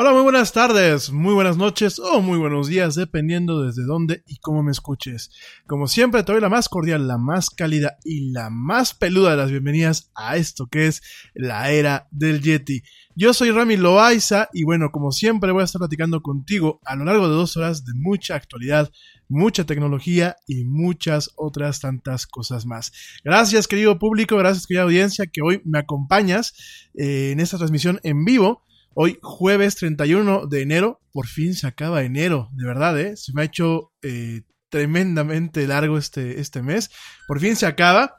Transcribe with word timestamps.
Hola, 0.00 0.12
muy 0.12 0.22
buenas 0.22 0.52
tardes, 0.52 1.10
muy 1.10 1.34
buenas 1.34 1.56
noches 1.56 1.98
o 1.98 2.20
muy 2.20 2.38
buenos 2.38 2.68
días, 2.68 2.94
dependiendo 2.94 3.64
desde 3.64 3.82
dónde 3.82 4.22
y 4.28 4.36
cómo 4.36 4.62
me 4.62 4.70
escuches. 4.70 5.32
Como 5.66 5.88
siempre, 5.88 6.22
te 6.22 6.30
doy 6.30 6.40
la 6.40 6.48
más 6.48 6.68
cordial, 6.68 7.08
la 7.08 7.18
más 7.18 7.50
cálida 7.50 7.98
y 8.04 8.30
la 8.30 8.48
más 8.48 8.94
peluda 8.94 9.32
de 9.32 9.38
las 9.38 9.50
bienvenidas 9.50 10.12
a 10.14 10.36
esto 10.36 10.68
que 10.68 10.86
es 10.86 11.02
la 11.34 11.72
era 11.72 12.06
del 12.12 12.40
Yeti. 12.40 12.84
Yo 13.16 13.34
soy 13.34 13.50
Rami 13.50 13.76
Loaiza 13.76 14.48
y 14.52 14.62
bueno, 14.62 14.92
como 14.92 15.10
siempre 15.10 15.50
voy 15.50 15.62
a 15.62 15.64
estar 15.64 15.80
platicando 15.80 16.22
contigo 16.22 16.80
a 16.84 16.94
lo 16.94 17.04
largo 17.04 17.28
de 17.28 17.34
dos 17.34 17.56
horas 17.56 17.84
de 17.84 17.94
mucha 17.94 18.36
actualidad, 18.36 18.92
mucha 19.28 19.66
tecnología 19.66 20.36
y 20.46 20.64
muchas 20.64 21.32
otras 21.34 21.80
tantas 21.80 22.28
cosas 22.28 22.66
más. 22.66 22.92
Gracias 23.24 23.66
querido 23.66 23.98
público, 23.98 24.36
gracias 24.36 24.68
querida 24.68 24.84
audiencia 24.84 25.26
que 25.26 25.42
hoy 25.42 25.60
me 25.64 25.80
acompañas 25.80 26.54
eh, 26.94 27.32
en 27.32 27.40
esta 27.40 27.58
transmisión 27.58 27.98
en 28.04 28.24
vivo. 28.24 28.62
Hoy, 29.00 29.16
jueves 29.22 29.76
31 29.76 30.48
de 30.48 30.60
enero, 30.60 31.00
por 31.12 31.28
fin 31.28 31.54
se 31.54 31.68
acaba 31.68 32.02
enero, 32.02 32.48
de 32.50 32.66
verdad, 32.66 32.98
¿eh? 32.98 33.16
Se 33.16 33.32
me 33.32 33.42
ha 33.42 33.44
hecho 33.44 33.92
eh, 34.02 34.42
tremendamente 34.70 35.68
largo 35.68 35.98
este, 35.98 36.40
este 36.40 36.62
mes. 36.62 36.90
Por 37.28 37.38
fin 37.38 37.54
se 37.54 37.66
acaba. 37.66 38.16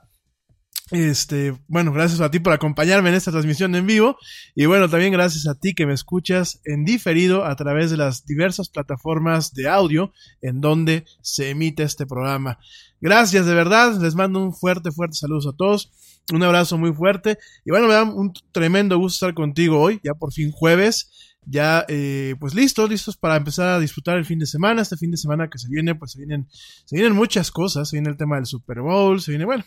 Este, 0.92 1.54
bueno, 1.68 1.92
gracias 1.92 2.22
a 2.22 2.32
ti 2.32 2.40
por 2.40 2.54
acompañarme 2.54 3.10
en 3.10 3.16
esta 3.16 3.32
transmisión 3.32 3.76
en 3.76 3.88
vivo. 3.88 4.16
Y 4.56 4.68
bueno, 4.68 4.88
también 4.88 5.12
gracias 5.12 5.48
a 5.48 5.56
ti 5.56 5.74
que 5.76 5.86
me 5.86 5.92
escuchas 5.92 6.62
en 6.64 6.86
diferido 6.86 7.44
a 7.44 7.58
través 7.58 7.92
de 7.92 7.98
las 7.98 8.26
diversas 8.26 8.70
plataformas 8.70 9.54
de 9.54 9.68
audio 9.68 10.14
en 10.42 10.62
donde 10.62 11.04
se 11.22 11.50
emite 11.50 11.84
este 11.84 12.06
programa. 12.06 12.58
Gracias 13.02 13.46
de 13.46 13.54
verdad, 13.54 14.00
les 14.00 14.16
mando 14.16 14.40
un 14.40 14.54
fuerte, 14.54 14.94
fuerte 14.94 15.18
saludo 15.18 15.50
a 15.50 15.58
todos. 15.58 15.92
Un 16.32 16.44
abrazo 16.44 16.78
muy 16.78 16.94
fuerte. 16.94 17.38
Y 17.66 17.72
bueno, 17.72 17.88
me 17.88 17.94
da 17.94 18.04
un 18.04 18.34
tremendo 18.52 18.98
gusto 18.98 19.26
estar 19.26 19.34
contigo 19.34 19.80
hoy, 19.80 20.00
ya 20.04 20.14
por 20.14 20.32
fin 20.32 20.52
jueves. 20.52 21.36
Ya, 21.46 21.86
eh, 21.88 22.36
pues 22.40 22.54
listos, 22.54 22.90
listos 22.90 23.18
para 23.18 23.36
empezar 23.36 23.70
a 23.70 23.80
disfrutar 23.80 24.18
el 24.18 24.26
fin 24.26 24.40
de 24.40 24.46
semana. 24.46 24.82
Este 24.82 24.98
fin 24.98 25.12
de 25.12 25.18
semana 25.18 25.50
que 25.50 25.58
se 25.58 25.68
viene, 25.70 25.96
pues 25.96 26.12
se 26.12 26.20
vienen, 26.20 26.48
se 26.86 26.96
vienen 26.96 27.16
muchas 27.16 27.52
cosas. 27.52 27.90
Se 27.90 27.96
viene 27.96 28.10
el 28.10 28.18
tema 28.18 28.36
del 28.36 28.46
Super 28.46 28.82
Bowl, 28.82 29.22
se 29.22 29.32
viene, 29.32 29.46
bueno, 29.46 29.64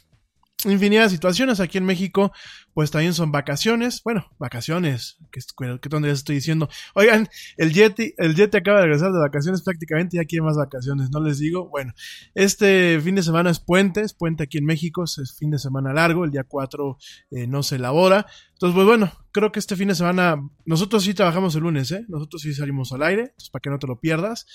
infinidad 0.64 1.04
de 1.04 1.10
situaciones. 1.10 1.60
Aquí 1.60 1.78
en 1.78 1.84
México, 1.84 2.32
pues 2.74 2.90
también 2.90 3.14
son 3.14 3.32
vacaciones. 3.32 4.02
Bueno, 4.02 4.26
vacaciones, 4.38 5.18
que, 5.30 5.40
que 5.80 6.00
les 6.00 6.12
estoy 6.12 6.36
diciendo. 6.36 6.68
Oigan, 6.94 7.28
el 7.56 7.72
Yeti, 7.72 8.14
el 8.16 8.34
Yeti 8.34 8.56
acaba 8.56 8.78
de 8.78 8.84
regresar 8.84 9.12
de 9.12 9.18
vacaciones 9.18 9.62
prácticamente, 9.62 10.16
ya 10.16 10.24
quiere 10.24 10.42
más 10.42 10.56
vacaciones, 10.56 11.10
no 11.10 11.20
les 11.20 11.38
digo. 11.38 11.68
Bueno, 11.68 11.92
este 12.34 13.00
fin 13.00 13.14
de 13.14 13.22
semana 13.22 13.50
es 13.50 13.60
puente, 13.60 14.00
es 14.00 14.14
puente 14.14 14.44
aquí 14.44 14.58
en 14.58 14.64
México, 14.64 15.04
es 15.04 15.36
fin 15.38 15.50
de 15.50 15.58
semana 15.58 15.92
largo, 15.92 16.24
el 16.24 16.30
día 16.30 16.44
4 16.44 16.96
eh, 17.30 17.46
no 17.46 17.62
se 17.62 17.76
elabora. 17.76 18.26
Entonces, 18.52 18.74
pues 18.74 18.86
bueno, 18.86 19.12
creo 19.32 19.50
que 19.50 19.58
este 19.58 19.76
fin 19.76 19.88
de 19.88 19.94
semana, 19.94 20.36
nosotros 20.64 21.02
sí 21.02 21.14
trabajamos 21.14 21.54
el 21.56 21.62
lunes, 21.62 21.90
¿eh? 21.90 22.04
Nosotros 22.08 22.42
sí 22.42 22.54
salimos 22.54 22.92
al 22.92 23.02
aire, 23.02 23.22
entonces 23.22 23.50
para 23.50 23.60
que 23.60 23.70
no 23.70 23.78
te 23.78 23.86
lo 23.86 23.98
pierdas. 23.98 24.46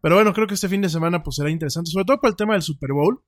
Pero 0.00 0.14
bueno, 0.14 0.32
creo 0.32 0.46
que 0.46 0.54
este 0.54 0.68
fin 0.68 0.82
de 0.82 0.88
semana 0.88 1.22
pues 1.22 1.36
será 1.36 1.50
interesante, 1.50 1.90
sobre 1.90 2.04
todo 2.04 2.20
por 2.20 2.30
el 2.30 2.36
tema 2.36 2.52
del 2.52 2.62
Super 2.62 2.92
Bowl. 2.92 3.22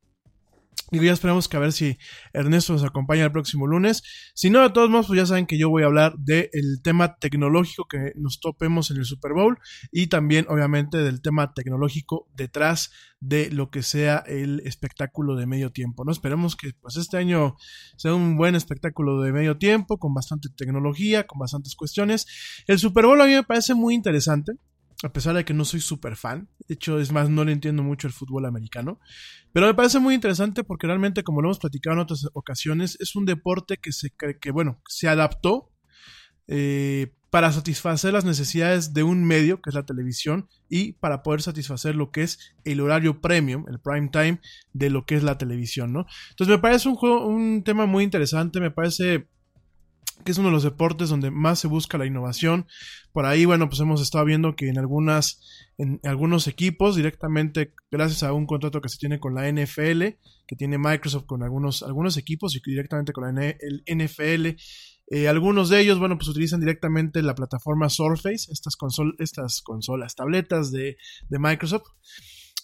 Y 0.91 1.05
ya 1.05 1.13
esperamos 1.13 1.49
que 1.49 1.57
a 1.57 1.61
ver 1.61 1.73
si 1.73 1.99
Ernesto 2.33 2.73
nos 2.73 2.85
acompaña 2.85 3.25
el 3.25 3.33
próximo 3.33 3.67
lunes. 3.67 4.03
Si 4.35 4.49
no, 4.49 4.63
de 4.63 4.71
todos 4.71 4.89
modos, 4.89 5.09
pues 5.09 5.19
ya 5.19 5.27
saben 5.27 5.47
que 5.47 5.59
yo 5.59 5.69
voy 5.69 5.83
a 5.83 5.87
hablar 5.87 6.15
del 6.19 6.81
tema 6.83 7.17
tecnológico 7.17 7.87
que 7.87 8.13
nos 8.17 8.41
topemos 8.41 8.91
en 8.91 8.97
el 8.97 9.05
Super 9.05 9.33
Bowl 9.33 9.59
y 9.93 10.07
también, 10.07 10.47
obviamente, 10.49 10.99
del 10.99 11.21
tema 11.21 11.53
tecnológico 11.53 12.29
detrás 12.35 12.91
de 13.21 13.51
lo 13.51 13.71
que 13.71 13.83
sea 13.83 14.19
el 14.27 14.61
espectáculo 14.65 15.37
de 15.37 15.47
medio 15.47 15.73
tiempo, 15.73 16.05
¿no? 16.05 16.13
Esperemos 16.13 16.57
que 16.57 16.73
pues 16.81 16.97
este 16.97 17.17
año 17.17 17.57
sea 17.97 18.15
un 18.15 18.37
buen 18.37 18.55
espectáculo 18.55 19.21
de 19.21 19.33
medio 19.33 19.59
tiempo, 19.59 19.99
con 19.99 20.15
bastante 20.15 20.49
tecnología, 20.57 21.27
con 21.27 21.39
bastantes 21.39 21.75
cuestiones. 21.75 22.27
El 22.67 22.79
Super 22.79 23.07
Bowl 23.07 23.21
a 23.21 23.27
mí 23.27 23.33
me 23.33 23.43
parece 23.43 23.75
muy 23.75 23.95
interesante 23.95 24.53
a 25.05 25.13
pesar 25.13 25.35
de 25.35 25.45
que 25.45 25.55
no 25.55 25.65
soy 25.65 25.81
súper 25.81 26.17
fan. 26.17 26.49
De 26.67 26.75
hecho, 26.75 26.99
es 26.99 27.13
más, 27.13 27.31
no 27.31 27.45
le 27.45 27.53
entiendo 27.53 27.83
mucho 27.83 28.07
el 28.07 28.13
fútbol 28.13 28.47
americano. 28.47 28.99
Pero 29.53 29.67
me 29.67 29.75
parece 29.75 30.01
muy 30.01 30.15
interesante 30.15 30.65
porque 30.65 30.87
realmente, 30.87 31.23
como 31.23 31.41
lo 31.41 31.49
hemos 31.49 31.59
platicado 31.59 31.95
en 31.95 32.01
otras 32.01 32.29
ocasiones, 32.33 32.97
es 33.01 33.15
un 33.15 33.25
deporte 33.25 33.77
que 33.77 33.93
se 33.93 34.11
que, 34.11 34.51
bueno, 34.51 34.81
se 34.89 35.09
adaptó 35.09 35.71
eh, 36.49 37.13
para 37.31 37.53
satisfacer 37.53 38.13
las 38.13 38.25
necesidades 38.25 38.95
de 38.95 39.03
un 39.03 39.25
medio, 39.25 39.61
que 39.61 39.71
es 39.71 39.75
la 39.75 39.85
televisión, 39.85 40.49
y 40.69 40.93
para 40.95 41.23
poder 41.23 41.43
satisfacer 41.43 41.95
lo 41.95 42.11
que 42.11 42.23
es 42.23 42.57
el 42.65 42.81
horario 42.81 43.21
premium, 43.21 43.67
el 43.69 43.81
prime 43.81 44.09
time 44.09 44.41
de 44.73 44.91
lo 44.91 45.05
que 45.05 45.15
es 45.15 45.23
la 45.23 45.39
televisión, 45.39 45.93
¿no? 45.93 46.07
Entonces 46.31 46.57
me 46.57 46.63
parece 46.63 46.89
un 46.89 46.95
juego, 46.95 47.27
un 47.27 47.63
tema 47.65 47.87
muy 47.87 48.03
interesante, 48.03 48.61
me 48.61 48.71
parece 48.71 49.29
que 50.25 50.33
es 50.33 50.39
uno 50.39 50.49
de 50.49 50.55
los 50.55 50.63
deportes 50.63 51.09
donde 51.09 51.31
más 51.31 51.59
se 51.59 51.69
busca 51.69 51.99
la 51.99 52.07
innovación. 52.07 52.67
Por 53.13 53.27
ahí, 53.27 53.45
bueno, 53.45 53.69
pues 53.69 53.81
hemos 53.81 54.01
estado 54.01 54.25
viendo 54.25 54.57
que 54.57 54.69
en 54.69 54.79
algunas, 54.79 55.41
en 55.79 56.01
algunos 56.05 56.47
equipos, 56.47 56.97
directamente 56.97 57.75
gracias 57.91 58.23
a 58.23 58.33
un 58.33 58.47
contrato 58.47 58.81
que 58.81 58.89
se 58.89 58.99
tiene 58.99 59.21
con 59.21 59.35
la 59.35 59.51
NFL, 59.51 60.03
que 60.47 60.57
tiene 60.57 60.79
Microsoft 60.79 61.27
con 61.27 61.43
algunos, 61.43 61.83
algunos 61.83 62.17
equipos 62.17 62.57
y 62.57 62.61
directamente 62.65 63.13
con 63.13 63.35
la 63.35 63.55
NFL, 63.87 64.57
eh, 65.11 65.27
algunos 65.29 65.71
de 65.71 65.81
ellos, 65.81 65.99
bueno, 65.99 66.17
pues 66.17 66.29
utilizan 66.29 66.61
directamente 66.61 67.23
la 67.23 67.35
plataforma 67.35 67.89
Surface, 67.89 68.53
estas, 68.53 68.77
estas 69.19 69.63
consolas, 69.63 70.15
tabletas 70.15 70.71
de, 70.71 70.99
de 71.29 71.39
Microsoft 71.39 71.89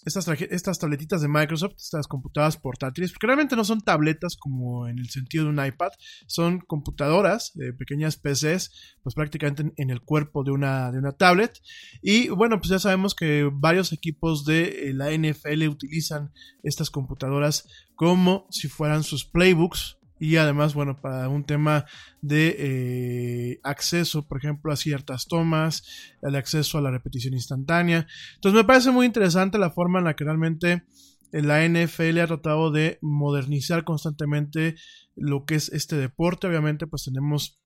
estas, 0.05 0.27
estas 0.27 0.79
tabletitas 0.79 1.21
de 1.21 1.27
Microsoft, 1.27 1.75
estas 1.77 2.07
computadoras 2.07 2.57
portátiles, 2.57 3.11
porque 3.11 3.27
realmente 3.27 3.55
no 3.55 3.63
son 3.63 3.81
tabletas 3.81 4.37
como 4.37 4.87
en 4.87 4.99
el 4.99 5.09
sentido 5.09 5.45
de 5.45 5.49
un 5.49 5.65
iPad, 5.65 5.91
son 6.27 6.59
computadoras, 6.59 7.53
eh, 7.59 7.73
pequeñas 7.73 8.17
PCs, 8.17 8.97
pues 9.03 9.15
prácticamente 9.15 9.73
en, 9.75 9.89
el 9.89 10.01
cuerpo 10.01 10.43
de 10.43 10.51
una, 10.51 10.91
de 10.91 10.99
una 10.99 11.11
tablet. 11.11 11.59
Y 12.01 12.29
bueno, 12.29 12.59
pues 12.59 12.69
ya 12.69 12.79
sabemos 12.79 13.15
que 13.15 13.49
varios 13.51 13.91
equipos 13.93 14.45
de 14.45 14.89
eh, 14.89 14.93
la 14.93 15.11
NFL 15.11 15.67
utilizan 15.67 16.31
estas 16.63 16.89
computadoras 16.89 17.67
como 17.95 18.47
si 18.49 18.67
fueran 18.67 19.03
sus 19.03 19.25
playbooks 19.25 19.97
y 20.19 20.37
además, 20.37 20.73
bueno, 20.73 20.99
para 20.99 21.27
un 21.29 21.43
tema 21.43 21.85
de 22.21 22.55
eh, 22.57 23.59
acceso, 23.63 24.27
por 24.27 24.37
ejemplo, 24.37 24.71
a 24.71 24.77
ciertas 24.77 25.27
tomas, 25.27 25.83
el 26.21 26.35
acceso 26.35 26.77
a 26.77 26.81
la 26.81 26.91
repetición 26.91 27.33
instantánea. 27.33 28.07
Entonces 28.35 28.57
me 28.57 28.65
parece 28.65 28.91
muy 28.91 29.05
interesante 29.05 29.57
la 29.57 29.71
forma 29.71 29.99
en 29.99 30.05
la 30.05 30.15
que 30.15 30.23
realmente 30.23 30.83
la 31.31 31.67
NFL 31.67 32.19
ha 32.19 32.27
tratado 32.27 32.71
de 32.71 32.97
modernizar 33.01 33.83
constantemente 33.83 34.75
lo 35.15 35.45
que 35.45 35.55
es 35.55 35.69
este 35.69 35.97
deporte. 35.97 36.47
Obviamente, 36.47 36.87
pues 36.87 37.03
tenemos 37.03 37.59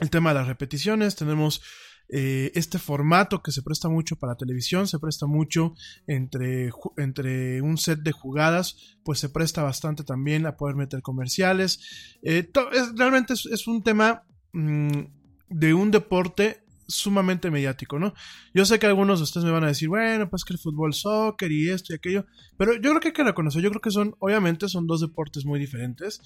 el 0.00 0.10
tema 0.10 0.30
de 0.30 0.40
las 0.40 0.48
repeticiones, 0.48 1.16
tenemos 1.16 1.62
eh, 2.08 2.52
este 2.54 2.78
formato 2.78 3.42
que 3.42 3.50
se 3.50 3.62
presta 3.62 3.88
mucho 3.88 4.16
para 4.16 4.36
televisión, 4.36 4.86
se 4.86 4.98
presta 4.98 5.26
mucho 5.26 5.74
entre, 6.06 6.70
entre 6.96 7.60
un 7.62 7.78
set 7.78 8.00
de 8.00 8.12
jugadas, 8.12 8.96
pues 9.04 9.18
se 9.18 9.28
presta 9.28 9.62
bastante 9.62 10.04
también 10.04 10.46
a 10.46 10.56
poder 10.56 10.76
meter 10.76 11.02
comerciales. 11.02 11.80
Eh, 12.22 12.48
realmente 12.94 13.34
es, 13.34 13.66
un 13.66 13.82
tema 13.82 14.22
mm, 14.52 15.00
de 15.48 15.74
un 15.74 15.90
deporte 15.90 16.62
sumamente 16.88 17.50
mediático, 17.50 17.98
¿no? 17.98 18.14
Yo 18.54 18.64
sé 18.64 18.78
que 18.78 18.86
algunos 18.86 19.18
de 19.18 19.24
ustedes 19.24 19.44
me 19.44 19.50
van 19.50 19.64
a 19.64 19.68
decir, 19.68 19.88
bueno, 19.88 20.30
pues 20.30 20.44
que 20.44 20.52
el 20.52 20.60
fútbol, 20.60 20.94
soccer 20.94 21.50
y 21.50 21.70
esto 21.70 21.92
y 21.92 21.96
aquello, 21.96 22.26
pero 22.56 22.74
yo 22.74 22.90
creo 22.90 23.00
que 23.00 23.08
hay 23.08 23.14
que 23.14 23.24
reconocer, 23.24 23.62
yo 23.62 23.70
creo 23.70 23.80
que 23.80 23.90
son, 23.90 24.14
obviamente 24.20 24.68
son 24.68 24.86
dos 24.86 25.00
deportes 25.00 25.44
muy 25.44 25.58
diferentes 25.58 26.20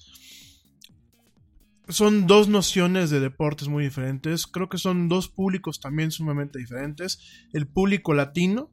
son 1.91 2.27
dos 2.27 2.49
nociones 2.49 3.11
de 3.11 3.21
deportes 3.21 3.69
muy 3.69 3.85
diferentes. 3.85 4.47
Creo 4.47 4.69
que 4.69 4.79
son 4.79 5.09
dos 5.09 5.29
públicos 5.29 5.81
también 5.81 6.11
sumamente 6.11 6.59
diferentes. 6.59 7.19
El 7.53 7.67
público 7.67 8.15
latino 8.15 8.71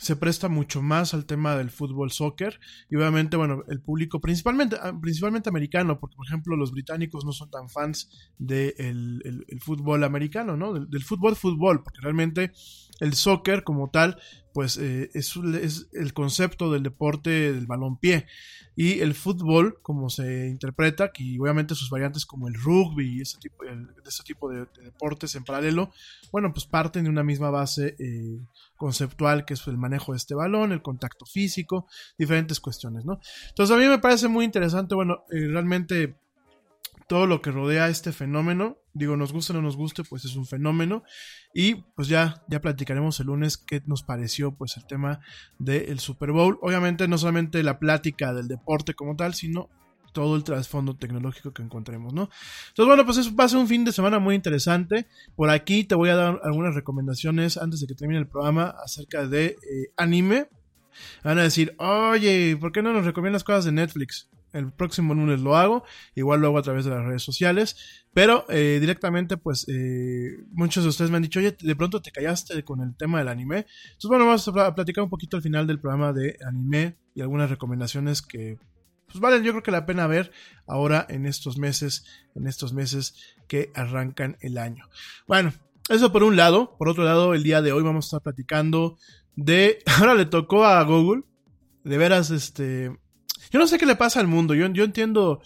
se 0.00 0.16
presta 0.16 0.48
mucho 0.48 0.80
más 0.80 1.12
al 1.12 1.26
tema 1.26 1.56
del 1.56 1.70
fútbol 1.70 2.10
soccer 2.10 2.58
y 2.88 2.96
obviamente 2.96 3.36
bueno 3.36 3.64
el 3.68 3.82
público 3.82 4.18
principalmente 4.18 4.76
ah, 4.80 4.98
principalmente 4.98 5.50
americano 5.50 6.00
porque 6.00 6.16
por 6.16 6.26
ejemplo 6.26 6.56
los 6.56 6.72
británicos 6.72 7.26
no 7.26 7.32
son 7.32 7.50
tan 7.50 7.68
fans 7.68 8.08
del 8.38 8.74
de 8.78 9.44
el, 9.46 9.60
fútbol 9.60 10.02
americano 10.02 10.56
no 10.56 10.72
del, 10.72 11.04
fútbol 11.04 11.36
fútbol 11.36 11.82
porque 11.82 12.00
realmente 12.00 12.52
el 13.00 13.12
soccer 13.12 13.62
como 13.62 13.90
tal 13.90 14.18
pues 14.52 14.76
eh, 14.78 15.10
es, 15.14 15.34
es, 15.36 15.88
el 15.92 16.12
concepto 16.12 16.72
del 16.72 16.82
deporte 16.82 17.52
del 17.52 17.66
balompié. 17.66 18.26
Y 18.76 19.00
el 19.00 19.14
fútbol 19.14 19.78
como 19.82 20.08
se 20.08 20.48
interpreta 20.48 21.10
y 21.18 21.38
obviamente 21.38 21.74
sus 21.74 21.90
variantes 21.90 22.24
como 22.24 22.48
el 22.48 22.54
rugby 22.54 23.18
y 23.18 23.20
ese 23.20 23.38
tipo, 23.38 23.64
de 23.64 23.86
ese 24.06 24.22
tipo 24.22 24.48
de, 24.48 24.66
deportes 24.82 25.34
en 25.34 25.44
paralelo 25.44 25.90
bueno 26.32 26.52
pues 26.52 26.64
parten 26.64 27.04
de 27.04 27.10
una 27.10 27.22
misma 27.22 27.50
base 27.50 27.96
eh, 27.98 28.40
conceptual 28.76 29.44
que 29.44 29.54
es 29.54 29.66
el 29.66 29.76
manejo 29.76 30.12
de 30.12 30.18
este 30.18 30.34
balón 30.34 30.72
el 30.72 30.82
contacto 30.82 31.26
físico 31.26 31.86
diferentes 32.16 32.60
cuestiones 32.60 33.04
no 33.04 33.20
entonces 33.48 33.76
a 33.76 33.78
mí 33.78 33.86
me 33.86 33.98
parece 33.98 34.28
muy 34.28 34.44
interesante 34.44 34.94
bueno 34.94 35.24
eh, 35.30 35.46
realmente 35.48 36.16
todo 37.10 37.26
lo 37.26 37.42
que 37.42 37.50
rodea 37.50 37.88
este 37.88 38.12
fenómeno. 38.12 38.78
Digo, 38.94 39.16
nos 39.16 39.32
guste 39.32 39.52
o 39.52 39.56
no 39.56 39.62
nos 39.62 39.76
guste, 39.76 40.04
pues 40.04 40.24
es 40.24 40.36
un 40.36 40.46
fenómeno. 40.46 41.02
Y 41.52 41.74
pues 41.96 42.06
ya, 42.06 42.44
ya 42.46 42.60
platicaremos 42.60 43.18
el 43.18 43.26
lunes 43.26 43.56
qué 43.56 43.82
nos 43.84 44.04
pareció 44.04 44.54
pues 44.54 44.76
el 44.76 44.86
tema 44.86 45.18
del 45.58 45.98
Super 45.98 46.30
Bowl. 46.30 46.60
Obviamente 46.62 47.08
no 47.08 47.18
solamente 47.18 47.64
la 47.64 47.80
plática 47.80 48.32
del 48.32 48.46
deporte 48.46 48.94
como 48.94 49.16
tal, 49.16 49.34
sino 49.34 49.68
todo 50.12 50.36
el 50.36 50.44
trasfondo 50.44 50.94
tecnológico 50.94 51.52
que 51.52 51.62
encontremos, 51.62 52.14
¿no? 52.14 52.30
Entonces, 52.68 52.86
bueno, 52.86 53.04
pues 53.04 53.18
eso 53.18 53.34
va 53.34 53.42
a 53.42 53.48
ser 53.48 53.58
un 53.58 53.66
fin 53.66 53.84
de 53.84 53.90
semana 53.90 54.20
muy 54.20 54.36
interesante. 54.36 55.08
Por 55.34 55.50
aquí 55.50 55.82
te 55.82 55.96
voy 55.96 56.10
a 56.10 56.14
dar 56.14 56.40
algunas 56.44 56.76
recomendaciones 56.76 57.56
antes 57.56 57.80
de 57.80 57.88
que 57.88 57.96
termine 57.96 58.20
el 58.20 58.28
programa 58.28 58.72
acerca 58.84 59.26
de 59.26 59.46
eh, 59.46 59.56
anime. 59.96 60.48
Van 61.24 61.40
a 61.40 61.42
decir, 61.42 61.74
oye, 61.78 62.56
¿por 62.56 62.70
qué 62.70 62.82
no 62.82 62.92
nos 62.92 63.04
recomiendas 63.04 63.42
cosas 63.42 63.64
de 63.64 63.72
Netflix? 63.72 64.28
El 64.52 64.72
próximo 64.72 65.14
lunes 65.14 65.40
lo 65.40 65.56
hago, 65.56 65.84
igual 66.14 66.40
lo 66.40 66.48
hago 66.48 66.58
a 66.58 66.62
través 66.62 66.84
de 66.84 66.90
las 66.90 67.04
redes 67.04 67.22
sociales, 67.22 68.04
pero 68.12 68.44
eh, 68.48 68.78
directamente, 68.80 69.36
pues 69.36 69.66
eh, 69.68 70.38
muchos 70.52 70.82
de 70.82 70.90
ustedes 70.90 71.10
me 71.10 71.18
han 71.18 71.22
dicho, 71.22 71.38
oye, 71.38 71.56
de 71.60 71.76
pronto 71.76 72.02
te 72.02 72.10
callaste 72.10 72.64
con 72.64 72.80
el 72.80 72.96
tema 72.96 73.18
del 73.18 73.28
anime. 73.28 73.66
Entonces, 73.84 74.08
bueno, 74.08 74.26
vamos 74.26 74.48
a 74.48 74.74
platicar 74.74 75.04
un 75.04 75.10
poquito 75.10 75.36
al 75.36 75.42
final 75.42 75.66
del 75.66 75.80
programa 75.80 76.12
de 76.12 76.36
anime 76.46 76.96
y 77.14 77.20
algunas 77.20 77.50
recomendaciones 77.50 78.22
que 78.22 78.58
pues 79.06 79.20
valen 79.20 79.42
yo 79.42 79.50
creo 79.52 79.62
que 79.62 79.72
la 79.72 79.86
pena 79.86 80.06
ver 80.06 80.30
ahora 80.68 81.04
en 81.08 81.26
estos 81.26 81.58
meses, 81.58 82.04
en 82.36 82.46
estos 82.46 82.72
meses 82.72 83.16
que 83.48 83.72
arrancan 83.74 84.36
el 84.40 84.56
año. 84.56 84.88
Bueno, 85.26 85.52
eso 85.88 86.12
por 86.12 86.22
un 86.22 86.36
lado. 86.36 86.76
Por 86.78 86.88
otro 86.88 87.02
lado, 87.04 87.34
el 87.34 87.42
día 87.42 87.62
de 87.62 87.72
hoy 87.72 87.82
vamos 87.82 88.04
a 88.04 88.06
estar 88.06 88.22
platicando 88.22 88.96
de. 89.34 89.78
Ahora 89.98 90.14
le 90.14 90.26
tocó 90.26 90.64
a 90.64 90.82
Google. 90.84 91.24
De 91.82 91.98
veras, 91.98 92.30
este. 92.30 92.96
Yo 93.50 93.58
no 93.58 93.66
sé 93.66 93.78
qué 93.78 93.86
le 93.86 93.96
pasa 93.96 94.20
al 94.20 94.26
mundo. 94.26 94.54
Yo, 94.54 94.66
yo 94.68 94.84
entiendo. 94.84 95.40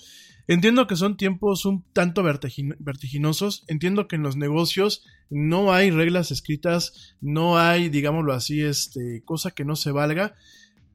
Entiendo 0.47 0.87
que 0.87 0.97
son 0.97 1.17
tiempos 1.17 1.65
un 1.65 1.85
tanto 1.93 2.23
vertiginosos. 2.23 3.65
Entiendo 3.67 4.09
que 4.09 4.17
en 4.17 4.23
los 4.23 4.37
negocios 4.37 5.05
no 5.31 5.73
hay 5.73 5.91
reglas 5.91 6.31
escritas. 6.31 7.17
No 7.21 7.59
hay, 7.59 7.89
digámoslo 7.89 8.33
así, 8.33 8.63
este. 8.63 9.23
cosa 9.25 9.53
que 9.53 9.65
no 9.65 9.75
se 9.77 9.91
valga. 9.91 10.35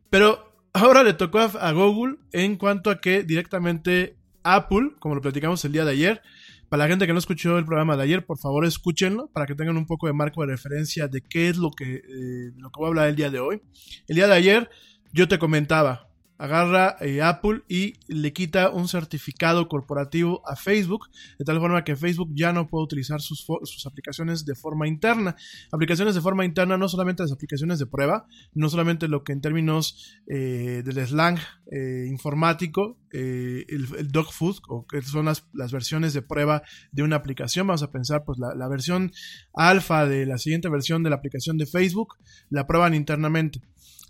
Pero 0.10 0.50
ahora 0.74 1.04
le 1.04 1.14
tocó 1.14 1.40
a, 1.40 1.72
Google 1.72 2.18
en 2.32 2.58
cuanto 2.58 2.90
a 2.90 3.00
que 3.00 3.24
directamente 3.24 4.18
Apple, 4.44 4.92
como 5.00 5.16
lo 5.16 5.22
platicamos 5.22 5.64
el 5.66 5.72
día 5.72 5.86
de 5.86 5.92
ayer, 5.92 6.22
para 6.70 6.84
la 6.84 6.90
gente 6.90 7.08
que 7.08 7.14
no 7.14 7.20
escuchó 7.20 7.58
el 7.58 7.66
programa 7.66 7.98
de 7.98 8.04
ayer, 8.04 8.26
por 8.26 8.38
favor 8.38 8.66
escúchenlo 8.66 9.28
para 9.34 9.48
que 9.48 9.56
tengan 9.56 9.78
un 9.78 9.88
poco 9.88 10.06
de 10.06 10.14
marco 10.14 10.42
de 10.42 10.48
referencia 10.48 11.08
de 11.08 11.22
qué 11.22 11.50
es 11.50 11.58
lo 11.58 11.72
que, 11.72 11.96
eh, 11.96 12.52
lo 12.58 12.70
que 12.70 12.78
voy 12.78 12.86
a 12.86 12.90
hablar 12.90 13.08
el 13.08 13.16
día 13.16 13.32
de 13.32 13.40
hoy. 13.40 13.62
El 14.08 14.16
día 14.16 14.28
de 14.28 14.36
ayer 14.36 14.70
yo 15.12 15.28
te 15.28 15.40
comentaba, 15.40 16.09
agarra 16.40 16.96
eh, 17.02 17.22
Apple 17.22 17.64
y 17.68 17.96
le 18.08 18.32
quita 18.32 18.70
un 18.70 18.88
certificado 18.88 19.68
corporativo 19.68 20.42
a 20.48 20.56
Facebook, 20.56 21.10
de 21.38 21.44
tal 21.44 21.60
forma 21.60 21.84
que 21.84 21.98
Facebook 21.98 22.32
ya 22.34 22.54
no 22.54 22.68
puede 22.68 22.86
utilizar 22.86 23.20
sus, 23.20 23.46
sus, 23.64 23.86
aplicaciones 23.86 24.46
de 24.46 24.56
forma 24.56 24.88
interna. 24.88 25.36
Aplicaciones 25.72 26.16
de 26.16 26.22
forma 26.22 26.46
interna, 26.46 26.78
no 26.78 26.88
solamente 26.88 27.24
las 27.24 27.34
aplicaciones 27.34 27.78
de 27.78 27.88
prueba, 27.88 28.26
no 28.54 28.70
solamente 28.70 29.10
lo 29.10 29.24
que 29.26 29.34
en 29.34 29.42
términos 29.42 30.18
eh, 30.28 30.82
del 30.86 31.06
slang 31.06 31.38
eh, 31.72 32.06
informático, 32.10 32.98
el, 33.12 33.66
el, 33.98 34.08
dog 34.12 34.32
food, 34.32 34.58
o 34.70 34.86
que 34.88 35.02
son 35.02 35.26
las, 35.26 35.46
las, 35.52 35.72
versiones 35.74 36.14
de 36.14 36.22
prueba 36.22 36.62
de 36.92 37.04
una 37.04 37.18
aplicación, 37.18 37.68
vamos 37.68 37.84
a 37.84 37.92
pensar, 37.92 38.24
pues 38.24 38.38
la, 38.40 38.56
la 38.56 38.70
versión 38.70 39.12
alfa 39.54 40.06
de 40.06 40.26
la 40.26 40.38
siguiente 40.38 40.70
versión 40.70 41.04
de 41.04 41.10
la 41.10 41.18
aplicación 41.18 41.58
de 41.58 41.66
Facebook, 41.66 42.16
la 42.50 42.66
prueban 42.66 42.94
internamente. 42.94 43.62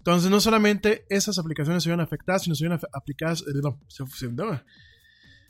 Entonces, 0.10 0.32
no 0.32 0.39
solamente 0.39 1.06
esas 1.10 1.38
aplicaciones 1.38 1.84
se 1.84 1.89
vieron 1.89 2.04
afectadas, 2.04 2.44
sino 2.44 2.56
se 2.56 2.63
vieron 2.63 2.80
aplicadas. 2.94 3.42
Eh, 3.42 3.62
no, 3.62 3.80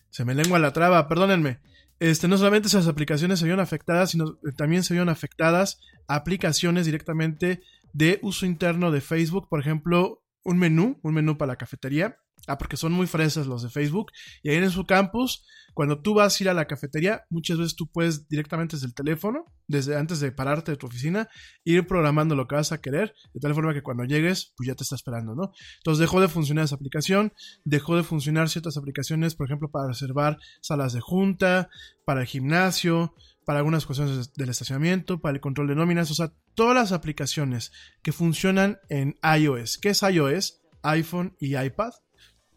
se, 0.10 0.25
me 0.25 0.36
lengua 0.36 0.60
la 0.60 0.74
traba, 0.74 1.08
perdónenme. 1.08 1.60
Este, 2.00 2.28
no 2.28 2.38
solamente 2.38 2.68
esas 2.68 2.88
aplicaciones 2.88 3.39
se 3.39 3.46
vieron 3.46 3.62
afectadas, 3.62 4.12
sino 4.12 4.36
también 4.58 4.84
se 4.84 4.94
vieron 4.94 5.10
afectadas 5.10 5.80
aplicaciones 6.08 6.86
directamente 6.86 7.62
de 7.94 8.20
uso 8.22 8.46
interno 8.46 8.92
de 8.92 9.01
Facebook. 9.01 9.48
Por 9.48 9.60
ejemplo, 9.60 10.24
un 10.44 10.58
menú, 10.58 11.00
un 11.04 11.13
menú 11.13 11.38
para 11.38 11.54
la 11.54 11.58
cafetería. 11.58 12.18
Ah, 12.48 12.58
porque 12.58 12.77
son 12.77 12.91
muy 12.91 13.08
fresas 13.08 13.48
los 13.48 13.63
de 13.63 13.69
Facebook. 13.69 14.12
Y 14.43 14.50
ahí 14.50 14.58
en 14.58 14.72
su 14.72 14.86
campus 14.86 15.43
cuando 15.79 16.01
tú 16.01 16.13
vas 16.13 16.38
a 16.38 16.43
ir 16.43 16.50
a 16.50 16.53
la 16.53 16.65
cafetería, 16.65 17.24
muchas 17.29 17.58
veces 17.58 17.75
tú 17.75 17.88
puedes 17.88 18.27
directamente 18.27 18.75
desde 18.75 18.88
el 18.88 18.93
teléfono, 18.93 19.46
desde 19.65 19.96
antes 19.96 20.19
de 20.19 20.31
pararte 20.31 20.72
de 20.72 20.77
tu 20.77 20.88
oficina, 20.88 21.29
ir 21.63 21.88
programando 21.88 22.36
lo 22.36 22.50
que 22.50 22.55
vas 22.55 22.74
a 22.74 22.81
querer, 22.81 23.13
de 23.34 23.39
tal 23.39 23.53
forma 23.53 23.74
que 23.74 23.81
cuando 23.81 24.03
llegues, 24.03 24.53
pues 24.58 24.67
ya 24.67 24.75
te 24.75 24.84
está 24.84 24.96
esperando, 24.96 25.36
¿no? 25.36 25.51
Entonces 25.77 26.00
dejó 26.00 26.19
de 26.19 26.27
funcionar 26.27 26.65
esa 26.65 26.75
aplicación, 26.75 27.31
dejó 27.63 27.96
de 27.96 28.03
funcionar 28.03 28.50
ciertas 28.50 28.75
aplicaciones, 28.75 29.36
por 29.36 29.48
ejemplo, 29.48 29.69
para 29.72 29.88
reservar 29.88 30.38
salas 30.62 30.91
de 30.91 31.00
junta, 31.00 31.69
para 32.03 32.19
el 32.19 32.27
gimnasio, 32.27 33.13
para 33.46 33.60
algunas 33.60 33.86
cuestiones 33.86 34.34
del 34.34 34.50
estacionamiento, 34.50 35.22
para 35.22 35.36
el 35.36 35.41
control 35.41 35.69
de 35.69 35.75
nóminas, 35.75 36.12
o 36.12 36.13
sea, 36.13 36.34
todas 36.55 36.75
las 36.75 36.91
aplicaciones 36.91 37.72
que 38.03 38.12
funcionan 38.12 38.79
en 38.89 39.15
iOS. 39.24 39.77
¿Qué 39.77 39.89
es 39.89 40.01
iOS? 40.01 40.62
iPhone 40.81 41.36
y 41.39 41.58
iPad 41.58 41.91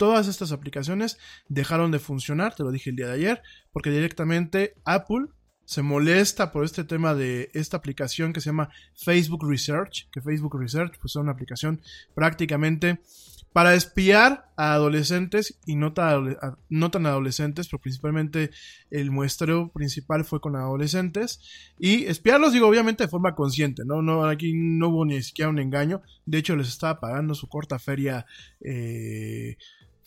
todas 0.03 0.27
estas 0.27 0.51
aplicaciones 0.51 1.17
dejaron 1.49 1.93
de 1.93 2.01
funcionar, 2.01 2.57
te 2.57 2.65
lo 2.65 2.73
dije 2.73 2.91
el 2.91 2.97
día 2.97 3.07
de 3.07 3.13
ayer, 3.13 3.43
porque 3.71 3.93
directamente 3.93 4.75
Apple 4.85 5.29
se 5.65 5.83
molesta 5.83 6.51
por 6.51 6.65
este 6.65 6.83
tema 6.83 7.15
de 7.15 7.53
esta 7.55 7.77
aplicación 7.77 8.33
que 8.33 8.41
se 8.41 8.47
llama 8.47 8.71
Facebook 8.97 9.49
Research, 9.49 10.11
que 10.11 10.21
Facebook 10.21 10.59
Research 10.59 10.99
pues 11.01 11.13
es 11.13 11.17
una 11.17 11.31
aplicación 11.31 11.81
prácticamente 12.17 12.99
para 13.53 13.75
espiar 13.75 14.51
a 14.57 14.73
adolescentes 14.73 15.61
y 15.67 15.77
no 15.77 15.93
tan, 15.93 16.37
no 16.69 16.91
tan 16.91 17.07
adolescentes, 17.07 17.69
pero 17.69 17.81
principalmente 17.81 18.51
el 18.91 19.13
muestreo 19.13 19.71
principal 19.71 20.25
fue 20.25 20.41
con 20.41 20.57
adolescentes 20.57 21.41
y 21.79 22.07
espiarlos 22.07 22.55
digo 22.55 22.67
obviamente 22.67 23.05
de 23.05 23.09
forma 23.09 23.37
consciente, 23.37 23.85
no, 23.87 24.03
no 24.03 24.25
aquí 24.25 24.53
no 24.53 24.89
hubo 24.89 25.05
ni 25.05 25.23
siquiera 25.23 25.49
un 25.49 25.61
engaño, 25.61 26.03
de 26.27 26.39
hecho 26.39 26.57
les 26.57 26.67
estaba 26.67 26.99
pagando 26.99 27.37
su 27.37 27.47
corta 27.47 27.79
feria 27.79 28.27
eh, 28.61 29.59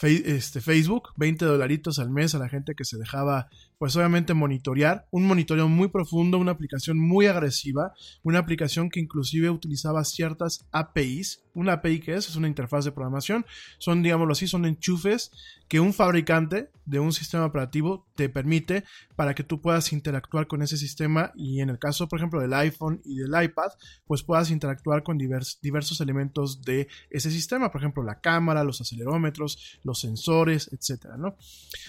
este, 0.02 0.62
Facebook, 0.62 1.14
20 1.16 1.46
dolaritos 1.46 2.00
al 2.00 2.10
mes 2.10 2.36
a 2.36 2.40
la 2.40 2.50
gente 2.50 2.76
que 2.76 2.86
se 2.86 2.98
dejaba, 2.98 3.50
pues 3.78 3.96
obviamente 3.96 4.34
monitorear, 4.34 5.08
un 5.12 5.26
monitoreo 5.26 5.68
muy 5.68 5.90
profundo, 5.90 6.38
una 6.38 6.52
aplicación 6.52 6.98
muy 6.98 7.28
agresiva, 7.28 7.94
una 8.24 8.40
aplicación 8.40 8.90
que 8.90 9.00
inclusive 9.00 9.50
utilizaba 9.50 10.04
ciertas 10.04 10.66
APIs, 10.72 11.44
una 11.54 11.74
API 11.74 12.00
que 12.00 12.14
es, 12.14 12.30
es 12.30 12.36
una 12.36 12.48
interfaz 12.48 12.86
de 12.86 12.92
programación, 12.92 13.46
son, 13.78 14.04
digámoslo 14.04 14.34
así, 14.34 14.48
son 14.48 14.66
enchufes 14.66 15.32
que 15.68 15.80
un 15.80 15.94
fabricante 15.94 16.70
de 16.86 17.00
un 17.00 17.12
sistema 17.12 17.46
operativo 17.46 18.06
te 18.16 18.30
permite 18.30 18.84
para 19.16 19.34
que 19.34 19.44
tú 19.44 19.62
puedas 19.62 19.92
interactuar 19.92 20.48
con 20.48 20.62
ese 20.62 20.78
sistema 20.78 21.32
y 21.36 21.62
en 21.62 21.70
el 21.70 21.80
caso, 21.80 22.08
por 22.08 22.20
ejemplo, 22.20 22.40
del 22.40 22.54
iPhone 22.54 23.02
y 23.04 23.16
del 23.18 23.44
iPad, 23.44 23.70
pues 24.06 24.24
puedas 24.24 24.52
interactuar 24.52 25.04
con 25.04 25.18
diversos 25.18 26.02
elementos 26.02 26.62
de 26.62 26.88
ese 27.10 27.32
sistema, 27.32 27.72
por 27.72 27.82
ejemplo, 27.82 28.04
la 28.04 28.20
cámara, 28.20 28.64
los 28.64 28.82
acelerómetros, 28.82 29.80
los 29.84 30.00
sensores, 30.00 30.70
etcétera, 30.72 31.18
¿no? 31.18 31.36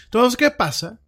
Entonces, 0.04 0.36
¿qué 0.36 0.50
pasa? 0.50 1.00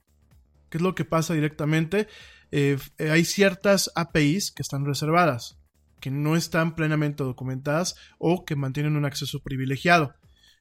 ¿Qué 0.70 0.78
es 0.78 0.82
lo 0.82 0.94
que 0.94 1.04
pasa 1.04 1.34
directamente? 1.34 2.08
Eh, 2.50 2.78
hay 2.98 3.24
ciertas 3.24 3.90
APIs 3.94 4.52
que 4.52 4.62
están 4.62 4.84
reservadas, 4.84 5.58
que 6.00 6.10
no 6.10 6.36
están 6.36 6.74
plenamente 6.74 7.24
documentadas 7.24 7.96
o 8.18 8.44
que 8.44 8.56
mantienen 8.56 8.96
un 8.96 9.04
acceso 9.04 9.40
privilegiado. 9.40 10.14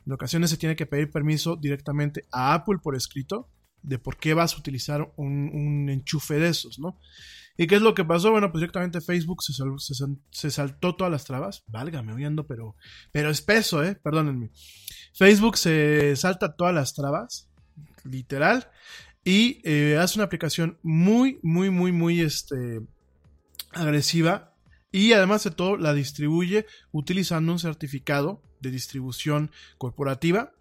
En 0.05 0.13
ocasiones 0.13 0.49
se 0.49 0.57
tiene 0.57 0.75
que 0.75 0.85
pedir 0.85 1.11
permiso 1.11 1.57
directamente 1.57 2.25
a 2.31 2.53
Apple 2.53 2.77
por 2.81 2.95
escrito 2.95 3.49
de 3.83 3.99
por 3.99 4.17
qué 4.17 4.33
vas 4.33 4.53
a 4.53 4.57
utilizar 4.57 5.13
un, 5.17 5.89
enchufe 5.89 6.35
de 6.35 6.49
esos, 6.49 6.79
¿no? 6.79 6.99
¿Y 7.57 7.67
qué 7.67 7.75
es 7.75 7.81
lo 7.81 7.95
que 7.95 8.05
pasó? 8.05 8.31
Bueno, 8.31 8.51
pues 8.51 8.61
directamente 8.61 9.01
Facebook 9.01 9.41
se, 9.41 9.53
se, 10.29 10.51
saltó 10.51 10.95
todas 10.95 11.11
las 11.11 11.25
trabas. 11.25 11.63
Válgame, 11.67 12.13
oyendo, 12.13 12.45
pero, 12.45 12.75
pero 13.11 13.31
espeso, 13.31 13.83
¿eh? 13.83 13.95
Perdónenme. 13.95 14.51
Facebook 15.13 15.57
se 15.57 16.15
salta 16.15 16.55
todas 16.55 16.75
las 16.75 16.93
trabas, 16.93 17.49
literal, 18.03 18.69
y 19.27 19.59
eh, 19.65 19.97
hace 19.97 20.17
una 20.19 20.23
aplicación 20.23 20.77
muy, 20.83 21.37
muy, 21.43 21.69
muy, 21.69 21.91
muy 21.91 22.21
este, 22.21 22.79
agresiva 23.73 24.53
y 24.89 25.11
además 25.11 25.43
de 25.43 25.51
todo 25.51 25.75
la 25.75 25.93
distribuye 25.93 26.65
utilizando 26.93 27.51
un 27.51 27.59
certificado 27.59 28.41
de 28.61 28.71
distribución 28.71 29.51
corporativa 29.77 30.53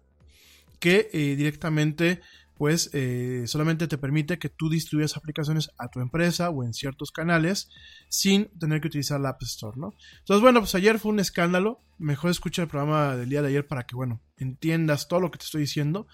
que 0.81 1.09
eh, 1.13 1.37
directamente 1.37 2.19
pues 2.57 2.89
eh, 2.93 3.43
solamente 3.45 3.87
te 3.87 3.97
permite 3.97 4.39
que 4.39 4.49
tú 4.49 4.69
distribuyas 4.69 5.15
aplicaciones 5.15 5.71
a 5.77 5.89
tu 5.89 5.99
empresa 5.99 6.49
o 6.49 6.63
en 6.63 6.73
ciertos 6.73 7.11
canales 7.11 7.69
sin 8.09 8.45
tener 8.59 8.81
que 8.81 8.87
utilizar 8.87 9.19
la 9.19 9.29
App 9.29 9.43
Store, 9.43 9.77
¿no? 9.77 9.93
Entonces, 10.19 10.41
bueno, 10.41 10.59
pues 10.59 10.75
ayer 10.75 10.99
fue 10.99 11.11
un 11.11 11.19
escándalo. 11.19 11.81
Mejor 11.97 12.31
escucha 12.31 12.61
el 12.61 12.67
programa 12.67 13.15
del 13.15 13.29
día 13.29 13.41
de 13.41 13.49
ayer 13.49 13.67
para 13.67 13.85
que, 13.85 13.95
bueno, 13.95 14.21
entiendas 14.37 15.07
todo 15.07 15.19
lo 15.19 15.31
que 15.31 15.39
te 15.39 15.45
estoy 15.45 15.61
diciendo. 15.61 16.07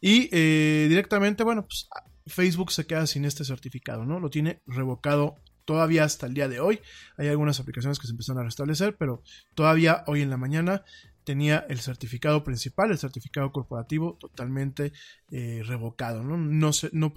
Y 0.00 0.28
eh, 0.32 0.86
directamente, 0.88 1.44
bueno, 1.44 1.66
pues 1.66 1.88
Facebook 2.26 2.72
se 2.72 2.86
queda 2.86 3.06
sin 3.06 3.24
este 3.24 3.44
certificado, 3.44 4.04
¿no? 4.04 4.20
Lo 4.20 4.30
tiene 4.30 4.62
revocado 4.66 5.36
todavía 5.64 6.04
hasta 6.04 6.26
el 6.26 6.34
día 6.34 6.48
de 6.48 6.60
hoy. 6.60 6.80
Hay 7.16 7.28
algunas 7.28 7.60
aplicaciones 7.60 7.98
que 7.98 8.06
se 8.06 8.12
empezaron 8.12 8.40
a 8.40 8.44
restablecer, 8.44 8.96
pero 8.96 9.22
todavía 9.54 10.04
hoy 10.06 10.22
en 10.22 10.30
la 10.30 10.36
mañana 10.36 10.82
tenía 11.24 11.66
el 11.68 11.80
certificado 11.80 12.42
principal, 12.44 12.90
el 12.90 12.98
certificado 12.98 13.52
corporativo 13.52 14.16
totalmente 14.18 14.92
eh, 15.30 15.62
revocado. 15.64 16.22
¿no? 16.22 16.36
No 16.36 16.70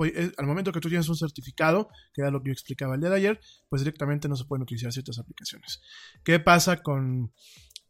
eh, 0.05 0.31
al 0.37 0.45
momento 0.45 0.71
que 0.71 0.79
tú 0.79 0.89
tienes 0.89 1.09
un 1.09 1.15
certificado, 1.15 1.89
que 2.13 2.21
era 2.21 2.31
lo 2.31 2.41
que 2.41 2.49
yo 2.49 2.53
explicaba 2.53 2.95
el 2.95 3.01
día 3.01 3.09
de 3.09 3.15
ayer, 3.17 3.41
pues 3.69 3.81
directamente 3.81 4.27
no 4.27 4.35
se 4.35 4.45
pueden 4.45 4.63
utilizar 4.63 4.91
ciertas 4.91 5.19
aplicaciones. 5.19 5.81
¿Qué 6.23 6.39
pasa 6.39 6.81
con, 6.81 7.31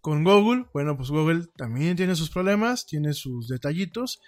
con 0.01 0.23
Google? 0.23 0.65
Bueno, 0.73 0.97
pues 0.97 1.09
Google 1.09 1.47
también 1.55 1.95
tiene 1.95 2.15
sus 2.15 2.29
problemas, 2.29 2.85
tiene 2.85 3.13
sus 3.13 3.47
detallitos. 3.47 4.21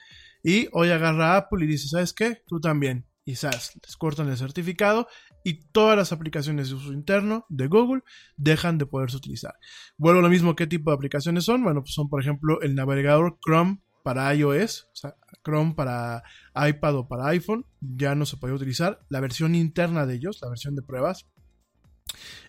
Y 0.43 0.67
hoy 0.73 0.89
agarra 0.89 1.37
Apple 1.37 1.65
y 1.65 1.67
dice, 1.67 1.87
¿sabes 1.87 2.13
qué? 2.13 2.43
Tú 2.47 2.59
también. 2.59 3.05
¿sabes? 3.33 3.71
les 3.83 3.97
cortan 3.97 4.29
el 4.29 4.37
certificado 4.37 5.07
y 5.45 5.61
todas 5.71 5.95
las 5.95 6.11
aplicaciones 6.11 6.69
de 6.69 6.75
uso 6.75 6.91
interno 6.91 7.45
de 7.49 7.67
Google 7.67 8.01
dejan 8.35 8.79
de 8.79 8.87
poderse 8.87 9.15
utilizar. 9.15 9.53
Vuelvo 9.95 10.19
a 10.19 10.23
lo 10.23 10.29
mismo, 10.29 10.55
¿qué 10.55 10.65
tipo 10.65 10.89
de 10.89 10.95
aplicaciones 10.95 11.45
son? 11.45 11.63
Bueno, 11.63 11.81
pues 11.83 11.93
son 11.93 12.09
por 12.09 12.19
ejemplo 12.19 12.59
el 12.61 12.73
navegador 12.73 13.37
Chrome 13.45 13.79
para 14.01 14.33
iOS, 14.33 14.89
o 14.91 14.95
sea, 14.95 15.15
Chrome 15.43 15.75
para 15.75 16.23
iPad 16.55 16.95
o 16.95 17.07
para 17.07 17.27
iPhone, 17.27 17.63
ya 17.79 18.15
no 18.15 18.25
se 18.25 18.37
puede 18.37 18.55
utilizar. 18.55 19.05
La 19.07 19.19
versión 19.19 19.53
interna 19.53 20.07
de 20.07 20.15
ellos, 20.15 20.39
la 20.41 20.49
versión 20.49 20.75
de 20.75 20.81
pruebas, 20.81 21.27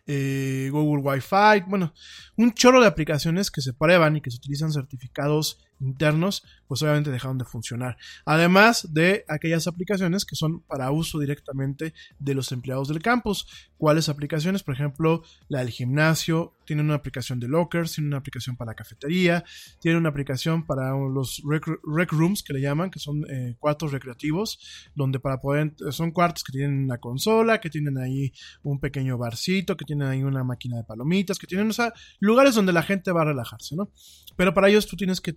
eh, 0.07 0.69
Google 0.71 1.03
Wi-Fi, 1.03 1.69
bueno, 1.69 1.93
un 2.37 2.53
chorro 2.53 2.81
de 2.81 2.87
aplicaciones 2.87 3.51
que 3.51 3.61
se 3.61 3.73
prueban 3.73 4.17
y 4.17 4.21
que 4.21 4.31
se 4.31 4.37
utilizan 4.37 4.73
certificados 4.73 5.59
internos, 5.81 6.43
pues 6.69 6.83
obviamente 6.83 7.11
dejaron 7.11 7.39
de 7.39 7.45
funcionar. 7.45 7.97
Además 8.25 8.89
de 8.93 9.25
aquellas 9.29 9.67
aplicaciones 9.67 10.25
que 10.25 10.37
son 10.37 10.61
para 10.61 10.91
uso 10.91 11.19
directamente 11.19 11.95
de 12.19 12.35
los 12.35 12.53
empleados 12.53 12.89
del 12.89 13.03
campus. 13.03 13.47
¿Cuáles 13.77 14.09
aplicaciones? 14.09 14.63
Por 14.63 14.75
ejemplo, 14.75 15.23
la 15.49 15.61
del 15.61 15.71
gimnasio, 15.71 16.55
tiene 16.65 16.83
una 16.83 16.95
aplicación 16.95 17.39
de 17.41 17.49
lockers, 17.49 17.93
tiene 17.93 18.09
una 18.09 18.17
aplicación 18.19 18.57
para 18.57 18.73
la 18.73 18.75
cafetería, 18.75 19.45
tiene 19.81 19.99
una 19.99 20.09
aplicación 20.09 20.67
para 20.67 20.91
los 20.91 21.43
rec, 21.45 22.13
rooms 22.13 22.43
que 22.43 22.53
le 22.53 22.61
llaman, 22.61 22.91
que 22.91 22.99
son 22.99 23.25
eh, 23.31 23.55
cuartos 23.59 23.93
recreativos, 23.93 24.59
donde 24.95 25.21
para 25.21 25.41
poder, 25.41 25.75
son 25.91 26.11
cuartos 26.11 26.43
que 26.43 26.53
tienen 26.53 26.85
una 26.85 26.99
consola, 26.99 27.61
que 27.61 27.71
tienen 27.71 27.99
ahí 27.99 28.33
un 28.63 28.81
pequeño 28.81 29.17
barcito, 29.17 29.77
que 29.77 29.85
tienen 29.85 29.96
ahí 30.03 30.23
una 30.23 30.45
máquina 30.45 30.77
de 30.77 30.85
palomitas, 30.85 31.39
que 31.39 31.47
tienen, 31.47 31.69
o 31.69 31.73
sea, 31.73 31.93
lugares 32.21 32.55
donde 32.55 32.73
la 32.73 32.83
gente 32.83 33.13
va 33.13 33.23
a 33.23 33.27
relajarse, 33.27 33.77
¿no? 33.77 33.91
Pero 34.37 34.53
para 34.53 34.69
ellos 34.69 34.87
tú 34.87 34.97
tienes 34.97 35.21
que, 35.21 35.33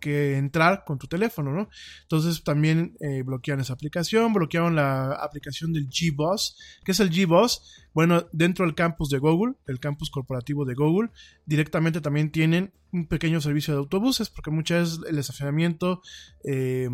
que, 0.00 0.36
entrar 0.36 0.84
con 0.84 0.98
tu 0.98 1.06
teléfono, 1.06 1.52
¿no? 1.52 1.68
Entonces 2.02 2.42
también 2.44 2.96
eh, 3.00 3.22
bloquean 3.22 3.60
esa 3.60 3.72
aplicación, 3.72 4.32
bloquearon 4.32 4.76
la 4.76 5.12
aplicación 5.12 5.72
del 5.72 5.88
G-Boss. 5.88 6.56
¿Qué 6.84 6.92
es 6.92 7.00
el 7.00 7.10
G-Boss? 7.10 7.88
Bueno, 7.92 8.28
dentro 8.32 8.64
del 8.64 8.74
campus 8.74 9.10
de 9.10 9.18
Google, 9.18 9.54
el 9.66 9.80
campus 9.80 10.10
corporativo 10.10 10.64
de 10.64 10.74
Google, 10.74 11.10
directamente 11.44 12.00
también 12.00 12.30
tienen 12.30 12.72
un 12.92 13.06
pequeño 13.06 13.40
servicio 13.40 13.74
de 13.74 13.80
autobuses, 13.80 14.30
porque 14.30 14.50
muchas 14.50 14.98
veces 14.98 15.10
el 15.10 15.18
estacionamiento 15.18 16.00
eh, 16.44 16.88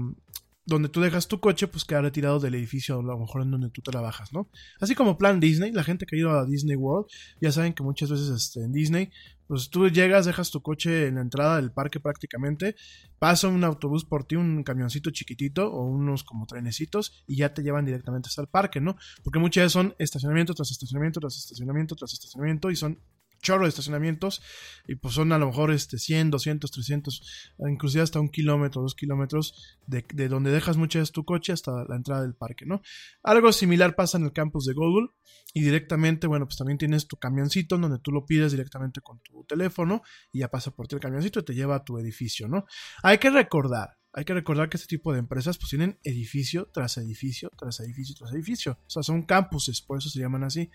donde 0.67 0.89
tú 0.89 1.01
dejas 1.01 1.29
tu 1.29 1.39
coche, 1.39 1.69
pues 1.69 1.85
queda 1.85 2.03
retirado 2.03 2.41
del 2.41 2.57
edificio, 2.57 2.99
a 2.99 3.03
lo 3.03 3.17
mejor 3.17 3.43
en 3.43 3.53
donde 3.53 3.71
tú 3.71 3.83
trabajas, 3.83 4.33
¿no? 4.33 4.51
Así 4.81 4.97
como 4.97 5.17
plan 5.17 5.39
Disney, 5.39 5.71
la 5.71 5.85
gente 5.85 6.07
que 6.07 6.17
ha 6.17 6.19
ido 6.19 6.31
a 6.33 6.45
Disney 6.45 6.77
World, 6.77 7.07
ya 7.41 7.53
saben 7.53 7.73
que 7.73 7.85
muchas 7.85 8.11
veces 8.11 8.29
este, 8.31 8.65
en 8.65 8.73
Disney, 8.73 9.11
pues 9.47 9.71
tú 9.71 9.89
llegas, 9.89 10.27
dejas 10.27 10.51
tu 10.51 10.61
coche 10.61 11.07
en 11.07 11.15
la 11.15 11.21
entrada 11.21 11.57
del 11.57 11.71
parque 11.71 12.01
prácticamente, 12.01 12.75
pasa 13.21 13.47
un 13.47 13.63
autobús 13.63 14.05
por 14.05 14.25
ti, 14.25 14.35
un 14.35 14.65
camioncito 14.65 15.11
chiquitito 15.11 15.73
o 15.73 15.85
unos 15.85 16.25
como 16.25 16.47
trenecitos 16.47 17.25
y 17.29 17.37
ya 17.37 17.55
te 17.55 17.63
llevan 17.63 17.87
directamente 17.87 18.27
hasta 18.29 18.43
el 18.43 18.49
parque, 18.49 18.81
¿no? 18.81 18.97
Porque 19.23 19.39
muchas 19.39 19.63
veces 19.63 19.73
son 19.73 19.95
estacionamiento 19.99 20.53
tras 20.53 20.73
estacionamiento 20.73 21.21
tras 21.21 21.37
estacionamiento 21.37 21.95
tras 21.95 22.13
estacionamiento 22.13 22.73
y 22.73 22.77
son 22.77 22.99
chorro 23.47 23.63
de 23.63 23.69
estacionamientos 23.69 24.43
y 24.89 24.97
pues 24.97 25.15
son 25.15 25.33
a 25.33 25.39
lo 25.39 25.47
mejor 25.47 25.71
este 25.71 25.99
100, 25.99 26.31
200, 26.31 26.71
300, 26.71 27.55
inclusive 27.69 28.03
hasta 28.03 28.19
un 28.19 28.29
kilómetro, 28.29 28.83
dos 28.83 28.97
kilómetros 28.97 29.79
de, 29.87 30.05
de 30.13 30.29
donde 30.29 30.51
dejas 30.51 30.77
muchas 30.77 31.03
veces 31.03 31.13
tu 31.13 31.25
coche 31.25 31.53
hasta 31.53 31.85
la 31.89 31.95
entrada 31.95 32.23
del 32.23 32.35
parque, 32.35 32.67
¿no? 32.67 32.83
Algo 33.23 33.53
similar 33.53 33.95
pasa 33.95 34.19
en 34.19 34.25
el 34.25 34.33
campus 34.33 34.67
de 34.67 34.75
Google 34.75 35.11
y 35.55 35.63
directamente, 35.63 36.27
bueno, 36.27 36.47
pues 36.47 36.57
también 36.59 36.79
tienes 36.79 37.07
tu 37.07 37.17
camioncito 37.17 37.79
donde 37.79 38.01
tú 38.01 38.11
lo 38.11 38.27
pides 38.27 38.51
directamente 38.51 39.01
con 39.01 39.21
tu 39.21 39.45
teléfono 39.45 40.03
y 40.33 40.41
ya 40.41 40.49
pasa 40.49 40.73
por 40.73 40.89
ti 40.89 40.97
el 40.97 41.01
camioncito 41.01 41.41
y 41.41 41.45
te 41.45 41.55
lleva 41.55 41.77
a 41.77 41.85
tu 41.85 41.99
edificio, 41.99 42.49
¿no? 42.49 42.67
Hay 43.05 43.19
que 43.19 43.31
recordar 43.31 43.97
hay 44.17 44.25
que 44.25 44.33
recordar 44.33 44.71
que 44.71 44.79
este 44.79 44.89
tipo 44.89 45.13
de 45.13 45.19
empresas 45.19 45.59
pues 45.59 45.69
tienen 45.69 45.99
edificio 46.03 46.71
tras 46.73 46.97
edificio, 46.97 47.53
tras 47.55 47.81
edificio, 47.81 48.15
tras 48.17 48.33
edificio. 48.33 48.79
O 48.87 48.91
sea, 48.91 49.03
son 49.03 49.25
campuses, 49.25 49.83
por 49.83 49.99
eso 49.99 50.09
se 50.09 50.19
llaman 50.19 50.43
así. 50.43 50.71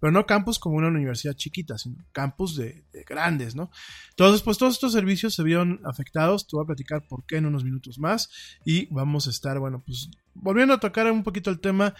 Pero 0.00 0.12
no 0.12 0.24
campus 0.24 0.58
como 0.58 0.76
una 0.76 0.88
universidad 0.88 1.34
chiquita, 1.34 1.76
sino 1.76 2.02
campus 2.12 2.56
de, 2.56 2.86
grandes, 3.06 3.54
¿no? 3.54 3.70
Entonces, 4.08 4.40
pues 4.40 4.56
todos 4.56 4.72
estos 4.72 4.94
servicios 4.94 5.34
se 5.34 5.42
vieron 5.42 5.82
afectados. 5.84 6.46
Te 6.46 6.56
voy 6.56 6.64
a 6.64 6.68
platicar 6.68 7.06
por 7.06 7.26
qué 7.26 7.36
en 7.36 7.44
unos 7.44 7.64
minutos 7.64 7.98
más. 7.98 8.30
Y 8.64 8.86
vamos 8.86 9.26
a 9.26 9.30
estar, 9.30 9.58
bueno, 9.58 9.82
pues 9.84 10.08
volviendo 10.32 10.72
a 10.72 10.80
tocar 10.80 11.12
un 11.12 11.22
poquito 11.22 11.50
el 11.50 11.60
tema. 11.60 11.94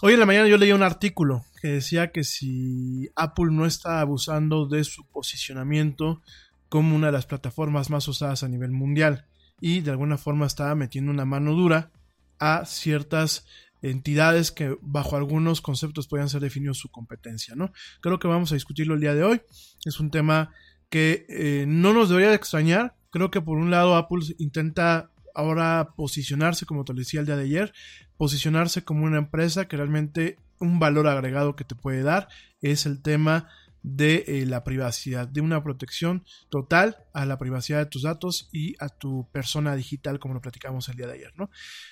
Hoy 0.00 0.14
en 0.14 0.20
la 0.20 0.26
mañana 0.26 0.48
yo 0.48 0.56
leí 0.56 0.72
un 0.72 0.82
artículo 0.82 1.44
que 1.60 1.68
decía 1.68 2.12
que 2.12 2.24
si 2.24 3.10
Apple 3.14 3.50
no 3.50 3.66
está 3.66 4.00
abusando 4.00 4.64
de 4.64 4.84
su 4.84 5.04
posicionamiento 5.04 6.22
como 6.70 6.96
una 6.96 7.08
de 7.08 7.12
las 7.12 7.26
plataformas 7.26 7.90
más 7.90 8.08
usadas 8.08 8.42
a 8.42 8.48
nivel 8.48 8.70
mundial 8.70 9.26
y 9.60 9.80
de 9.80 9.90
alguna 9.90 10.18
forma 10.18 10.46
estaba 10.46 10.74
metiendo 10.74 11.10
una 11.10 11.24
mano 11.24 11.54
dura 11.54 11.90
a 12.38 12.64
ciertas 12.66 13.46
entidades 13.82 14.50
que 14.50 14.76
bajo 14.80 15.16
algunos 15.16 15.60
conceptos 15.60 16.08
puedan 16.08 16.28
ser 16.28 16.40
definidos 16.40 16.78
su 16.78 16.88
competencia, 16.90 17.54
¿no? 17.54 17.72
Creo 18.00 18.18
que 18.18 18.28
vamos 18.28 18.52
a 18.52 18.56
discutirlo 18.56 18.94
el 18.94 19.00
día 19.00 19.14
de 19.14 19.24
hoy. 19.24 19.42
Es 19.84 20.00
un 20.00 20.10
tema 20.10 20.52
que 20.88 21.26
eh, 21.28 21.64
no 21.66 21.92
nos 21.92 22.08
debería 22.08 22.30
de 22.30 22.36
extrañar. 22.36 22.96
Creo 23.10 23.30
que 23.30 23.40
por 23.40 23.58
un 23.58 23.70
lado 23.70 23.96
Apple 23.96 24.20
intenta 24.38 25.10
ahora 25.34 25.92
posicionarse, 25.96 26.66
como 26.66 26.84
te 26.84 26.94
decía 26.94 27.20
el 27.20 27.26
día 27.26 27.36
de 27.36 27.44
ayer, 27.44 27.72
posicionarse 28.16 28.84
como 28.84 29.04
una 29.04 29.18
empresa 29.18 29.68
que 29.68 29.76
realmente 29.76 30.38
un 30.58 30.78
valor 30.78 31.06
agregado 31.06 31.56
que 31.56 31.64
te 31.64 31.74
puede 31.74 32.02
dar 32.02 32.28
es 32.62 32.86
el 32.86 33.02
tema 33.02 33.48
de 33.86 34.24
eh, 34.26 34.46
la 34.46 34.64
privacidad, 34.64 35.28
de 35.28 35.40
una 35.40 35.62
protección 35.62 36.24
total 36.50 36.96
a 37.14 37.24
la 37.24 37.38
privacidad 37.38 37.78
de 37.78 37.86
tus 37.86 38.02
datos 38.02 38.48
y 38.52 38.74
a 38.80 38.88
tu 38.88 39.30
persona 39.30 39.76
digital, 39.76 40.18
como 40.18 40.34
lo 40.34 40.40
platicamos 40.40 40.88
el 40.88 40.96
día 40.96 41.06
de 41.06 41.12
ayer, 41.12 41.32
¿no? 41.36 41.50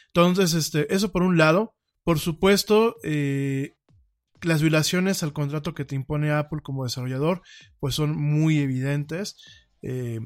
Entonces, 0.09 0.55
este, 0.55 0.93
eso 0.93 1.13
por 1.13 1.23
un 1.23 1.39
lado. 1.39 1.73
Por 2.03 2.19
supuesto, 2.19 2.97
eh, 3.05 3.77
las 4.43 4.61
violaciones 4.61 5.23
al 5.23 5.33
contrato 5.33 5.73
que 5.73 5.85
te 5.85 5.95
impone 5.95 6.33
Apple 6.33 6.61
como 6.65 6.83
desarrollador, 6.83 7.43
pues 7.79 7.95
son 7.95 8.17
muy 8.17 8.59
evidentes. 8.59 9.37
Eh, 9.81 10.19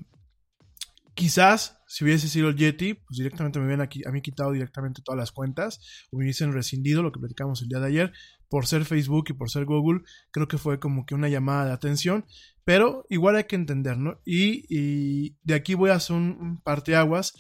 quizás 1.13 1.83
si 1.87 2.05
hubiese 2.05 2.29
sido 2.29 2.49
el 2.49 2.57
Yeti, 2.57 2.95
pues 2.95 3.19
directamente 3.19 3.59
me 3.59 3.67
hubieran 3.67 3.85
aquí, 3.85 4.03
a 4.07 4.11
mí 4.11 4.23
quitado 4.23 4.53
directamente 4.53 5.03
todas 5.03 5.19
las 5.19 5.33
cuentas, 5.33 6.07
hubiesen 6.11 6.53
rescindido 6.53 7.03
lo 7.03 7.13
que 7.13 7.21
platicamos 7.21 7.61
el 7.61 7.69
día 7.69 7.81
de 7.81 7.87
ayer, 7.87 8.13
por 8.49 8.67
ser 8.67 8.85
Facebook 8.85 9.27
y 9.29 9.33
por 9.35 9.51
ser 9.51 9.65
Google, 9.65 10.03
creo 10.31 10.49
que 10.49 10.59
fue 10.59 10.79
como 10.79 11.05
que 11.07 11.15
una 11.15 11.29
llamada 11.29 11.67
de 11.67 11.73
atención, 11.73 12.25
pero 12.65 13.05
igual 13.09 13.37
hay 13.37 13.45
que 13.45 13.57
entender, 13.57 13.99
¿no? 13.99 14.21
Y, 14.25 15.37
de 15.43 15.55
aquí 15.55 15.75
voy 15.75 15.91
a 15.91 15.95
hacer 15.95 16.17
un, 16.17 16.61
parteaguas 16.63 17.35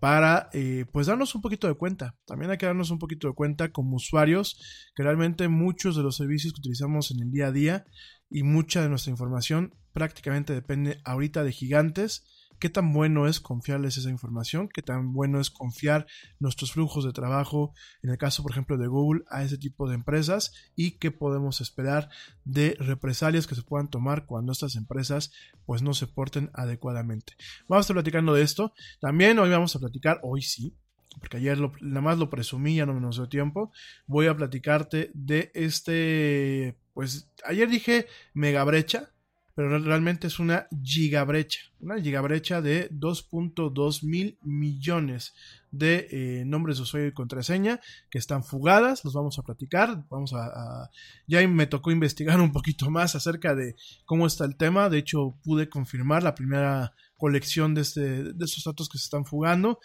para 0.00 0.50
eh, 0.52 0.84
pues 0.92 1.06
darnos 1.06 1.34
un 1.36 1.42
poquito 1.42 1.68
de 1.68 1.74
cuenta. 1.74 2.16
También 2.26 2.50
hay 2.50 2.58
que 2.58 2.66
darnos 2.66 2.90
un 2.90 2.98
poquito 2.98 3.28
de 3.28 3.34
cuenta 3.34 3.70
como 3.70 3.96
usuarios 3.96 4.90
que 4.96 5.04
realmente 5.04 5.46
muchos 5.46 5.96
de 5.96 6.02
los 6.02 6.16
servicios 6.16 6.52
que 6.52 6.58
utilizamos 6.58 7.12
en 7.12 7.20
el 7.20 7.30
día 7.30 7.46
a 7.46 7.52
día 7.52 7.84
y 8.28 8.42
mucha 8.42 8.82
de 8.82 8.88
nuestra 8.88 9.12
información 9.12 9.74
prácticamente 9.92 10.54
depende 10.54 11.00
ahorita 11.04 11.44
de 11.44 11.52
gigantes 11.52 12.24
qué 12.62 12.70
tan 12.70 12.92
bueno 12.92 13.26
es 13.26 13.40
confiarles 13.40 13.96
esa 13.96 14.08
información, 14.08 14.68
qué 14.68 14.82
tan 14.82 15.12
bueno 15.12 15.40
es 15.40 15.50
confiar 15.50 16.06
nuestros 16.38 16.70
flujos 16.70 17.04
de 17.04 17.12
trabajo, 17.12 17.74
en 18.04 18.10
el 18.10 18.18
caso, 18.18 18.44
por 18.44 18.52
ejemplo, 18.52 18.78
de 18.78 18.86
Google, 18.86 19.24
a 19.30 19.42
ese 19.42 19.58
tipo 19.58 19.88
de 19.88 19.96
empresas 19.96 20.52
y 20.76 20.92
qué 20.92 21.10
podemos 21.10 21.60
esperar 21.60 22.08
de 22.44 22.76
represalias 22.78 23.48
que 23.48 23.56
se 23.56 23.64
puedan 23.64 23.90
tomar 23.90 24.26
cuando 24.26 24.52
estas 24.52 24.76
empresas 24.76 25.32
pues 25.66 25.82
no 25.82 25.92
se 25.92 26.06
porten 26.06 26.50
adecuadamente. 26.54 27.32
Vamos 27.66 27.82
a 27.82 27.84
estar 27.86 27.96
platicando 27.96 28.32
de 28.32 28.42
esto. 28.42 28.72
También 29.00 29.40
hoy 29.40 29.50
vamos 29.50 29.74
a 29.74 29.80
platicar, 29.80 30.20
hoy 30.22 30.42
sí, 30.42 30.72
porque 31.18 31.38
ayer 31.38 31.58
nada 31.80 32.00
más 32.00 32.16
lo 32.16 32.30
presumí, 32.30 32.76
ya 32.76 32.86
no 32.86 32.94
me 32.94 33.10
dio 33.10 33.28
tiempo, 33.28 33.72
voy 34.06 34.28
a 34.28 34.36
platicarte 34.36 35.10
de 35.14 35.50
este, 35.54 36.78
pues 36.94 37.28
ayer 37.44 37.68
dije 37.68 38.06
mega 38.34 38.62
brecha, 38.62 39.10
pero 39.54 39.78
realmente 39.78 40.26
es 40.26 40.38
una 40.38 40.66
gigabrecha, 40.82 41.60
una 41.80 42.00
gigabrecha 42.00 42.62
de 42.62 42.90
2.2 42.90 44.02
mil 44.04 44.38
millones 44.42 45.34
de 45.70 46.08
eh, 46.10 46.44
nombres 46.44 46.76
de 46.76 46.82
usuario 46.82 47.08
y 47.08 47.12
contraseña 47.12 47.80
que 48.10 48.18
están 48.18 48.44
fugadas, 48.44 49.04
los 49.04 49.14
vamos 49.14 49.38
a 49.38 49.42
platicar, 49.42 50.04
vamos 50.10 50.32
a, 50.34 50.90
ya 51.26 51.46
me 51.48 51.66
tocó 51.66 51.90
investigar 51.90 52.40
un 52.40 52.52
poquito 52.52 52.90
más 52.90 53.14
acerca 53.14 53.54
de 53.54 53.74
cómo 54.04 54.26
está 54.26 54.44
el 54.44 54.56
tema, 54.56 54.88
de 54.88 54.98
hecho 54.98 55.38
pude 55.42 55.68
confirmar 55.68 56.22
la 56.22 56.34
primera 56.34 56.94
colección 57.16 57.74
de, 57.74 57.82
este, 57.82 58.00
de 58.34 58.44
estos 58.44 58.64
datos 58.64 58.88
que 58.88 58.98
se 58.98 59.04
están 59.04 59.24
fugando 59.24 59.78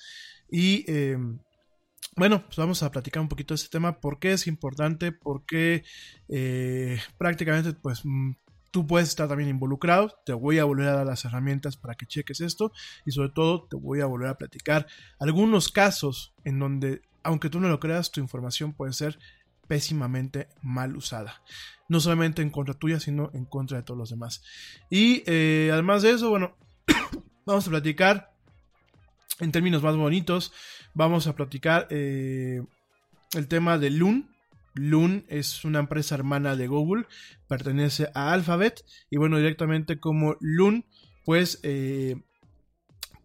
y 0.49 0.89
em, 0.91 1.39
bueno, 2.15 2.43
pues 2.45 2.57
vamos 2.57 2.81
a 2.81 2.91
platicar 2.91 3.21
un 3.21 3.29
poquito 3.29 3.53
de 3.53 3.57
este 3.57 3.69
tema, 3.69 3.99
por 3.99 4.19
qué 4.19 4.33
es 4.33 4.47
importante, 4.47 5.11
por 5.11 5.45
qué 5.45 5.83
eh, 6.29 6.99
prácticamente 7.17 7.73
pues 7.73 8.01
Tú 8.71 8.85
puedes 8.85 9.09
estar 9.09 9.27
también 9.27 9.49
involucrado, 9.49 10.13
te 10.25 10.33
voy 10.33 10.59
a 10.59 10.65
volver 10.65 10.87
a 10.89 10.93
dar 10.93 11.05
las 11.05 11.25
herramientas 11.25 11.77
para 11.77 11.95
que 11.95 12.05
cheques 12.05 12.41
esto 12.41 12.71
y 13.05 13.11
sobre 13.11 13.29
todo 13.29 13.63
te 13.63 13.75
voy 13.75 14.01
a 14.01 14.05
volver 14.05 14.29
a 14.29 14.37
platicar 14.37 14.87
algunos 15.19 15.69
casos 15.69 16.33
en 16.43 16.59
donde, 16.59 17.01
aunque 17.23 17.49
tú 17.49 17.59
no 17.59 17.69
lo 17.69 17.79
creas, 17.79 18.11
tu 18.11 18.19
información 18.19 18.73
puede 18.73 18.93
ser 18.93 19.19
pésimamente 19.67 20.47
mal 20.61 20.95
usada. 20.95 21.41
No 21.89 21.99
solamente 21.99 22.41
en 22.41 22.49
contra 22.49 22.73
tuya, 22.73 22.99
sino 22.99 23.29
en 23.33 23.45
contra 23.45 23.77
de 23.77 23.83
todos 23.83 23.97
los 23.97 24.09
demás. 24.09 24.43
Y 24.89 25.23
eh, 25.25 25.69
además 25.71 26.01
de 26.01 26.11
eso, 26.11 26.29
bueno, 26.29 26.55
vamos 27.45 27.67
a 27.67 27.69
platicar 27.69 28.33
en 29.39 29.51
términos 29.51 29.83
más 29.83 29.95
bonitos, 29.95 30.51
vamos 30.93 31.27
a 31.27 31.35
platicar 31.35 31.87
eh, 31.89 32.61
el 33.33 33.47
tema 33.47 33.77
de 33.77 33.91
Loon. 33.91 34.29
Loon 34.77 35.25
es 35.27 35.65
una 35.65 35.79
empresa 35.79 36.15
hermana 36.15 36.55
de 36.55 36.67
Google, 36.67 37.05
pertenece 37.47 38.09
a 38.13 38.31
Alphabet 38.33 38.83
y 39.09 39.17
bueno, 39.17 39.37
directamente 39.37 39.99
como 39.99 40.37
Loon, 40.39 40.85
pues 41.25 41.59
eh, 41.63 42.15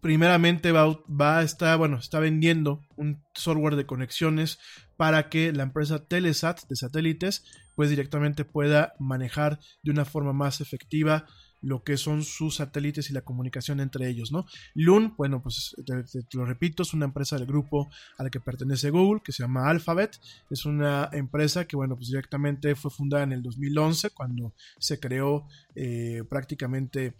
primeramente 0.01 0.71
va, 0.71 0.99
va, 1.09 1.39
a 1.39 1.43
estar, 1.43 1.77
bueno, 1.77 1.97
está 1.97 2.19
vendiendo 2.19 2.81
un 2.97 3.23
software 3.33 3.75
de 3.75 3.85
conexiones 3.85 4.59
para 4.97 5.29
que 5.29 5.53
la 5.53 5.63
empresa 5.63 6.05
Telesat 6.05 6.67
de 6.67 6.75
satélites 6.75 7.45
pues 7.75 7.89
directamente 7.89 8.45
pueda 8.45 8.93
manejar 8.99 9.59
de 9.81 9.91
una 9.91 10.05
forma 10.05 10.33
más 10.33 10.61
efectiva 10.61 11.25
lo 11.63 11.83
que 11.83 11.97
son 11.97 12.23
sus 12.23 12.57
satélites 12.57 13.09
y 13.09 13.13
la 13.13 13.21
comunicación 13.21 13.79
entre 13.79 14.07
ellos, 14.07 14.31
¿no? 14.31 14.45
Loon, 14.75 15.15
bueno, 15.17 15.41
pues 15.41 15.75
te, 15.85 16.03
te, 16.03 16.37
lo 16.37 16.45
repito, 16.45 16.83
es 16.83 16.93
una 16.93 17.05
empresa 17.05 17.37
del 17.37 17.47
grupo 17.47 17.89
a 18.17 18.23
la 18.23 18.29
que 18.29 18.39
pertenece 18.39 18.89
Google, 18.89 19.21
que 19.23 19.31
se 19.31 19.43
llama 19.43 19.69
Alphabet, 19.69 20.19
es 20.49 20.65
una 20.65 21.09
empresa 21.13 21.65
que, 21.65 21.75
bueno, 21.75 21.95
pues 21.95 22.09
directamente 22.09 22.75
fue 22.75 22.91
fundada 22.91 23.23
en 23.23 23.31
el 23.31 23.41
2011, 23.41 24.11
cuando 24.11 24.53
se 24.77 24.99
creó 24.99 25.47
eh, 25.75 26.23
prácticamente 26.29 27.15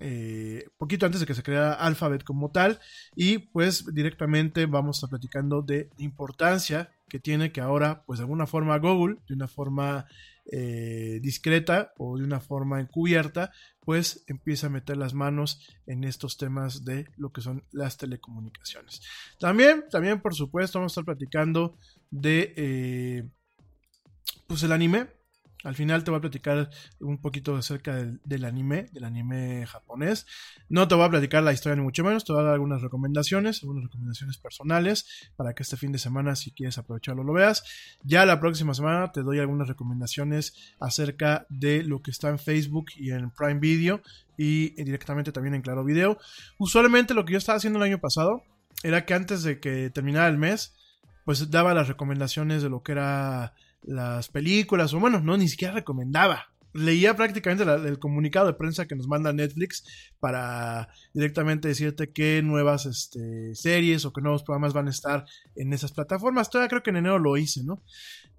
eh, 0.00 0.66
poquito 0.76 1.06
antes 1.06 1.20
de 1.20 1.26
que 1.26 1.34
se 1.34 1.44
creara 1.44 1.74
Alphabet 1.74 2.24
como 2.24 2.50
tal 2.50 2.80
y 3.14 3.38
pues 3.38 3.94
directamente 3.94 4.66
vamos 4.66 4.96
a 4.96 4.98
estar 4.98 5.10
platicando 5.10 5.62
de 5.62 5.88
importancia 5.98 6.90
que 7.08 7.20
tiene 7.20 7.52
que 7.52 7.60
ahora 7.60 8.02
pues 8.04 8.18
de 8.18 8.24
alguna 8.24 8.48
forma 8.48 8.76
Google 8.78 9.18
de 9.28 9.34
una 9.34 9.46
forma 9.46 10.06
eh, 10.52 11.20
discreta 11.22 11.92
o 11.96 12.18
de 12.18 12.24
una 12.24 12.40
forma 12.40 12.80
encubierta 12.80 13.52
pues 13.80 14.24
empieza 14.26 14.66
a 14.66 14.70
meter 14.70 14.96
las 14.96 15.14
manos 15.14 15.66
en 15.86 16.04
estos 16.04 16.36
temas 16.36 16.84
de 16.84 17.06
lo 17.16 17.32
que 17.32 17.40
son 17.40 17.64
las 17.72 17.96
telecomunicaciones. 17.96 19.02
También 19.38 19.84
también 19.90 20.20
por 20.20 20.34
supuesto 20.34 20.78
vamos 20.78 20.92
a 20.92 20.94
estar 21.00 21.04
platicando 21.04 21.78
de 22.10 22.54
eh, 22.56 23.28
pues 24.46 24.62
el 24.62 24.72
anime 24.72 25.08
al 25.64 25.74
final 25.74 26.04
te 26.04 26.10
voy 26.10 26.18
a 26.18 26.20
platicar 26.20 26.70
un 27.00 27.18
poquito 27.18 27.56
acerca 27.56 27.96
del, 27.96 28.44
anime, 28.44 28.86
del 28.92 29.04
anime 29.04 29.66
japonés. 29.66 30.26
No 30.68 30.86
te 30.86 30.94
voy 30.94 31.04
a 31.04 31.10
platicar 31.10 31.42
la 31.42 31.52
historia 31.52 31.74
ni 31.74 31.82
mucho 31.82 32.04
menos, 32.04 32.24
te 32.24 32.32
voy 32.32 32.42
a 32.42 32.44
dar 32.44 32.54
algunas 32.54 32.82
recomendaciones, 32.82 33.62
algunas 33.62 33.84
recomendaciones 33.84 34.36
personales 34.36 35.30
para 35.36 35.54
que 35.54 35.62
este 35.62 35.78
fin 35.78 35.90
de 35.90 35.98
semana, 35.98 36.36
si 36.36 36.50
quieres 36.50 36.76
aprovecharlo, 36.76 37.24
lo 37.24 37.32
veas. 37.32 37.64
Ya 38.02 38.26
la 38.26 38.40
próxima 38.40 38.74
semana 38.74 39.10
te 39.10 39.22
doy 39.22 39.38
algunas 39.38 39.66
recomendaciones 39.66 40.54
acerca 40.78 41.46
de 41.48 41.82
lo 41.82 42.02
que 42.02 42.10
está 42.10 42.28
en 42.28 42.38
Facebook 42.38 42.86
y 42.96 43.10
en 43.12 43.30
Prime 43.30 43.58
Video 43.58 44.02
y 44.36 44.70
directamente 44.82 45.32
también 45.32 45.54
en 45.54 45.62
Claro 45.62 45.82
Video. 45.82 46.18
Usualmente 46.58 47.14
lo 47.14 47.24
que 47.24 47.32
yo 47.32 47.38
estaba 47.38 47.56
haciendo 47.56 47.78
el 47.78 47.84
año 47.84 48.00
pasado 48.00 48.42
era 48.82 49.06
que 49.06 49.14
antes 49.14 49.42
de 49.42 49.60
que 49.60 49.88
terminara 49.88 50.28
el 50.28 50.36
mes, 50.36 50.74
pues 51.24 51.50
daba 51.50 51.72
las 51.72 51.88
recomendaciones 51.88 52.62
de 52.62 52.68
lo 52.68 52.82
que 52.82 52.92
era 52.92 53.54
las 53.84 54.28
películas, 54.28 54.92
o 54.94 55.00
bueno, 55.00 55.20
no, 55.20 55.36
ni 55.36 55.48
siquiera 55.48 55.74
recomendaba. 55.74 56.48
Leía 56.72 57.14
prácticamente 57.14 57.62
el 57.88 58.00
comunicado 58.00 58.48
de 58.48 58.54
prensa 58.54 58.86
que 58.86 58.96
nos 58.96 59.06
manda 59.06 59.32
Netflix 59.32 59.84
para 60.18 60.88
directamente 61.12 61.68
decirte 61.68 62.12
qué 62.12 62.42
nuevas 62.42 62.86
este, 62.86 63.54
series 63.54 64.04
o 64.04 64.12
qué 64.12 64.20
nuevos 64.20 64.42
programas 64.42 64.72
van 64.72 64.88
a 64.88 64.90
estar 64.90 65.24
en 65.54 65.72
esas 65.72 65.92
plataformas. 65.92 66.50
Todavía 66.50 66.68
creo 66.68 66.82
que 66.82 66.90
en 66.90 66.96
enero 66.96 67.20
lo 67.20 67.36
hice, 67.36 67.62
¿no? 67.62 67.84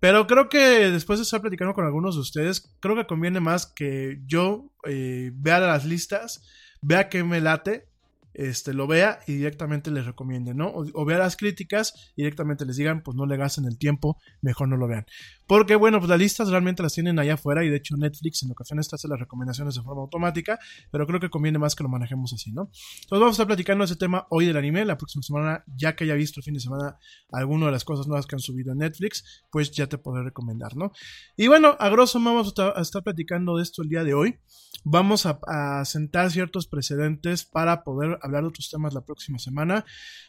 Pero 0.02 0.28
creo 0.28 0.50
que 0.50 0.92
después 0.92 1.20
de 1.20 1.24
estar 1.24 1.40
platicando 1.40 1.74
con 1.74 1.86
algunos 1.86 2.16
de 2.16 2.22
ustedes, 2.22 2.76
creo 2.82 2.98
que 2.98 3.08
conviene 3.08 3.40
más 3.40 3.68
que 3.68 4.20
yo 4.26 4.74
eh, 4.86 5.32
vea 5.34 5.62
las 5.62 5.86
listas, 5.86 6.44
vea 6.82 7.08
qué 7.08 7.24
me 7.24 7.40
late 7.40 7.88
este, 8.36 8.74
lo 8.74 8.86
vea 8.86 9.20
y 9.28 9.34
directamente 9.34 9.92
les 9.92 10.06
recomiende, 10.06 10.54
¿no? 10.54 10.68
O, 10.68 10.86
o, 10.94 11.06
vea 11.06 11.18
las 11.18 11.38
críticas 11.38 12.12
y 12.16 12.24
directamente 12.24 12.66
les 12.66 12.76
digan, 12.76 13.02
pues 13.02 13.16
no 13.16 13.26
le 13.26 13.38
gasten 13.38 13.66
el 13.66 13.78
tiempo, 13.78 14.18
mejor 14.42 14.68
no 14.68 14.78
lo 14.78 14.88
vean. 14.88 15.06
Porque, 15.48 15.76
bueno, 15.76 16.00
pues 16.00 16.10
las 16.10 16.20
listas 16.20 16.50
realmente 16.50 16.82
las 16.84 16.94
tienen 16.94 17.20
allá 17.20 17.36
afuera 17.36 17.64
y 17.64 17.70
de 17.70 17.78
hecho 17.78 17.96
Netflix 17.98 18.44
en 18.44 18.52
ocasiones 18.52 18.90
te 18.90 18.96
hace 18.96 19.08
las 19.08 19.20
recomendaciones 19.20 19.76
de 19.76 19.82
forma 19.82 20.02
automática, 20.02 20.60
pero 20.92 21.06
creo 21.06 21.20
que 21.20 21.30
conviene 21.30 21.60
más 21.60 21.76
que 21.76 21.84
lo 21.84 21.90
manejemos 21.90 22.34
así, 22.34 22.52
¿no? 22.52 22.64
Entonces 22.64 23.20
vamos 23.20 23.30
a 23.30 23.32
estar 23.32 23.48
platicando 23.48 23.84
ese 23.84 23.96
tema 23.96 24.26
hoy 24.30 24.46
del 24.46 24.58
anime, 24.58 24.86
la 24.86 24.98
próxima 24.98 25.22
semana, 25.22 25.64
ya 25.76 25.96
que 25.96 26.06
haya 26.06 26.16
visto 26.16 26.40
el 26.40 26.44
fin 26.44 26.54
de 26.54 26.60
semana 26.60 26.98
alguna 27.32 27.68
de 27.68 27.72
las 27.72 27.84
cosas 27.84 28.08
nuevas 28.08 28.26
que 28.26 28.36
han 28.36 28.40
subido 28.40 28.72
en 28.72 28.80
Netflix, 28.80 29.44
pues 29.52 29.72
ya 29.72 29.88
te 29.88 29.98
podré 29.98 30.24
recomendar, 30.24 30.76
¿no? 30.76 30.92
Y 31.38 31.48
bueno, 31.48 31.76
a 31.80 31.90
grosso 31.90 32.20
modo 32.20 32.36
vamos 32.36 32.54
a 32.58 32.82
estar 32.82 33.04
platicando 33.04 33.58
de 33.58 33.64
esto 33.64 33.82
el 33.82 33.90
día 33.90 34.04
de 34.04 34.14
hoy. 34.14 34.40
Vamos 34.84 35.26
a, 35.26 35.84
sentar 35.86 36.32
ciertos 36.32 36.68
precedentes 36.68 37.44
para 37.44 37.84
poder 37.84 38.20
hablar 38.22 38.44
de 38.44 38.50
otros 38.50 38.70
temas 38.70 38.94
la 38.94 39.02
próxima 39.02 39.40
semana. 39.40 39.86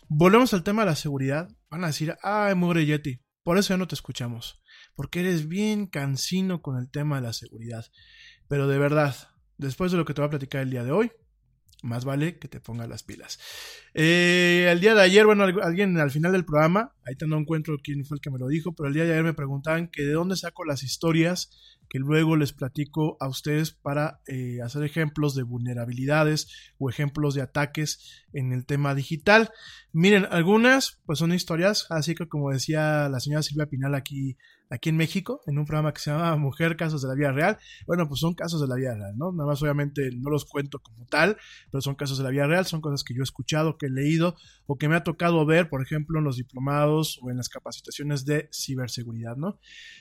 Volvemos 0.08 0.54
al 0.54 0.62
tema 0.62 0.82
de 0.82 0.86
la 0.86 0.96
seguridad. 0.96 1.48
Van 1.70 1.84
a 1.84 1.88
decir, 1.88 2.16
ay, 2.22 2.54
mugre 2.54 2.86
Yeti, 2.86 3.20
por 3.42 3.58
eso 3.58 3.74
ya 3.74 3.78
no 3.78 3.86
te 3.86 3.94
escuchamos. 3.94 4.60
Porque 4.96 5.20
eres 5.20 5.46
bien 5.46 5.86
cansino 5.86 6.62
con 6.62 6.76
el 6.76 6.90
tema 6.90 7.16
de 7.16 7.22
la 7.22 7.32
seguridad. 7.32 7.86
Pero 8.48 8.66
de 8.66 8.78
verdad, 8.78 9.14
después 9.58 9.92
de 9.92 9.98
lo 9.98 10.04
que 10.04 10.14
te 10.14 10.20
voy 10.20 10.26
a 10.26 10.30
platicar 10.30 10.62
el 10.62 10.70
día 10.70 10.82
de 10.82 10.90
hoy, 10.90 11.12
más 11.82 12.04
vale 12.04 12.38
que 12.38 12.48
te 12.48 12.60
pongas 12.60 12.88
las 12.88 13.02
pilas. 13.02 13.38
Eh, 13.94 14.68
el 14.70 14.80
día 14.80 14.94
de 14.94 15.02
ayer, 15.02 15.26
bueno, 15.26 15.44
alguien 15.44 15.96
al 15.98 16.10
final 16.10 16.32
del 16.32 16.44
programa, 16.44 16.94
ahí 17.04 17.14
no 17.26 17.38
encuentro 17.38 17.76
quién 17.82 18.04
fue 18.04 18.16
el 18.16 18.20
que 18.20 18.30
me 18.30 18.38
lo 18.38 18.48
dijo, 18.48 18.74
pero 18.74 18.88
el 18.88 18.94
día 18.94 19.04
de 19.04 19.12
ayer 19.12 19.24
me 19.24 19.34
preguntaban 19.34 19.88
que 19.88 20.02
de 20.02 20.12
dónde 20.12 20.36
saco 20.36 20.64
las 20.64 20.82
historias 20.82 21.75
que 21.88 21.98
luego 21.98 22.36
les 22.36 22.52
platico 22.52 23.16
a 23.20 23.28
ustedes 23.28 23.72
para 23.72 24.20
eh, 24.26 24.60
hacer 24.62 24.82
ejemplos 24.82 25.34
de 25.34 25.42
vulnerabilidades 25.42 26.72
o 26.78 26.90
ejemplos 26.90 27.34
de 27.34 27.42
ataques 27.42 28.24
en 28.32 28.52
el 28.52 28.66
tema 28.66 28.94
digital. 28.94 29.50
Miren, 29.92 30.26
algunas 30.30 31.00
pues 31.06 31.18
son 31.18 31.32
historias, 31.32 31.86
así 31.90 32.14
que 32.14 32.28
como 32.28 32.50
decía 32.50 33.08
la 33.08 33.20
señora 33.20 33.42
Silvia 33.42 33.66
Pinal 33.66 33.94
aquí, 33.94 34.36
aquí 34.68 34.88
en 34.88 34.96
México, 34.96 35.40
en 35.46 35.58
un 35.58 35.64
programa 35.64 35.92
que 35.92 36.00
se 36.00 36.10
llama 36.10 36.36
Mujer 36.36 36.76
Casos 36.76 37.02
de 37.02 37.08
la 37.08 37.14
Vida 37.14 37.32
Real, 37.32 37.58
bueno, 37.86 38.08
pues 38.08 38.20
son 38.20 38.34
casos 38.34 38.60
de 38.60 38.68
la 38.68 38.74
vida 38.74 38.94
real, 38.94 39.16
¿no? 39.16 39.32
Nada 39.32 39.48
más 39.48 39.62
obviamente 39.62 40.10
no 40.12 40.30
los 40.30 40.44
cuento 40.44 40.80
como 40.80 41.06
tal, 41.06 41.36
pero 41.70 41.80
son 41.80 41.94
casos 41.94 42.18
de 42.18 42.24
la 42.24 42.30
vida 42.30 42.46
real, 42.46 42.66
son 42.66 42.80
cosas 42.80 43.04
que 43.04 43.14
yo 43.14 43.20
he 43.20 43.22
escuchado, 43.22 43.78
que 43.78 43.86
he 43.86 43.90
leído 43.90 44.36
o 44.66 44.76
que 44.76 44.88
me 44.88 44.96
ha 44.96 45.04
tocado 45.04 45.44
ver, 45.46 45.68
por 45.68 45.82
ejemplo, 45.82 46.18
en 46.18 46.24
los 46.24 46.36
diplomados 46.36 47.18
o 47.22 47.30
en 47.30 47.36
las 47.36 47.48
capacitaciones 47.48 48.24
de 48.24 48.48
ciberseguridad, 48.52 49.36
¿no? 49.36 49.58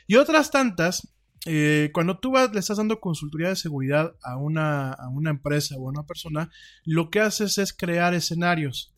Y 0.07 0.15
otras 0.15 0.51
tantas 0.51 1.15
eh, 1.45 1.91
cuando 1.93 2.17
tú 2.17 2.31
vas, 2.31 2.51
le 2.53 2.59
estás 2.59 2.77
dando 2.77 2.99
consultoría 2.99 3.49
de 3.49 3.55
seguridad 3.55 4.15
a 4.23 4.37
una, 4.37 4.91
a 4.91 5.09
una 5.09 5.29
empresa 5.29 5.75
o 5.77 5.87
a 5.87 5.91
una 5.91 6.03
persona, 6.03 6.49
lo 6.83 7.09
que 7.11 7.19
haces 7.19 7.57
es 7.59 7.71
crear 7.71 8.13
escenarios. 8.13 8.93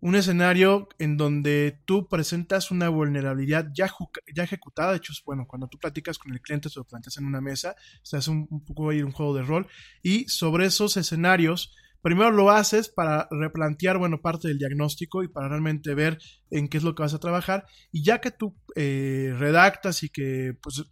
Un 0.00 0.14
escenario 0.14 0.88
en 1.00 1.16
donde 1.16 1.80
tú 1.84 2.06
presentas 2.08 2.70
una 2.70 2.88
vulnerabilidad 2.88 3.68
ya, 3.74 3.90
ya 4.32 4.44
ejecutada. 4.44 4.92
De 4.92 4.98
hecho, 4.98 5.12
bueno, 5.24 5.46
cuando 5.48 5.66
tú 5.66 5.78
platicas 5.78 6.18
con 6.18 6.32
el 6.32 6.40
cliente, 6.40 6.68
se 6.68 6.78
lo 6.78 6.84
planteas 6.84 7.16
en 7.16 7.24
una 7.24 7.40
mesa, 7.40 7.74
se 8.02 8.16
hace 8.16 8.30
un, 8.30 8.46
un 8.48 8.64
poco 8.64 8.90
ahí 8.90 9.02
un 9.02 9.10
juego 9.10 9.34
de 9.34 9.42
rol. 9.42 9.66
Y 10.02 10.28
sobre 10.28 10.66
esos 10.66 10.96
escenarios, 10.96 11.74
primero 12.02 12.30
lo 12.30 12.50
haces 12.50 12.88
para 12.88 13.26
replantear, 13.30 13.98
bueno, 13.98 14.20
parte 14.20 14.48
del 14.48 14.58
diagnóstico 14.58 15.22
y 15.24 15.28
para 15.28 15.48
realmente 15.48 15.94
ver 15.94 16.18
en 16.50 16.68
qué 16.68 16.78
es 16.78 16.84
lo 16.84 16.94
que 16.94 17.02
vas 17.02 17.14
a 17.14 17.18
trabajar. 17.18 17.66
Y 17.90 18.04
ya 18.04 18.20
que 18.20 18.30
tú 18.30 18.56
eh, 18.76 19.34
redactas 19.36 20.04
y 20.04 20.10
que 20.10 20.56
pues 20.62 20.84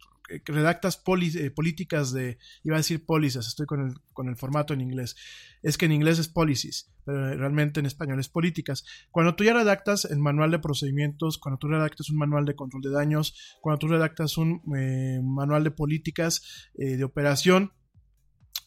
redactas 0.45 1.01
eh, 1.35 1.51
políticas 1.51 2.11
de, 2.11 2.37
iba 2.63 2.75
a 2.75 2.79
decir 2.79 3.05
pólizas, 3.05 3.47
estoy 3.47 3.65
con 3.65 3.87
el, 3.87 3.93
con 4.13 4.29
el 4.29 4.35
formato 4.35 4.73
en 4.73 4.81
inglés, 4.81 5.15
es 5.63 5.77
que 5.77 5.85
en 5.85 5.91
inglés 5.91 6.19
es 6.19 6.27
policies, 6.27 6.91
pero 7.05 7.35
realmente 7.35 7.79
en 7.79 7.85
español 7.85 8.19
es 8.19 8.29
políticas. 8.29 8.85
Cuando 9.11 9.35
tú 9.35 9.43
ya 9.43 9.53
redactas 9.53 10.05
el 10.05 10.19
manual 10.19 10.51
de 10.51 10.59
procedimientos, 10.59 11.37
cuando 11.37 11.57
tú 11.57 11.67
redactas 11.67 12.09
un 12.09 12.17
manual 12.17 12.45
de 12.45 12.55
control 12.55 12.81
de 12.81 12.91
daños, 12.91 13.57
cuando 13.61 13.79
tú 13.79 13.87
redactas 13.87 14.37
un 14.37 14.61
eh, 14.77 15.19
manual 15.23 15.63
de 15.63 15.71
políticas 15.71 16.69
eh, 16.77 16.97
de 16.97 17.03
operación, 17.03 17.73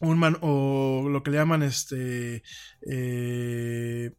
un 0.01 0.23
o 0.41 1.09
lo 1.11 1.23
que 1.23 1.31
le 1.31 1.37
llaman 1.37 1.63
este 1.63 2.43
eh, 2.91 4.15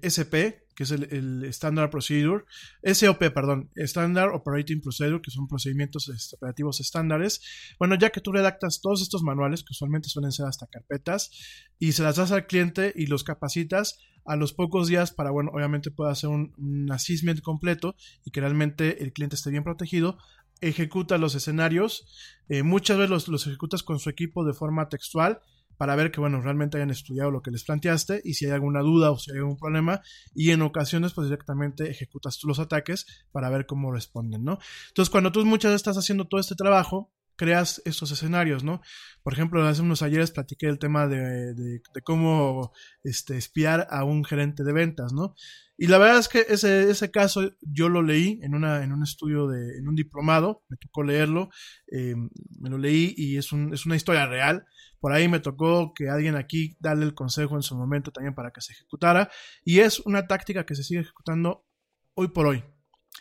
SP, 0.00 0.63
que 0.74 0.84
es 0.84 0.90
el, 0.90 1.04
el, 1.10 1.44
Standard 1.44 1.90
Procedure, 1.90 2.44
SOP, 2.82 3.18
perdón, 3.32 3.70
Standard 3.76 4.34
Operating 4.34 4.80
Procedure, 4.80 5.20
que 5.22 5.30
son 5.30 5.48
procedimientos 5.48 6.10
operativos 6.34 6.80
estándares. 6.80 7.40
Bueno, 7.78 7.94
ya 7.96 8.10
que 8.10 8.20
tú 8.20 8.32
redactas 8.32 8.80
todos 8.80 9.02
estos 9.02 9.22
manuales, 9.22 9.62
que 9.62 9.72
usualmente 9.72 10.08
suelen 10.08 10.32
ser 10.32 10.46
hasta 10.46 10.66
carpetas, 10.66 11.30
y 11.78 11.92
se 11.92 12.02
las 12.02 12.16
das 12.16 12.32
al 12.32 12.46
cliente 12.46 12.92
y 12.94 13.06
los 13.06 13.24
capacitas, 13.24 13.98
a 14.26 14.36
los 14.36 14.54
pocos 14.54 14.88
días 14.88 15.12
para, 15.12 15.30
bueno, 15.30 15.50
obviamente 15.52 15.90
pueda 15.90 16.10
hacer 16.10 16.30
un, 16.30 16.54
un 16.56 16.90
assessment 16.90 17.42
completo 17.42 17.94
y 18.24 18.30
que 18.30 18.40
realmente 18.40 19.02
el 19.02 19.12
cliente 19.12 19.36
esté 19.36 19.50
bien 19.50 19.64
protegido, 19.64 20.16
ejecuta 20.60 21.18
los 21.18 21.34
escenarios, 21.34 22.06
eh, 22.48 22.62
muchas 22.62 22.96
veces 22.98 23.28
los 23.28 23.46
ejecutas 23.46 23.82
con 23.82 23.98
su 23.98 24.10
equipo 24.10 24.44
de 24.44 24.54
forma 24.54 24.88
textual, 24.88 25.40
para 25.76 25.96
ver 25.96 26.10
que, 26.10 26.20
bueno, 26.20 26.40
realmente 26.40 26.76
hayan 26.76 26.90
estudiado 26.90 27.30
lo 27.30 27.42
que 27.42 27.50
les 27.50 27.64
planteaste 27.64 28.20
y 28.24 28.34
si 28.34 28.46
hay 28.46 28.52
alguna 28.52 28.80
duda 28.80 29.10
o 29.10 29.18
si 29.18 29.32
hay 29.32 29.38
algún 29.38 29.56
problema. 29.56 30.00
Y 30.34 30.50
en 30.50 30.62
ocasiones, 30.62 31.12
pues 31.12 31.26
directamente 31.28 31.90
ejecutas 31.90 32.38
tú 32.38 32.48
los 32.48 32.58
ataques 32.58 33.06
para 33.32 33.50
ver 33.50 33.66
cómo 33.66 33.92
responden, 33.92 34.44
¿no? 34.44 34.58
Entonces, 34.88 35.10
cuando 35.10 35.32
tú 35.32 35.44
muchas 35.44 35.70
veces 35.70 35.80
estás 35.80 35.98
haciendo 35.98 36.26
todo 36.26 36.40
este 36.40 36.54
trabajo, 36.54 37.12
creas 37.36 37.82
estos 37.84 38.10
escenarios, 38.10 38.64
¿no? 38.64 38.80
Por 39.22 39.32
ejemplo, 39.32 39.66
hace 39.66 39.82
unos 39.82 40.02
ayeres 40.02 40.30
platiqué 40.30 40.66
el 40.66 40.78
tema 40.78 41.06
de, 41.06 41.54
de, 41.54 41.82
de 41.92 42.02
cómo 42.02 42.72
este, 43.02 43.36
espiar 43.36 43.86
a 43.90 44.04
un 44.04 44.24
gerente 44.24 44.64
de 44.64 44.72
ventas, 44.72 45.12
¿no? 45.12 45.34
Y 45.76 45.88
la 45.88 45.98
verdad 45.98 46.18
es 46.18 46.28
que 46.28 46.46
ese, 46.48 46.90
ese 46.90 47.10
caso 47.10 47.50
yo 47.60 47.88
lo 47.88 48.02
leí 48.02 48.38
en, 48.42 48.54
una, 48.54 48.84
en 48.84 48.92
un 48.92 49.02
estudio, 49.02 49.48
de, 49.48 49.78
en 49.78 49.88
un 49.88 49.94
diplomado, 49.94 50.62
me 50.68 50.76
tocó 50.76 51.02
leerlo, 51.02 51.48
eh, 51.90 52.14
me 52.60 52.70
lo 52.70 52.78
leí 52.78 53.12
y 53.16 53.36
es, 53.36 53.52
un, 53.52 53.74
es 53.74 53.84
una 53.84 53.96
historia 53.96 54.26
real. 54.26 54.64
Por 55.00 55.12
ahí 55.12 55.28
me 55.28 55.40
tocó 55.40 55.92
que 55.94 56.08
alguien 56.08 56.36
aquí 56.36 56.76
darle 56.80 57.04
el 57.04 57.14
consejo 57.14 57.56
en 57.56 57.62
su 57.62 57.76
momento 57.76 58.10
también 58.10 58.34
para 58.34 58.52
que 58.52 58.60
se 58.60 58.72
ejecutara. 58.72 59.30
Y 59.64 59.80
es 59.80 60.00
una 60.00 60.26
táctica 60.26 60.64
que 60.64 60.74
se 60.74 60.84
sigue 60.84 61.00
ejecutando 61.00 61.66
hoy 62.14 62.28
por 62.28 62.46
hoy. 62.46 62.64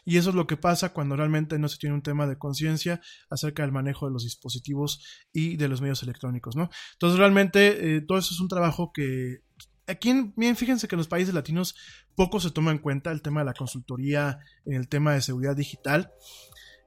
Y 0.05 0.17
eso 0.17 0.29
es 0.29 0.35
lo 0.35 0.47
que 0.47 0.57
pasa 0.57 0.93
cuando 0.93 1.15
realmente 1.15 1.57
no 1.59 1.69
se 1.69 1.77
tiene 1.77 1.95
un 1.95 2.01
tema 2.01 2.27
de 2.27 2.37
conciencia 2.37 3.01
acerca 3.29 3.63
del 3.63 3.71
manejo 3.71 4.05
de 4.05 4.13
los 4.13 4.23
dispositivos 4.23 5.25
y 5.31 5.55
de 5.57 5.67
los 5.67 5.81
medios 5.81 6.03
electrónicos, 6.03 6.55
¿no? 6.55 6.69
Entonces 6.93 7.19
realmente 7.19 7.95
eh, 7.95 8.01
todo 8.01 8.17
eso 8.17 8.33
es 8.33 8.39
un 8.39 8.47
trabajo 8.47 8.91
que 8.93 9.39
aquí, 9.87 10.31
bien, 10.35 10.55
fíjense 10.55 10.87
que 10.87 10.95
en 10.95 10.99
los 10.99 11.07
países 11.07 11.33
latinos 11.33 11.75
poco 12.15 12.39
se 12.39 12.51
toma 12.51 12.71
en 12.71 12.77
cuenta 12.77 13.11
el 13.11 13.21
tema 13.21 13.41
de 13.41 13.45
la 13.45 13.53
consultoría, 13.53 14.39
el 14.65 14.87
tema 14.87 15.13
de 15.13 15.21
seguridad 15.21 15.55
digital. 15.55 16.11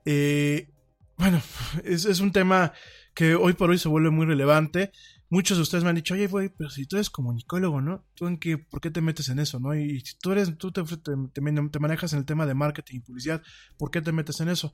Eh, 0.04 0.70
bueno, 1.16 1.40
es, 1.84 2.04
es, 2.04 2.20
un 2.20 2.32
tema 2.32 2.72
que 3.14 3.34
hoy 3.34 3.54
por 3.54 3.70
hoy 3.70 3.78
se 3.78 3.88
vuelve 3.88 4.10
muy 4.10 4.26
relevante. 4.26 4.92
Muchos 5.28 5.58
de 5.58 5.62
ustedes 5.62 5.82
me 5.82 5.90
han 5.90 5.96
dicho, 5.96 6.14
oye, 6.14 6.28
güey, 6.28 6.50
pero 6.50 6.70
si 6.70 6.86
tú 6.86 6.96
eres 6.96 7.10
comunicólogo, 7.10 7.80
¿no? 7.80 8.04
¿Tú 8.14 8.28
en 8.28 8.38
qué, 8.38 8.58
por 8.58 8.80
qué 8.80 8.90
te 8.90 9.00
metes 9.00 9.28
en 9.28 9.40
eso, 9.40 9.58
no? 9.58 9.74
Y 9.74 10.00
si 10.00 10.16
tú 10.18 10.32
eres, 10.32 10.56
tú 10.56 10.70
te, 10.70 10.84
te 10.84 11.80
manejas 11.80 12.12
en 12.12 12.20
el 12.20 12.24
tema 12.24 12.46
de 12.46 12.54
marketing 12.54 12.98
y 12.98 13.00
publicidad, 13.00 13.42
¿por 13.76 13.90
qué 13.90 14.00
te 14.00 14.12
metes 14.12 14.40
en 14.40 14.50
eso? 14.50 14.72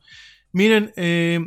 Miren, 0.52 0.92
eh, 0.96 1.40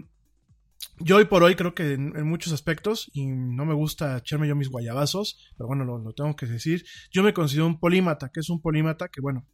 yo 0.99 1.17
hoy 1.17 1.25
por 1.25 1.43
hoy 1.43 1.55
creo 1.55 1.75
que 1.75 1.93
en, 1.93 2.27
muchos 2.27 2.53
aspectos, 2.53 3.09
y 3.13 3.25
no 3.27 3.65
me 3.65 3.73
gusta 3.73 4.17
echarme 4.17 4.47
yo 4.47 4.55
mis 4.55 4.69
guayabazos, 4.69 5.53
pero 5.57 5.67
bueno, 5.67 5.83
lo, 5.83 6.13
tengo 6.13 6.35
que 6.35 6.45
decir, 6.45 6.85
yo 7.11 7.23
me 7.23 7.33
considero 7.33 7.67
un 7.67 7.79
polímata, 7.79 8.29
que 8.29 8.39
es 8.39 8.49
un 8.49 8.61
polímata 8.61 9.09
que, 9.09 9.21
bueno, 9.21 9.45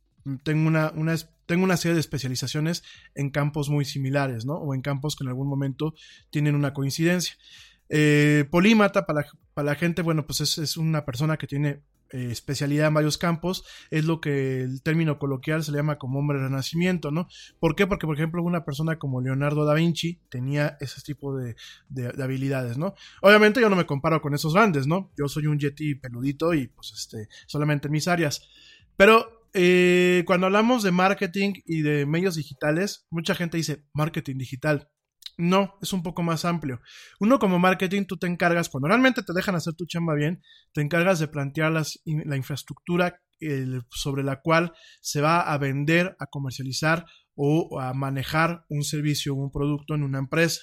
tengo 0.44 0.68
una, 0.68 0.92
una, 0.96 1.16
tengo 1.48 1.64
una 1.64 1.78
serie 1.78 1.96
de 1.96 2.00
especializaciones 2.00 2.84
en 3.16 3.32
campos 3.32 3.70
muy 3.70 3.86
similares, 3.86 4.46
¿no? 4.46 4.54
O 4.54 4.76
en 4.76 4.82
campos 4.82 5.16
que 5.16 5.24
en 5.24 5.30
algún 5.30 5.48
momento 5.48 5.96
tienen 6.30 6.54
una 6.56 6.74
coincidencia. 6.74 7.36
Eh, 7.90 8.46
polímata, 8.52 9.06
para 9.06 9.26
para 9.54 9.66
la, 9.66 9.76
gente, 9.76 10.02
bueno, 10.02 10.26
pues 10.26 10.42
es, 10.42 10.58
es 10.60 10.78
una 10.78 11.04
persona 11.04 11.38
que 11.38 11.48
tiene 11.48 11.82
eh, 12.12 12.30
especialidad 12.32 12.88
en 12.88 12.94
varios 12.94 13.18
campos, 13.18 13.66
es 13.90 14.06
lo 14.06 14.22
que 14.22 14.62
el 14.62 14.82
término 14.84 15.20
coloquial 15.20 15.64
se 15.64 15.72
le 15.72 15.78
llama 15.78 15.98
como 15.98 16.20
hombre 16.20 16.40
renacimiento, 16.40 17.12
¿no? 17.12 17.28
¿Por 17.60 17.76
qué? 17.76 17.88
Porque, 17.88 18.06
por 18.06 18.16
ejemplo, 18.16 18.44
una 18.44 18.66
persona 18.66 19.00
como 19.00 19.22
Leonardo 19.22 19.66
da 19.66 19.74
Vinci 19.74 20.20
tenía 20.30 20.78
ese 20.80 21.02
tipo 21.02 21.36
de, 21.36 21.56
de, 21.90 22.12
de, 22.12 22.24
habilidades, 22.24 22.78
¿no? 22.78 22.96
Obviamente 23.22 23.62
yo 23.62 23.70
no 23.70 23.76
me 23.76 23.86
comparo 23.86 24.22
con 24.22 24.34
esos 24.34 24.54
grandes, 24.54 24.88
¿no? 24.88 25.12
Yo 25.18 25.28
soy 25.28 25.48
un 25.48 25.60
yeti 25.60 25.96
peludito 25.96 26.54
y 26.54 26.68
pues 26.68 26.94
este, 26.94 27.28
solamente 27.48 27.88
en 27.88 27.94
mis 27.94 28.08
áreas. 28.08 28.48
Pero 28.98 29.42
eh, 29.54 30.24
cuando 30.26 30.48
hablamos 30.48 30.84
de 30.84 30.92
marketing 30.92 31.54
y 31.66 31.82
de 31.82 32.06
medios 32.06 32.36
digitales, 32.36 33.06
mucha 33.10 33.36
gente 33.36 33.58
dice 33.58 33.84
marketing 33.94 34.38
digital. 34.38 34.90
No, 35.42 35.74
es 35.82 35.92
un 35.92 36.04
poco 36.04 36.22
más 36.22 36.46
amplio. 36.46 36.82
Uno 37.20 37.40
como 37.40 37.58
marketing, 37.58 38.06
tú 38.06 38.16
te 38.16 38.28
encargas, 38.28 38.70
cuando 38.70 38.90
realmente 38.90 39.24
te 39.24 39.34
dejan 39.34 39.56
hacer 39.56 39.74
tu 39.74 39.88
chamba 39.88 40.14
bien, 40.14 40.44
te 40.72 40.82
encargas 40.82 41.18
de 41.18 41.28
plantear 41.28 41.72
la 41.72 42.38
infraestructura 42.38 43.20
sobre 43.90 44.22
la 44.22 44.40
cual 44.40 44.72
se 45.02 45.20
va 45.20 45.42
a 45.42 45.58
vender, 45.58 46.16
a 46.20 46.28
comercializar 46.28 47.08
o 47.34 47.80
a 47.80 47.92
manejar 47.96 48.66
un 48.70 48.84
servicio 48.84 49.34
o 49.34 49.38
un 49.38 49.52
producto 49.52 49.96
en 49.96 50.04
una 50.04 50.20
empresa. 50.20 50.62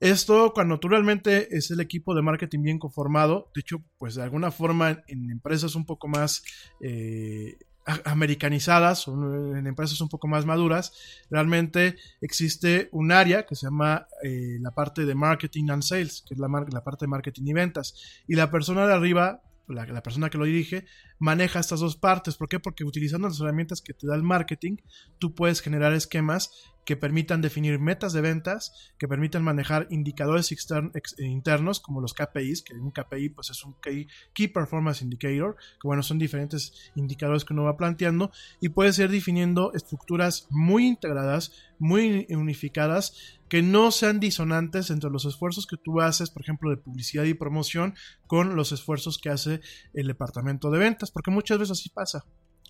Esto 0.00 0.52
cuando 0.54 0.80
tú 0.80 0.88
realmente 0.88 1.54
es 1.54 1.70
el 1.70 1.80
equipo 1.80 2.14
de 2.14 2.22
marketing 2.22 2.62
bien 2.62 2.78
conformado, 2.78 3.50
de 3.54 3.60
hecho, 3.60 3.84
pues 3.98 4.14
de 4.14 4.22
alguna 4.22 4.50
forma 4.50 5.02
en 5.06 5.30
empresas 5.30 5.74
un 5.74 5.84
poco 5.84 6.08
más 6.08 6.42
eh, 6.80 7.58
americanizadas 8.04 9.08
o 9.08 9.14
en 9.56 9.66
empresas 9.66 10.00
un 10.00 10.08
poco 10.08 10.28
más 10.28 10.44
maduras, 10.44 10.92
realmente 11.30 11.96
existe 12.20 12.88
un 12.92 13.12
área 13.12 13.46
que 13.46 13.54
se 13.54 13.66
llama 13.66 14.06
eh, 14.22 14.58
la 14.60 14.70
parte 14.72 15.04
de 15.04 15.14
marketing 15.14 15.70
and 15.70 15.82
sales, 15.82 16.22
que 16.26 16.34
es 16.34 16.40
la, 16.40 16.48
la, 16.70 16.84
parte 16.84 17.06
de 17.06 17.08
marketing 17.08 17.46
y 17.46 17.52
ventas. 17.52 17.94
Y 18.26 18.34
la 18.34 18.50
persona 18.50 18.86
de 18.86 18.94
arriba, 18.94 19.42
la, 19.68 20.02
persona 20.02 20.30
que 20.30 20.38
lo 20.38 20.44
dirige, 20.44 20.86
maneja 21.18 21.60
estas 21.60 21.80
dos 21.80 21.96
partes. 21.96 22.36
¿Por 22.36 22.48
qué? 22.48 22.60
Porque 22.60 22.84
utilizando 22.84 23.28
las 23.28 23.40
herramientas 23.40 23.80
que 23.80 23.94
te 23.94 24.06
da 24.06 24.14
el 24.14 24.22
marketing, 24.22 24.76
tú 25.18 25.34
puedes 25.34 25.60
generar 25.60 25.92
esquemas 25.92 26.50
que 26.88 26.96
permitan 26.96 27.42
definir 27.42 27.78
metas 27.78 28.14
de 28.14 28.22
ventas, 28.22 28.94
que 28.98 29.06
permitan 29.06 29.42
manejar 29.42 29.86
indicadores 29.90 30.52
extern, 30.52 30.90
ex, 30.94 31.14
internos 31.18 31.80
como 31.80 32.00
los 32.00 32.14
KPIs, 32.14 32.62
que 32.62 32.72
un 32.72 32.92
KPI 32.92 33.28
pues 33.28 33.50
es 33.50 33.62
un 33.62 33.74
Key, 33.74 34.08
Key, 34.32 34.48
Performance 34.48 35.02
Indicator, 35.02 35.56
que 35.56 35.86
bueno, 35.86 36.02
son 36.02 36.18
diferentes 36.18 36.90
indicadores 36.94 37.44
que 37.44 37.52
uno 37.52 37.64
va 37.64 37.76
planteando 37.76 38.30
y 38.58 38.70
puede 38.70 38.94
ser 38.94 39.10
definiendo 39.10 39.74
estructuras 39.74 40.46
muy 40.48 40.86
integradas, 40.86 41.52
muy 41.78 42.26
unificadas, 42.30 43.37
que 43.48 43.62
no 43.62 43.90
sean 43.90 44.20
disonantes 44.20 44.90
entre 44.90 45.10
los 45.10 45.24
esfuerzos 45.24 45.66
que 45.66 45.76
tú 45.76 46.00
haces, 46.00 46.30
por 46.30 46.42
ejemplo, 46.42 46.70
de 46.70 46.76
publicidad 46.76 47.24
y 47.24 47.34
promoción, 47.34 47.94
con 48.26 48.56
los 48.56 48.72
esfuerzos 48.72 49.18
que 49.18 49.30
hace 49.30 49.60
el 49.94 50.06
departamento 50.06 50.70
de 50.70 50.78
ventas, 50.78 51.10
porque 51.10 51.30
muchas 51.30 51.58
veces 51.58 51.78
así 51.78 51.88
pasa. 51.88 52.24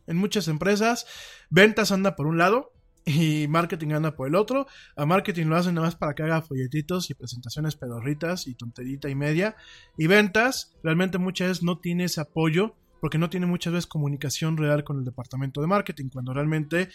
En 0.07 0.17
muchas 0.17 0.49
empresas, 0.49 1.07
ventas 1.51 1.93
anda 1.93 2.17
por 2.17 2.27
un 2.27 2.39
lado, 2.39 2.73
y 3.09 3.49
marketing 3.49 3.93
anda 3.93 4.15
por 4.15 4.29
el 4.29 4.35
otro. 4.35 4.67
A 4.97 5.07
marketing 5.07 5.47
lo 5.47 5.57
hacen 5.57 5.75
nada 5.75 5.87
más 5.87 5.97
para 5.97 6.15
que 6.15 6.25
haga 6.25 6.43
folletitos 6.43 7.11
y 7.11 7.15
presentaciones 7.15 7.75
pedorritas 7.75 8.47
y 8.47 8.55
tonterita 8.55 9.09
y 9.09 9.15
media. 9.15 9.57
Y 9.97 10.07
ventas, 10.09 10.77
realmente 10.83 11.17
muchas 11.17 11.49
veces 11.49 11.63
no 11.63 11.79
tiene 11.79 12.05
ese 12.05 12.21
apoyo 12.21 12.75
porque 13.01 13.19
no 13.19 13.31
tiene 13.31 13.47
muchas 13.47 13.73
veces 13.73 13.87
comunicación 13.87 14.57
real 14.57 14.85
con 14.85 14.99
el 14.99 15.05
departamento 15.05 15.61
de 15.61 15.69
marketing, 15.69 16.09
cuando 16.11 16.35
realmente 16.35 16.89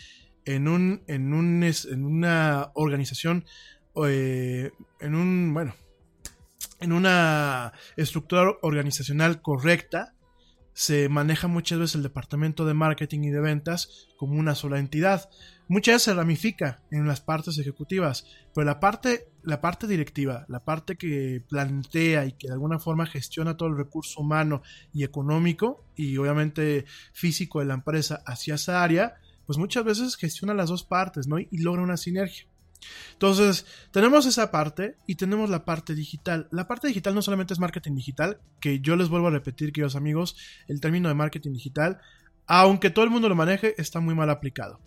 en, 0.46 0.68
un, 0.68 1.04
en, 1.08 1.34
un, 1.34 1.64
en 1.64 2.06
una 2.06 2.72
organización, 2.76 3.46
eh, 4.06 4.72
en 5.00 5.16
un, 5.16 5.54
bueno, 5.54 5.76
en 6.80 6.92
una 6.92 7.74
estructura 7.96 8.52
organizacional 8.62 9.42
correcta, 9.42 10.14
se 10.74 11.08
maneja 11.08 11.48
muchas 11.48 11.80
veces 11.80 11.96
el 11.96 12.04
departamento 12.04 12.66
de 12.66 12.74
marketing 12.74 13.22
y 13.24 13.30
de 13.30 13.40
ventas 13.40 14.08
como 14.18 14.40
una 14.40 14.56
sola 14.56 14.80
entidad. 14.80 15.30
Muchas 15.68 15.96
veces 15.96 16.04
se 16.04 16.14
ramifica 16.14 16.82
en 16.92 17.08
las 17.08 17.22
partes 17.22 17.58
ejecutivas, 17.58 18.26
pero 18.54 18.66
la 18.66 18.80
parte, 18.80 19.28
la 19.44 19.62
parte 19.62 19.88
directiva, 19.88 20.46
la 20.50 20.66
parte 20.66 20.98
que 20.98 21.44
plantea 21.48 22.26
y 22.26 22.34
que 22.34 22.48
de 22.48 22.54
alguna 22.54 22.80
forma 22.80 23.06
gestiona 23.06 23.56
todo 23.56 23.70
el 23.70 23.78
recurso 23.78 24.20
humano 24.20 24.62
y 24.92 25.04
económico 25.04 25.86
y 25.96 26.18
obviamente 26.18 26.86
físico 27.14 27.60
de 27.60 27.66
la 27.66 27.76
empresa 27.76 28.22
hacia 28.26 28.56
esa 28.56 28.84
área, 28.84 29.16
pues 29.46 29.58
muchas 29.58 29.84
veces 29.84 30.16
gestiona 30.16 30.54
las 30.54 30.70
dos 30.70 30.84
partes, 30.84 31.28
¿no? 31.28 31.40
Y 31.40 31.58
logra 31.58 31.82
una 31.82 31.98
sinergia. 31.98 32.48
Entonces, 33.14 33.66
tenemos 33.92 34.26
esa 34.26 34.52
parte 34.52 34.98
y 35.08 35.16
tenemos 35.16 35.50
la 35.50 35.66
parte 35.66 35.96
digital. 35.96 36.48
La 36.52 36.68
parte 36.68 36.88
digital 36.88 37.16
no 37.16 37.22
solamente 37.22 37.54
es 37.54 37.60
marketing 37.60 37.96
digital, 37.96 38.40
que 38.60 38.80
yo 38.80 38.96
les 38.96 39.10
vuelvo 39.10 39.28
a 39.28 39.32
repetir, 39.32 39.72
queridos 39.72 39.96
amigos, 39.96 40.36
el 40.68 40.82
término 40.82 41.10
de 41.10 41.16
marketing 41.16 41.54
digital, 41.54 42.00
aunque 42.46 42.90
todo 42.90 43.06
el 43.06 43.12
mundo 43.12 43.30
lo 43.30 43.36
maneje, 43.36 43.74
está 43.82 44.00
muy 44.00 44.16
mal 44.16 44.30
aplicado. 44.30 44.80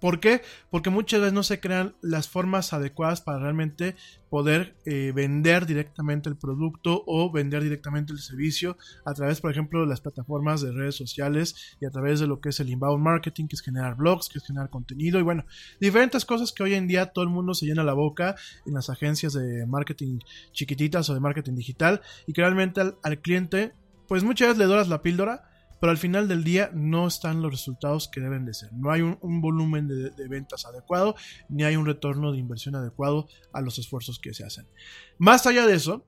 ¿Por 0.00 0.20
qué? 0.20 0.42
Porque 0.70 0.90
muchas 0.90 1.20
veces 1.20 1.32
no 1.32 1.42
se 1.42 1.58
crean 1.58 1.94
las 2.02 2.28
formas 2.28 2.72
adecuadas 2.72 3.22
para 3.22 3.38
realmente 3.38 3.96
poder 4.28 4.76
eh, 4.84 5.12
vender 5.14 5.64
directamente 5.64 6.28
el 6.28 6.36
producto 6.36 7.02
o 7.06 7.30
vender 7.32 7.62
directamente 7.62 8.12
el 8.12 8.18
servicio 8.18 8.76
a 9.06 9.14
través, 9.14 9.40
por 9.40 9.50
ejemplo, 9.50 9.80
de 9.80 9.86
las 9.86 10.00
plataformas 10.00 10.60
de 10.60 10.72
redes 10.72 10.96
sociales 10.96 11.76
y 11.80 11.86
a 11.86 11.90
través 11.90 12.20
de 12.20 12.26
lo 12.26 12.40
que 12.40 12.50
es 12.50 12.60
el 12.60 12.68
inbound 12.68 13.02
marketing, 13.02 13.46
que 13.46 13.56
es 13.56 13.62
generar 13.62 13.96
blogs, 13.96 14.28
que 14.28 14.38
es 14.38 14.46
generar 14.46 14.68
contenido 14.68 15.18
y 15.18 15.22
bueno, 15.22 15.46
diferentes 15.80 16.24
cosas 16.24 16.52
que 16.52 16.62
hoy 16.62 16.74
en 16.74 16.86
día 16.86 17.06
todo 17.06 17.24
el 17.24 17.30
mundo 17.30 17.54
se 17.54 17.66
llena 17.66 17.82
la 17.82 17.94
boca 17.94 18.36
en 18.66 18.74
las 18.74 18.90
agencias 18.90 19.32
de 19.32 19.66
marketing 19.66 20.18
chiquititas 20.52 21.08
o 21.08 21.14
de 21.14 21.20
marketing 21.20 21.54
digital 21.54 22.02
y 22.26 22.34
que 22.34 22.42
realmente 22.42 22.80
al, 22.80 22.98
al 23.02 23.18
cliente, 23.20 23.72
pues 24.08 24.24
muchas 24.24 24.48
veces 24.48 24.58
le 24.58 24.66
doras 24.66 24.88
la 24.88 25.00
píldora 25.00 25.48
pero 25.80 25.90
al 25.90 25.98
final 25.98 26.28
del 26.28 26.44
día 26.44 26.70
no 26.72 27.06
están 27.06 27.42
los 27.42 27.50
resultados 27.50 28.08
que 28.08 28.20
deben 28.20 28.44
de 28.44 28.54
ser. 28.54 28.72
No 28.72 28.90
hay 28.90 29.02
un, 29.02 29.40
volumen 29.40 29.88
de, 29.88 30.28
ventas 30.28 30.64
adecuado, 30.64 31.16
ni 31.48 31.64
hay 31.64 31.76
un 31.76 31.86
retorno 31.86 32.32
de 32.32 32.38
inversión 32.38 32.74
adecuado 32.76 33.28
a 33.52 33.60
los 33.60 33.78
esfuerzos 33.78 34.18
que 34.18 34.34
se 34.34 34.44
hacen. 34.44 34.66
Más 35.18 35.46
allá 35.46 35.66
de 35.66 35.74
eso, 35.74 36.06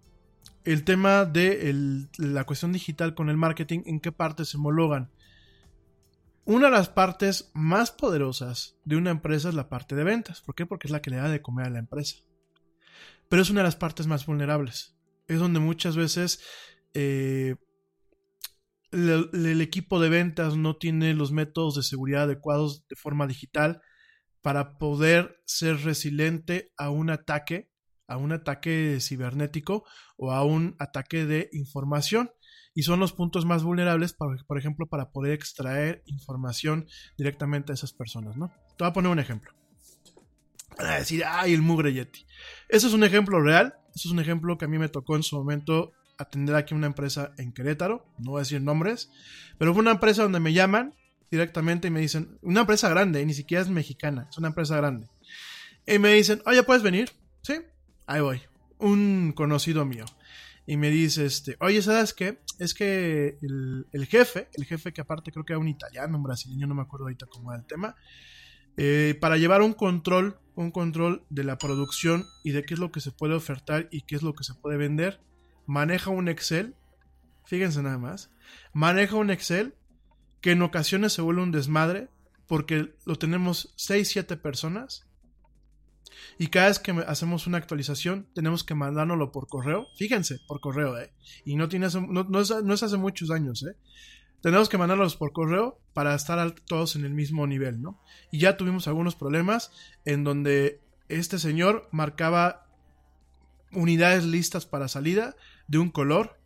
el 0.64 0.84
tema 0.84 1.24
de 1.24 2.06
la 2.18 2.44
cuestión 2.44 2.72
digital 2.72 3.14
con 3.14 3.28
el 3.28 3.36
marketing, 3.36 3.80
¿en 3.86 4.00
qué 4.00 4.12
partes 4.12 4.48
se 4.48 4.56
homologan? 4.56 5.10
Una 6.44 6.66
de 6.66 6.72
las 6.72 6.88
partes 6.88 7.50
más 7.52 7.90
poderosas 7.90 8.78
de 8.84 8.96
una 8.96 9.10
empresa 9.10 9.50
es 9.50 9.54
la 9.54 9.68
parte 9.68 9.94
de 9.94 10.04
ventas. 10.04 10.40
¿Por 10.40 10.54
qué? 10.54 10.64
Porque 10.64 10.86
es 10.86 10.90
la 10.90 11.02
que 11.02 11.10
le 11.10 11.18
da 11.18 11.28
de 11.28 11.42
comer 11.42 11.66
a 11.66 11.70
la 11.70 11.78
empresa. 11.78 12.16
Pero 13.28 13.42
es 13.42 13.50
una 13.50 13.60
de 13.60 13.64
las 13.64 13.76
partes 13.76 14.06
más 14.06 14.24
vulnerables. 14.24 14.96
Es 15.26 15.40
donde 15.40 15.60
muchas 15.60 15.94
veces 15.94 16.40
eh, 16.94 17.56
el, 18.92 19.60
equipo 19.60 20.00
de 20.00 20.08
ventas 20.08 20.56
no 20.56 20.76
tiene 20.76 21.14
los 21.14 21.32
métodos 21.32 21.74
de 21.74 21.82
seguridad 21.82 22.22
adecuados 22.24 22.86
de 22.88 22.96
forma 22.96 23.26
digital 23.26 23.82
para 24.42 24.78
poder 24.78 25.42
ser 25.44 25.82
resiliente 25.82 26.72
a 26.76 26.90
un 26.90 27.10
ataque 27.10 27.70
a 28.08 28.16
un 28.16 28.32
ataque 28.32 28.98
cibernético 29.00 29.84
o 30.16 30.32
a 30.32 30.42
un 30.42 30.76
ataque 30.78 31.26
de 31.26 31.50
información. 31.52 32.30
Y 32.74 32.82
son 32.84 33.00
los 33.00 33.12
puntos 33.12 33.44
más 33.44 33.62
vulnerables, 33.62 34.14
por, 34.14 34.46
por 34.46 34.58
ejemplo, 34.58 34.86
para 34.86 35.10
poder 35.10 35.32
extraer 35.32 36.02
información 36.06 36.86
directamente 37.18 37.72
a 37.72 37.74
esas 37.74 37.92
personas, 37.92 38.36
¿no? 38.36 38.48
Te 38.48 38.84
voy 38.84 38.88
a 38.88 38.92
poner 38.92 39.12
un 39.12 39.18
ejemplo. 39.18 39.52
Van 40.78 40.86
a 40.86 40.94
decir, 40.96 41.22
ay, 41.26 41.52
el 41.52 41.60
mugre 41.60 41.92
Yeti. 41.92 42.24
Eso 42.68 42.86
es 42.86 42.94
un 42.94 43.04
ejemplo 43.04 43.42
real. 43.42 43.74
Eso 43.94 44.08
es 44.08 44.12
un 44.12 44.20
ejemplo 44.20 44.56
que 44.56 44.64
a 44.64 44.68
mí 44.68 44.78
me 44.78 44.88
tocó 44.88 45.16
en 45.16 45.22
su 45.22 45.36
momento 45.36 45.92
atender 46.18 46.54
aquí 46.56 46.74
una 46.74 46.86
empresa 46.86 47.32
en 47.38 47.52
Querétaro. 47.52 48.06
No 48.18 48.32
voy 48.32 48.40
a 48.40 48.42
decir 48.42 48.60
nombres. 48.60 49.10
Pero 49.56 49.72
fue 49.72 49.80
una 49.80 49.92
empresa 49.92 50.22
donde 50.22 50.40
me 50.40 50.52
llaman 50.52 50.94
directamente 51.30 51.88
y 51.88 51.90
me 51.90 52.00
dicen, 52.00 52.38
una 52.42 52.60
empresa 52.60 52.88
grande, 52.88 53.24
ni 53.24 53.34
siquiera 53.34 53.62
es 53.62 53.68
mexicana, 53.68 54.26
es 54.30 54.38
una 54.38 54.48
empresa 54.48 54.76
grande. 54.76 55.08
Y 55.86 55.98
me 55.98 56.14
dicen, 56.14 56.42
oye, 56.46 56.62
¿puedes 56.62 56.82
venir? 56.82 57.10
Sí, 57.42 57.54
ahí 58.06 58.20
voy. 58.20 58.42
Un 58.78 59.32
conocido 59.34 59.84
mío. 59.84 60.04
Y 60.66 60.76
me 60.76 60.90
dice, 60.90 61.24
este, 61.24 61.56
oye, 61.60 61.80
¿sabes 61.80 62.12
qué? 62.12 62.40
Es 62.58 62.74
que 62.74 63.38
el, 63.40 64.06
jefe, 64.06 64.48
el 64.52 64.66
jefe 64.66 64.92
que 64.92 65.00
aparte 65.00 65.32
creo 65.32 65.44
que 65.44 65.54
era 65.54 65.60
un 65.60 65.68
italiano, 65.68 66.18
un 66.18 66.22
brasileño, 66.22 66.66
no 66.66 66.74
me 66.74 66.82
acuerdo 66.82 67.06
ahorita 67.06 67.26
cómo 67.26 67.52
era 67.52 67.60
el 67.60 67.66
tema, 67.66 67.96
eh, 68.76 69.16
para 69.18 69.38
llevar 69.38 69.62
un 69.62 69.72
control, 69.72 70.38
un 70.56 70.70
control 70.70 71.24
de 71.30 71.44
la 71.44 71.56
producción 71.56 72.26
y 72.44 72.50
de 72.50 72.64
qué 72.64 72.74
es 72.74 72.80
lo 72.80 72.92
que 72.92 73.00
se 73.00 73.12
puede 73.12 73.34
ofertar 73.34 73.88
y 73.90 74.02
qué 74.02 74.16
es 74.16 74.22
lo 74.22 74.34
que 74.34 74.44
se 74.44 74.54
puede 74.54 74.76
vender, 74.76 75.20
maneja 75.68 76.10
un 76.10 76.28
Excel, 76.28 76.74
fíjense 77.44 77.82
nada 77.82 77.98
más, 77.98 78.30
maneja 78.72 79.16
un 79.16 79.30
Excel 79.30 79.74
que 80.40 80.52
en 80.52 80.62
ocasiones 80.62 81.12
se 81.12 81.22
vuelve 81.22 81.42
un 81.42 81.52
desmadre 81.52 82.08
porque 82.46 82.94
lo 83.04 83.16
tenemos 83.16 83.74
6, 83.76 84.08
7 84.08 84.36
personas 84.38 85.06
y 86.38 86.46
cada 86.48 86.68
vez 86.68 86.78
que 86.78 86.92
hacemos 87.06 87.46
una 87.46 87.58
actualización 87.58 88.26
tenemos 88.34 88.64
que 88.64 88.74
mandárnoslo 88.74 89.30
por 89.30 89.46
correo. 89.46 89.86
Fíjense, 89.96 90.40
por 90.48 90.60
correo, 90.60 90.98
¿eh? 90.98 91.12
Y 91.44 91.56
no, 91.56 91.68
tiene, 91.68 91.88
no, 92.08 92.24
no, 92.24 92.40
es, 92.40 92.50
no 92.64 92.74
es 92.74 92.82
hace 92.82 92.96
muchos 92.96 93.30
años, 93.30 93.62
¿eh? 93.64 93.76
Tenemos 94.40 94.70
que 94.70 94.78
mandarlos 94.78 95.16
por 95.16 95.32
correo 95.32 95.78
para 95.92 96.14
estar 96.14 96.52
todos 96.52 96.96
en 96.96 97.04
el 97.04 97.12
mismo 97.12 97.46
nivel, 97.46 97.82
¿no? 97.82 98.00
Y 98.30 98.38
ya 98.38 98.56
tuvimos 98.56 98.88
algunos 98.88 99.16
problemas 99.16 99.70
en 100.06 100.24
donde 100.24 100.80
este 101.08 101.38
señor 101.38 101.88
marcaba 101.90 102.68
unidades 103.72 104.24
listas 104.24 104.64
para 104.64 104.88
salida 104.88 105.36
de 105.68 105.78
un 105.78 105.90
color 105.90 106.36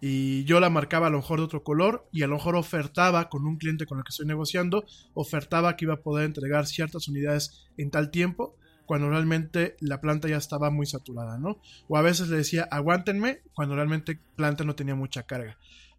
y 0.00 0.44
yo 0.44 0.58
la 0.58 0.68
marcaba 0.68 1.06
a 1.06 1.10
lo 1.10 1.18
mejor 1.18 1.38
de 1.38 1.44
otro 1.44 1.62
color 1.62 2.08
y 2.12 2.24
a 2.24 2.26
lo 2.26 2.34
mejor 2.34 2.56
ofertaba 2.56 3.28
con 3.28 3.46
un 3.46 3.56
cliente 3.56 3.86
con 3.86 3.98
el 3.98 4.04
que 4.04 4.10
estoy 4.10 4.26
negociando, 4.26 4.84
ofertaba 5.14 5.76
que 5.76 5.84
iba 5.84 5.94
a 5.94 6.02
poder 6.02 6.26
entregar 6.26 6.66
ciertas 6.66 7.06
unidades 7.06 7.68
en 7.76 7.90
tal 7.90 8.10
tiempo 8.10 8.56
cuando 8.84 9.08
realmente 9.08 9.76
la 9.80 10.00
planta 10.00 10.28
ya 10.28 10.36
estaba 10.36 10.70
muy 10.70 10.86
saturada, 10.86 11.38
¿no? 11.38 11.60
O 11.88 11.96
a 11.96 12.02
veces 12.02 12.28
le 12.28 12.36
decía, 12.38 12.66
aguántenme, 12.70 13.42
cuando 13.54 13.76
realmente 13.76 14.18
planta 14.34 14.64
no 14.64 14.74
tenía 14.74 14.96
mucha 14.96 15.22
carga. 15.22 15.56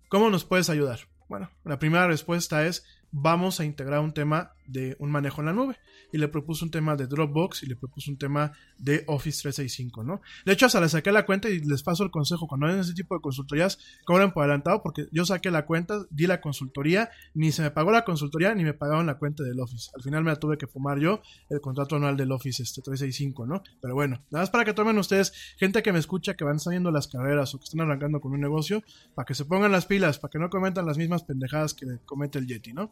¿Cómo 0.10 0.30
nos 0.30 0.44
puedes 0.44 0.70
ayudar? 0.70 1.00
Bueno, 1.30 1.50
la 1.64 1.80
primera 1.80 2.06
respuesta 2.06 2.68
es 2.68 2.86
vamos 3.12 3.60
a 3.60 3.66
integrar 3.66 4.02
un 4.02 4.14
tema 4.14 4.52
de 4.68 4.96
un 5.00 5.12
manejo 5.12 5.42
en 5.42 5.48
la 5.48 5.54
nube. 5.54 5.78
Y 6.12 6.18
le 6.18 6.28
propuso 6.28 6.66
un 6.66 6.72
tema 6.72 6.96
de 6.96 7.08
Dropbox 7.08 7.64
y 7.64 7.68
le 7.68 7.76
propuso 7.76 8.12
un 8.12 8.18
tema 8.18 8.52
de 8.78 9.04
Office 9.08 9.42
365, 9.42 10.04
¿no? 10.04 10.22
De 10.46 10.54
hecho, 10.54 10.66
hasta 10.66 10.80
le 10.80 10.90
saqué 10.90 11.12
la 11.12 11.26
cuenta 11.26 11.50
y 11.50 11.60
les 11.60 11.84
paso 11.84 12.04
el 12.04 12.12
consejo. 12.12 12.48
Cuando 12.48 12.68
hagan 12.68 12.80
ese 12.80 12.94
tipo 12.94 13.16
de 13.16 13.22
consultorías, 13.22 13.80
cobren 14.06 14.32
por 14.32 14.44
adelantado 14.44 14.82
porque 14.84 15.08
yo 15.12 15.26
saqué 15.26 15.52
la 15.52 15.66
cuenta, 15.66 16.06
di 16.10 16.28
la 16.28 16.42
consultoría, 16.42 17.10
ni 17.34 17.52
se 17.52 17.62
me 17.62 17.72
pagó 17.72 17.92
la 17.92 18.04
consultoría 18.04 18.54
ni 18.56 18.64
me 18.64 18.74
pagaron 18.74 19.06
la 19.06 19.18
cuenta 19.18 19.44
del 19.44 19.60
Office. 19.60 19.90
Al 19.96 20.04
final 20.04 20.24
me 20.24 20.32
la 20.32 20.38
tuve 20.38 20.58
que 20.58 20.68
fumar 20.68 21.00
yo 21.00 21.22
el 21.50 21.62
contrato 21.62 21.96
anual 21.96 22.18
del 22.18 22.32
Office 22.32 22.64
este 22.64 22.82
365, 22.82 23.46
¿no? 23.46 23.64
Pero 23.82 23.94
bueno, 23.94 24.22
nada 24.32 24.44
más 24.44 24.50
para 24.50 24.66
que 24.66 24.74
tomen 24.74 24.98
ustedes, 24.98 25.34
gente 25.58 25.82
que 25.84 25.94
me 25.94 26.00
escucha, 26.00 26.36
que 26.36 26.44
van 26.44 26.60
saliendo 26.60 26.92
las 26.92 27.08
carreras 27.08 27.54
o 27.54 27.60
que 27.60 27.66
están 27.66 27.82
arrancando 27.82 28.20
con 28.20 28.34
un 28.34 28.42
negocio, 28.42 28.84
para 29.16 29.26
que 29.26 29.36
se 29.36 29.46
pongan 29.46 29.72
las 29.72 29.86
pilas, 29.86 30.20
para 30.20 30.32
que 30.32 30.40
no 30.40 30.50
cometan 30.50 30.86
las 30.86 30.98
mismas 30.98 31.24
pendejadas 31.24 31.74
que 31.74 31.86
comete 32.06 32.40
el 32.40 32.48
Yeti, 32.48 32.74
¿no? 32.74 32.92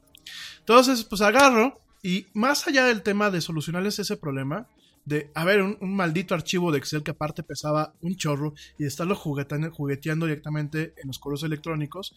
Entonces, 0.59 1.03
pues 1.03 1.21
agarro 1.21 1.70
y 2.03 2.27
más 2.33 2.67
allá 2.67 2.85
del 2.85 3.03
tema 3.03 3.29
de 3.29 3.41
solucionarles 3.41 3.99
ese 3.99 4.17
problema, 4.17 4.67
de, 5.05 5.31
a 5.33 5.45
ver, 5.45 5.61
un, 5.61 5.77
maldito 5.95 6.35
archivo 6.35 6.71
de 6.71 6.77
Excel 6.77 7.03
que 7.03 7.11
aparte 7.11 7.43
pesaba 7.43 7.93
un 8.01 8.15
chorro 8.15 8.53
y 8.77 8.85
estarlo 8.85 9.15
jugueteando 9.15 10.25
directamente 10.25 10.93
en 10.97 11.07
los 11.07 11.19
correos 11.19 11.43
electrónicos, 11.43 12.15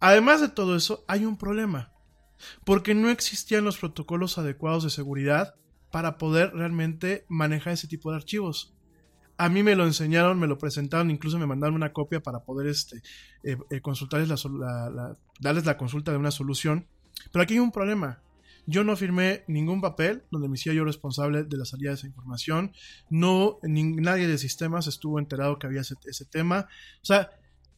además 0.00 0.40
de 0.40 0.48
todo 0.48 0.76
eso, 0.76 1.04
hay 1.08 1.24
un 1.24 1.36
problema. 1.36 1.92
Porque 2.64 2.94
no 2.94 3.08
existían 3.08 3.64
los 3.64 3.78
protocolos 3.78 4.36
adecuados 4.36 4.84
de 4.84 4.90
seguridad 4.90 5.54
para 5.90 6.18
poder 6.18 6.52
realmente 6.52 7.24
manejar 7.28 7.72
ese 7.72 7.88
tipo 7.88 8.10
de 8.10 8.16
archivos. 8.16 8.74
A 9.38 9.48
mí 9.48 9.62
me 9.62 9.76
lo 9.76 9.86
enseñaron, 9.86 10.38
me 10.38 10.46
lo 10.46 10.58
presentaron, 10.58 11.10
incluso 11.10 11.38
me 11.38 11.46
mandaron 11.46 11.76
una 11.76 11.92
copia 11.92 12.22
para 12.22 12.40
poder 12.40 12.66
este, 12.68 13.02
eh, 13.42 13.56
eh, 13.70 13.80
consultarles 13.80 14.28
la, 14.28 15.16
darles 15.40 15.64
la 15.64 15.78
consulta 15.78 16.10
de 16.12 16.18
una 16.18 16.30
solución. 16.30 16.86
Pero 17.32 17.42
aquí 17.42 17.54
hay 17.54 17.60
un 17.60 17.72
problema. 17.72 18.20
Yo 18.66 18.82
no 18.82 18.96
firmé 18.96 19.44
ningún 19.46 19.80
papel 19.80 20.24
donde 20.30 20.48
me 20.48 20.56
hiciera 20.56 20.74
yo 20.74 20.84
responsable 20.84 21.44
de 21.44 21.56
la 21.56 21.64
salida 21.64 21.90
de 21.90 21.94
esa 21.94 22.08
información. 22.08 22.72
No, 23.08 23.58
nadie 23.62 24.26
de 24.26 24.38
sistemas 24.38 24.88
estuvo 24.88 25.20
enterado 25.20 25.58
que 25.58 25.68
había 25.68 25.82
ese, 25.82 26.24
tema. 26.24 26.66
O 27.00 27.04
sea, 27.04 27.30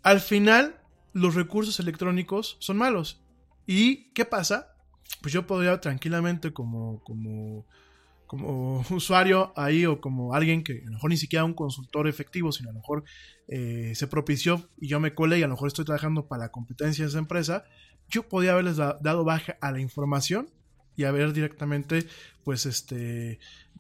al 0.02 0.20
final, 0.20 0.80
los 1.12 1.34
recursos 1.34 1.78
electrónicos 1.78 2.56
son 2.60 2.78
malos. 2.78 3.22
¿Y 3.66 4.10
qué 4.14 4.24
pasa? 4.24 4.74
Pues 5.20 5.34
yo 5.34 5.46
podría 5.46 5.78
tranquilamente 5.78 6.54
como, 6.54 7.02
como, 7.04 7.66
como 8.26 8.80
usuario 8.90 9.52
ahí 9.56 9.84
o 9.84 10.00
como 10.00 10.34
alguien 10.34 10.64
que 10.64 10.80
a 10.80 10.86
lo 10.86 10.92
mejor 10.92 11.10
ni 11.10 11.18
siquiera 11.18 11.44
un 11.44 11.52
consultor 11.52 12.08
efectivo, 12.08 12.50
sino 12.50 12.70
a 12.70 12.72
lo 12.72 12.78
mejor 12.78 13.04
eh, 13.46 13.92
se 13.94 14.06
propició 14.06 14.70
y 14.80 14.88
yo 14.88 15.00
me 15.00 15.14
colé 15.14 15.38
y 15.38 15.42
a 15.42 15.48
lo 15.48 15.52
mejor 15.52 15.68
estoy 15.68 15.84
trabajando 15.84 16.28
para 16.28 16.44
la 16.44 16.50
competencia 16.50 17.04
de 17.04 17.10
esa 17.10 17.18
empresa, 17.18 17.64
yo 18.08 18.26
podía 18.26 18.52
haberles 18.52 18.78
dado 18.78 19.24
baja 19.24 19.58
a 19.60 19.70
la 19.70 19.80
información 19.80 20.48
y 20.98 21.04
haber 21.04 21.32
directamente, 21.32 22.06
pues, 22.44 22.66
este, 22.66 23.38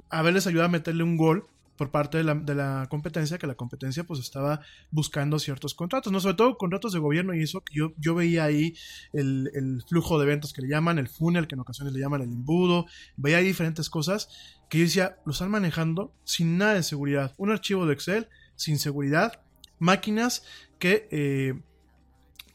haberles 0.08 0.46
ayudado 0.46 0.68
a 0.68 0.70
meterle 0.70 1.02
un 1.02 1.18
gol 1.18 1.46
por 1.76 1.90
parte 1.90 2.18
de 2.18 2.24
la, 2.24 2.86
competencia, 2.90 3.38
que 3.38 3.46
la 3.46 3.54
competencia 3.54 4.02
pues 4.04 4.18
estaba 4.18 4.60
buscando 4.90 5.38
ciertos 5.38 5.74
contratos, 5.74 6.12
no 6.12 6.18
sobre 6.18 6.34
todo 6.34 6.58
contratos 6.58 6.92
de 6.92 6.98
gobierno 6.98 7.34
y 7.34 7.42
eso, 7.42 7.62
yo, 7.72 7.92
yo 7.98 8.16
veía 8.16 8.44
ahí 8.44 8.74
el, 9.12 9.50
el, 9.54 9.84
flujo 9.88 10.18
de 10.18 10.24
eventos 10.24 10.52
que 10.52 10.62
le 10.62 10.68
llaman, 10.68 10.98
el 10.98 11.08
funnel, 11.08 11.46
que 11.46 11.54
en 11.54 11.60
ocasiones 11.60 11.94
le 11.94 12.00
llaman 12.00 12.22
el 12.22 12.30
embudo, 12.30 12.86
veía 13.16 13.36
ahí 13.38 13.46
diferentes 13.46 13.88
cosas 13.88 14.28
que 14.68 14.78
yo 14.78 14.84
decía, 14.84 15.18
lo 15.24 15.32
están 15.32 15.50
manejando 15.50 16.12
sin 16.24 16.58
nada 16.58 16.74
de 16.74 16.82
seguridad, 16.82 17.34
un 17.36 17.50
archivo 17.50 17.86
de 17.86 17.94
Excel 17.94 18.28
sin 18.56 18.78
seguridad, 18.80 19.40
máquinas 19.78 20.42
que, 20.80 21.08
eh, 21.12 21.60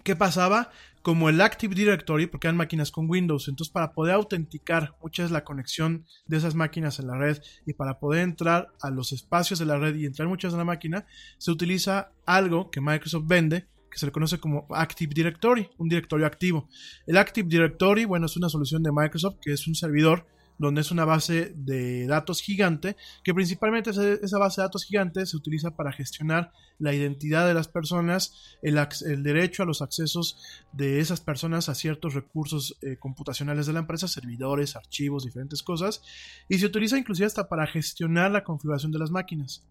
¿qué 0.03 0.17
pasaba? 0.17 0.71
Como 1.03 1.27
el 1.29 1.41
Active 1.41 1.75
Directory, 1.75 2.27
porque 2.27 2.47
eran 2.47 2.57
máquinas 2.57 2.89
con 2.89 3.09
Windows. 3.09 3.49
Entonces, 3.49 3.71
para 3.71 3.91
poder 3.91 4.15
autenticar 4.15 4.95
mucha 5.03 5.25
es 5.25 5.31
la 5.31 5.43
conexión 5.43 6.05
de 6.25 6.37
esas 6.37 6.55
máquinas 6.55 6.97
en 6.99 7.07
la 7.07 7.17
red 7.17 7.39
y 7.65 7.73
para 7.73 7.99
poder 7.99 8.21
entrar 8.21 8.69
a 8.81 8.89
los 8.89 9.11
espacios 9.11 9.59
de 9.59 9.65
la 9.65 9.77
red 9.77 9.95
y 9.95 10.05
entrar 10.05 10.27
muchas 10.29 10.53
en 10.53 10.59
la 10.59 10.65
máquina, 10.65 11.05
se 11.37 11.51
utiliza 11.51 12.13
algo 12.25 12.71
que 12.71 12.81
Microsoft 12.81 13.25
vende 13.27 13.67
que 13.91 13.99
se 13.99 14.07
le 14.07 14.11
conoce 14.11 14.39
como 14.39 14.65
Active 14.71 15.13
Directory, 15.13 15.69
un 15.77 15.87
directorio 15.87 16.25
activo. 16.25 16.67
El 17.05 17.17
Active 17.17 17.47
Directory, 17.47 18.05
bueno, 18.05 18.25
es 18.25 18.35
una 18.35 18.49
solución 18.49 18.81
de 18.81 18.91
Microsoft 18.91 19.35
que 19.39 19.53
es 19.53 19.67
un 19.67 19.75
servidor 19.75 20.25
donde 20.57 20.81
es 20.81 20.91
una 20.91 21.05
base 21.05 21.53
de 21.55 22.07
datos 22.07 22.41
gigante, 22.41 22.95
que 23.23 23.33
principalmente 23.33 23.89
esa 23.89 24.37
base 24.37 24.61
de 24.61 24.65
datos 24.65 24.85
gigante 24.85 25.25
se 25.25 25.37
utiliza 25.37 25.71
para 25.71 25.91
gestionar 25.91 26.51
la 26.79 26.93
identidad 26.93 27.47
de 27.47 27.53
las 27.53 27.67
personas, 27.67 28.57
el, 28.61 28.75
derecho 29.23 29.63
a 29.63 29.65
los 29.65 29.81
accesos 29.81 30.37
de 30.71 30.99
esas 30.99 31.21
personas 31.21 31.69
a 31.69 31.75
ciertos 31.75 32.13
recursos 32.13 32.77
eh, 32.81 32.97
computacionales 32.97 33.67
de 33.67 33.73
la 33.73 33.79
empresa, 33.79 34.07
servidores, 34.07 34.75
archivos, 34.75 35.23
diferentes 35.23 35.63
cosas, 35.63 36.01
y 36.49 36.59
se 36.59 36.65
utiliza 36.65 36.97
inclusive 36.97 37.27
hasta 37.27 37.47
para 37.47 37.67
gestionar 37.67 38.31
la 38.31 38.43
configuración 38.43 38.91
de 38.91 38.99
las 38.99 39.11
máquinas. 39.11 39.63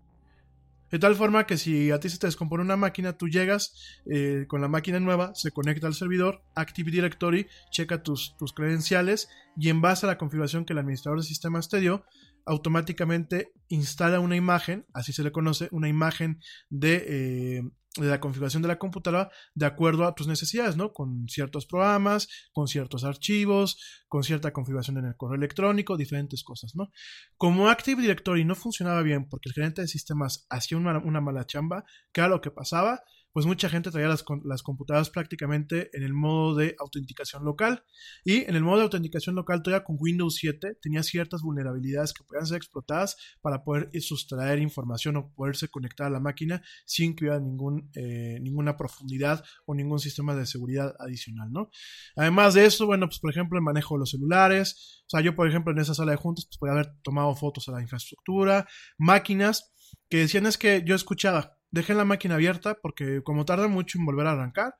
De 0.92 0.98
tal 0.98 1.16
forma 1.16 1.46
que 1.46 1.56
si 1.56 1.90
a 1.90 1.98
ti 1.98 2.10
se 2.10 2.18
te 2.18 2.26
descompone 2.26 2.62
una 2.62 2.76
máquina, 2.76 3.16
tú 3.16 3.26
llegas 3.26 3.74
eh, 4.04 4.44
con 4.46 4.60
la 4.60 4.68
máquina 4.68 5.00
nueva, 5.00 5.34
se 5.34 5.50
conecta 5.50 5.86
al 5.86 5.94
servidor, 5.94 6.42
Active 6.54 6.90
Directory, 6.90 7.46
checa 7.70 8.02
tus, 8.02 8.36
tus 8.36 8.52
credenciales 8.52 9.30
y 9.56 9.70
en 9.70 9.80
base 9.80 10.04
a 10.04 10.10
la 10.10 10.18
configuración 10.18 10.66
que 10.66 10.74
el 10.74 10.80
administrador 10.80 11.20
de 11.20 11.26
sistemas 11.26 11.70
te 11.70 11.80
dio, 11.80 12.04
automáticamente 12.46 13.52
instala 13.68 14.20
una 14.20 14.36
imagen, 14.36 14.86
así 14.92 15.12
se 15.12 15.22
le 15.22 15.32
conoce, 15.32 15.68
una 15.70 15.88
imagen 15.88 16.40
de, 16.68 17.04
eh, 17.08 17.62
de, 17.96 18.06
la 18.06 18.20
configuración 18.20 18.62
de 18.62 18.68
la 18.68 18.78
computadora 18.78 19.30
de 19.54 19.66
acuerdo 19.66 20.06
a 20.06 20.14
tus 20.14 20.26
necesidades, 20.26 20.76
¿no? 20.76 20.92
Con 20.92 21.28
ciertos 21.28 21.66
programas, 21.66 22.28
con 22.52 22.68
ciertos 22.68 23.04
archivos, 23.04 23.78
con 24.08 24.24
cierta 24.24 24.52
configuración 24.52 24.98
en 24.98 25.06
el 25.06 25.16
correo 25.16 25.36
electrónico, 25.36 25.96
diferentes 25.96 26.44
cosas, 26.44 26.74
¿no? 26.74 26.90
Como 27.36 27.68
Active 27.68 28.02
Directory 28.02 28.44
no 28.44 28.54
funcionaba 28.54 29.02
bien 29.02 29.28
porque 29.28 29.48
el 29.48 29.54
gerente 29.54 29.82
de 29.82 29.88
sistemas 29.88 30.46
hacía 30.50 30.78
una, 30.78 30.98
una 30.98 31.20
mala 31.20 31.46
chamba, 31.46 31.84
¿qué 32.12 32.20
era 32.20 32.28
lo 32.28 32.40
que 32.40 32.50
pasaba? 32.50 33.02
Pues 33.32 33.46
mucha 33.46 33.68
gente 33.68 33.90
traía 33.90 34.08
las, 34.08 34.24
las, 34.44 34.62
computadoras 34.62 35.10
prácticamente 35.10 35.90
en 35.92 36.02
el 36.02 36.12
modo 36.12 36.54
de 36.54 36.76
autenticación 36.78 37.44
local. 37.44 37.84
Y 38.24 38.42
en 38.42 38.56
el 38.56 38.62
modo 38.62 38.78
de 38.78 38.82
autenticación 38.84 39.34
local, 39.34 39.62
todavía 39.62 39.84
con 39.84 39.96
Windows 39.98 40.36
7, 40.36 40.78
tenía 40.80 41.02
ciertas 41.02 41.42
vulnerabilidades 41.42 42.12
que 42.12 42.24
podían 42.24 42.46
ser 42.46 42.58
explotadas 42.58 43.16
para 43.40 43.64
poder 43.64 43.90
sustraer 44.00 44.58
información 44.58 45.16
o 45.16 45.32
poderse 45.34 45.68
conectar 45.68 46.06
a 46.06 46.10
la 46.10 46.20
máquina 46.20 46.62
sin 46.84 47.14
que 47.14 47.24
hubiera 47.24 47.40
ningún, 47.40 47.90
eh, 47.94 48.38
ninguna 48.40 48.76
profundidad 48.76 49.44
o 49.66 49.74
ningún 49.74 49.98
sistema 49.98 50.34
de 50.34 50.46
seguridad 50.46 50.94
adicional, 50.98 51.50
¿no? 51.50 51.70
Además 52.16 52.54
de 52.54 52.66
eso, 52.66 52.86
bueno, 52.86 53.06
pues 53.06 53.18
por 53.18 53.30
ejemplo, 53.30 53.58
el 53.58 53.64
manejo 53.64 53.94
de 53.94 54.00
los 54.00 54.10
celulares. 54.10 55.02
O 55.06 55.10
sea, 55.10 55.20
yo, 55.20 55.34
por 55.34 55.48
ejemplo, 55.48 55.72
en 55.72 55.78
esa 55.78 55.94
sala 55.94 56.12
de 56.12 56.16
juntas, 56.16 56.46
pues 56.46 56.58
podía 56.58 56.72
haber 56.72 56.94
tomado 57.02 57.34
fotos 57.34 57.68
a 57.68 57.72
la 57.72 57.82
infraestructura, 57.82 58.66
máquinas 58.98 59.72
que 60.08 60.18
decían 60.18 60.46
es 60.46 60.58
que 60.58 60.82
yo 60.86 60.94
escuchaba, 60.94 61.58
dejé 61.72 61.94
la 61.94 62.04
máquina 62.04 62.36
abierta 62.36 62.76
porque 62.80 63.22
como 63.24 63.44
tarda 63.44 63.66
mucho 63.66 63.98
en 63.98 64.06
volver 64.06 64.28
a 64.28 64.32
arrancar, 64.32 64.74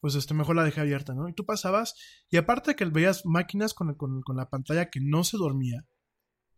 pues 0.00 0.14
este, 0.16 0.34
mejor 0.34 0.56
la 0.56 0.64
dejé 0.64 0.80
abierta, 0.80 1.14
¿no? 1.14 1.28
Y 1.28 1.34
tú 1.34 1.44
pasabas, 1.44 1.94
y 2.30 2.36
aparte 2.36 2.74
que 2.74 2.84
veías 2.86 3.24
máquinas 3.24 3.74
con, 3.74 3.94
con, 3.94 4.22
con 4.22 4.36
la 4.36 4.48
pantalla 4.48 4.90
que 4.90 5.00
no 5.00 5.24
se 5.24 5.36
dormía, 5.36 5.84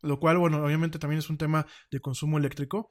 lo 0.02 0.18
cual, 0.18 0.38
bueno, 0.38 0.64
obviamente 0.64 0.98
también 0.98 1.18
es 1.18 1.30
un 1.30 1.38
tema 1.38 1.66
de 1.90 2.00
consumo 2.00 2.38
eléctrico, 2.38 2.90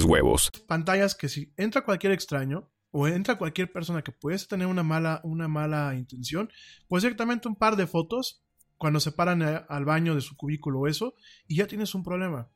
huevos. 0.00 0.50
Pantallas 0.66 1.14
que 1.14 1.28
si 1.28 1.52
entra 1.56 1.84
cualquier 1.84 2.12
extraño 2.12 2.70
o 2.90 3.08
entra 3.08 3.38
cualquier 3.38 3.72
persona 3.72 4.02
que 4.02 4.12
puede 4.12 4.38
tener 4.46 4.66
una 4.66 4.82
mala, 4.82 5.20
una 5.24 5.48
mala 5.48 5.94
intención, 5.94 6.50
pues 6.88 7.02
directamente 7.02 7.48
un 7.48 7.56
par 7.56 7.76
de 7.76 7.86
fotos 7.86 8.42
cuando 8.76 8.98
se 9.00 9.12
paran 9.12 9.42
al 9.42 9.84
baño 9.84 10.14
de 10.14 10.20
su 10.20 10.36
cubículo 10.36 10.80
o 10.80 10.86
eso, 10.88 11.14
y 11.46 11.56
ya 11.56 11.68
tienes 11.68 11.94
un 11.94 12.02
problema. 12.02 12.50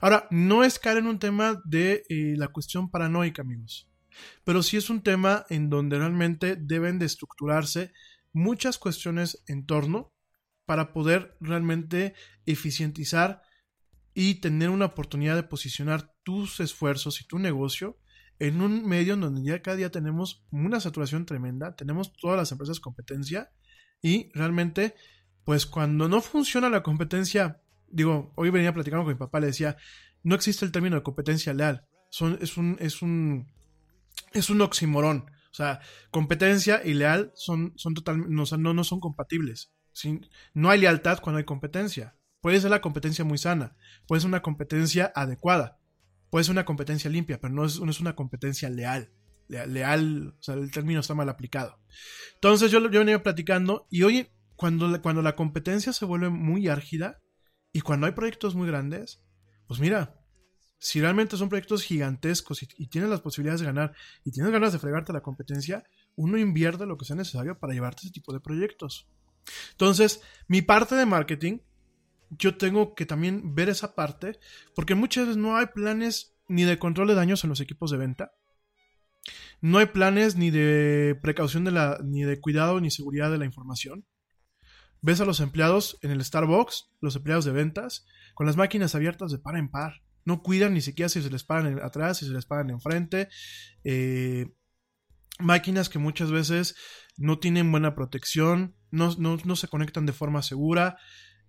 Ahora, 0.00 0.28
no 0.30 0.62
es 0.62 0.78
caer 0.78 0.98
en 0.98 1.08
un 1.08 1.18
tema 1.18 1.60
de 1.64 2.04
eh, 2.08 2.34
la 2.36 2.48
cuestión 2.48 2.88
paranoica, 2.88 3.42
amigos, 3.42 3.90
pero 4.44 4.62
sí 4.62 4.76
es 4.76 4.90
un 4.90 5.02
tema 5.02 5.44
en 5.50 5.68
donde 5.68 5.98
realmente 5.98 6.54
deben 6.54 7.00
de 7.00 7.06
estructurarse 7.06 7.92
muchas 8.32 8.78
cuestiones 8.78 9.42
en 9.48 9.66
torno 9.66 10.12
para 10.66 10.92
poder 10.92 11.36
realmente 11.40 12.14
eficientizar 12.44 13.42
y 14.14 14.36
tener 14.36 14.70
una 14.70 14.86
oportunidad 14.86 15.34
de 15.34 15.42
posicionar 15.42 16.14
tus 16.26 16.58
esfuerzos 16.58 17.20
y 17.20 17.24
tu 17.24 17.38
negocio 17.38 18.00
en 18.40 18.60
un 18.60 18.84
medio 18.84 19.14
en 19.14 19.20
donde 19.20 19.44
ya 19.44 19.62
cada 19.62 19.76
día 19.76 19.92
tenemos 19.92 20.44
una 20.50 20.80
saturación 20.80 21.24
tremenda, 21.24 21.76
tenemos 21.76 22.12
todas 22.16 22.36
las 22.36 22.50
empresas 22.50 22.80
competencia 22.80 23.52
y 24.02 24.28
realmente, 24.34 24.96
pues 25.44 25.66
cuando 25.66 26.08
no 26.08 26.20
funciona 26.20 26.68
la 26.68 26.82
competencia, 26.82 27.62
digo, 27.86 28.32
hoy 28.34 28.50
venía 28.50 28.74
platicando 28.74 29.04
con 29.04 29.14
mi 29.14 29.18
papá, 29.18 29.38
le 29.38 29.46
decía, 29.46 29.76
no 30.24 30.34
existe 30.34 30.64
el 30.64 30.72
término 30.72 30.96
de 30.96 31.04
competencia 31.04 31.54
leal, 31.54 31.86
son, 32.10 32.36
es 32.42 32.56
un, 32.56 32.76
es 32.80 33.02
un, 33.02 33.46
es 34.32 34.50
un 34.50 34.60
oximorón, 34.62 35.30
o 35.52 35.54
sea, 35.54 35.78
competencia 36.10 36.82
y 36.84 36.94
leal 36.94 37.30
son, 37.36 37.72
son 37.76 37.94
totalmente, 37.94 38.34
no, 38.58 38.74
no, 38.74 38.82
son 38.82 38.98
compatibles, 38.98 39.72
no 40.54 40.70
hay 40.70 40.80
lealtad 40.80 41.20
cuando 41.20 41.38
hay 41.38 41.44
competencia. 41.44 42.16
Puede 42.40 42.60
ser 42.60 42.70
la 42.70 42.80
competencia 42.80 43.24
muy 43.24 43.38
sana, 43.38 43.76
puede 44.08 44.20
ser 44.20 44.28
una 44.28 44.42
competencia 44.42 45.12
adecuada, 45.14 45.78
puede 46.30 46.44
ser 46.44 46.52
una 46.52 46.64
competencia 46.64 47.10
limpia, 47.10 47.40
pero 47.40 47.52
no 47.52 47.64
es, 47.64 47.78
una 47.78 48.14
competencia 48.14 48.68
leal. 48.68 49.10
Leal, 49.48 50.34
o 50.38 50.42
sea, 50.42 50.54
el 50.54 50.70
término 50.70 51.00
está 51.00 51.14
mal 51.14 51.28
aplicado. 51.28 51.78
Entonces 52.34 52.70
yo, 52.70 52.80
yo 52.90 53.00
venía 53.00 53.22
platicando 53.22 53.86
y 53.90 54.02
oye, 54.02 54.32
cuando, 54.56 55.00
cuando 55.02 55.22
la 55.22 55.36
competencia 55.36 55.92
se 55.92 56.04
vuelve 56.04 56.30
muy 56.30 56.68
árgida 56.68 57.20
y 57.72 57.80
cuando 57.80 58.06
hay 58.06 58.12
proyectos 58.12 58.54
muy 58.54 58.66
grandes, 58.66 59.22
pues 59.68 59.78
mira, 59.78 60.20
si 60.78 61.00
realmente 61.00 61.36
son 61.36 61.48
proyectos 61.48 61.82
gigantescos 61.82 62.62
y, 62.62 62.68
y, 62.76 62.88
tienes 62.88 63.08
las 63.08 63.20
posibilidades 63.20 63.60
de 63.60 63.66
ganar 63.66 63.94
y 64.24 64.32
tienes 64.32 64.52
ganas 64.52 64.72
de 64.72 64.78
fregarte 64.78 65.12
la 65.12 65.22
competencia, 65.22 65.84
uno 66.16 66.38
invierte 66.38 66.86
lo 66.86 66.96
que 66.96 67.04
sea 67.04 67.16
necesario 67.16 67.58
para 67.58 67.72
llevarte 67.72 68.02
ese 68.02 68.12
tipo 68.12 68.32
de 68.32 68.40
proyectos. 68.40 69.08
Entonces, 69.72 70.22
mi 70.48 70.62
parte 70.62 70.94
de 70.94 71.06
marketing 71.06 71.58
yo 72.30 72.56
tengo 72.56 72.94
que 72.94 73.06
también 73.06 73.54
ver 73.54 73.68
esa 73.68 73.94
parte, 73.94 74.38
porque 74.74 74.94
muchas 74.94 75.26
veces 75.26 75.36
no 75.36 75.56
hay 75.56 75.66
planes 75.66 76.36
ni 76.48 76.64
de 76.64 76.78
control 76.78 77.08
de 77.08 77.14
daños 77.14 77.44
en 77.44 77.50
los 77.50 77.60
equipos 77.60 77.90
de 77.90 77.98
venta. 77.98 78.32
No 79.60 79.78
hay 79.78 79.86
planes 79.86 80.36
ni 80.36 80.50
de 80.50 81.18
precaución 81.20 81.64
de 81.64 81.72
la, 81.72 81.98
ni 82.04 82.22
de 82.22 82.40
cuidado 82.40 82.80
ni 82.80 82.90
seguridad 82.90 83.30
de 83.30 83.38
la 83.38 83.44
información. 83.44 84.06
Ves 85.02 85.20
a 85.20 85.24
los 85.24 85.40
empleados 85.40 85.98
en 86.02 86.10
el 86.10 86.24
Starbucks, 86.24 86.90
los 87.00 87.16
empleados 87.16 87.44
de 87.44 87.52
ventas, 87.52 88.06
con 88.34 88.46
las 88.46 88.56
máquinas 88.56 88.94
abiertas 88.94 89.30
de 89.32 89.38
par 89.38 89.56
en 89.56 89.70
par. 89.70 90.02
No 90.24 90.42
cuidan 90.42 90.74
ni 90.74 90.80
siquiera 90.80 91.08
si 91.08 91.22
se 91.22 91.30
les 91.30 91.44
paran 91.44 91.80
atrás, 91.82 92.18
si 92.18 92.26
se 92.26 92.32
les 92.32 92.46
paran 92.46 92.70
enfrente. 92.70 93.28
Eh, 93.84 94.52
máquinas 95.38 95.88
que 95.88 95.98
muchas 95.98 96.30
veces 96.30 96.76
no 97.16 97.38
tienen 97.38 97.70
buena 97.70 97.94
protección, 97.94 98.76
no, 98.90 99.14
no 99.18 99.56
se 99.56 99.68
conectan 99.68 100.06
de 100.06 100.12
forma 100.12 100.42
segura 100.42 100.98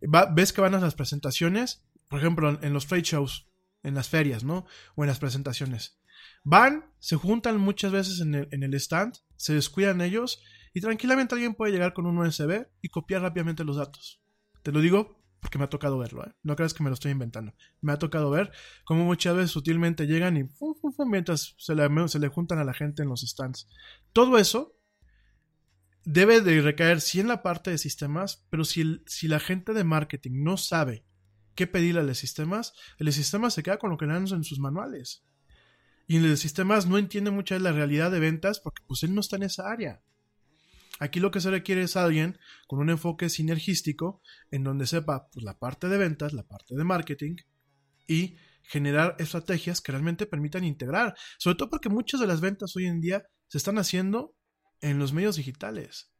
ves 0.02 0.54
que 0.54 0.62
van 0.62 0.76
a 0.76 0.80
las 0.80 0.96
presentaciones, 0.96 1.86
por 2.10 2.20
ejemplo, 2.20 2.60
en 2.62 2.74
los 2.74 2.88
trade 2.88 3.04
shows, 3.04 3.48
en 3.84 3.96
las 3.96 4.10
ferias, 4.10 4.44
¿no? 4.44 4.66
O 4.96 5.04
en 5.04 5.08
las 5.08 5.20
presentaciones. 5.20 6.00
Van, 6.44 6.86
se 7.00 7.16
juntan 7.16 7.60
muchas 7.60 7.92
veces 7.92 8.22
en 8.22 8.36
el, 8.36 8.74
stand, 8.76 9.16
se 9.36 9.54
descuidan 9.54 10.02
ellos 10.02 10.42
y 10.74 10.82
tranquilamente 10.82 11.36
alguien 11.36 11.56
puede 11.56 11.72
llegar 11.72 11.94
con 11.94 12.06
un 12.06 12.18
USB 12.18 12.68
y 12.82 12.90
copiar 12.90 13.22
rápidamente 13.22 13.64
los 13.64 13.78
datos. 13.78 14.22
Te 14.64 14.72
lo 14.72 14.80
digo 14.80 15.18
porque 15.40 15.58
me 15.58 15.66
ha 15.66 15.70
tocado 15.70 15.98
verlo, 15.98 16.26
¿eh? 16.26 16.34
No 16.44 16.56
creas 16.56 16.74
que 16.74 16.84
me 16.84 16.90
lo 16.90 16.96
estoy 16.96 17.12
inventando. 17.12 17.54
Me 17.82 17.94
ha 17.94 18.00
tocado 18.00 18.30
ver 18.30 18.52
cómo 18.86 19.06
muchas 19.06 19.36
veces 19.36 19.52
sutilmente 19.52 20.08
llegan 20.08 20.36
y 20.38 20.50
mientras 21.06 21.56
se 21.58 21.76
le, 21.76 22.08
se 22.08 22.20
le 22.20 22.28
juntan 22.28 22.60
a 22.60 22.64
la 22.64 22.74
gente 22.74 23.04
en 23.04 23.10
los 23.10 23.22
stands. 23.22 23.68
Todo 24.14 24.38
eso 24.38 24.77
debe 26.10 26.40
de 26.40 26.62
recaer 26.62 27.02
sí 27.02 27.20
en 27.20 27.28
la 27.28 27.44
parte 27.44 27.70
de 27.70 27.78
sistemas, 27.78 28.46
pero 28.50 28.64
si, 28.64 29.02
si 29.08 29.28
la 29.28 29.42
gente 29.42 29.74
de 29.74 29.84
marketing 29.84 30.42
no 30.42 30.56
sabe 30.56 31.06
qué 31.54 31.68
pedirle 31.68 32.00
a 32.00 32.04
los 32.04 32.18
sistemas, 32.18 32.72
el 32.98 33.12
sistema 33.12 33.50
se 33.50 33.62
queda 33.62 33.78
con 33.78 33.90
lo 33.90 33.98
que 33.98 34.06
dan 34.06 34.26
en 34.26 34.46
sus 34.46 34.58
manuales. 34.58 35.26
Y 36.08 36.20
los 36.20 36.40
sistemas 36.40 36.88
no 36.88 36.98
entiende 36.98 37.30
mucha 37.30 37.56
de 37.56 37.60
la 37.60 37.74
realidad 37.74 38.10
de 38.10 38.22
ventas 38.22 38.62
porque 38.62 38.82
pues 38.88 39.04
él 39.04 39.14
no 39.14 39.20
está 39.20 39.36
en 39.36 39.44
esa 39.44 39.70
área. 39.70 40.02
Aquí 41.00 41.20
lo 41.20 41.30
que 41.30 41.42
se 41.42 41.52
requiere 41.52 41.84
es 41.84 41.98
alguien 41.98 42.40
con 42.68 42.80
un 42.80 42.90
enfoque 42.90 43.28
sinergístico 43.28 44.22
en 44.50 44.64
donde 44.64 44.88
sepa 44.88 45.28
pues, 45.28 45.44
la 45.44 45.60
parte 45.60 45.90
de 45.90 45.98
ventas, 45.98 46.32
la 46.32 46.48
parte 46.48 46.74
de 46.74 46.86
marketing 46.86 47.36
y 48.08 48.38
generar 48.64 49.18
estrategias 49.20 49.82
que 49.82 49.92
realmente 49.92 50.26
permitan 50.26 50.64
integrar. 50.64 51.16
Sobre 51.38 51.58
todo 51.58 51.70
porque 51.70 51.90
muchas 51.90 52.22
de 52.22 52.28
las 52.28 52.40
ventas 52.40 52.78
hoy 52.78 52.86
en 52.86 53.02
día 53.02 53.28
se 53.50 53.58
están 53.58 53.78
haciendo 53.78 54.37
en 54.82 55.00
los 55.00 55.14
medios 55.14 55.36
digitales. 55.36 56.14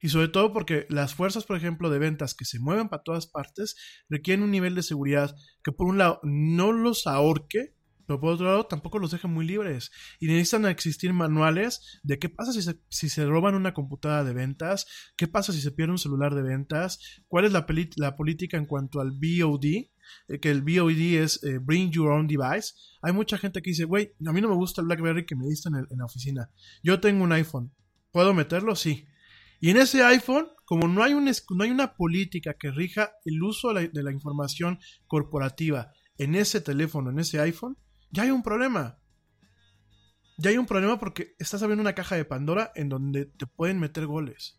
Y 0.00 0.08
sobre 0.08 0.28
todo 0.28 0.52
porque 0.52 0.86
las 0.88 1.14
fuerzas, 1.14 1.44
por 1.44 1.56
ejemplo, 1.56 1.90
de 1.90 1.98
ventas 1.98 2.34
que 2.34 2.46
se 2.46 2.58
mueven 2.58 2.88
para 2.88 3.02
todas 3.02 3.26
partes 3.26 3.76
requieren 4.08 4.42
un 4.42 4.50
nivel 4.50 4.74
de 4.74 4.82
seguridad 4.82 5.36
que 5.62 5.72
por 5.72 5.86
un 5.86 5.98
lado 5.98 6.20
no 6.22 6.72
los 6.72 7.06
ahorque, 7.06 7.74
pero 8.06 8.18
por 8.18 8.32
otro 8.32 8.46
lado 8.46 8.66
tampoco 8.66 8.98
los 8.98 9.10
deje 9.10 9.28
muy 9.28 9.46
libres. 9.46 9.90
Y 10.18 10.26
necesitan 10.26 10.64
existir 10.66 11.12
manuales 11.12 12.00
de 12.02 12.18
qué 12.18 12.30
pasa 12.30 12.52
si 12.52 12.62
se, 12.62 12.80
si 12.88 13.10
se 13.10 13.26
roban 13.26 13.54
una 13.54 13.74
computadora 13.74 14.24
de 14.24 14.32
ventas, 14.32 14.86
qué 15.16 15.28
pasa 15.28 15.52
si 15.52 15.60
se 15.60 15.70
pierde 15.70 15.92
un 15.92 15.98
celular 15.98 16.34
de 16.34 16.42
ventas, 16.42 17.22
cuál 17.28 17.44
es 17.44 17.52
la, 17.52 17.66
la 17.96 18.16
política 18.16 18.56
en 18.56 18.66
cuanto 18.66 19.00
al 19.00 19.12
BOD, 19.12 19.64
que 20.40 20.50
el 20.50 20.62
BOD 20.62 21.22
es 21.22 21.42
eh, 21.42 21.58
Bring 21.58 21.90
Your 21.90 22.10
Own 22.10 22.26
Device, 22.26 22.74
hay 23.02 23.12
mucha 23.12 23.38
gente 23.38 23.62
que 23.62 23.70
dice, 23.70 23.84
güey, 23.84 24.14
a 24.26 24.32
mí 24.32 24.40
no 24.40 24.48
me 24.48 24.54
gusta 24.54 24.80
el 24.80 24.86
BlackBerry 24.86 25.26
que 25.26 25.36
me 25.36 25.46
diste 25.46 25.68
en, 25.68 25.98
la 25.98 26.04
oficina. 26.04 26.50
Yo 26.82 27.00
tengo 27.00 27.24
un 27.24 27.32
iPhone. 27.32 27.72
¿Puedo 28.12 28.34
meterlo? 28.34 28.76
Sí. 28.76 29.06
Y 29.60 29.70
en 29.70 29.76
ese 29.76 30.02
iPhone, 30.02 30.48
como 30.64 30.88
no 30.88 31.02
hay, 31.02 31.14
una 31.14 31.94
política 31.94 32.54
que 32.54 32.70
rija 32.70 33.12
el 33.24 33.42
uso 33.42 33.72
de 33.72 33.90
la, 33.92 34.12
información 34.12 34.78
corporativa 35.06 35.92
en 36.18 36.34
ese 36.34 36.60
teléfono, 36.60 37.10
en 37.10 37.18
ese 37.18 37.40
iPhone, 37.40 37.76
ya 38.10 38.24
hay 38.24 38.30
un 38.30 38.42
problema. 38.42 38.98
Ya 40.38 40.50
hay 40.50 40.58
un 40.58 40.66
problema 40.66 40.98
porque 40.98 41.34
estás 41.38 41.62
abriendo 41.62 41.82
una 41.82 41.94
caja 41.94 42.16
de 42.16 42.24
Pandora 42.24 42.72
en 42.74 42.88
donde 42.88 43.26
te 43.26 43.46
pueden 43.46 43.78
meter 43.78 44.06
goles. 44.06 44.58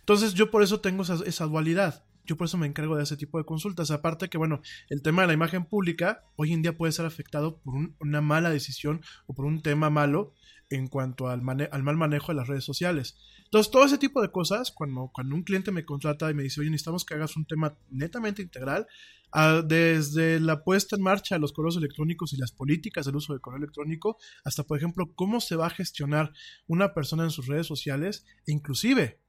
Entonces 0.00 0.34
yo 0.34 0.50
por 0.50 0.62
eso 0.62 0.80
tengo 0.80 1.02
esa 1.02 1.44
dualidad. 1.46 2.06
Yo 2.24 2.36
por 2.36 2.46
eso 2.46 2.56
me 2.58 2.66
encargo 2.66 2.96
de 2.96 3.02
ese 3.02 3.16
tipo 3.16 3.38
de 3.38 3.44
consultas. 3.44 3.90
Aparte 3.90 4.28
que, 4.28 4.38
bueno, 4.38 4.60
el 4.88 5.02
tema 5.02 5.22
de 5.22 5.28
la 5.28 5.34
imagen 5.34 5.64
pública 5.64 6.24
hoy 6.36 6.52
en 6.52 6.62
día 6.62 6.76
puede 6.76 6.92
ser 6.92 7.04
afectado 7.06 7.58
por 7.60 7.74
un- 7.74 7.96
una 8.00 8.20
mala 8.20 8.50
decisión 8.50 9.00
o 9.26 9.34
por 9.34 9.44
un 9.44 9.62
tema 9.62 9.90
malo 9.90 10.34
en 10.70 10.88
cuanto 10.88 11.28
al, 11.28 11.42
mal 11.42 11.68
manejo 11.96 12.32
de 12.32 12.36
las 12.36 12.48
redes 12.48 12.64
sociales. 12.64 13.16
Entonces, 13.44 13.70
todo 13.70 13.84
ese 13.84 13.98
tipo 13.98 14.22
de 14.22 14.30
cosas, 14.30 14.70
cuando, 14.72 15.10
cuando 15.12 15.34
un 15.34 15.42
cliente 15.42 15.70
me 15.70 15.84
contrata 15.84 16.30
y 16.30 16.34
me 16.34 16.44
dice, 16.44 16.60
oye, 16.62 16.70
necesitamos 16.70 17.04
que 17.04 17.12
hagas 17.14 17.36
un 17.36 17.44
tema 17.44 17.76
netamente 17.90 18.40
integral, 18.40 18.86
desde 19.66 20.40
la 20.40 20.62
puesta 20.62 20.96
en 20.96 21.02
marcha 21.02 21.34
de 21.34 21.40
los 21.40 21.52
correos 21.52 21.76
electrónicos 21.76 22.32
y 22.32 22.36
las 22.36 22.52
políticas 22.52 23.04
del 23.06 23.16
uso 23.16 23.32
del 23.32 23.40
correo 23.40 23.58
electrónico, 23.58 24.16
hasta, 24.44 24.62
por 24.62 24.78
ejemplo, 24.78 25.12
cómo 25.14 25.40
se 25.40 25.56
va 25.56 25.66
a 25.66 25.70
gestionar 25.70 26.32
una 26.66 26.94
persona 26.94 27.24
en 27.24 27.30
sus 27.30 27.46
redes 27.46 27.66
sociales, 27.66 28.24
e 28.46 28.52
inclusive, 28.52 29.20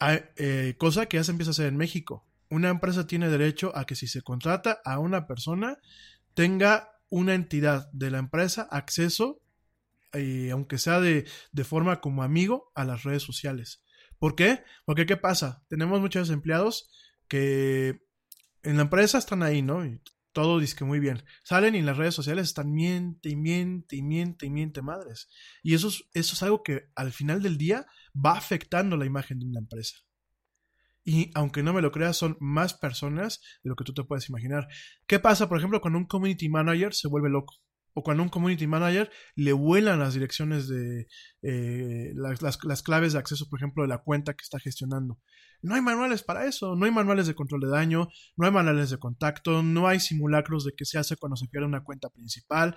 eh, 0.00 0.74
cosa 0.78 1.06
que 1.06 1.16
ya 1.16 1.24
se 1.24 1.32
empieza 1.32 1.50
a 1.50 1.52
hacer 1.52 1.66
en 1.66 1.76
México. 1.76 2.26
Una 2.50 2.70
empresa 2.70 3.06
tiene 3.06 3.28
derecho 3.28 3.76
a 3.76 3.84
que 3.84 3.94
si 3.94 4.06
se 4.06 4.22
contrata 4.22 4.80
a 4.84 4.98
una 4.98 5.26
persona, 5.26 5.78
tenga 6.34 6.90
una 7.10 7.34
entidad 7.34 7.90
de 7.92 8.10
la 8.10 8.18
empresa 8.18 8.68
acceso, 8.70 9.42
eh, 10.12 10.50
aunque 10.52 10.78
sea 10.78 11.00
de, 11.00 11.26
de 11.52 11.64
forma 11.64 12.00
como 12.00 12.22
amigo, 12.22 12.72
a 12.74 12.84
las 12.84 13.02
redes 13.02 13.22
sociales. 13.22 13.82
¿Por 14.18 14.34
qué? 14.34 14.64
Porque 14.84 15.06
¿qué 15.06 15.16
pasa? 15.16 15.62
Tenemos 15.68 16.00
muchos 16.00 16.30
empleados 16.30 16.90
que 17.28 18.00
en 18.62 18.76
la 18.76 18.82
empresa 18.82 19.18
están 19.18 19.42
ahí, 19.42 19.62
¿no? 19.62 19.84
Y 19.84 20.00
todo 20.32 20.58
dice 20.58 20.76
que 20.76 20.84
muy 20.84 21.00
bien. 21.00 21.24
Salen 21.44 21.74
y 21.74 21.78
en 21.78 21.86
las 21.86 21.96
redes 21.96 22.14
sociales 22.14 22.48
están 22.48 22.72
miente 22.72 23.28
y 23.28 23.36
miente 23.36 23.96
y 23.96 24.02
miente 24.02 24.46
y 24.46 24.50
miente 24.50 24.82
madres. 24.82 25.28
Y 25.62 25.74
eso 25.74 25.88
es, 25.88 26.04
eso 26.14 26.34
es 26.34 26.42
algo 26.42 26.62
que 26.62 26.90
al 26.94 27.12
final 27.12 27.42
del 27.42 27.58
día 27.58 27.86
va 28.24 28.32
afectando 28.32 28.96
la 28.96 29.06
imagen 29.06 29.38
de 29.38 29.46
una 29.46 29.60
empresa. 29.60 29.96
Y 31.04 31.30
aunque 31.34 31.62
no 31.62 31.72
me 31.72 31.80
lo 31.80 31.90
creas, 31.90 32.16
son 32.16 32.36
más 32.40 32.74
personas 32.74 33.40
de 33.62 33.70
lo 33.70 33.76
que 33.76 33.84
tú 33.84 33.94
te 33.94 34.04
puedes 34.04 34.28
imaginar. 34.28 34.68
¿Qué 35.06 35.18
pasa, 35.18 35.48
por 35.48 35.56
ejemplo, 35.58 35.80
cuando 35.80 35.98
un 35.98 36.06
community 36.06 36.48
manager 36.48 36.92
se 36.94 37.08
vuelve 37.08 37.30
loco? 37.30 37.54
O 37.94 38.02
cuando 38.02 38.22
un 38.22 38.28
community 38.28 38.66
manager 38.66 39.10
le 39.34 39.52
vuelan 39.52 39.98
las 39.98 40.12
direcciones 40.14 40.68
de 40.68 41.06
eh, 41.42 42.12
las, 42.14 42.42
las- 42.42 42.62
las 42.62 42.82
claves 42.82 43.14
de 43.14 43.18
acceso, 43.18 43.48
por 43.48 43.58
ejemplo, 43.58 43.82
de 43.82 43.88
la 43.88 43.98
cuenta 43.98 44.34
que 44.34 44.42
está 44.42 44.60
gestionando. 44.60 45.18
No 45.62 45.74
hay 45.74 45.80
manuales 45.80 46.22
para 46.22 46.46
eso, 46.46 46.76
no 46.76 46.84
hay 46.84 46.92
manuales 46.92 47.26
de 47.26 47.34
control 47.34 47.62
de 47.62 47.68
daño, 47.68 48.08
no 48.36 48.46
hay 48.46 48.52
manuales 48.52 48.90
de 48.90 48.98
contacto, 48.98 49.62
no 49.62 49.88
hay 49.88 49.98
simulacros 50.00 50.64
de 50.64 50.72
qué 50.76 50.84
se 50.84 50.98
hace 50.98 51.16
cuando 51.16 51.36
se 51.36 51.48
pierde 51.48 51.66
una 51.66 51.82
cuenta 51.82 52.10
principal. 52.10 52.76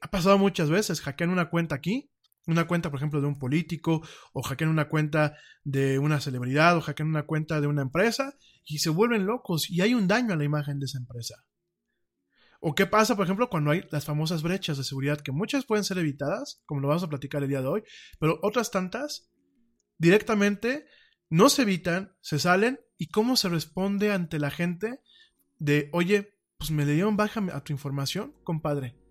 Ha 0.00 0.10
pasado 0.10 0.38
muchas 0.38 0.70
veces, 0.70 1.00
hackean 1.00 1.30
una 1.30 1.50
cuenta 1.50 1.74
aquí, 1.76 2.10
una 2.46 2.66
cuenta, 2.66 2.90
por 2.90 2.98
ejemplo, 2.98 3.20
de 3.20 3.26
un 3.26 3.38
político, 3.38 4.02
o 4.32 4.42
hackean 4.42 4.70
una 4.70 4.88
cuenta 4.88 5.36
de 5.64 5.98
una 5.98 6.20
celebridad, 6.20 6.76
o 6.76 6.80
hackean 6.80 7.08
una 7.08 7.24
cuenta 7.24 7.60
de 7.60 7.66
una 7.66 7.82
empresa, 7.82 8.34
y 8.64 8.78
se 8.78 8.90
vuelven 8.90 9.26
locos, 9.26 9.70
y 9.70 9.80
hay 9.80 9.94
un 9.94 10.06
daño 10.08 10.32
a 10.32 10.36
la 10.36 10.44
imagen 10.44 10.78
de 10.78 10.86
esa 10.86 10.98
empresa. 10.98 11.44
¿O 12.60 12.74
qué 12.74 12.86
pasa, 12.86 13.16
por 13.16 13.24
ejemplo, 13.24 13.50
cuando 13.50 13.70
hay 13.70 13.82
las 13.90 14.04
famosas 14.04 14.42
brechas 14.42 14.78
de 14.78 14.84
seguridad 14.84 15.20
que 15.20 15.32
muchas 15.32 15.66
pueden 15.66 15.84
ser 15.84 15.98
evitadas, 15.98 16.62
como 16.66 16.80
lo 16.80 16.88
vamos 16.88 17.02
a 17.02 17.08
platicar 17.08 17.42
el 17.42 17.48
día 17.48 17.60
de 17.60 17.68
hoy, 17.68 17.82
pero 18.18 18.38
otras 18.42 18.70
tantas 18.70 19.30
directamente 19.98 20.86
no 21.28 21.48
se 21.48 21.62
evitan, 21.62 22.16
se 22.20 22.38
salen 22.38 22.80
y 22.96 23.08
cómo 23.08 23.36
se 23.36 23.48
responde 23.48 24.12
ante 24.12 24.38
la 24.38 24.50
gente 24.50 25.00
de, 25.58 25.90
oye, 25.92 26.38
pues 26.58 26.70
me 26.70 26.86
dieron 26.86 27.16
baja 27.16 27.44
a 27.52 27.62
tu 27.62 27.72
información, 27.72 28.34
compadre. 28.42 29.05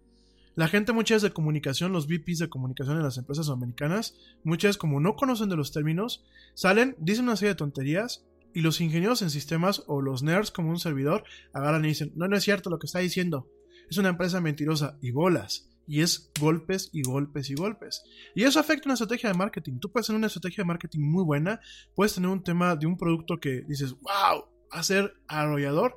La 0.56 0.70
gente 0.70 0.94
muchas 0.94 1.22
de 1.22 1.32
comunicación, 1.32 1.92
los 1.92 2.08
VPs 2.08 2.40
de 2.40 2.50
comunicación 2.50 2.96
en 2.96 3.04
las 3.04 3.18
empresas 3.18 3.50
americanas, 3.50 4.16
muchas 4.44 4.78
como 4.78 5.02
no 5.02 5.16
conocen 5.16 5.50
de 5.50 5.58
los 5.58 5.74
términos, 5.74 6.24
salen, 6.54 6.96
dicen 6.98 7.26
una 7.26 7.36
serie 7.36 7.50
de 7.50 7.58
tonterías 7.58 8.26
y 8.54 8.62
los 8.62 8.80
ingenieros 8.80 9.22
en 9.22 9.30
sistemas 9.30 9.84
o 9.88 10.02
los 10.02 10.24
nerds 10.24 10.52
como 10.52 10.70
un 10.70 10.80
servidor 10.80 11.26
agarran 11.54 11.84
y 11.84 11.90
dicen, 11.90 12.14
no, 12.16 12.30
no 12.30 12.38
es 12.38 12.44
cierto 12.44 12.70
lo 12.70 12.80
que 12.80 12.86
está 12.86 13.00
diciendo. 13.00 13.50
Es 13.90 13.98
una 13.98 14.10
empresa 14.10 14.40
mentirosa 14.40 14.98
y 15.02 15.12
bolas. 15.12 15.70
Y 15.88 16.02
es 16.02 16.32
golpes 16.40 16.90
y 16.94 17.04
golpes 17.04 17.50
y 17.50 17.54
golpes. 17.54 18.04
Y 18.34 18.44
eso 18.44 18.60
afecta 18.60 18.88
una 18.88 18.94
estrategia 18.94 19.30
de 19.30 19.38
marketing. 19.38 19.80
Tú 19.80 19.92
puedes 19.92 20.08
tener 20.08 20.18
una 20.18 20.28
estrategia 20.28 20.64
de 20.64 20.68
marketing 20.68 21.02
muy 21.02 21.24
buena, 21.24 21.60
puedes 21.94 22.16
tener 22.16 22.30
un 22.30 22.44
tema 22.44 22.76
de 22.76 22.88
un 22.88 22.98
producto 22.98 23.40
que 23.40 23.62
dices, 23.68 23.92
wow, 23.92 24.46
ser 24.84 25.14
arrollador. 25.28 25.96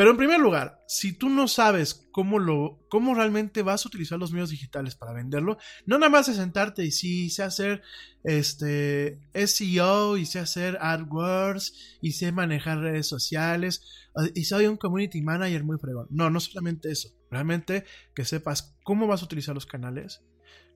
Pero 0.00 0.12
en 0.12 0.16
primer 0.16 0.40
lugar, 0.40 0.82
si 0.88 1.12
tú 1.12 1.28
no 1.28 1.46
sabes 1.46 2.08
cómo, 2.10 2.38
lo, 2.38 2.78
cómo 2.88 3.14
realmente 3.14 3.60
vas 3.60 3.84
a 3.84 3.88
utilizar 3.90 4.18
los 4.18 4.32
medios 4.32 4.48
digitales 4.48 4.94
para 4.94 5.12
venderlo, 5.12 5.58
no 5.84 5.98
nada 5.98 6.08
más 6.08 6.26
de 6.26 6.32
sentarte 6.32 6.86
y 6.86 6.90
sí, 6.90 7.28
sé 7.28 7.42
hacer 7.42 7.82
este 8.24 9.20
SEO 9.34 10.16
y 10.16 10.24
sé 10.24 10.38
hacer 10.38 10.78
AdWords 10.80 11.98
y 12.00 12.12
sé 12.12 12.32
manejar 12.32 12.78
redes 12.78 13.08
sociales 13.08 13.82
y 14.34 14.44
soy 14.44 14.68
un 14.68 14.78
community 14.78 15.20
manager 15.20 15.64
muy 15.64 15.76
fregón. 15.76 16.06
No, 16.08 16.30
no 16.30 16.40
solamente 16.40 16.90
eso. 16.90 17.10
Realmente 17.30 17.84
que 18.14 18.24
sepas 18.24 18.74
cómo 18.82 19.06
vas 19.06 19.20
a 19.20 19.26
utilizar 19.26 19.54
los 19.54 19.66
canales, 19.66 20.22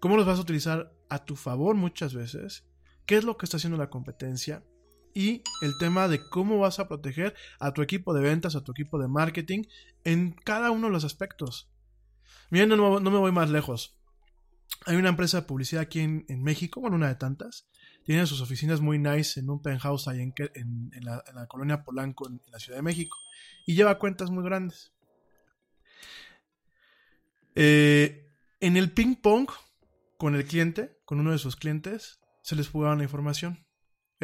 cómo 0.00 0.18
los 0.18 0.26
vas 0.26 0.38
a 0.38 0.42
utilizar 0.42 0.92
a 1.08 1.24
tu 1.24 1.34
favor 1.34 1.76
muchas 1.76 2.12
veces, 2.12 2.66
qué 3.06 3.16
es 3.16 3.24
lo 3.24 3.38
que 3.38 3.46
está 3.46 3.56
haciendo 3.56 3.78
la 3.78 3.88
competencia 3.88 4.62
y 5.14 5.42
el 5.62 5.78
tema 5.78 6.08
de 6.08 6.28
cómo 6.28 6.58
vas 6.58 6.80
a 6.80 6.88
proteger 6.88 7.34
a 7.60 7.72
tu 7.72 7.82
equipo 7.82 8.12
de 8.12 8.22
ventas, 8.22 8.56
a 8.56 8.64
tu 8.64 8.72
equipo 8.72 8.98
de 8.98 9.08
marketing 9.08 9.62
en 10.02 10.32
cada 10.32 10.70
uno 10.70 10.88
de 10.88 10.92
los 10.92 11.04
aspectos. 11.04 11.70
Miren, 12.50 12.70
no, 12.70 13.00
no 13.00 13.10
me 13.10 13.18
voy 13.18 13.32
más 13.32 13.48
lejos. 13.48 13.96
Hay 14.86 14.96
una 14.96 15.08
empresa 15.08 15.40
de 15.40 15.46
publicidad 15.46 15.82
aquí 15.82 16.00
en, 16.00 16.42
México, 16.42 16.80
bueno, 16.80 16.96
una 16.96 17.08
de 17.08 17.14
tantas. 17.14 17.68
Tiene 18.04 18.26
sus 18.26 18.40
oficinas 18.40 18.80
muy 18.80 18.98
nice 18.98 19.40
en 19.40 19.48
un 19.48 19.62
penthouse 19.62 20.08
ahí 20.08 20.20
en, 20.20 20.34
en, 20.36 21.04
la, 21.04 21.46
colonia 21.48 21.84
Polanco, 21.84 22.28
en, 22.28 22.40
la 22.50 22.58
Ciudad 22.58 22.78
de 22.78 22.82
México. 22.82 23.16
Y 23.66 23.74
lleva 23.74 23.98
cuentas 23.98 24.30
muy 24.30 24.44
grandes. 24.44 24.92
Eh, 27.54 28.30
en 28.60 28.76
el 28.76 28.90
ping 28.90 29.14
pong 29.14 29.48
con 30.18 30.34
el 30.34 30.44
cliente, 30.44 30.98
con 31.04 31.20
uno 31.20 31.32
de 31.32 31.38
sus 31.38 31.56
clientes, 31.56 32.18
se 32.42 32.56
les 32.56 32.70
dar 32.72 32.96
la 32.96 33.04
información. 33.04 33.63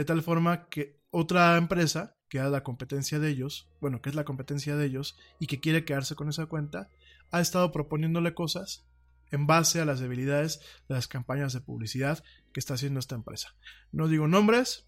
De 0.00 0.06
tal 0.06 0.22
forma 0.22 0.66
que 0.70 0.98
otra 1.10 1.58
empresa, 1.58 2.16
que 2.30 2.38
es 2.38 2.44
la 2.46 2.62
competencia 2.62 3.18
de 3.18 3.28
ellos, 3.28 3.68
bueno, 3.82 4.00
que 4.00 4.08
es 4.08 4.14
la 4.14 4.24
competencia 4.24 4.74
de 4.74 4.86
ellos 4.86 5.18
y 5.38 5.46
que 5.46 5.60
quiere 5.60 5.84
quedarse 5.84 6.14
con 6.14 6.30
esa 6.30 6.46
cuenta, 6.46 6.88
ha 7.30 7.42
estado 7.42 7.70
proponiéndole 7.70 8.32
cosas 8.32 8.86
en 9.30 9.46
base 9.46 9.78
a 9.78 9.84
las 9.84 10.00
debilidades 10.00 10.60
de 10.88 10.94
las 10.94 11.06
campañas 11.06 11.52
de 11.52 11.60
publicidad 11.60 12.24
que 12.54 12.60
está 12.60 12.72
haciendo 12.72 12.98
esta 12.98 13.14
empresa. 13.14 13.54
No 13.92 14.08
digo 14.08 14.26
nombres, 14.26 14.86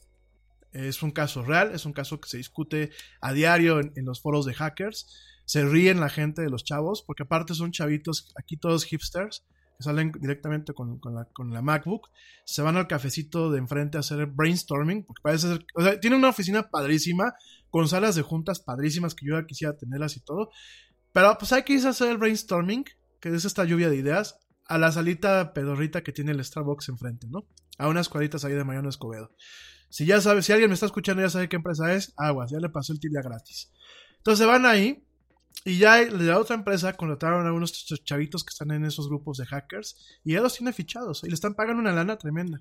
es 0.73 1.03
un 1.03 1.11
caso 1.11 1.45
real, 1.45 1.75
es 1.75 1.85
un 1.85 1.93
caso 1.93 2.19
que 2.19 2.31
se 2.31 2.39
discute 2.39 2.91
a 3.21 3.35
diario 3.35 3.81
en, 3.81 3.93
en 3.97 4.07
los 4.07 4.23
foros 4.23 4.47
de 4.47 4.55
hackers. 4.55 5.15
Se 5.45 5.63
ríen 5.63 6.01
la 6.01 6.09
gente 6.09 6.41
de 6.41 6.49
los 6.49 6.65
chavos, 6.65 7.03
porque 7.07 7.25
aparte 7.25 7.53
son 7.53 7.71
chavitos, 7.71 8.33
aquí 8.35 8.57
todos 8.57 8.87
hipsters, 8.87 9.45
salen 9.83 10.13
directamente 10.13 10.73
con, 10.73 10.99
con, 10.99 11.15
la, 11.15 11.25
con, 11.27 11.53
la, 11.53 11.63
MacBook, 11.63 12.09
se 12.45 12.63
van 12.63 12.77
al 12.77 12.87
cafecito 12.87 13.51
de 13.51 13.59
enfrente 13.59 13.97
a 13.97 14.01
hacer 14.01 14.27
brainstorming, 14.27 15.05
porque 15.05 15.21
parece 15.23 15.49
ser, 15.49 15.67
o 15.75 15.83
sea, 15.83 16.01
tiene 16.01 16.17
una 16.17 16.29
oficina 16.29 16.71
padrísima, 16.71 17.35
con 17.71 17.89
salas 17.89 18.15
de 18.15 18.23
juntas 18.23 18.61
padrísimas 18.61 19.15
que 19.15 19.27
yo 19.27 19.39
ya 19.39 19.47
quisiera 19.47 19.77
tenerlas 19.77 20.17
y 20.17 20.21
todo, 20.21 20.51
pero 21.13 21.37
pues 21.39 21.53
hay 21.53 21.63
que 21.63 21.75
irse 21.75 21.87
a 21.87 21.91
hacer 21.91 22.11
el 22.11 22.19
brainstorming, 22.19 22.85
que 23.21 23.29
es 23.29 23.45
esta 23.45 23.65
lluvia 23.65 23.91
de 23.91 23.97
ideas, 23.97 24.39
a 24.67 24.79
la 24.79 24.93
salita 24.93 25.53
pedorrita 25.53 26.03
que 26.03 26.13
tiene 26.13 26.33
el 26.33 26.45
Starbucks 26.45 26.89
enfrente, 26.89 27.27
¿no? 27.29 27.47
A 27.79 27.89
unas 27.89 28.09
cuadritas 28.09 28.45
ahí 28.45 28.53
de 28.53 28.65
Mariano 28.65 28.89
Escobedo. 28.89 29.35
Si 29.89 30.07
ya 30.07 30.21
sabe, 30.21 30.43
si 30.43 30.53
alguien 30.53 30.71
me 30.71 30.75
está 30.75 30.87
escuchando 30.87 31.23
ya 31.23 31.29
sabe 31.29 31.49
qué 31.49 31.57
empresa 31.57 31.93
es, 31.93 32.15
aguas, 32.17 32.51
ya 32.51 32.59
le 32.59 32.71
pasó 32.71 32.93
el 32.93 33.01
tibia 33.01 33.21
gratis. 33.21 33.71
Entonces 34.17 34.47
van 34.47 34.65
ahí 34.65 35.05
y 35.65 35.79
ya 35.79 36.03
la 36.03 36.39
otra 36.39 36.57
empresa 36.57 36.93
contrataron 36.95 37.47
a 37.47 37.53
unos 37.53 37.87
chavitos 38.05 38.43
que 38.43 38.51
están 38.51 38.73
en 38.73 38.85
esos 38.85 39.09
grupos 39.09 39.39
de 39.39 39.47
hackers 39.47 39.97
y 40.25 40.33
ya 40.33 40.41
los 40.41 40.55
tiene 40.57 40.73
fichados 40.73 41.23
y 41.23 41.29
le 41.29 41.35
están 41.35 41.55
pagando 41.55 41.81
una 41.81 41.93
lana 41.93 42.19
tremenda. 42.19 42.61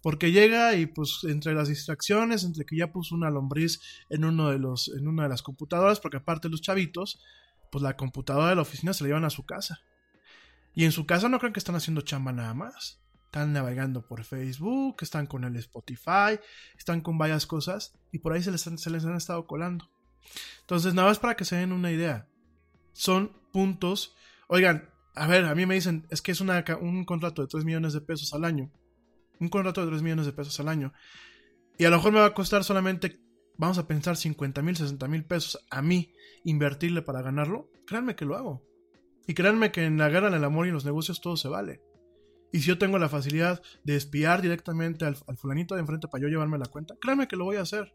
Porque 0.00 0.30
llega 0.32 0.74
y 0.74 0.86
pues 0.86 1.20
entre 1.24 1.54
las 1.54 1.68
distracciones, 1.68 2.44
entre 2.44 2.64
que 2.64 2.76
ya 2.76 2.92
puso 2.92 3.14
una 3.14 3.30
lombriz 3.30 3.80
en 4.08 4.24
uno 4.24 4.50
de 4.50 4.58
los, 4.58 4.88
en 4.88 5.08
una 5.08 5.24
de 5.24 5.28
las 5.28 5.42
computadoras, 5.42 6.00
porque 6.00 6.18
aparte 6.18 6.48
los 6.48 6.62
chavitos, 6.62 7.20
pues 7.72 7.82
la 7.82 7.96
computadora 7.96 8.50
de 8.50 8.56
la 8.56 8.62
oficina 8.62 8.92
se 8.92 9.04
la 9.04 9.08
llevan 9.08 9.24
a 9.24 9.30
su 9.30 9.44
casa. 9.44 9.80
Y 10.74 10.84
en 10.84 10.92
su 10.92 11.04
casa 11.06 11.28
no 11.28 11.38
creen 11.38 11.52
que 11.52 11.58
están 11.58 11.74
haciendo 11.74 12.02
chamba 12.02 12.32
nada 12.32 12.54
más. 12.54 13.00
Están 13.24 13.52
navegando 13.52 14.06
por 14.06 14.24
Facebook, 14.24 14.96
están 15.00 15.26
con 15.26 15.44
el 15.44 15.56
Spotify, 15.56 16.38
están 16.78 17.00
con 17.00 17.18
varias 17.18 17.46
cosas 17.46 17.92
y 18.12 18.18
por 18.18 18.32
ahí 18.32 18.42
se 18.42 18.52
les, 18.52 18.62
se 18.62 18.90
les 18.90 19.04
han 19.04 19.16
estado 19.16 19.46
colando. 19.46 19.90
Entonces, 20.60 20.94
nada 20.94 21.08
más 21.08 21.18
para 21.18 21.36
que 21.36 21.44
se 21.44 21.56
den 21.56 21.72
una 21.72 21.92
idea. 21.92 22.28
Son 22.92 23.32
puntos. 23.52 24.16
Oigan, 24.48 24.90
a 25.14 25.26
ver, 25.26 25.44
a 25.44 25.54
mí 25.54 25.66
me 25.66 25.74
dicen, 25.74 26.06
es 26.10 26.22
que 26.22 26.32
es 26.32 26.40
un 26.40 27.04
contrato 27.04 27.42
de 27.42 27.48
3 27.48 27.64
millones 27.64 27.92
de 27.92 28.00
pesos 28.00 28.32
al 28.34 28.44
año. 28.44 28.70
Un 29.40 29.48
contrato 29.48 29.82
de 29.82 29.88
3 29.88 30.02
millones 30.02 30.26
de 30.26 30.32
pesos 30.32 30.58
al 30.60 30.68
año. 30.68 30.92
Y 31.78 31.84
a 31.84 31.90
lo 31.90 31.96
mejor 31.96 32.12
me 32.12 32.20
va 32.20 32.26
a 32.26 32.34
costar 32.34 32.64
solamente, 32.64 33.20
vamos 33.56 33.78
a 33.78 33.86
pensar, 33.86 34.16
50 34.16 34.62
mil, 34.62 34.76
60 34.76 35.08
mil 35.08 35.24
pesos 35.24 35.64
a 35.70 35.82
mí 35.82 36.14
invertirle 36.44 37.02
para 37.02 37.22
ganarlo. 37.22 37.70
Créanme 37.86 38.16
que 38.16 38.24
lo 38.24 38.36
hago. 38.36 38.62
Y 39.26 39.34
créanme 39.34 39.72
que 39.72 39.84
en 39.84 39.98
la 39.98 40.08
guerra 40.08 40.30
del 40.30 40.44
amor 40.44 40.66
y 40.66 40.68
en 40.68 40.74
los 40.74 40.84
negocios 40.84 41.20
todo 41.20 41.36
se 41.36 41.48
vale. 41.48 41.82
Y 42.52 42.60
si 42.60 42.68
yo 42.68 42.78
tengo 42.78 42.98
la 42.98 43.08
facilidad 43.08 43.60
de 43.84 43.96
espiar 43.96 44.40
directamente 44.40 45.04
al, 45.04 45.16
fulanito 45.36 45.74
de 45.74 45.80
enfrente 45.80 46.08
para 46.08 46.22
yo 46.22 46.28
llevarme 46.28 46.58
la 46.58 46.66
cuenta, 46.66 46.94
créanme 47.00 47.28
que 47.28 47.36
lo 47.36 47.44
voy 47.44 47.56
a 47.56 47.62
hacer. 47.62 47.92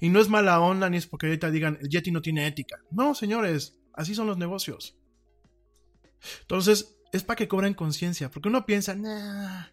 Y 0.00 0.08
no 0.08 0.20
es 0.20 0.28
mala 0.28 0.60
onda 0.60 0.90
ni 0.90 0.96
es 0.96 1.06
porque 1.06 1.26
ahorita 1.26 1.50
digan 1.50 1.78
el 1.80 1.88
Yeti 1.88 2.10
no 2.10 2.22
tiene 2.22 2.46
ética. 2.46 2.80
No, 2.90 3.14
señores, 3.14 3.78
así 3.92 4.14
son 4.14 4.26
los 4.26 4.38
negocios. 4.38 4.96
Entonces, 6.42 6.96
es 7.12 7.22
para 7.22 7.36
que 7.36 7.48
cobren 7.48 7.74
conciencia, 7.74 8.30
porque 8.30 8.48
uno 8.48 8.66
piensa, 8.66 8.94
nah, 8.94 9.66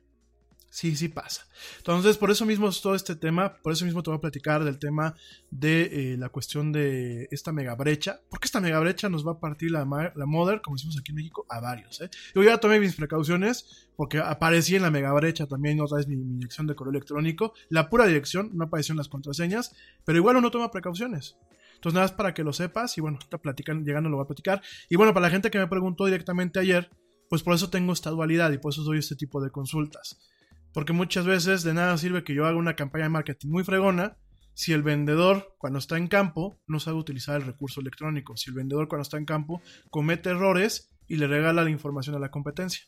Sí, 0.74 0.96
sí 0.96 1.08
pasa. 1.08 1.46
Entonces, 1.78 2.18
por 2.18 2.32
eso 2.32 2.48
mismo 2.48 2.68
todo 2.72 2.96
este 2.96 3.16
tema, 3.16 3.58
por 3.62 3.74
eso 3.74 3.86
mismo 3.86 4.02
te 4.02 4.10
voy 4.10 4.18
a 4.18 4.22
platicar 4.22 4.64
del 4.64 4.80
tema 4.80 5.14
de 5.52 5.84
eh, 6.14 6.18
la 6.18 6.30
cuestión 6.30 6.72
de 6.72 7.28
esta 7.30 7.52
mega 7.52 7.76
brecha, 7.76 8.22
porque 8.28 8.48
esta 8.48 8.60
mega 8.60 8.80
brecha 8.80 9.08
nos 9.08 9.26
va 9.26 9.34
a 9.34 9.40
partir 9.40 9.70
la, 9.70 9.86
la 10.16 10.26
Mother, 10.26 10.62
como 10.62 10.76
decimos 10.76 10.98
aquí 10.98 11.12
en 11.12 11.18
México, 11.18 11.46
a 11.48 11.60
varios. 11.60 12.02
¿eh? 12.02 12.10
Yo 12.34 12.42
ya 12.42 12.58
tomé 12.58 12.80
mis 12.80 12.96
precauciones, 12.96 13.88
porque 13.96 14.18
aparecí 14.18 14.76
en 14.76 14.82
la 14.82 14.90
mega 14.90 15.14
brecha 15.14 15.46
también 15.46 15.80
otra 15.80 15.98
vez 15.98 16.08
mi, 16.08 16.16
dirección 16.16 16.66
de 16.66 16.74
correo 16.74 16.90
electrónico, 16.90 17.54
la 17.70 17.88
pura 17.88 18.08
dirección, 18.08 18.50
no 18.56 18.64
apareció 18.64 18.94
en 18.94 18.98
las 18.98 19.10
contraseñas, 19.10 19.76
pero 20.06 20.18
igual 20.18 20.38
uno 20.38 20.50
toma 20.50 20.72
precauciones. 20.72 21.38
Entonces, 21.76 21.94
nada 21.94 22.08
más 22.08 22.14
para 22.14 22.34
que 22.34 22.44
lo 22.44 22.52
sepas, 22.52 22.98
y 22.98 23.02
bueno, 23.02 23.20
está 23.22 23.38
platican, 23.38 23.86
llegando 23.86 24.10
lo 24.10 24.18
voy 24.18 24.24
a 24.24 24.28
platicar. 24.28 24.64
Y 24.90 24.96
bueno, 24.96 25.14
para 25.14 25.28
la 25.28 25.32
gente 25.32 25.52
que 25.52 25.60
me 25.60 25.68
preguntó 25.68 26.06
directamente 26.06 26.60
ayer, 26.60 26.90
pues 27.30 27.44
por 27.44 27.54
eso 27.54 27.70
tengo 27.70 27.94
esta 27.94 28.10
dualidad 28.10 28.52
y 28.52 28.58
por 28.58 28.74
eso 28.74 28.82
doy 28.82 28.98
este 28.98 29.16
tipo 29.16 29.40
de 29.40 29.52
consultas. 29.52 30.33
Porque 30.74 30.94
muchas 30.94 31.26
veces 31.26 31.64
de 31.64 31.74
nada 31.74 31.98
sirve 31.98 32.24
que 32.24 32.34
yo 32.34 32.46
haga 32.46 32.58
una 32.58 32.76
campaña 32.76 33.06
de 33.06 33.10
marketing 33.10 33.50
muy 33.50 33.64
fregona 33.64 34.18
si 34.56 34.74
el 34.74 34.84
vendedor 34.84 35.56
cuando 35.58 35.80
está 35.80 35.98
en 35.98 36.08
campo 36.08 36.60
no 36.68 36.80
sabe 36.80 36.98
utilizar 36.98 37.36
el 37.36 37.48
recurso 37.48 37.82
electrónico. 37.82 38.36
Si 38.38 38.50
el 38.50 38.56
vendedor 38.56 38.88
cuando 38.88 39.04
está 39.04 39.18
en 39.18 39.26
campo 39.26 39.62
comete 39.90 40.30
errores 40.30 40.94
y 41.08 41.18
le 41.18 41.28
regala 41.28 41.64
la 41.64 41.70
información 41.70 42.16
a 42.16 42.20
la 42.20 42.32
competencia. 42.32 42.86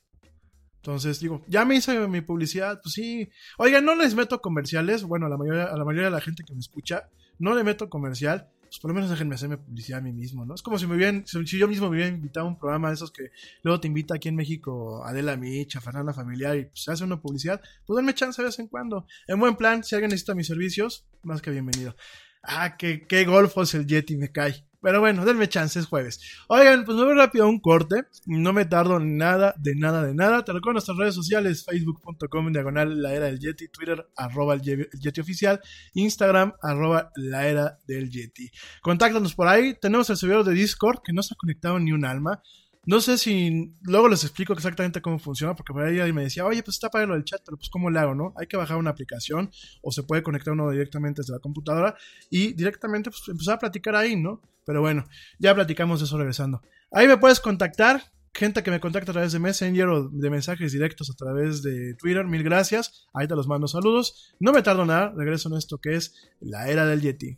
Entonces 0.77 1.19
digo, 1.19 1.43
ya 1.47 1.65
me 1.65 1.75
hice 1.75 2.07
mi 2.07 2.21
publicidad, 2.21 2.79
pues 2.81 2.93
sí. 2.93 3.29
Oigan, 3.57 3.85
no 3.85 3.95
les 3.95 4.13
meto 4.13 4.39
comerciales. 4.39 5.03
Bueno, 5.03 5.25
a 5.25 5.29
la 5.29 5.37
mayoría, 5.37 5.65
a 5.65 5.77
la 5.77 5.83
mayoría 5.83 6.05
de 6.05 6.15
la 6.15 6.21
gente 6.21 6.43
que 6.45 6.53
me 6.53 6.59
escucha, 6.59 7.09
no 7.39 7.55
le 7.55 7.63
meto 7.63 7.89
comercial 7.89 8.49
pues 8.75 8.81
por 8.81 8.91
lo 8.91 8.95
menos 8.95 9.09
déjenme 9.09 9.35
hacerme 9.35 9.57
publicidad 9.57 9.99
a 9.99 10.01
mí 10.01 10.11
mismo, 10.11 10.45
¿no? 10.45 10.53
Es 10.53 10.61
como 10.61 10.77
si 10.77 10.85
me 10.85 10.95
hubieran, 10.95 11.25
si 11.25 11.57
yo 11.57 11.65
mismo 11.65 11.89
me 11.89 11.95
hubiera 11.95 12.09
invitado 12.09 12.45
a 12.45 12.49
un 12.49 12.59
programa 12.59 12.89
de 12.89 12.95
esos 12.95 13.09
que 13.09 13.31
luego 13.63 13.79
te 13.79 13.87
invita 13.87 14.15
aquí 14.15 14.27
en 14.27 14.35
México 14.35 15.01
Adela 15.05 15.37
Micha, 15.37 15.79
Fernanda 15.79 16.13
Familiar 16.13 16.57
y 16.57 16.65
pues 16.65 16.89
hace 16.89 17.05
una 17.05 17.21
publicidad, 17.21 17.61
pues 17.85 17.95
denme 17.95 18.13
chance 18.13 18.41
de 18.41 18.47
vez 18.47 18.59
en 18.59 18.67
cuando. 18.67 19.07
En 19.27 19.39
buen 19.39 19.55
plan, 19.55 19.81
si 19.81 19.95
alguien 19.95 20.09
necesita 20.09 20.35
mis 20.35 20.47
servicios, 20.47 21.05
más 21.23 21.41
que 21.41 21.51
bienvenido. 21.51 21.95
Ah, 22.43 22.75
qué, 22.75 23.07
qué 23.07 23.23
golfo 23.23 23.61
es 23.61 23.73
el 23.75 23.87
Yeti, 23.87 24.17
me 24.17 24.33
cae. 24.33 24.65
Pero 24.85 24.99
bueno, 24.99 25.25
denme 25.25 25.49
chance, 25.49 25.79
es 25.79 25.87
jueves. 25.87 26.19
Oigan, 26.47 26.85
pues 26.85 26.95
me 26.95 27.05
voy 27.05 27.15
rápido 27.15 27.45
a 27.45 27.47
un 27.47 27.59
corte. 27.59 28.03
No 28.27 28.53
me 28.53 28.65
tardo 28.65 28.99
nada, 28.99 29.55
de 29.57 29.73
nada, 29.73 30.03
de 30.03 30.13
nada. 30.13 30.45
Te 30.45 30.53
recuerdo 30.53 30.73
nuestras 30.73 30.95
redes 30.95 31.15
sociales, 31.15 31.65
facebook.com, 31.65 32.51
diagonal, 32.51 33.01
la 33.01 33.15
era 33.15 33.25
del 33.25 33.39
Yeti, 33.39 33.67
Twitter, 33.69 34.07
arroba 34.15 34.53
el 34.53 34.61
Yeti 34.61 35.19
oficial, 35.19 35.59
Instagram, 35.95 36.53
arroba 36.61 37.09
la 37.15 37.47
era 37.47 37.79
del 37.87 38.11
Yeti. 38.11 38.51
Contáctanos 38.83 39.33
por 39.33 39.47
ahí. 39.47 39.73
Tenemos 39.73 40.07
el 40.11 40.17
servidor 40.17 40.43
de 40.43 40.53
Discord, 40.53 40.99
que 41.03 41.13
no 41.13 41.23
se 41.23 41.33
ha 41.33 41.37
conectado 41.37 41.79
ni 41.79 41.91
un 41.91 42.05
alma. 42.05 42.43
No 42.85 43.01
sé 43.01 43.17
si 43.17 43.73
luego 43.81 44.07
les 44.07 44.23
explico 44.23 44.53
exactamente 44.53 45.01
cómo 45.01 45.17
funciona, 45.17 45.55
porque 45.55 45.73
por 45.73 45.83
ahí 45.83 46.13
me 46.13 46.23
decía, 46.23 46.45
oye, 46.45 46.61
pues 46.61 46.75
está 46.75 46.89
para 46.89 47.05
lo 47.05 47.15
del 47.15 47.23
chat, 47.23 47.41
pero 47.43 47.57
pues 47.57 47.69
¿cómo 47.69 47.89
le 47.89 47.99
hago, 47.99 48.13
no? 48.13 48.33
Hay 48.37 48.45
que 48.47 48.57
bajar 48.57 48.77
una 48.77 48.91
aplicación 48.91 49.49
o 49.81 49.91
se 49.91 50.03
puede 50.03 50.21
conectar 50.21 50.53
uno 50.53 50.69
directamente 50.69 51.21
desde 51.21 51.33
la 51.33 51.39
computadora 51.39 51.95
y 52.29 52.53
directamente 52.53 53.09
pues, 53.09 53.23
empezar 53.27 53.55
a 53.55 53.59
platicar 53.59 53.95
ahí, 53.95 54.15
¿no? 54.15 54.41
Pero 54.65 54.81
bueno, 54.81 55.05
ya 55.39 55.55
platicamos 55.55 55.99
de 55.99 56.05
eso 56.05 56.17
regresando. 56.17 56.61
Ahí 56.91 57.07
me 57.07 57.17
puedes 57.17 57.39
contactar, 57.39 58.03
gente 58.33 58.61
que 58.61 58.71
me 58.71 58.79
contacta 58.79 59.11
a 59.11 59.13
través 59.13 59.31
de 59.31 59.39
Messenger 59.39 59.87
o 59.87 60.09
de 60.09 60.29
mensajes 60.29 60.71
directos 60.71 61.09
a 61.09 61.15
través 61.15 61.63
de 61.63 61.95
Twitter, 61.95 62.25
mil 62.25 62.43
gracias. 62.43 63.07
Ahí 63.13 63.27
te 63.27 63.35
los 63.35 63.47
mando 63.47 63.67
saludos. 63.67 64.35
No 64.39 64.51
me 64.51 64.61
tardo 64.61 64.85
nada, 64.85 65.11
regreso 65.15 65.49
en 65.49 65.55
esto 65.55 65.79
que 65.79 65.95
es 65.95 66.13
la 66.39 66.69
era 66.69 66.85
del 66.85 67.01
Yeti. 67.01 67.37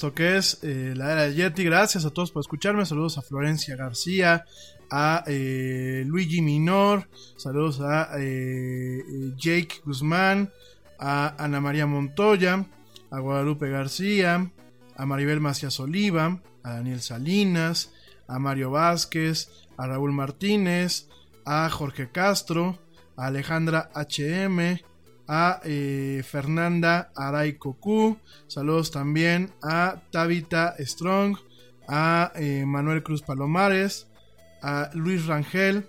Esto 0.00 0.14
que 0.14 0.38
es 0.38 0.60
eh, 0.62 0.94
la 0.96 1.12
era 1.12 1.22
del 1.24 1.34
Yeti. 1.34 1.62
Gracias 1.62 2.06
a 2.06 2.10
todos 2.10 2.30
por 2.30 2.40
escucharme. 2.40 2.86
Saludos 2.86 3.18
a 3.18 3.22
Florencia 3.22 3.76
García, 3.76 4.46
a 4.90 5.22
eh, 5.26 6.04
Luigi 6.06 6.40
Minor, 6.40 7.06
saludos 7.36 7.82
a 7.82 8.08
eh, 8.16 9.02
Jake 9.36 9.82
Guzmán, 9.84 10.50
a 10.98 11.34
Ana 11.36 11.60
María 11.60 11.86
Montoya, 11.86 12.64
a 13.10 13.18
Guadalupe 13.18 13.68
García, 13.68 14.50
a 14.96 15.04
Maribel 15.04 15.40
Macías 15.40 15.78
Oliva, 15.80 16.40
a 16.62 16.72
Daniel 16.76 17.02
Salinas, 17.02 17.92
a 18.26 18.38
Mario 18.38 18.70
Vázquez, 18.70 19.50
a 19.76 19.86
Raúl 19.86 20.12
Martínez, 20.12 21.10
a 21.44 21.68
Jorge 21.68 22.10
Castro, 22.10 22.78
a 23.18 23.26
Alejandra 23.26 23.90
HM, 23.94 24.80
a 25.32 25.60
eh, 25.62 26.24
Fernanda 26.28 27.12
Aray 27.14 27.52
Cocu, 27.52 28.18
saludos 28.48 28.90
también 28.90 29.52
a 29.62 30.02
Tabita 30.10 30.74
Strong, 30.80 31.36
a 31.86 32.32
eh, 32.34 32.64
Manuel 32.66 33.04
Cruz 33.04 33.22
Palomares, 33.22 34.08
a 34.60 34.90
Luis 34.92 35.26
Rangel, 35.26 35.88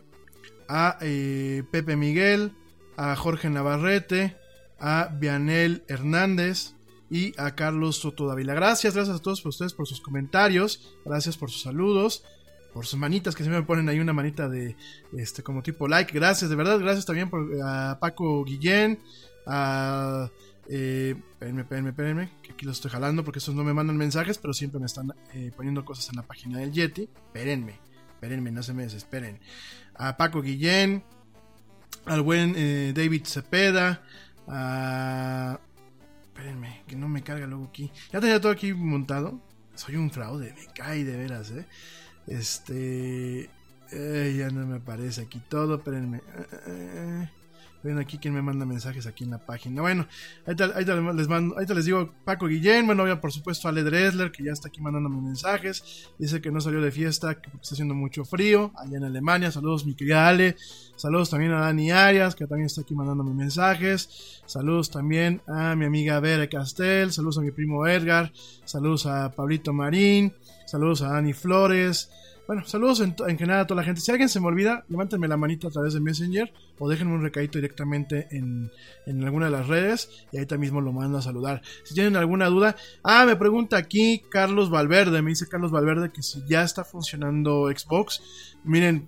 a 0.69 0.99
eh, 1.01 1.63
Pepe 1.71 1.95
Miguel, 1.95 2.51
a 2.97 3.15
Jorge 3.15 3.49
Navarrete, 3.49 4.37
a 4.79 5.09
Vianel 5.11 5.85
Hernández 5.87 6.75
y 7.09 7.33
a 7.41 7.55
Carlos 7.55 7.95
Soto 7.95 8.27
Dávila. 8.27 8.53
Gracias, 8.53 8.93
gracias 8.93 9.17
a 9.17 9.21
todos 9.23 9.41
por 9.41 9.49
ustedes 9.49 9.73
por 9.73 9.87
sus 9.87 10.01
comentarios, 10.01 10.93
gracias 11.03 11.35
por 11.35 11.49
sus 11.49 11.63
saludos 11.63 12.23
por 12.73 12.85
sus 12.85 12.97
manitas 12.97 13.35
que 13.35 13.43
siempre 13.43 13.59
me 13.59 13.67
ponen 13.67 13.89
ahí 13.89 13.99
una 13.99 14.13
manita 14.13 14.47
de 14.47 14.77
este 15.17 15.43
como 15.43 15.61
tipo 15.61 15.89
like 15.89 16.13
gracias 16.13 16.49
de 16.49 16.55
verdad 16.55 16.79
gracias 16.79 17.05
también 17.05 17.29
por, 17.29 17.45
a 17.61 17.97
Paco 17.99 18.45
Guillén 18.45 18.99
a 19.45 20.29
eh, 20.69 21.15
espérenme, 21.31 21.89
espérenme, 21.89 22.29
que 22.41 22.53
aquí 22.53 22.65
los 22.65 22.77
estoy 22.77 22.91
jalando 22.91 23.23
porque 23.23 23.39
esos 23.39 23.55
no 23.55 23.63
me 23.63 23.73
mandan 23.73 23.97
mensajes, 23.97 24.37
pero 24.37 24.53
siempre 24.53 24.79
me 24.79 24.85
están 24.85 25.13
eh, 25.33 25.51
poniendo 25.55 25.83
cosas 25.83 26.09
en 26.09 26.15
la 26.15 26.23
página 26.23 26.59
del 26.59 26.71
Yeti. 26.71 27.03
Espérenme, 27.03 27.79
espérenme, 28.13 28.51
no 28.51 28.63
se 28.63 28.73
me 28.73 28.83
desesperen. 28.83 29.39
A 29.95 30.15
Paco 30.17 30.41
Guillén, 30.41 31.03
al 32.05 32.21
buen 32.21 32.53
eh, 32.55 32.93
David 32.95 33.25
Cepeda, 33.25 34.03
a... 34.47 35.59
Espérenme, 36.27 36.83
que 36.87 36.95
no 36.95 37.07
me 37.09 37.21
carga 37.21 37.45
luego 37.45 37.65
aquí. 37.65 37.91
Ya 38.11 38.19
tenía 38.19 38.39
todo 38.39 38.51
aquí 38.51 38.73
montado. 38.73 39.39
Soy 39.75 39.95
un 39.95 40.09
fraude, 40.09 40.53
me 40.53 40.73
cae 40.73 41.03
de 41.03 41.17
veras, 41.17 41.51
eh. 41.51 41.65
Este... 42.27 43.49
eh, 43.91 44.35
ya 44.37 44.49
no 44.49 44.65
me 44.65 44.77
aparece 44.77 45.21
aquí 45.21 45.41
todo, 45.49 45.75
espérenme. 45.75 46.17
Eh, 46.17 46.47
eh, 46.67 47.29
Ven 47.83 47.97
aquí 47.97 48.17
quién 48.17 48.33
me 48.33 48.41
manda 48.41 48.65
mensajes 48.65 49.07
aquí 49.07 49.23
en 49.23 49.31
la 49.31 49.39
página. 49.39 49.81
Bueno, 49.81 50.07
ahí 50.45 50.55
te, 50.55 50.67
les, 50.67 51.27
mando, 51.27 51.57
ahí 51.57 51.65
les 51.65 51.85
digo 51.85 52.13
Paco 52.25 52.47
Guillén, 52.47 52.85
bueno, 52.85 53.07
ya 53.07 53.19
por 53.19 53.31
supuesto 53.31 53.67
Ale 53.67 53.83
Dresler, 53.83 54.31
que 54.31 54.43
ya 54.43 54.51
está 54.51 54.67
aquí 54.67 54.81
mandándome 54.81 55.21
mensajes. 55.21 56.09
Dice 56.19 56.41
que 56.41 56.51
no 56.51 56.61
salió 56.61 56.81
de 56.81 56.91
fiesta, 56.91 57.41
que 57.41 57.49
está 57.49 57.73
haciendo 57.73 57.95
mucho 57.95 58.23
frío 58.23 58.71
allá 58.77 58.97
en 58.97 59.05
Alemania. 59.05 59.51
Saludos, 59.51 59.85
mi 59.85 59.95
querida 59.95 60.27
Ale. 60.27 60.55
Saludos 60.95 61.31
también 61.31 61.53
a 61.53 61.61
Dani 61.61 61.91
Arias, 61.91 62.35
que 62.35 62.45
también 62.45 62.67
está 62.67 62.81
aquí 62.81 62.93
mandándome 62.93 63.33
mensajes. 63.33 64.41
Saludos 64.45 64.91
también 64.91 65.41
a 65.47 65.75
mi 65.75 65.85
amiga 65.85 66.19
Vera 66.19 66.47
Castel. 66.47 67.11
Saludos 67.11 67.39
a 67.39 67.41
mi 67.41 67.51
primo 67.51 67.87
Edgar. 67.87 68.31
Saludos 68.65 69.07
a 69.07 69.31
Pablito 69.31 69.73
Marín. 69.73 70.33
Saludos 70.65 71.01
a 71.01 71.13
Dani 71.13 71.33
Flores. 71.33 72.11
Bueno, 72.51 72.65
saludos 72.65 72.99
en, 72.99 73.15
en, 73.29 73.37
general 73.37 73.61
a 73.61 73.65
toda 73.65 73.79
la 73.79 73.85
gente. 73.85 74.01
Si 74.01 74.11
alguien 74.11 74.27
se 74.27 74.41
me 74.41 74.47
olvida, 74.47 74.83
levántenme 74.89 75.29
la 75.29 75.37
manita 75.37 75.69
a 75.69 75.71
través 75.71 75.93
de 75.93 76.01
Messenger 76.01 76.51
o 76.79 76.89
déjenme 76.89 77.13
un 77.13 77.21
recadito 77.21 77.59
directamente 77.59 78.27
en, 78.31 78.69
en 79.05 79.23
alguna 79.23 79.45
de 79.45 79.53
las 79.53 79.69
redes 79.69 80.25
y 80.33 80.45
también 80.45 80.59
mismo 80.59 80.81
lo 80.81 80.91
mando 80.91 81.17
a 81.17 81.21
saludar. 81.21 81.61
Si 81.85 81.93
tienen 81.93 82.17
alguna 82.17 82.47
duda, 82.47 82.75
ah, 83.03 83.25
me 83.25 83.37
pregunta 83.37 83.77
aquí 83.77 84.21
Carlos 84.29 84.69
Valverde, 84.69 85.21
me 85.21 85.29
dice 85.29 85.47
Carlos 85.47 85.71
Valverde 85.71 86.11
que 86.11 86.23
si 86.23 86.43
ya 86.45 86.61
está 86.63 86.83
funcionando 86.83 87.69
Xbox. 87.73 88.21
Miren, 88.65 89.07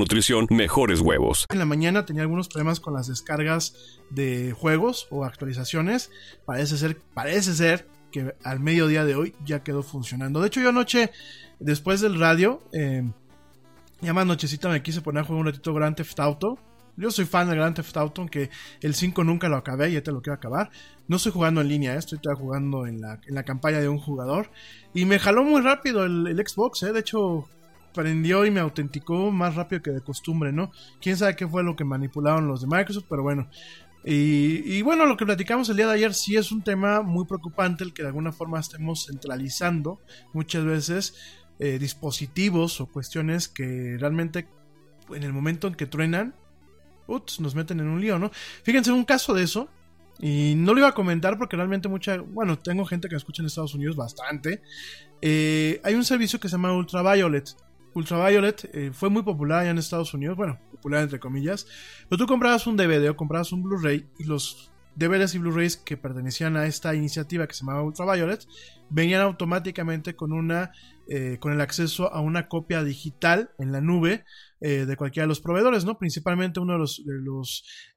nutrición, 0.00 0.46
mejores 0.50 1.00
huevos. 1.00 1.46
En 1.50 1.58
la 1.58 1.66
mañana 1.66 2.04
tenía 2.04 2.22
algunos 2.22 2.48
problemas 2.48 2.80
con 2.80 2.94
las 2.94 3.06
descargas 3.06 3.74
de 4.10 4.52
juegos 4.52 5.06
o 5.10 5.24
actualizaciones. 5.24 6.10
Parece 6.44 6.76
ser, 6.78 7.00
parece 7.14 7.54
ser 7.54 7.86
que 8.10 8.34
al 8.42 8.60
mediodía 8.60 9.04
de 9.04 9.14
hoy 9.14 9.34
ya 9.44 9.62
quedó 9.62 9.82
funcionando. 9.82 10.40
De 10.40 10.48
hecho, 10.48 10.60
yo 10.60 10.70
anoche, 10.70 11.10
después 11.60 12.00
del 12.00 12.18
radio, 12.18 12.62
eh, 12.72 13.08
Ya 14.00 14.14
más 14.14 14.24
nochecita 14.24 14.70
me 14.70 14.82
quise 14.82 15.02
poner 15.02 15.22
a 15.22 15.26
jugar 15.26 15.40
un 15.40 15.46
ratito 15.46 15.74
Grand 15.74 15.94
Theft 15.94 16.18
Auto. 16.20 16.58
Yo 16.96 17.10
soy 17.10 17.26
fan 17.26 17.48
del 17.48 17.58
Grand 17.58 17.76
Theft 17.76 17.96
Auto, 17.98 18.22
aunque 18.22 18.48
el 18.80 18.94
5 18.94 19.22
nunca 19.24 19.48
lo 19.50 19.56
acabé, 19.56 19.92
ya 19.92 20.02
te 20.02 20.10
lo 20.10 20.22
quiero 20.22 20.34
acabar. 20.34 20.70
No 21.06 21.16
estoy 21.16 21.32
jugando 21.32 21.60
en 21.60 21.68
línea, 21.68 21.94
¿eh? 21.94 21.98
estoy 21.98 22.18
todavía 22.18 22.42
jugando 22.42 22.86
en 22.86 23.02
la, 23.02 23.20
en 23.26 23.34
la 23.34 23.42
campaña 23.42 23.80
de 23.80 23.88
un 23.90 23.98
jugador. 23.98 24.50
Y 24.94 25.04
me 25.04 25.18
jaló 25.18 25.44
muy 25.44 25.60
rápido 25.60 26.04
el, 26.04 26.26
el 26.26 26.38
Xbox, 26.38 26.82
¿eh? 26.84 26.92
de 26.92 27.00
hecho 27.00 27.46
prendió 27.92 28.44
y 28.46 28.50
me 28.50 28.60
autenticó 28.60 29.30
más 29.30 29.54
rápido 29.54 29.82
que 29.82 29.90
de 29.90 30.00
costumbre, 30.00 30.52
¿no? 30.52 30.72
Quién 31.00 31.16
sabe 31.16 31.36
qué 31.36 31.46
fue 31.46 31.62
lo 31.62 31.76
que 31.76 31.84
manipularon 31.84 32.48
los 32.48 32.62
de 32.62 32.66
Microsoft, 32.66 33.06
pero 33.08 33.22
bueno. 33.22 33.48
Y, 34.04 34.62
y, 34.64 34.80
bueno, 34.82 35.04
lo 35.04 35.16
que 35.18 35.26
platicamos 35.26 35.68
el 35.68 35.76
día 35.76 35.86
de 35.86 35.92
ayer 35.92 36.14
sí 36.14 36.36
es 36.36 36.52
un 36.52 36.62
tema 36.62 37.02
muy 37.02 37.26
preocupante, 37.26 37.84
el 37.84 37.92
que 37.92 38.02
de 38.02 38.08
alguna 38.08 38.32
forma 38.32 38.58
estemos 38.58 39.06
centralizando 39.06 40.00
muchas 40.32 40.64
veces 40.64 41.14
eh, 41.58 41.78
dispositivos 41.78 42.80
o 42.80 42.86
cuestiones 42.86 43.46
que 43.46 43.96
realmente 43.98 44.48
en 45.14 45.22
el 45.22 45.34
momento 45.34 45.68
en 45.68 45.74
que 45.74 45.84
truenan, 45.84 46.34
ups, 47.06 47.40
nos 47.40 47.54
meten 47.54 47.80
en 47.80 47.88
un 47.88 48.00
lío, 48.00 48.18
¿no? 48.18 48.30
Fíjense, 48.62 48.92
un 48.92 49.04
caso 49.04 49.34
de 49.34 49.42
eso, 49.42 49.68
y 50.18 50.54
no 50.56 50.72
lo 50.72 50.80
iba 50.80 50.88
a 50.88 50.94
comentar 50.94 51.38
porque 51.38 51.56
realmente 51.56 51.88
mucha, 51.88 52.18
bueno, 52.18 52.58
tengo 52.58 52.84
gente 52.84 53.08
que 53.08 53.14
me 53.14 53.18
escucha 53.18 53.42
en 53.42 53.46
Estados 53.46 53.74
Unidos 53.74 53.96
bastante. 53.96 54.62
Eh, 55.20 55.80
hay 55.84 55.94
un 55.94 56.04
servicio 56.04 56.40
que 56.40 56.48
se 56.48 56.52
llama 56.52 56.72
Ultraviolet. 56.72 57.50
Ultraviolet 57.94 58.70
eh, 58.72 58.90
fue 58.92 59.10
muy 59.10 59.22
popular 59.22 59.60
allá 59.60 59.70
en 59.70 59.78
Estados 59.78 60.14
Unidos, 60.14 60.36
bueno, 60.36 60.58
popular 60.70 61.02
entre 61.02 61.20
comillas, 61.20 61.66
pero 62.08 62.18
tú 62.18 62.26
comprabas 62.26 62.66
un 62.66 62.76
DVD 62.76 63.10
o 63.10 63.16
comprabas 63.16 63.52
un 63.52 63.62
Blu-ray 63.62 64.08
y 64.18 64.24
los 64.24 64.70
DVDs 64.96 65.34
y 65.34 65.38
Blu-rays 65.38 65.76
que 65.76 65.96
pertenecían 65.96 66.56
a 66.56 66.66
esta 66.66 66.94
iniciativa 66.94 67.46
que 67.46 67.54
se 67.54 67.60
llamaba 67.60 67.82
Ultraviolet 67.82 68.46
venían 68.90 69.22
automáticamente 69.22 70.16
con 70.16 70.32
una 70.32 70.72
eh, 71.12 71.38
con 71.40 71.52
el 71.52 71.60
acceso 71.60 72.12
a 72.12 72.20
una 72.20 72.46
copia 72.46 72.84
digital 72.84 73.50
en 73.58 73.72
la 73.72 73.80
nube 73.80 74.24
eh, 74.60 74.86
de 74.86 74.96
cualquiera 74.96 75.24
de 75.24 75.28
los 75.30 75.40
proveedores, 75.40 75.84
¿no? 75.84 75.98
Principalmente 75.98 76.60
uno 76.60 76.74
de 76.74 76.78
los, 76.78 77.02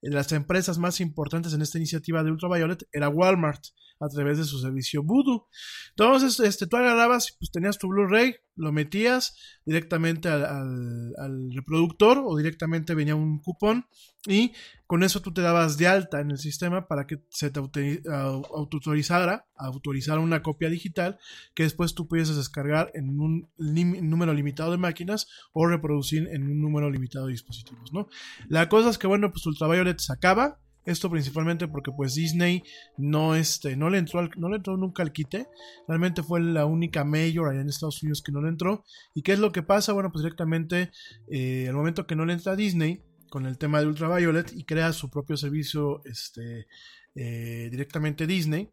las 0.02 0.32
empresas 0.32 0.80
más 0.80 1.00
importantes 1.00 1.54
en 1.54 1.62
esta 1.62 1.78
iniciativa 1.78 2.24
de 2.24 2.32
Ultraviolet 2.32 2.88
era 2.92 3.10
Walmart 3.10 3.66
a 4.00 4.10
través 4.10 4.40
de 4.40 4.46
su 4.46 4.60
servicio 4.60 5.04
Voodoo. 5.04 5.48
Entonces, 5.90 6.40
este, 6.40 6.66
tú 6.66 6.78
agarrabas, 6.78 7.36
pues 7.40 7.52
tenías 7.52 7.78
tu 7.78 7.88
Blu-ray, 7.88 8.36
lo 8.56 8.72
metías 8.72 9.36
directamente 9.66 10.30
al, 10.30 11.14
al, 11.18 11.54
reproductor 11.54 12.22
o 12.24 12.38
directamente 12.38 12.96
venía 12.96 13.16
un 13.16 13.40
cupón 13.40 13.88
y 14.26 14.54
con 14.88 15.04
eso 15.04 15.22
tú 15.22 15.34
te 15.34 15.42
dabas 15.42 15.78
de 15.78 15.88
alta 15.88 16.22
en 16.22 16.32
el 16.32 16.38
sistema 16.38 16.88
para 16.88 17.08
que 17.08 17.24
se 17.30 17.52
te 17.52 17.60
autorizara, 17.60 19.48
autorizara 19.56 20.20
una 20.22 20.42
copia 20.42 20.70
digital 20.70 21.18
que 21.54 21.64
después 21.64 21.94
tú 21.94 22.08
pudieses 22.08 22.38
descargar 22.38 22.92
en 22.94 23.20
un 23.20 23.50
número 23.58 24.34
limitado 24.34 24.72
de 24.72 24.78
máquinas 24.78 25.28
o 25.52 25.68
reproducir 25.68 26.30
en 26.32 26.44
un 26.44 26.62
número 26.62 26.90
limitado 26.90 27.26
de 27.26 27.34
dispositivos, 27.34 27.92
¿no? 27.92 28.08
La 28.48 28.70
cosa 28.70 28.90
es 28.90 28.98
que, 28.98 29.08
bueno, 29.08 29.32
pues 29.32 29.46
Ultraviolet 29.46 30.00
se 30.00 30.14
acaba, 30.14 30.60
esto 30.86 31.10
principalmente 31.10 31.68
porque 31.68 31.92
pues 31.92 32.16
Disney 32.16 32.64
no, 32.98 33.36
este, 33.36 33.76
no, 33.76 33.90
le 33.90 34.00
entró 34.00 34.20
al, 34.20 34.32
no 34.38 34.50
le 34.50 34.58
entró 34.58 34.78
nunca 34.78 35.04
al 35.04 35.12
quite. 35.12 35.48
Realmente 35.88 36.24
fue 36.24 36.42
la 36.42 36.66
única 36.66 37.04
mayor 37.04 37.50
allá 37.50 37.62
en 37.62 37.70
Estados 37.70 38.02
Unidos 38.04 38.22
que 38.22 38.32
no 38.32 38.42
le 38.42 38.50
entró. 38.50 38.84
¿Y 39.14 39.22
qué 39.22 39.34
es 39.34 39.40
lo 39.40 39.52
que 39.52 39.64
pasa? 39.64 39.94
Bueno, 39.94 40.12
pues 40.12 40.24
directamente 40.24 40.92
eh, 41.30 41.68
al 41.70 41.76
momento 41.76 42.06
que 42.06 42.16
no 42.16 42.26
le 42.26 42.34
entra 42.34 42.54
a 42.54 42.56
Disney 42.56 43.02
con 43.30 43.46
el 43.46 43.58
tema 43.58 43.80
de 43.80 43.88
Ultraviolet 43.88 44.54
y 44.54 44.64
crea 44.64 44.94
su 44.94 45.10
propio 45.10 45.38
servicio 45.38 46.04
este, 46.06 46.68
eh, 47.16 47.70
directamente 47.72 48.28
Disney. 48.28 48.70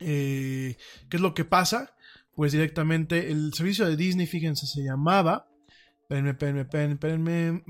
Eh, 0.00 0.76
¿Qué 1.08 1.16
es 1.16 1.20
lo 1.20 1.34
que 1.34 1.44
pasa? 1.44 1.94
Pues 2.34 2.52
directamente 2.52 3.30
el 3.30 3.52
servicio 3.52 3.86
de 3.86 3.96
Disney, 3.96 4.26
fíjense, 4.26 4.66
se 4.66 4.82
llamaba... 4.82 5.46
Espérenme, 6.02 6.30
espérenme, 6.30 6.62
espérenme, 6.62 6.94
espérenme. 6.94 7.62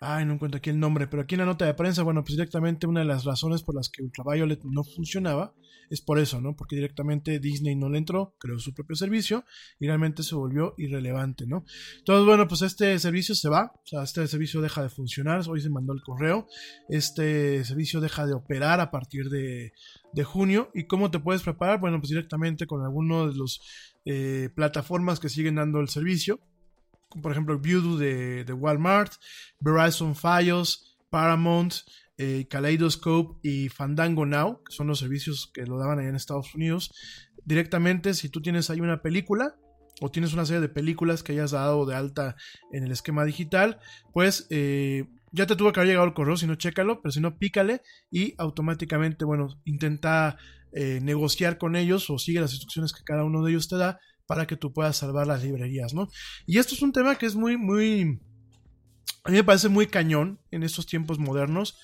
Ay, 0.00 0.24
no 0.24 0.34
encuentro 0.34 0.58
aquí 0.58 0.70
el 0.70 0.78
nombre, 0.78 1.08
pero 1.08 1.22
aquí 1.22 1.34
en 1.34 1.40
la 1.40 1.46
nota 1.46 1.66
de 1.66 1.74
prensa, 1.74 2.04
bueno, 2.04 2.22
pues 2.22 2.36
directamente 2.36 2.86
una 2.86 3.00
de 3.00 3.06
las 3.06 3.24
razones 3.24 3.64
por 3.64 3.74
las 3.74 3.88
que 3.88 4.04
Ultraviolet 4.04 4.62
no 4.62 4.84
funcionaba 4.84 5.54
es 5.90 6.00
por 6.00 6.20
eso, 6.20 6.40
¿no? 6.40 6.54
Porque 6.54 6.76
directamente 6.76 7.40
Disney 7.40 7.74
no 7.74 7.88
le 7.88 7.98
entró, 7.98 8.36
creó 8.38 8.60
su 8.60 8.72
propio 8.74 8.94
servicio 8.94 9.44
y 9.80 9.86
realmente 9.86 10.22
se 10.22 10.36
volvió 10.36 10.74
irrelevante, 10.78 11.48
¿no? 11.48 11.64
Entonces, 11.98 12.26
bueno, 12.26 12.46
pues 12.46 12.62
este 12.62 12.96
servicio 13.00 13.34
se 13.34 13.48
va, 13.48 13.72
o 13.74 13.86
sea, 13.86 14.04
este 14.04 14.24
servicio 14.28 14.60
deja 14.60 14.82
de 14.82 14.88
funcionar, 14.88 15.42
hoy 15.48 15.60
se 15.60 15.70
mandó 15.70 15.92
el 15.92 16.02
correo, 16.02 16.46
este 16.88 17.64
servicio 17.64 18.00
deja 18.00 18.24
de 18.24 18.34
operar 18.34 18.80
a 18.80 18.92
partir 18.92 19.30
de, 19.30 19.72
de 20.12 20.24
junio 20.24 20.70
y 20.74 20.86
cómo 20.86 21.10
te 21.10 21.18
puedes 21.18 21.42
preparar, 21.42 21.80
bueno, 21.80 21.98
pues 21.98 22.10
directamente 22.10 22.68
con 22.68 22.82
alguno 22.82 23.26
de 23.26 23.34
los 23.34 23.60
eh, 24.04 24.50
plataformas 24.54 25.18
que 25.18 25.28
siguen 25.28 25.56
dando 25.56 25.80
el 25.80 25.88
servicio 25.88 26.38
por 27.22 27.32
ejemplo, 27.32 27.58
Voodoo 27.58 27.96
de, 27.96 28.44
de 28.44 28.52
Walmart, 28.52 29.12
Verizon 29.60 30.14
Files, 30.14 30.96
Paramount, 31.10 31.74
eh, 32.16 32.46
Kaleidoscope 32.48 33.38
y 33.42 33.68
Fandango 33.68 34.26
Now, 34.26 34.62
que 34.64 34.74
son 34.74 34.88
los 34.88 34.98
servicios 34.98 35.50
que 35.52 35.66
lo 35.66 35.78
daban 35.78 35.98
allá 35.98 36.08
en 36.08 36.16
Estados 36.16 36.54
Unidos. 36.54 36.92
Directamente, 37.44 38.14
si 38.14 38.28
tú 38.28 38.42
tienes 38.42 38.70
ahí 38.70 38.80
una 38.80 39.02
película 39.02 39.54
o 40.00 40.10
tienes 40.10 40.32
una 40.32 40.44
serie 40.44 40.60
de 40.60 40.68
películas 40.68 41.22
que 41.22 41.32
hayas 41.32 41.52
dado 41.52 41.86
de 41.86 41.94
alta 41.94 42.36
en 42.72 42.84
el 42.84 42.92
esquema 42.92 43.24
digital, 43.24 43.78
pues 44.12 44.46
eh, 44.50 45.06
ya 45.32 45.46
te 45.46 45.56
tuvo 45.56 45.72
que 45.72 45.80
haber 45.80 45.88
llegado 45.88 46.06
el 46.06 46.14
correo, 46.14 46.36
si 46.36 46.46
no, 46.46 46.56
chécalo, 46.56 47.00
pero 47.02 47.12
si 47.12 47.20
no, 47.20 47.38
pícale 47.38 47.82
y 48.10 48.34
automáticamente, 48.38 49.24
bueno, 49.24 49.48
intenta 49.64 50.36
eh, 50.72 51.00
negociar 51.02 51.56
con 51.56 51.76
ellos 51.76 52.10
o 52.10 52.18
sigue 52.18 52.40
las 52.40 52.52
instrucciones 52.52 52.92
que 52.92 53.04
cada 53.04 53.24
uno 53.24 53.42
de 53.42 53.52
ellos 53.52 53.68
te 53.68 53.76
da 53.76 53.98
para 54.28 54.46
que 54.46 54.56
tú 54.56 54.74
puedas 54.74 54.98
salvar 54.98 55.26
las 55.26 55.42
librerías, 55.42 55.94
¿no? 55.94 56.06
Y 56.46 56.58
esto 56.58 56.74
es 56.74 56.82
un 56.82 56.92
tema 56.92 57.16
que 57.16 57.24
es 57.24 57.34
muy, 57.34 57.56
muy, 57.56 58.20
a 59.24 59.30
mí 59.30 59.38
me 59.38 59.42
parece 59.42 59.70
muy 59.70 59.86
cañón 59.86 60.38
en 60.50 60.62
estos 60.62 60.84
tiempos 60.84 61.18
modernos, 61.18 61.78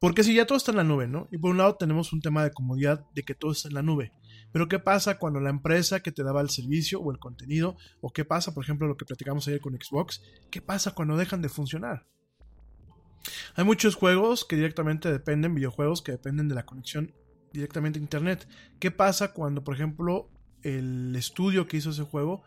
porque 0.00 0.24
si 0.24 0.34
ya 0.34 0.46
todo 0.46 0.56
está 0.56 0.70
en 0.70 0.78
la 0.78 0.84
nube, 0.84 1.06
¿no? 1.06 1.28
Y 1.30 1.36
por 1.36 1.50
un 1.50 1.58
lado 1.58 1.76
tenemos 1.76 2.14
un 2.14 2.22
tema 2.22 2.42
de 2.42 2.50
comodidad 2.50 3.04
de 3.14 3.22
que 3.24 3.34
todo 3.34 3.52
está 3.52 3.68
en 3.68 3.74
la 3.74 3.82
nube. 3.82 4.10
Pero 4.52 4.68
¿qué 4.68 4.78
pasa 4.78 5.18
cuando 5.18 5.38
la 5.38 5.50
empresa 5.50 6.00
que 6.00 6.12
te 6.12 6.24
daba 6.24 6.40
el 6.40 6.48
servicio 6.48 6.98
o 6.98 7.12
el 7.12 7.18
contenido, 7.18 7.76
o 8.00 8.10
qué 8.10 8.24
pasa, 8.24 8.54
por 8.54 8.64
ejemplo, 8.64 8.88
lo 8.88 8.96
que 8.96 9.04
platicamos 9.04 9.46
ayer 9.46 9.60
con 9.60 9.74
Xbox, 9.74 10.22
qué 10.50 10.62
pasa 10.62 10.92
cuando 10.92 11.18
dejan 11.18 11.42
de 11.42 11.50
funcionar? 11.50 12.06
Hay 13.54 13.64
muchos 13.64 13.96
juegos 13.96 14.46
que 14.46 14.56
directamente 14.56 15.12
dependen, 15.12 15.54
videojuegos 15.54 16.00
que 16.00 16.12
dependen 16.12 16.48
de 16.48 16.54
la 16.54 16.64
conexión 16.64 17.12
directamente 17.52 17.98
a 17.98 18.02
Internet. 18.02 18.48
¿Qué 18.80 18.90
pasa 18.90 19.34
cuando, 19.34 19.62
por 19.62 19.74
ejemplo, 19.74 20.30
el 20.62 21.14
estudio 21.16 21.66
que 21.66 21.76
hizo 21.76 21.90
ese 21.90 22.02
juego 22.02 22.42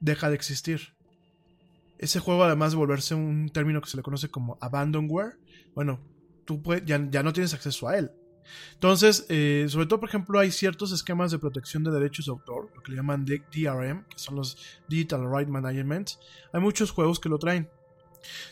deja 0.00 0.28
de 0.28 0.34
existir. 0.34 0.94
Ese 1.98 2.18
juego, 2.20 2.44
además 2.44 2.72
de 2.72 2.78
volverse 2.78 3.14
un 3.14 3.48
término 3.48 3.80
que 3.80 3.88
se 3.88 3.96
le 3.96 4.02
conoce 4.02 4.28
como 4.28 4.58
abandonware, 4.60 5.38
bueno, 5.74 6.00
tú 6.44 6.62
ya, 6.84 7.08
ya, 7.10 7.22
no 7.22 7.32
tienes 7.32 7.54
acceso 7.54 7.88
a 7.88 7.96
él. 7.96 8.10
Entonces, 8.74 9.24
eh, 9.28 9.66
sobre 9.68 9.86
todo, 9.86 10.00
por 10.00 10.08
ejemplo, 10.08 10.38
hay 10.38 10.50
ciertos 10.50 10.92
esquemas 10.92 11.30
de 11.30 11.38
protección 11.38 11.82
de 11.82 11.90
derechos 11.90 12.26
de 12.26 12.32
autor, 12.32 12.70
lo 12.74 12.82
que 12.82 12.90
le 12.90 12.96
llaman 12.96 13.24
DRM, 13.24 14.04
que 14.04 14.18
son 14.18 14.36
los 14.36 14.58
Digital 14.88 15.24
Right 15.32 15.48
Management. 15.48 16.10
Hay 16.52 16.60
muchos 16.60 16.90
juegos 16.90 17.18
que 17.18 17.28
lo 17.28 17.38
traen. 17.38 17.70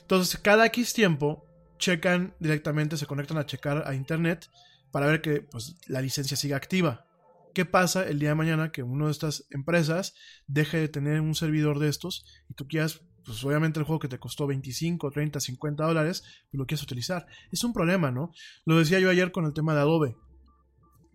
Entonces, 0.00 0.38
cada 0.38 0.66
X 0.66 0.92
tiempo, 0.94 1.44
checan 1.78 2.34
directamente, 2.38 2.96
se 2.96 3.06
conectan 3.06 3.38
a 3.38 3.46
checar 3.46 3.84
a 3.86 3.94
Internet 3.94 4.48
para 4.90 5.06
ver 5.06 5.20
que 5.20 5.40
pues, 5.42 5.76
la 5.88 6.00
licencia 6.00 6.36
siga 6.36 6.56
activa. 6.56 7.06
¿Qué 7.54 7.64
pasa 7.64 8.08
el 8.08 8.18
día 8.18 8.30
de 8.30 8.34
mañana 8.34 8.72
que 8.72 8.82
una 8.82 9.06
de 9.06 9.10
estas 9.10 9.46
empresas 9.50 10.14
deje 10.46 10.78
de 10.78 10.88
tener 10.88 11.20
un 11.20 11.34
servidor 11.34 11.78
de 11.78 11.88
estos 11.88 12.24
y 12.48 12.54
tú 12.54 12.66
quieras, 12.66 13.02
pues 13.24 13.44
obviamente 13.44 13.78
el 13.78 13.84
juego 13.84 14.00
que 14.00 14.08
te 14.08 14.18
costó 14.18 14.46
25, 14.46 15.10
30, 15.10 15.38
50 15.40 15.84
dólares, 15.84 16.22
pues 16.50 16.58
lo 16.58 16.66
quieres 16.66 16.82
utilizar? 16.82 17.26
Es 17.50 17.62
un 17.64 17.72
problema, 17.72 18.10
¿no? 18.10 18.32
Lo 18.64 18.78
decía 18.78 19.00
yo 19.00 19.10
ayer 19.10 19.32
con 19.32 19.44
el 19.44 19.52
tema 19.52 19.74
de 19.74 19.80
Adobe. 19.80 20.16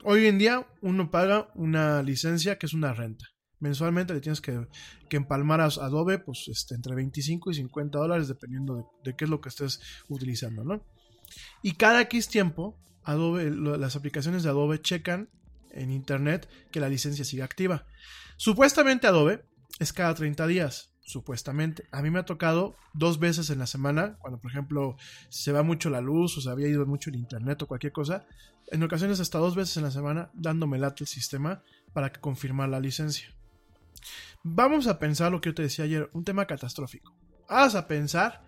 Hoy 0.03 0.27
en 0.27 0.37
día 0.37 0.67
uno 0.81 1.09
paga 1.09 1.49
una 1.55 2.03
licencia 2.03 2.57
que 2.57 2.67
es 2.67 2.73
una 2.73 2.93
renta. 2.93 3.25
Mensualmente 3.59 4.13
le 4.13 4.21
tienes 4.21 4.39
que, 4.39 4.67
que 5.09 5.17
empalmar 5.17 5.61
a 5.61 5.65
Adobe 5.65 6.19
pues, 6.19 6.47
este, 6.47 6.75
entre 6.75 6.93
25 6.93 7.49
y 7.49 7.55
50 7.55 7.97
dólares 7.97 8.27
dependiendo 8.27 8.75
de, 8.75 8.83
de 9.03 9.15
qué 9.15 9.25
es 9.25 9.29
lo 9.31 9.41
que 9.41 9.49
estés 9.49 9.81
utilizando, 10.07 10.63
¿no? 10.63 10.85
Y 11.63 11.73
cada 11.73 12.01
X 12.01 12.27
tiempo, 12.27 12.79
Adobe, 13.03 13.49
las 13.49 13.95
aplicaciones 13.95 14.43
de 14.43 14.49
Adobe 14.49 14.79
checan 14.81 15.29
en 15.77 15.91
internet 15.91 16.49
que 16.71 16.79
la 16.79 16.89
licencia 16.89 17.25
siga 17.25 17.45
activa. 17.45 17.85
Supuestamente 18.37 19.07
Adobe 19.07 19.45
es 19.79 19.93
cada 19.93 20.13
30 20.13 20.47
días, 20.47 20.91
supuestamente. 21.01 21.85
A 21.91 22.01
mí 22.01 22.09
me 22.09 22.19
ha 22.19 22.25
tocado 22.25 22.75
dos 22.93 23.19
veces 23.19 23.49
en 23.49 23.59
la 23.59 23.67
semana, 23.67 24.17
cuando 24.19 24.39
por 24.39 24.51
ejemplo 24.51 24.97
se 25.29 25.51
va 25.51 25.63
mucho 25.63 25.89
la 25.89 26.01
luz 26.01 26.37
o 26.37 26.41
se 26.41 26.49
había 26.49 26.67
ido 26.67 26.85
mucho 26.85 27.09
el 27.09 27.15
internet 27.15 27.61
o 27.61 27.67
cualquier 27.67 27.93
cosa. 27.93 28.25
En 28.67 28.83
ocasiones 28.83 29.19
hasta 29.19 29.37
dos 29.37 29.55
veces 29.55 29.77
en 29.77 29.83
la 29.83 29.91
semana 29.91 30.29
dándome 30.33 30.77
late 30.77 31.03
el 31.03 31.07
sistema 31.07 31.63
para 31.93 32.11
confirmar 32.11 32.69
la 32.69 32.79
licencia. 32.79 33.33
Vamos 34.43 34.87
a 34.87 34.99
pensar 34.99 35.31
lo 35.31 35.41
que 35.41 35.49
yo 35.49 35.55
te 35.55 35.63
decía 35.63 35.85
ayer, 35.85 36.09
un 36.13 36.23
tema 36.23 36.45
catastrófico. 36.45 37.15
Vas 37.49 37.75
a 37.75 37.87
pensar 37.87 38.45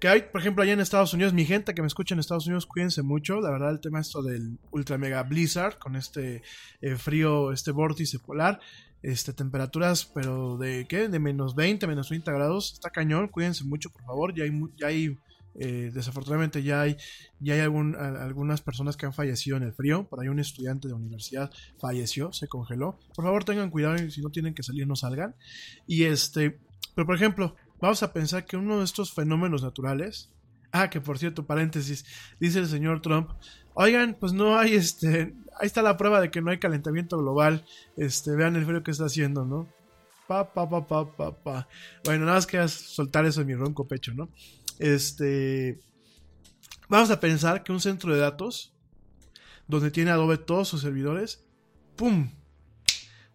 que 0.00 0.08
hay, 0.08 0.22
por 0.22 0.40
ejemplo, 0.40 0.62
allá 0.62 0.72
en 0.72 0.80
Estados 0.80 1.12
Unidos, 1.14 1.32
mi 1.34 1.44
gente 1.44 1.74
que 1.74 1.82
me 1.82 1.86
escucha 1.88 2.14
en 2.14 2.20
Estados 2.20 2.46
Unidos, 2.46 2.66
cuídense 2.66 3.02
mucho. 3.02 3.40
La 3.40 3.50
verdad, 3.50 3.70
el 3.70 3.80
tema 3.80 4.00
esto 4.00 4.22
del 4.22 4.58
ultra 4.70 4.96
mega 4.98 5.22
blizzard, 5.22 5.78
con 5.78 5.94
este 5.94 6.42
eh, 6.80 6.96
frío, 6.96 7.52
este 7.52 7.70
vórtice 7.70 8.18
polar, 8.18 8.60
este, 9.02 9.32
temperaturas, 9.32 10.06
pero 10.14 10.56
de 10.58 10.86
qué? 10.88 11.08
De 11.08 11.18
menos 11.18 11.54
20, 11.54 11.86
menos 11.86 12.08
30 12.08 12.32
grados. 12.32 12.72
Está 12.72 12.90
cañón, 12.90 13.28
cuídense 13.28 13.64
mucho, 13.64 13.90
por 13.90 14.02
favor. 14.04 14.34
Ya 14.34 14.44
hay, 14.44 14.52
ya 14.78 14.86
hay 14.88 15.18
eh, 15.56 15.90
desafortunadamente 15.92 16.62
ya 16.62 16.80
hay, 16.82 16.96
ya 17.40 17.54
hay 17.54 17.60
algún- 17.60 17.96
algunas 17.96 18.62
personas 18.62 18.96
que 18.96 19.04
han 19.06 19.12
fallecido 19.12 19.56
en 19.56 19.64
el 19.64 19.72
frío. 19.72 20.08
Por 20.08 20.20
ahí 20.20 20.28
un 20.28 20.38
estudiante 20.38 20.86
de 20.88 20.94
universidad 20.94 21.50
falleció, 21.78 22.32
se 22.32 22.46
congeló. 22.48 22.98
Por 23.14 23.24
favor 23.24 23.44
tengan 23.44 23.68
cuidado 23.70 23.96
y 23.96 24.10
si 24.10 24.22
no 24.22 24.30
tienen 24.30 24.54
que 24.54 24.62
salir 24.62 24.86
no 24.86 24.94
salgan. 24.96 25.34
Y 25.86 26.04
este, 26.04 26.58
pero 26.94 27.04
por 27.06 27.16
ejemplo, 27.16 27.56
vamos 27.80 28.02
a 28.02 28.12
pensar 28.12 28.44
que 28.44 28.56
uno 28.56 28.78
de 28.78 28.84
estos 28.84 29.12
fenómenos 29.12 29.62
naturales, 29.62 30.30
ah, 30.72 30.90
que 30.90 31.00
por 31.00 31.18
cierto, 31.18 31.46
paréntesis, 31.46 32.04
dice 32.38 32.60
el 32.60 32.68
señor 32.68 33.02
Trump, 33.02 33.30
oigan, 33.74 34.16
pues 34.18 34.32
no 34.32 34.58
hay 34.58 34.74
este, 34.74 35.34
ahí 35.58 35.66
está 35.66 35.82
la 35.82 35.96
prueba 35.96 36.20
de 36.20 36.30
que 36.30 36.40
no 36.40 36.50
hay 36.50 36.58
calentamiento 36.58 37.18
global, 37.18 37.64
este, 37.96 38.34
vean 38.34 38.56
el 38.56 38.64
frío 38.64 38.82
que 38.82 38.90
está 38.90 39.06
haciendo, 39.06 39.44
¿no? 39.44 39.68
Pa, 40.26 40.52
pa, 40.52 40.68
pa, 40.68 40.86
pa, 40.86 41.16
pa, 41.16 41.42
pa. 41.42 41.68
Bueno, 42.04 42.24
nada 42.24 42.36
más 42.36 42.46
que 42.46 42.66
soltar 42.68 43.24
eso 43.26 43.40
en 43.40 43.48
mi 43.48 43.54
ronco 43.54 43.88
pecho, 43.88 44.14
¿no? 44.14 44.28
Este, 44.78 45.80
vamos 46.88 47.10
a 47.10 47.20
pensar 47.20 47.62
que 47.62 47.72
un 47.72 47.80
centro 47.80 48.14
de 48.14 48.20
datos, 48.20 48.72
donde 49.66 49.90
tiene 49.90 50.10
Adobe 50.10 50.38
todos 50.38 50.68
sus 50.68 50.82
servidores, 50.82 51.44
¡pum! 51.96 52.30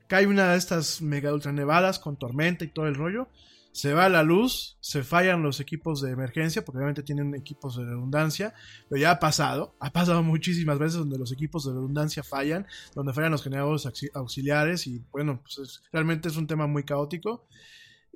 Cae 0.07 0.27
una 0.27 0.51
de 0.51 0.57
estas 0.57 1.01
mega 1.01 1.33
ultra 1.33 1.51
nevadas 1.51 1.99
con 1.99 2.17
tormenta 2.17 2.63
y 2.63 2.67
todo 2.67 2.87
el 2.87 2.95
rollo. 2.95 3.27
Se 3.76 3.93
va 3.93 4.07
la 4.07 4.23
luz, 4.23 4.78
se 4.80 5.03
fallan 5.03 5.43
los 5.43 5.59
equipos 5.59 5.99
de 6.01 6.11
emergencia, 6.11 6.63
porque 6.63 6.78
obviamente 6.78 7.03
tienen 7.03 7.36
equipos 7.36 7.76
de 7.76 7.84
redundancia, 7.84 8.53
pero 8.88 9.01
ya 9.01 9.11
ha 9.11 9.19
pasado, 9.19 9.76
ha 9.82 9.91
pasado 9.91 10.23
muchísimas 10.23 10.80
veces 10.80 10.93
donde 10.99 11.17
los 11.17 11.34
equipos 11.34 11.65
de 11.65 11.73
redundancia 11.73 12.23
fallan, 12.23 12.65
donde 12.93 13.11
fallan 13.11 13.34
los 13.34 13.43
generadores 13.43 13.86
auxi- 13.86 14.11
auxiliares 14.13 14.88
y 14.88 15.03
bueno, 15.11 15.41
pues 15.43 15.57
es- 15.57 15.84
realmente 15.91 16.30
es 16.30 16.38
un 16.38 16.47
tema 16.47 16.67
muy 16.67 16.86
caótico. 16.86 17.49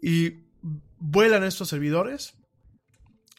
Y 0.02 0.46
vuelan 0.98 1.44
estos 1.44 1.68
servidores, 1.68 2.36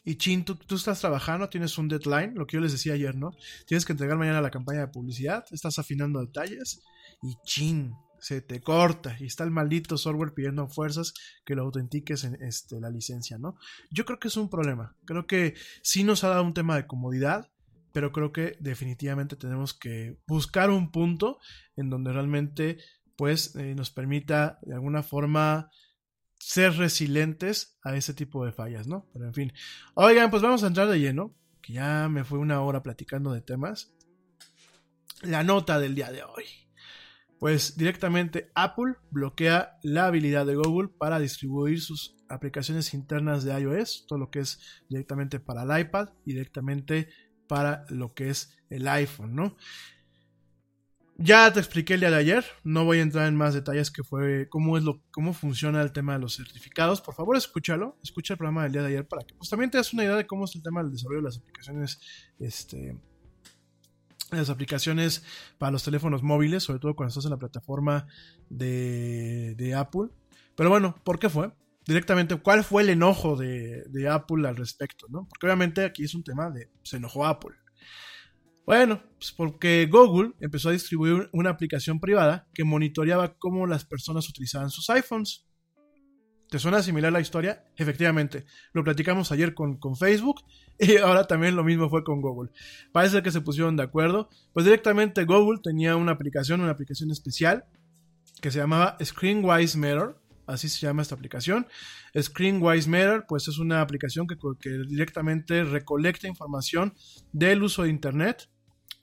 y 0.05 0.15
chin, 0.17 0.45
tú 0.45 0.75
estás 0.75 0.99
trabajando, 0.99 1.49
tienes 1.49 1.75
un 1.79 1.87
deadline, 1.87 2.35
lo 2.35 2.45
que 2.45 2.57
yo 2.57 2.61
les 2.61 2.71
decía 2.71 2.93
ayer, 2.93 3.15
¿no? 3.15 3.31
Tienes 3.65 3.83
que 3.83 3.93
entregar 3.93 4.17
mañana 4.19 4.41
la 4.41 4.51
campaña 4.51 4.81
de 4.81 4.87
publicidad, 4.89 5.43
estás 5.49 5.79
afinando 5.79 6.19
detalles 6.19 6.81
y 7.23 7.33
chin, 7.45 7.93
se 8.21 8.41
te 8.41 8.61
corta 8.61 9.17
y 9.19 9.25
está 9.25 9.43
el 9.43 9.51
maldito 9.51 9.97
software 9.97 10.33
pidiendo 10.33 10.69
fuerzas 10.69 11.13
que 11.43 11.55
lo 11.55 11.63
autentiques 11.63 12.23
en 12.23 12.41
este, 12.41 12.79
la 12.79 12.89
licencia, 12.89 13.37
¿no? 13.37 13.57
Yo 13.89 14.05
creo 14.05 14.19
que 14.19 14.27
es 14.29 14.37
un 14.37 14.49
problema, 14.49 14.95
creo 15.05 15.25
que 15.27 15.55
sí 15.81 16.03
nos 16.03 16.23
ha 16.23 16.29
dado 16.29 16.43
un 16.43 16.53
tema 16.53 16.75
de 16.75 16.87
comodidad, 16.87 17.51
pero 17.91 18.11
creo 18.11 18.31
que 18.31 18.55
definitivamente 18.59 19.35
tenemos 19.35 19.73
que 19.73 20.17
buscar 20.27 20.69
un 20.69 20.91
punto 20.91 21.39
en 21.75 21.89
donde 21.89 22.13
realmente 22.13 22.77
pues 23.17 23.55
eh, 23.55 23.75
nos 23.75 23.91
permita 23.91 24.59
de 24.61 24.75
alguna 24.75 25.03
forma 25.03 25.69
ser 26.39 26.73
resilientes 26.77 27.77
a 27.83 27.95
ese 27.95 28.13
tipo 28.13 28.45
de 28.45 28.51
fallas, 28.51 28.87
¿no? 28.87 29.07
Pero 29.13 29.25
en 29.25 29.33
fin. 29.33 29.53
Oigan, 29.93 30.31
pues 30.31 30.41
vamos 30.41 30.63
a 30.63 30.67
entrar 30.67 30.87
de 30.87 30.99
lleno, 30.99 31.35
que 31.61 31.73
ya 31.73 32.07
me 32.09 32.23
fue 32.23 32.39
una 32.39 32.61
hora 32.61 32.81
platicando 32.81 33.31
de 33.31 33.41
temas. 33.41 33.93
La 35.21 35.43
nota 35.43 35.79
del 35.79 35.93
día 35.93 36.11
de 36.11 36.23
hoy. 36.23 36.45
Pues 37.41 37.75
directamente 37.75 38.51
Apple 38.53 38.97
bloquea 39.09 39.79
la 39.81 40.05
habilidad 40.05 40.45
de 40.45 40.53
Google 40.53 40.89
para 40.89 41.17
distribuir 41.17 41.81
sus 41.81 42.15
aplicaciones 42.29 42.93
internas 42.93 43.43
de 43.43 43.59
iOS, 43.59 44.05
todo 44.07 44.19
lo 44.19 44.29
que 44.29 44.41
es 44.41 44.59
directamente 44.89 45.39
para 45.39 45.63
el 45.63 45.81
iPad 45.81 46.09
y 46.23 46.33
directamente 46.33 47.09
para 47.47 47.83
lo 47.89 48.13
que 48.13 48.29
es 48.29 48.55
el 48.69 48.87
iPhone, 48.87 49.33
¿no? 49.33 49.57
Ya 51.17 51.51
te 51.51 51.59
expliqué 51.59 51.95
el 51.95 52.01
día 52.01 52.11
de 52.11 52.17
ayer, 52.17 52.45
no 52.63 52.85
voy 52.85 52.99
a 52.99 53.01
entrar 53.01 53.27
en 53.27 53.35
más 53.35 53.55
detalles 53.55 53.89
que 53.89 54.03
fue 54.03 54.47
cómo 54.47 54.77
es 54.77 54.83
lo 54.83 55.01
cómo 55.09 55.33
funciona 55.33 55.81
el 55.81 55.91
tema 55.91 56.13
de 56.13 56.19
los 56.19 56.35
certificados. 56.35 57.01
Por 57.01 57.15
favor, 57.15 57.35
escúchalo, 57.35 57.97
escucha 58.03 58.35
el 58.35 58.37
programa 58.37 58.63
del 58.63 58.73
día 58.73 58.81
de 58.83 58.89
ayer 58.89 59.07
para 59.07 59.23
que 59.25 59.33
pues 59.33 59.49
también 59.49 59.71
te 59.71 59.79
das 59.79 59.91
una 59.93 60.03
idea 60.03 60.15
de 60.15 60.27
cómo 60.27 60.45
es 60.45 60.55
el 60.55 60.61
tema 60.61 60.83
del 60.83 60.91
desarrollo 60.91 61.21
de 61.21 61.25
las 61.25 61.39
aplicaciones 61.39 61.99
este 62.37 62.95
las 64.39 64.49
aplicaciones 64.49 65.23
para 65.57 65.71
los 65.71 65.83
teléfonos 65.83 66.23
móviles, 66.23 66.63
sobre 66.63 66.79
todo 66.79 66.95
cuando 66.95 67.09
estás 67.09 67.25
en 67.25 67.31
la 67.31 67.37
plataforma 67.37 68.07
de, 68.49 69.55
de 69.55 69.75
Apple. 69.75 70.09
Pero 70.55 70.69
bueno, 70.69 70.95
¿por 71.03 71.19
qué 71.19 71.29
fue? 71.29 71.51
Directamente, 71.85 72.35
¿cuál 72.35 72.63
fue 72.63 72.83
el 72.83 72.89
enojo 72.89 73.35
de, 73.35 73.83
de 73.89 74.07
Apple 74.07 74.47
al 74.47 74.55
respecto? 74.55 75.07
¿no? 75.09 75.27
Porque 75.27 75.47
obviamente 75.47 75.83
aquí 75.83 76.03
es 76.03 76.13
un 76.13 76.23
tema 76.23 76.49
de 76.49 76.69
se 76.83 76.97
enojó 76.97 77.25
Apple. 77.25 77.55
Bueno, 78.65 79.01
pues 79.17 79.31
porque 79.31 79.87
Google 79.91 80.33
empezó 80.39 80.69
a 80.69 80.73
distribuir 80.73 81.29
una 81.33 81.49
aplicación 81.49 81.99
privada 81.99 82.47
que 82.53 82.63
monitoreaba 82.63 83.35
cómo 83.37 83.65
las 83.65 83.85
personas 83.85 84.29
utilizaban 84.29 84.69
sus 84.69 84.89
iPhones. 84.89 85.45
¿Te 86.47 86.59
suena 86.59 86.83
similar 86.83 87.11
la 87.11 87.21
historia? 87.21 87.65
Efectivamente, 87.75 88.45
lo 88.73 88.83
platicamos 88.83 89.31
ayer 89.31 89.53
con, 89.53 89.77
con, 89.77 89.95
Facebook 89.95 90.41
y 90.87 90.97
ahora 90.97 91.25
también 91.25 91.55
lo 91.55 91.63
mismo 91.63 91.89
fue 91.89 92.03
con 92.03 92.21
Google. 92.21 92.51
Parece 92.91 93.21
que 93.21 93.31
se 93.31 93.41
pusieron 93.41 93.77
de 93.77 93.83
acuerdo. 93.83 94.29
Pues 94.51 94.65
directamente 94.65 95.25
Google 95.25 95.59
tenía 95.63 95.95
una 95.95 96.13
aplicación, 96.13 96.61
una 96.61 96.71
aplicación 96.71 97.11
especial 97.11 97.65
que 98.41 98.49
se 98.49 98.57
llamaba 98.57 98.97
Screenwise 99.03 99.75
Mirror. 99.75 100.19
Así 100.47 100.67
se 100.67 100.79
llama 100.79 101.03
esta 101.03 101.15
aplicación. 101.15 101.67
Screenwise 102.19 102.87
Mirror, 102.87 103.25
pues 103.27 103.47
es 103.47 103.59
una 103.59 103.81
aplicación 103.81 104.25
que, 104.27 104.35
que 104.59 104.69
directamente 104.87 105.63
recolecta 105.63 106.27
información 106.27 106.93
del 107.31 107.61
uso 107.63 107.83
de 107.83 107.89
Internet 107.89 108.49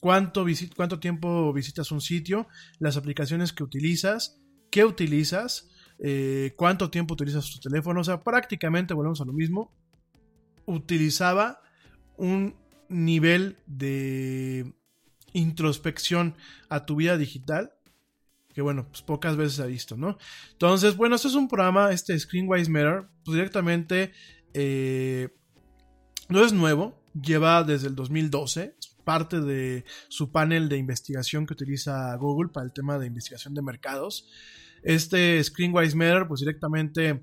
cuánto, 0.00 0.44
cuánto 0.76 0.98
tiempo 0.98 1.52
visitas 1.52 1.90
un 1.92 2.00
sitio, 2.00 2.48
las 2.78 2.96
aplicaciones 2.96 3.52
que 3.52 3.62
utilizas, 3.62 4.40
qué 4.70 4.84
utilizas, 4.84 5.68
eh, 5.98 6.54
cuánto 6.56 6.90
tiempo 6.90 7.14
utilizas 7.14 7.50
tu 7.50 7.60
teléfono. 7.60 8.00
O 8.00 8.04
sea, 8.04 8.22
prácticamente 8.22 8.94
volvemos 8.94 9.20
a 9.20 9.24
lo 9.24 9.32
mismo. 9.32 9.72
Utilizaba 10.66 11.60
un 12.18 12.54
nivel 12.88 13.56
de 13.66 14.74
introspección 15.32 16.34
a 16.68 16.84
tu 16.84 16.96
vida 16.96 17.16
digital 17.16 17.72
que 18.58 18.62
bueno, 18.62 18.88
pues 18.88 19.02
pocas 19.02 19.36
veces 19.36 19.60
ha 19.60 19.66
visto, 19.66 19.96
¿no? 19.96 20.18
Entonces, 20.50 20.96
bueno, 20.96 21.14
este 21.14 21.28
es 21.28 21.36
un 21.36 21.46
programa, 21.46 21.92
este 21.92 22.18
Screenwise 22.18 22.68
Mirror, 22.68 23.08
pues 23.24 23.36
directamente 23.36 24.10
eh, 24.52 25.28
no 26.28 26.44
es 26.44 26.52
nuevo, 26.52 27.00
lleva 27.14 27.62
desde 27.62 27.86
el 27.86 27.94
2012, 27.94 28.74
parte 29.04 29.40
de 29.40 29.84
su 30.08 30.32
panel 30.32 30.68
de 30.68 30.76
investigación 30.76 31.46
que 31.46 31.52
utiliza 31.52 32.12
Google 32.16 32.50
para 32.52 32.66
el 32.66 32.72
tema 32.72 32.98
de 32.98 33.06
investigación 33.06 33.54
de 33.54 33.62
mercados. 33.62 34.28
Este 34.82 35.40
Screenwise 35.44 35.94
Mirror, 35.94 36.26
pues 36.26 36.40
directamente 36.40 37.22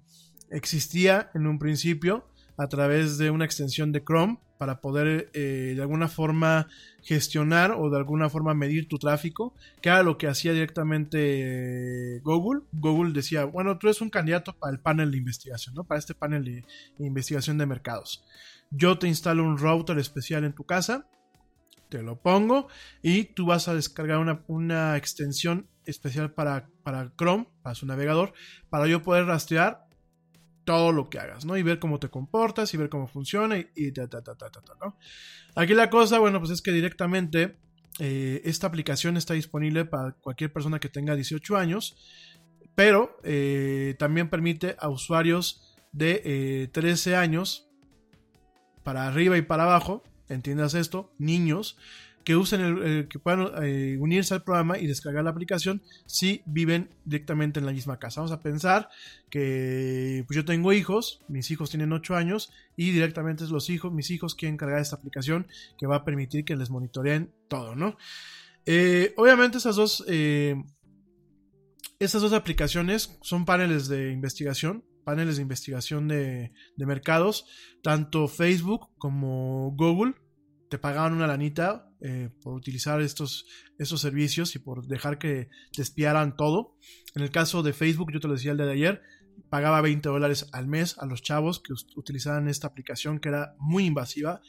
existía 0.52 1.32
en 1.34 1.48
un 1.48 1.60
principio 1.60 2.30
a 2.56 2.70
través 2.70 3.18
de 3.18 3.30
una 3.30 3.44
extensión 3.44 3.92
de 3.92 4.06
Chrome 4.06 4.40
para 4.58 4.82
poder 4.82 5.30
eh, 5.34 5.74
de 5.76 5.82
alguna 5.82 6.08
forma 6.08 6.68
gestionar 7.04 7.72
o 7.72 7.90
de 7.90 7.98
alguna 7.98 8.30
forma 8.30 8.54
medir 8.54 8.88
tu 8.88 8.98
tráfico, 8.98 9.54
que 9.82 9.90
era 9.90 10.04
lo 10.04 10.18
que 10.18 10.28
hacía 10.28 10.54
directamente 10.54 12.18
eh, 12.18 12.20
Google. 12.24 12.62
Google 12.72 13.14
decía, 13.14 13.46
bueno, 13.46 13.78
tú 13.78 13.88
eres 13.88 14.02
un 14.02 14.10
candidato 14.10 14.54
para 14.54 14.72
el 14.72 14.80
panel 14.80 15.12
de 15.12 15.18
investigación, 15.18 15.76
¿no? 15.76 15.84
Para 15.84 16.00
este 16.00 16.16
panel 16.16 16.44
de, 16.44 16.66
de 16.98 17.06
investigación 17.06 17.58
de 17.58 17.66
mercados. 17.66 18.24
Yo 18.72 18.98
te 18.98 19.08
instalo 19.08 19.44
un 19.44 19.58
router 19.58 20.00
especial 20.00 20.44
en 20.44 20.54
tu 20.54 20.66
casa, 20.66 21.08
te 21.90 22.02
lo 22.02 22.20
pongo 22.20 22.68
y 23.02 23.26
tú 23.26 23.46
vas 23.46 23.68
a 23.68 23.76
descargar 23.76 24.18
una, 24.18 24.44
una 24.48 24.98
extensión 24.98 25.68
especial 25.86 26.32
para, 26.34 26.68
para 26.84 27.14
Chrome, 27.18 27.48
para 27.62 27.76
su 27.76 27.86
navegador, 27.86 28.34
para 28.70 28.88
yo 28.88 29.02
poder 29.02 29.26
rastrear 29.26 29.85
todo 30.66 30.92
lo 30.92 31.10
que 31.10 31.20
hagas, 31.20 31.46
¿no? 31.46 31.56
Y 31.56 31.64
ver 31.64 31.80
cómo 31.80 32.00
te 32.00 32.10
comportas 32.10 32.74
y 32.74 32.78
ver 32.78 32.90
cómo 32.90 33.08
funciona 33.08 33.58
y, 33.58 33.92
ta, 33.92 34.08
ta, 34.08 34.22
ta, 34.22 34.36
ta, 34.36 34.50
ta, 34.50 34.62
ta, 34.62 34.74
¿no? 34.84 34.98
Aquí 35.56 35.74
la 35.74 35.90
cosa, 35.90 36.20
bueno, 36.20 36.40
pues 36.40 36.52
es 36.52 36.62
que 36.62 36.72
directamente 36.72 37.58
eh, 38.00 38.42
esta 38.44 38.68
aplicación 38.68 39.16
está 39.16 39.34
disponible 39.36 39.86
para 39.86 40.12
cualquier 40.14 40.52
persona 40.52 40.80
que 40.80 40.90
tenga 40.90 41.16
18 41.16 41.56
años, 41.56 41.96
pero 42.76 43.18
eh, 43.24 43.96
también 43.98 44.30
permite 44.30 44.76
a 44.80 44.90
usuarios 44.90 45.76
de 45.94 46.22
eh, 46.26 46.68
13 46.74 47.16
años 47.16 47.70
para 48.84 49.08
arriba 49.08 49.38
y 49.38 49.42
para 49.42 49.64
abajo, 49.64 50.04
entiendas 50.28 50.74
esto, 50.74 51.14
niños, 51.18 51.78
que 52.26 52.36
usen 52.36 52.62
el, 52.62 53.08
que 53.08 53.20
puedan 53.20 53.52
eh, 53.64 53.98
unirse 54.00 54.34
al 54.34 54.44
programa 54.44 54.80
y 54.80 54.88
descargar 54.88 55.24
la 55.24 55.30
aplicación 55.30 55.84
si 56.08 56.42
viven 56.48 56.90
directamente 57.06 57.60
en 57.60 57.68
la 57.68 57.72
misma 57.72 58.00
casa. 58.00 58.20
Vamos 58.20 58.32
a 58.32 58.42
pensar 58.42 58.90
que 59.30 60.24
pues 60.28 60.36
yo 60.36 60.44
tengo 60.44 60.74
hijos, 60.74 61.22
mis 61.28 61.52
hijos 61.52 61.70
tienen 61.70 61.94
8 61.94 62.16
años 62.16 62.52
y 62.76 62.92
directamente 62.92 63.46
los 63.46 63.70
hijos, 63.70 63.94
mis 63.94 64.10
hijos 64.10 64.34
quieren 64.34 64.58
cargar 64.58 64.82
esta 64.82 64.96
aplicación 64.96 65.48
que 65.78 65.86
va 65.86 65.98
a 65.98 66.04
permitir 66.04 66.44
que 66.46 66.56
les 66.56 66.72
monitoreen 66.72 67.32
todo, 67.48 67.76
¿no? 67.76 67.96
Eh, 68.66 69.14
obviamente 69.18 69.60
esas 69.60 69.76
dos, 69.76 70.04
eh, 70.08 70.56
esas 72.00 72.24
dos 72.24 72.34
aplicaciones 72.34 73.20
son 73.22 73.46
paneles 73.46 73.88
de 73.88 74.12
investigación, 74.12 74.84
paneles 75.04 75.36
de 75.36 75.44
investigación 75.44 76.08
de, 76.08 76.52
de 76.76 76.86
mercados, 76.88 77.46
tanto 77.84 78.28
Facebook 78.28 78.90
como 78.98 79.72
Google 79.78 80.16
te 80.70 80.80
pagaban 80.80 81.14
una 81.14 81.28
lanita 81.28 81.88
eh, 82.08 82.30
por 82.44 82.54
utilizar 82.54 83.02
estos, 83.02 83.48
estos 83.80 84.00
servicios 84.00 84.56
y 84.56 84.60
por 84.60 84.86
dejar 84.86 85.18
que 85.18 85.50
te 85.74 85.82
espiaran 85.82 86.36
todo. 86.36 86.76
En 87.16 87.24
el 87.24 87.32
caso 87.32 87.64
de 87.64 87.74
Facebook, 87.74 88.12
yo 88.14 88.20
te 88.20 88.28
lo 88.28 88.36
decía 88.36 88.52
el 88.52 88.58
día 88.58 88.68
de 88.68 88.74
ayer, 88.74 89.02
pagaba 89.50 89.82
20 89.82 90.08
dólares 90.08 90.48
al 90.52 90.68
mes 90.68 91.00
a 91.00 91.08
los 91.08 91.24
chavos 91.24 91.60
que 91.60 91.74
utilizaban 91.96 92.48
esta 92.48 92.68
aplicación 92.68 93.18
que 93.18 93.30
era 93.30 93.56
muy 93.58 93.86
invasiva. 93.86 94.44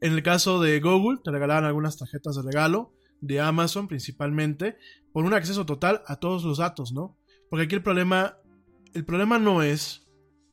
En 0.00 0.12
el 0.12 0.22
caso 0.22 0.60
de 0.60 0.78
Google, 0.78 1.18
te 1.24 1.32
regalaban 1.32 1.64
algunas 1.64 1.98
tarjetas 1.98 2.36
de 2.36 2.42
regalo, 2.42 2.94
de 3.20 3.40
Amazon 3.40 3.88
principalmente, 3.88 4.76
por 5.12 5.24
un 5.24 5.34
acceso 5.34 5.66
total 5.66 6.02
a 6.06 6.14
todos 6.14 6.44
los 6.44 6.58
datos, 6.58 6.92
¿no? 6.92 7.18
Porque 7.48 7.64
aquí 7.64 7.74
el 7.74 7.82
problema, 7.82 8.36
el 8.94 9.04
problema 9.04 9.40
no 9.40 9.64
es, 9.64 10.06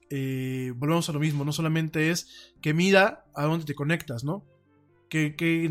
eh, 0.10 0.74
volvemos 0.76 1.08
a 1.08 1.14
lo 1.14 1.20
mismo, 1.20 1.45
no 1.45 1.53
solamente 1.53 2.10
es 2.10 2.55
que 2.64 2.74
mida 2.74 3.28
a 3.36 3.43
dónde 3.43 3.66
te 3.66 3.76
conectas, 3.76 4.24
¿no? 4.24 4.43
¿Qué, 5.10 5.36
qué 5.36 5.70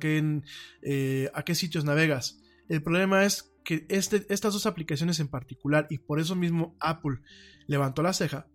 qué, 0.00 0.42
eh, 0.82 1.30
a 1.34 1.42
qué 1.42 1.54
sitios 1.54 1.84
navegas? 1.84 2.40
El 2.68 2.82
problema 2.82 3.24
es 3.24 3.54
que 3.64 3.86
este, 3.88 4.26
estas 4.30 4.54
dos 4.54 4.66
aplicaciones 4.66 5.20
en 5.20 5.28
particular, 5.28 5.86
y 5.90 5.98
por 5.98 6.20
eso 6.20 6.34
mismo 6.34 6.76
Apple 6.80 7.20
levantó 7.66 8.02
la 8.02 8.12
ceja, 8.12 8.48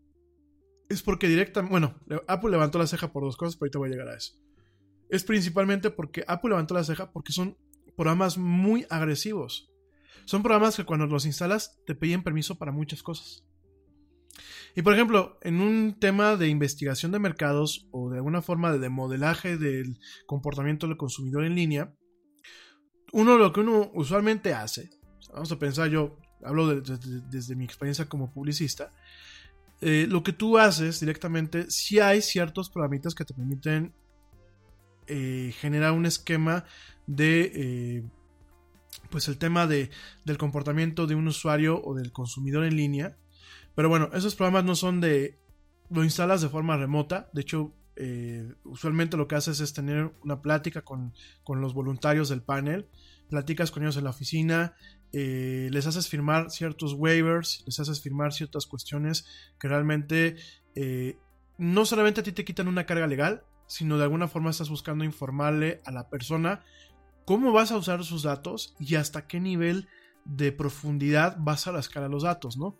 es 0.90 1.02
porque 1.02 1.28
directamente, 1.28 1.72
bueno, 1.72 2.00
Apple 2.28 2.52
levantó 2.52 2.80
la 2.80 2.88
ceja 2.88 3.12
por 3.12 3.24
dos 3.24 3.38
cosas, 3.38 3.56
pero 3.56 3.66
ahorita 3.66 3.80
voy 3.80 3.90
a 3.90 3.92
llegar 3.92 4.08
a 4.10 4.18
eso. 4.18 4.34
Es 5.10 5.24
principalmente 5.24 5.90
porque 5.92 6.24
Apple 6.28 6.50
levantó 6.50 6.74
la 6.74 6.84
ceja 6.84 7.12
porque 7.12 7.32
son 7.32 7.58
programas 7.96 8.38
muy 8.38 8.86
agresivos. 8.90 9.70
Son 10.26 10.42
programas 10.42 10.76
que 10.76 10.86
cuando 10.86 11.06
los 11.06 11.26
instalas 11.26 11.80
te 11.86 11.96
piden 11.96 12.24
permiso 12.24 12.58
para 12.58 12.72
muchas 12.72 13.04
cosas. 13.04 13.44
Y 14.76 14.82
por 14.82 14.94
ejemplo, 14.94 15.38
en 15.42 15.62
un 15.62 16.00
tema 16.00 16.36
de 16.36 16.48
investigación 16.48 17.12
de 17.12 17.20
mercados 17.20 17.88
o 17.92 18.10
de 18.10 18.18
alguna 18.18 18.42
forma 18.42 18.76
de 18.78 18.90
modelaje 18.90 19.58
del 19.58 20.00
comportamiento 20.26 20.88
del 20.88 20.98
consumidor 20.98 21.46
en 21.46 21.56
línea, 21.56 21.94
uno 23.12 23.38
lo 23.38 23.54
que 23.54 23.60
uno 23.60 23.92
usualmente 23.94 24.54
hace, 24.54 24.90
vamos 25.32 25.52
a 25.52 25.60
pensar 25.60 25.90
yo, 25.90 26.18
hablo 26.44 26.82
desde 26.82 27.56
mi 27.56 27.66
experiencia 27.66 28.06
como 28.06 28.34
publicista, 28.34 28.92
eh, 29.82 30.08
lo 30.10 30.24
que 30.24 30.34
tú 30.34 30.58
haces 30.58 31.00
directamente, 31.00 31.70
si 31.70 32.00
hay 32.00 32.22
ciertos 32.22 32.70
programitas 32.70 33.14
que 33.14 33.26
te 33.26 33.34
permiten 33.34 33.94
eh, 35.08 35.54
generar 35.60 35.92
un 35.92 36.06
esquema 36.06 36.64
de 37.06 37.52
eh, 37.54 38.04
pues 39.10 39.28
el 39.28 39.38
tema 39.38 39.68
de, 39.68 39.90
del 40.24 40.38
comportamiento 40.38 41.08
de 41.08 41.16
un 41.16 41.28
usuario 41.28 41.82
o 41.84 41.94
del 41.94 42.12
consumidor 42.12 42.64
en 42.64 42.78
línea. 42.78 43.18
Pero 43.76 43.90
bueno, 43.90 44.10
esos 44.14 44.36
programas 44.36 44.66
no 44.66 44.76
son 44.76 45.02
de... 45.02 45.40
lo 45.90 46.04
instalas 46.04 46.42
de 46.42 46.50
forma 46.50 46.78
remota. 46.78 47.30
De 47.34 47.42
hecho, 47.42 47.74
eh, 47.96 48.54
usualmente 48.64 49.18
lo 49.18 49.28
que 49.28 49.36
haces 49.36 49.60
es 49.60 49.74
tener 49.74 50.14
una 50.24 50.42
plática 50.42 50.82
con, 50.82 51.14
los 51.48 51.74
voluntarios 51.74 52.30
del 52.30 52.42
panel. 52.42 52.88
Platicas 53.30 53.72
con 53.72 53.84
ellos 53.84 53.98
en 53.98 54.04
la 54.04 54.12
oficina, 54.12 54.76
eh, 55.12 55.70
les 55.72 55.88
haces 55.88 56.08
firmar 56.08 56.52
ciertos 56.52 56.94
waivers, 56.94 57.64
les 57.66 57.80
haces 57.80 58.02
firmar 58.02 58.34
ciertas 58.34 58.66
cuestiones 58.68 59.26
que 59.60 59.68
realmente 59.68 60.36
no 61.58 61.86
solamente 61.86 62.22
a 62.22 62.24
ti 62.24 62.32
te 62.32 62.46
quitan 62.46 62.68
una 62.68 62.86
carga 62.86 63.08
legal, 63.08 63.44
sino 63.68 63.98
de 63.98 64.04
alguna 64.04 64.28
forma 64.28 64.50
estás 64.50 64.70
buscando 64.70 65.04
informarle 65.04 65.82
a 65.86 65.92
la 65.92 66.10
persona 66.10 66.64
cómo 67.26 67.52
vas 67.52 67.72
a 67.72 67.78
usar 67.78 68.04
sus 68.04 68.24
datos 68.24 68.76
y 68.80 68.96
hasta 68.96 69.28
qué 69.28 69.40
nivel 69.40 69.88
de 70.26 70.52
profundidad 70.52 71.38
vas 71.40 71.68
a 71.68 71.72
rascar 71.72 72.04
a 72.04 72.10
los 72.10 72.24
datos, 72.24 72.58
¿no? 72.58 72.78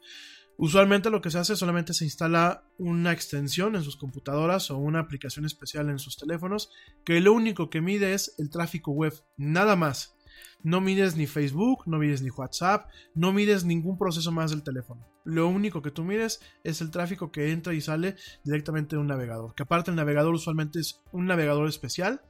Usualmente 0.58 1.10
lo 1.10 1.22
que 1.22 1.32
se 1.32 1.40
hace 1.40 1.56
solamente 1.56 1.94
se 1.94 2.06
instala 2.06 2.64
una 2.78 3.12
extensión 3.12 3.76
en 3.76 3.84
sus 3.84 3.98
computadoras 3.98 4.70
o 4.70 4.78
una 4.78 5.00
aplicación 5.00 5.46
especial 5.46 5.90
en 5.90 6.00
sus 6.00 6.18
teléfonos 6.18 6.70
que 7.04 7.20
lo 7.20 7.34
único 7.34 7.70
que 7.70 7.82
mide 7.82 8.14
es 8.14 8.36
el 8.38 8.50
tráfico 8.50 8.92
web, 8.92 9.14
nada 9.36 9.76
más. 9.76 10.16
No 10.62 10.80
mides 10.80 11.18
ni 11.18 11.28
Facebook, 11.28 11.84
no 11.86 11.98
mides 11.98 12.22
ni 12.22 12.30
WhatsApp, 12.30 12.90
no 13.14 13.34
mides 13.34 13.66
ningún 13.66 13.98
proceso 13.98 14.32
más 14.32 14.52
del 14.52 14.64
teléfono. 14.64 15.06
Lo 15.26 15.48
único 15.48 15.82
que 15.82 15.92
tú 15.92 16.04
mides 16.04 16.40
es 16.64 16.82
el 16.82 16.92
tráfico 16.92 17.32
que 17.32 17.52
entra 17.52 17.74
y 17.74 17.82
sale 17.82 18.16
directamente 18.44 18.96
de 18.96 19.02
un 19.02 19.08
navegador. 19.08 19.56
Que 19.56 19.64
aparte 19.64 19.92
el 19.92 19.98
navegador 19.98 20.34
usualmente 20.34 20.80
es 20.80 21.02
un 21.12 21.26
navegador 21.26 21.68
especial 21.68 22.22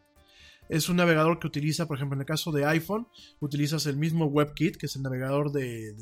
es 0.70 0.90
un 0.90 0.98
navegador 0.98 1.40
que 1.40 1.48
utiliza, 1.48 1.88
por 1.88 1.98
ejemplo, 1.98 2.16
en 2.16 2.22
el 2.22 2.26
caso 2.26 2.52
de 2.52 2.66
iPhone, 2.66 3.08
utilizas 3.40 3.86
el 3.86 3.98
mismo 3.98 4.26
WebKit, 4.26 4.78
que 4.78 4.86
es 4.86 4.96
el 4.96 5.04
navegador 5.04 5.52
de, 5.52 5.96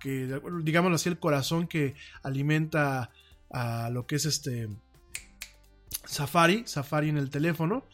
que, 0.00 0.40
digamos 0.62 0.92
así, 0.92 1.08
el 1.08 1.18
corazón 1.18 1.66
que 1.66 1.94
alimenta 2.22 3.10
a 3.50 3.90
lo 3.90 4.06
que 4.06 4.16
es 4.16 4.24
este 4.24 4.68
Safari, 6.04 6.64
Safari 6.66 7.08
en 7.08 7.18
el 7.18 7.30
teléfono. 7.30 7.84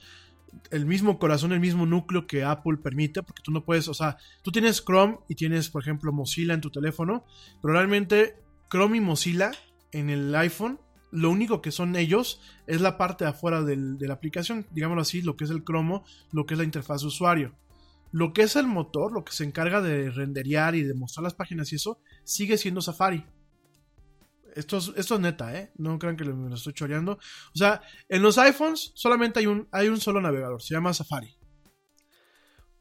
El 0.71 0.87
mismo 0.87 1.19
corazón, 1.19 1.53
el 1.53 1.61
mismo 1.61 1.85
núcleo 1.85 2.27
que 2.27 2.43
Apple 2.43 2.79
permite, 2.79 3.23
porque 3.23 3.43
tú 3.43 3.53
no 3.53 3.65
puedes, 3.65 3.87
o 3.87 3.95
sea, 3.95 4.17
tú 4.43 4.51
tienes 4.51 4.83
Chrome 4.83 5.19
y 5.29 5.35
tienes, 5.35 5.69
por 5.69 5.83
ejemplo, 5.83 6.11
Mozilla 6.11 6.55
en 6.55 6.63
tu 6.63 6.71
teléfono, 6.71 7.27
pero 7.61 7.75
realmente 7.75 8.37
Chrome 8.71 8.97
y 8.97 9.01
Mozilla 9.01 9.53
en 9.93 10.09
el 10.09 10.35
iPhone 10.35 10.81
lo 11.11 11.31
único 11.31 11.63
que 11.63 11.71
son 11.71 11.97
ellos 11.97 12.41
es 12.67 12.81
la 12.81 12.99
parte 12.99 13.25
de 13.25 13.31
afuera 13.31 13.63
de 13.63 14.07
la 14.07 14.15
aplicación, 14.15 14.67
digámoslo 14.71 15.03
así, 15.03 15.23
lo 15.23 15.37
que 15.37 15.45
es 15.45 15.51
el 15.51 15.65
cromo, 15.65 16.05
lo 16.33 16.47
que 16.47 16.55
es 16.55 16.59
la 16.59 16.65
interfaz 16.65 17.03
de 17.03 17.09
usuario. 17.09 17.55
Lo 18.11 18.33
que 18.33 18.43
es 18.43 18.57
el 18.57 18.67
motor, 18.67 19.13
lo 19.13 19.25
que 19.25 19.33
se 19.33 19.45
encarga 19.45 19.83
de 19.83 20.11
renderear 20.11 20.75
y 20.75 20.83
de 20.83 20.95
mostrar 20.95 21.25
las 21.25 21.35
páginas 21.35 21.73
y 21.73 21.77
eso, 21.77 22.01
sigue 22.25 22.57
siendo 22.57 22.81
Safari. 22.81 23.25
Esto 24.55 24.79
es, 24.79 24.93
esto 24.97 25.15
es 25.17 25.21
neta, 25.21 25.55
¿eh? 25.55 25.73
No 25.77 25.99
crean 25.99 26.17
que 26.17 26.25
me 26.25 26.49
lo 26.49 26.55
estoy 26.55 26.73
choreando. 26.73 27.13
O 27.13 27.59
sea, 27.59 27.83
en 28.09 28.23
los 28.23 28.39
iPhones 28.39 28.93
solamente 28.95 29.41
hay 29.41 29.47
un, 29.47 29.69
hay 29.71 29.89
un 29.89 30.01
solo 30.01 30.21
navegador, 30.21 30.63
se 30.63 30.75
llama 30.75 30.95
Safari. 30.95 31.37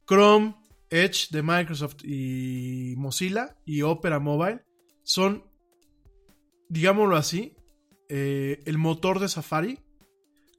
Chrome, 0.08 0.56
Edge 0.90 1.28
de 1.32 1.44
Microsoft 1.44 1.98
y 2.04 2.96
Mozilla 2.98 3.58
y 3.66 3.82
Opera 3.82 4.20
Mobile 4.20 4.64
son, 5.04 5.44
digámoslo 6.70 7.18
así, 7.18 7.57
eh, 8.10 8.62
el 8.66 8.78
motor 8.78 9.20
de 9.20 9.30
Safari 9.30 9.80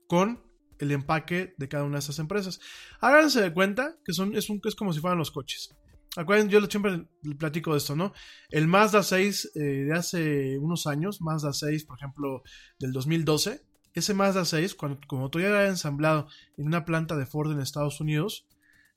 con 0.07 0.43
el 0.79 0.91
empaque 0.91 1.53
de 1.57 1.67
cada 1.67 1.83
una 1.83 1.95
de 1.95 1.99
esas 1.99 2.19
empresas. 2.19 2.59
Háganse 3.01 3.41
de 3.41 3.53
cuenta 3.53 3.97
que 4.03 4.13
son, 4.13 4.35
es, 4.35 4.49
un, 4.49 4.61
es 4.63 4.75
como 4.75 4.93
si 4.93 4.99
fueran 4.99 5.19
los 5.19 5.31
coches. 5.31 5.75
Acuérdense, 6.15 6.51
yo 6.51 6.65
siempre 6.65 7.07
platico 7.37 7.71
de 7.71 7.77
esto, 7.77 7.95
¿no? 7.95 8.13
El 8.49 8.67
Mazda 8.67 9.03
6 9.03 9.51
eh, 9.53 9.59
de 9.59 9.93
hace 9.93 10.57
unos 10.57 10.87
años, 10.87 11.21
Mazda 11.21 11.53
6, 11.53 11.85
por 11.85 11.97
ejemplo, 11.97 12.41
del 12.79 12.91
2012, 12.91 13.61
ese 13.93 14.13
Mazda 14.13 14.45
6, 14.45 14.75
cuando, 14.75 14.99
como 15.07 15.29
todavía 15.29 15.59
era 15.59 15.67
ensamblado 15.67 16.27
en 16.57 16.65
una 16.65 16.85
planta 16.85 17.15
de 17.15 17.25
Ford 17.25 17.51
en 17.51 17.59
Estados 17.59 18.01
Unidos, 18.01 18.47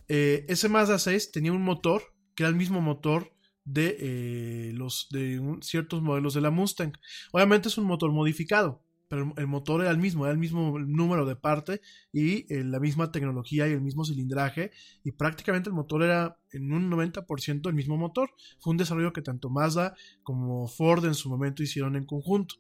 eh, 0.09 0.47
ese 0.49 0.69
Mazda 0.69 0.99
6 0.99 1.33
tenía 1.33 1.53
un 1.53 1.63
motor 1.63 2.03
que 2.35 2.45
era 2.45 2.51
el 2.51 2.57
mismo 2.57 2.81
motor 2.81 3.32
de 3.65 3.97
eh, 4.01 4.73
los 4.75 5.09
de 5.11 5.59
ciertos 5.61 6.03
modelos 6.03 6.35
de 6.35 6.41
la 6.41 6.51
Mustang. 6.51 6.93
Obviamente 7.33 7.69
es 7.69 7.79
un 7.79 7.85
motor 7.85 8.13
modificado, 8.13 8.83
pero 9.09 9.33
el 9.37 9.47
motor 9.47 9.83
era 9.83 9.91
el 9.91 9.99
mismo, 9.99 10.25
era 10.25 10.33
el 10.33 10.39
mismo 10.39 10.79
número 10.79 11.27
de 11.27 11.37
parte 11.37 11.81
y 12.13 12.53
eh, 12.53 12.65
la 12.65 12.81
misma 12.81 13.13
tecnología 13.13 13.69
y 13.69 13.73
el 13.73 13.81
mismo 13.81 14.05
cilindraje 14.05 14.73
y 15.05 15.13
prácticamente 15.13 15.69
el 15.69 15.75
motor 15.75 16.03
era 16.03 16.39
en 16.51 16.73
un 16.73 16.91
90% 16.91 17.69
el 17.69 17.75
mismo 17.75 17.97
motor. 17.97 18.31
Fue 18.61 18.73
un 18.73 18.79
desarrollo 18.79 19.13
que 19.13 19.23
tanto 19.23 19.51
Mazda 19.51 19.95
como 20.23 20.67
Ford 20.67 21.05
en 21.05 21.15
su 21.15 21.29
momento 21.29 21.63
hicieron 21.63 21.97
en 21.97 22.05
conjunto. 22.05 22.57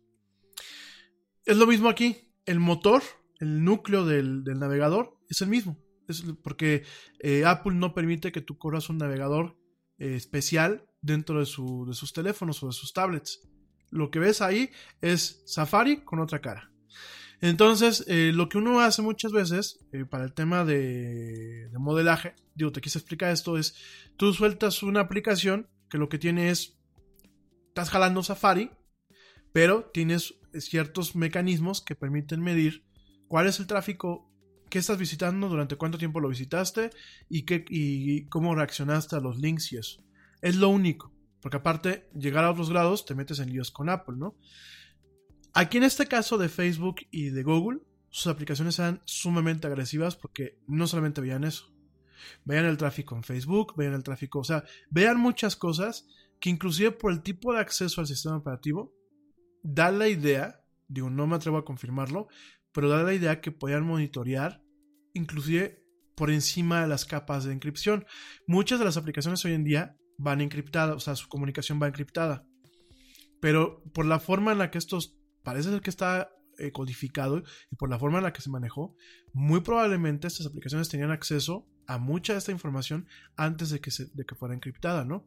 Es 1.44 1.56
lo 1.56 1.66
mismo 1.66 1.88
aquí, 1.88 2.32
el 2.46 2.60
motor, 2.60 3.02
el 3.40 3.64
núcleo 3.64 4.04
del, 4.04 4.44
navegador 4.44 5.18
es 5.28 5.40
el 5.40 5.48
mismo, 5.48 5.76
es 6.06 6.22
porque 6.44 6.84
eh, 7.18 7.44
Apple 7.44 7.74
no 7.74 7.94
permite 7.94 8.30
que 8.30 8.42
tú 8.42 8.58
corras 8.58 8.88
un 8.90 8.98
navegador 8.98 9.58
especial 9.98 10.84
dentro 11.02 11.40
de, 11.40 11.46
sus 11.46 12.12
teléfonos 12.12 12.62
o 12.62 12.68
de 12.68 12.72
sus 12.72 12.92
tablets. 12.92 13.42
Lo 13.90 14.10
que 14.10 14.20
ves 14.20 14.40
ahí 14.40 14.70
es 15.00 15.42
Safari 15.44 15.98
con 15.98 16.20
otra 16.20 16.40
cara. 16.40 16.70
Entonces, 17.40 18.04
eh, 18.06 18.30
lo 18.32 18.48
que 18.48 18.58
uno 18.58 18.80
hace 18.80 19.02
muchas 19.02 19.32
veces 19.32 19.80
eh, 19.92 20.04
para 20.04 20.24
el 20.24 20.32
tema 20.32 20.64
de, 20.64 21.68
modelaje, 21.72 22.36
digo, 22.54 22.70
te 22.70 22.80
quise 22.80 22.98
explicar 22.98 23.32
esto, 23.32 23.58
es 23.58 23.74
tú 24.16 24.32
sueltas 24.32 24.84
una 24.84 25.00
aplicación 25.00 25.68
que 25.90 25.98
lo 25.98 26.08
que 26.08 26.18
tiene 26.18 26.50
es, 26.50 26.78
estás 27.66 27.90
jalando 27.90 28.22
Safari, 28.22 28.70
pero 29.52 29.90
tienes 29.92 30.34
ciertos 30.58 31.16
mecanismos 31.16 31.82
que 31.82 31.96
permiten 31.96 32.40
medir 32.40 32.84
cuál 33.26 33.48
es 33.48 33.58
el 33.58 33.66
tráfico 33.66 34.30
que 34.70 34.78
estás 34.78 34.96
visitando, 34.96 35.48
durante 35.48 35.76
cuánto 35.76 35.98
tiempo 35.98 36.20
lo 36.20 36.28
visitaste 36.28 36.90
y, 37.28 37.42
qué, 37.42 37.64
y 37.68 38.26
cómo 38.28 38.54
reaccionaste 38.54 39.16
a 39.16 39.20
los 39.20 39.38
links 39.38 39.72
y 39.72 39.78
eso. 39.78 40.02
Es 40.43 40.56
lo 40.56 40.69
único. 40.69 41.12
Porque 41.40 41.56
aparte, 41.56 42.09
llegar 42.14 42.44
a 42.44 42.51
otros 42.51 42.70
grados 42.70 43.05
te 43.06 43.14
metes 43.14 43.39
en 43.39 43.51
líos 43.51 43.70
con 43.70 43.89
Apple, 43.89 44.16
¿no? 44.16 44.36
Aquí 45.55 45.78
en 45.78 45.85
este 45.85 46.06
caso 46.06 46.39
de 46.39 46.48
Facebook 46.48 46.97
y 47.10 47.31
de 47.31 47.43
Google, 47.43 47.81
sus 48.10 48.27
aplicaciones 48.27 48.78
eran 48.78 49.02
sumamente 49.05 49.66
agresivas 49.66 50.16
porque 50.16 50.59
no 50.66 50.86
solamente 50.86 51.20
veían 51.20 51.44
eso. 51.44 51.73
Vean 52.44 52.66
el 52.66 52.77
tráfico 52.77 53.16
en 53.16 53.24
Facebook, 53.24 53.74
vean 53.77 53.94
el 53.94 54.02
tráfico, 54.02 54.39
o 54.39 54.44
sea, 54.44 54.64
vean 54.90 55.19
muchas 55.19 55.56
cosas 55.56 56.06
que 56.39 56.51
inclusive 56.51 56.93
por 56.93 57.12
el 57.12 57.23
tipo 57.23 57.52
de 57.52 57.60
acceso 57.60 58.01
al 58.01 58.06
sistema 58.06 58.36
operativo, 58.36 58.94
da 59.62 59.90
la 59.90 60.09
idea, 60.09 60.64
digo, 60.89 61.10
no 61.10 61.27
me 61.27 61.36
atrevo 61.36 61.59
a 61.59 61.64
confirmarlo, 61.64 62.28
pero 62.73 62.89
da 62.89 63.02
la 63.02 63.14
idea 63.14 63.40
que 63.40 63.52
podían 63.52 63.85
monitorear 63.85 64.62
inclusive 65.14 65.85
por 66.14 66.31
encima 66.31 66.82
de 66.82 66.89
las 66.89 67.05
capas 67.05 67.44
de 67.44 67.52
encripción. 67.52 68.06
Muchas 68.47 68.78
de 68.78 68.85
las 68.85 68.97
aplicaciones 68.97 69.44
hoy 69.44 69.52
en 69.52 69.64
día 69.64 69.97
van 70.23 70.40
encriptadas, 70.40 70.97
o 70.97 71.01
sea, 71.01 71.16
su 71.16 71.28
comunicación 71.28 71.81
va 71.82 71.89
encriptada. 71.89 72.47
Pero 73.40 73.82
por 73.93 74.07
la 74.07 74.20
forma 74.20 74.53
en 74.53 74.59
la 74.59 74.70
que 74.70 74.78
estos 74.78 75.16
parece 75.43 75.70
ser 75.70 75.81
que 75.81 75.90
está 75.90 76.31
eh, 76.59 76.70
codificado 76.70 77.43
y 77.70 77.77
por 77.77 77.90
la 77.90 77.99
forma 77.99 78.19
en 78.19 78.24
la 78.24 78.32
que 78.32 78.40
se 78.40 78.51
manejó, 78.51 78.97
muy 79.32 79.61
probablemente 79.61 80.28
estas 80.28 80.47
aplicaciones 80.47 80.89
tenían 80.89 81.11
acceso 81.11 81.66
a 81.86 81.99
mucha 81.99 82.35
de 82.35 82.39
esta 82.39 82.53
información 82.53 83.09
antes 83.36 83.70
de 83.70 83.81
que, 83.81 83.90
se, 83.90 84.07
de 84.15 84.24
que 84.24 84.36
fuera 84.36 84.55
encriptada, 84.55 85.05
¿no? 85.05 85.27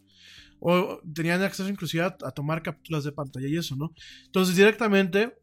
O 0.59 1.01
tenían 1.13 1.41
acceso 1.41 1.69
inclusive 1.69 2.03
a, 2.03 2.11
tomar 2.31 2.63
capturas 2.63 3.03
de 3.03 3.11
pantalla 3.11 3.47
y 3.47 3.57
eso, 3.57 3.75
¿no? 3.75 3.93
Entonces 4.25 4.55
directamente, 4.55 5.37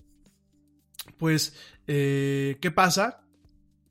pues, 1.18 1.54
eh, 1.86 2.56
¿qué 2.62 2.70
pasa? 2.70 3.21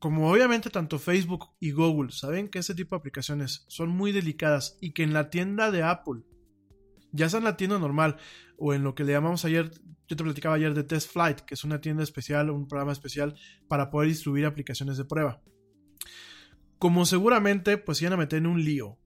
Como 0.01 0.31
obviamente 0.31 0.71
tanto 0.71 0.97
Facebook 0.97 1.51
y 1.59 1.73
Google 1.73 2.11
saben 2.11 2.49
que 2.49 2.57
ese 2.57 2.73
tipo 2.73 2.95
de 2.95 3.01
aplicaciones 3.01 3.65
son 3.67 3.89
muy 3.89 4.11
delicadas 4.11 4.79
y 4.81 4.93
que 4.93 5.03
en 5.03 5.13
la 5.13 5.29
tienda 5.29 5.69
de 5.69 5.83
Apple, 5.83 6.23
ya 7.11 7.29
sea 7.29 7.37
en 7.37 7.43
la 7.43 7.55
tienda 7.55 7.77
normal 7.77 8.17
o 8.57 8.73
en 8.73 8.81
lo 8.83 8.95
que 8.95 9.03
le 9.03 9.11
llamamos 9.11 9.45
ayer, 9.45 9.69
yo 10.07 10.15
te 10.15 10.23
platicaba 10.23 10.55
ayer 10.55 10.73
de 10.73 10.83
Test 10.83 11.11
Flight, 11.11 11.41
que 11.41 11.53
es 11.53 11.63
una 11.63 11.81
tienda 11.81 12.01
especial, 12.01 12.49
un 12.49 12.67
programa 12.67 12.93
especial 12.93 13.35
para 13.67 13.91
poder 13.91 14.09
distribuir 14.09 14.47
aplicaciones 14.47 14.97
de 14.97 15.05
prueba. 15.05 15.43
Como 16.79 17.05
seguramente 17.05 17.77
pues 17.77 18.01
iban 18.01 18.13
a 18.13 18.17
meter 18.17 18.39
en 18.39 18.47
un 18.47 18.63
lío. 18.63 18.97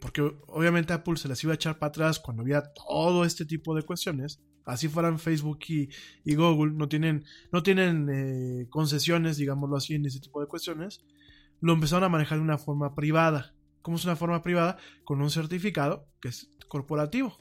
Porque 0.00 0.22
obviamente 0.46 0.92
Apple 0.92 1.16
se 1.16 1.26
las 1.26 1.42
iba 1.42 1.52
a 1.52 1.56
echar 1.56 1.80
para 1.80 1.88
atrás 1.88 2.20
cuando 2.20 2.44
había 2.44 2.62
todo 2.74 3.24
este 3.24 3.44
tipo 3.44 3.74
de 3.74 3.82
cuestiones. 3.82 4.40
Así 4.64 4.88
fueran 4.88 5.18
Facebook 5.18 5.60
y, 5.68 6.34
Google, 6.34 6.72
no 6.74 6.88
tienen, 6.88 7.24
no 7.52 7.62
tienen 7.62 8.08
eh, 8.10 8.68
concesiones, 8.68 9.36
digámoslo 9.36 9.76
así, 9.76 9.94
en 9.94 10.06
ese 10.06 10.20
tipo 10.20 10.40
de 10.40 10.46
cuestiones. 10.46 11.04
Lo 11.60 11.72
empezaron 11.72 12.04
a 12.04 12.08
manejar 12.08 12.38
de 12.38 12.44
una 12.44 12.58
forma 12.58 12.94
privada. 12.94 13.54
¿Cómo 13.82 13.96
es 13.96 14.04
una 14.04 14.16
forma 14.16 14.42
privada? 14.42 14.78
Con 15.04 15.20
un 15.20 15.30
certificado 15.30 16.08
que 16.20 16.28
es 16.28 16.50
corporativo. 16.68 17.36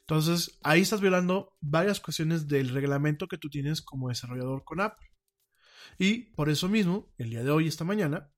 Entonces, 0.00 0.58
ahí 0.62 0.80
estás 0.80 1.00
violando 1.00 1.56
varias 1.60 2.00
cuestiones 2.00 2.48
del 2.48 2.70
reglamento 2.70 3.28
que 3.28 3.38
tú 3.38 3.48
tienes 3.48 3.80
como 3.80 4.08
desarrollador 4.08 4.64
con 4.64 4.80
Apple. 4.80 5.06
Y 5.98 6.32
por 6.34 6.48
eso 6.48 6.68
mismo, 6.68 7.12
el 7.18 7.30
día 7.30 7.44
de 7.44 7.50
hoy, 7.50 7.68
esta 7.68 7.84
mañana, 7.84 8.30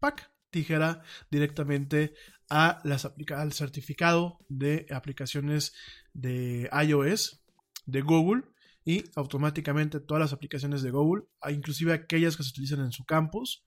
PAC 0.00 0.30
dijera 0.52 1.02
directamente 1.30 2.14
a 2.50 2.80
las 2.84 3.04
al 3.04 3.52
certificado 3.52 4.38
de 4.48 4.86
aplicaciones 4.90 5.72
de 6.12 6.68
iOS 6.86 7.43
de 7.86 8.02
Google 8.02 8.42
y 8.84 9.04
automáticamente 9.16 10.00
todas 10.00 10.20
las 10.20 10.32
aplicaciones 10.32 10.82
de 10.82 10.90
Google, 10.90 11.24
inclusive 11.50 11.92
aquellas 11.92 12.36
que 12.36 12.42
se 12.42 12.50
utilizan 12.50 12.80
en 12.80 12.92
su 12.92 13.04
campus, 13.04 13.64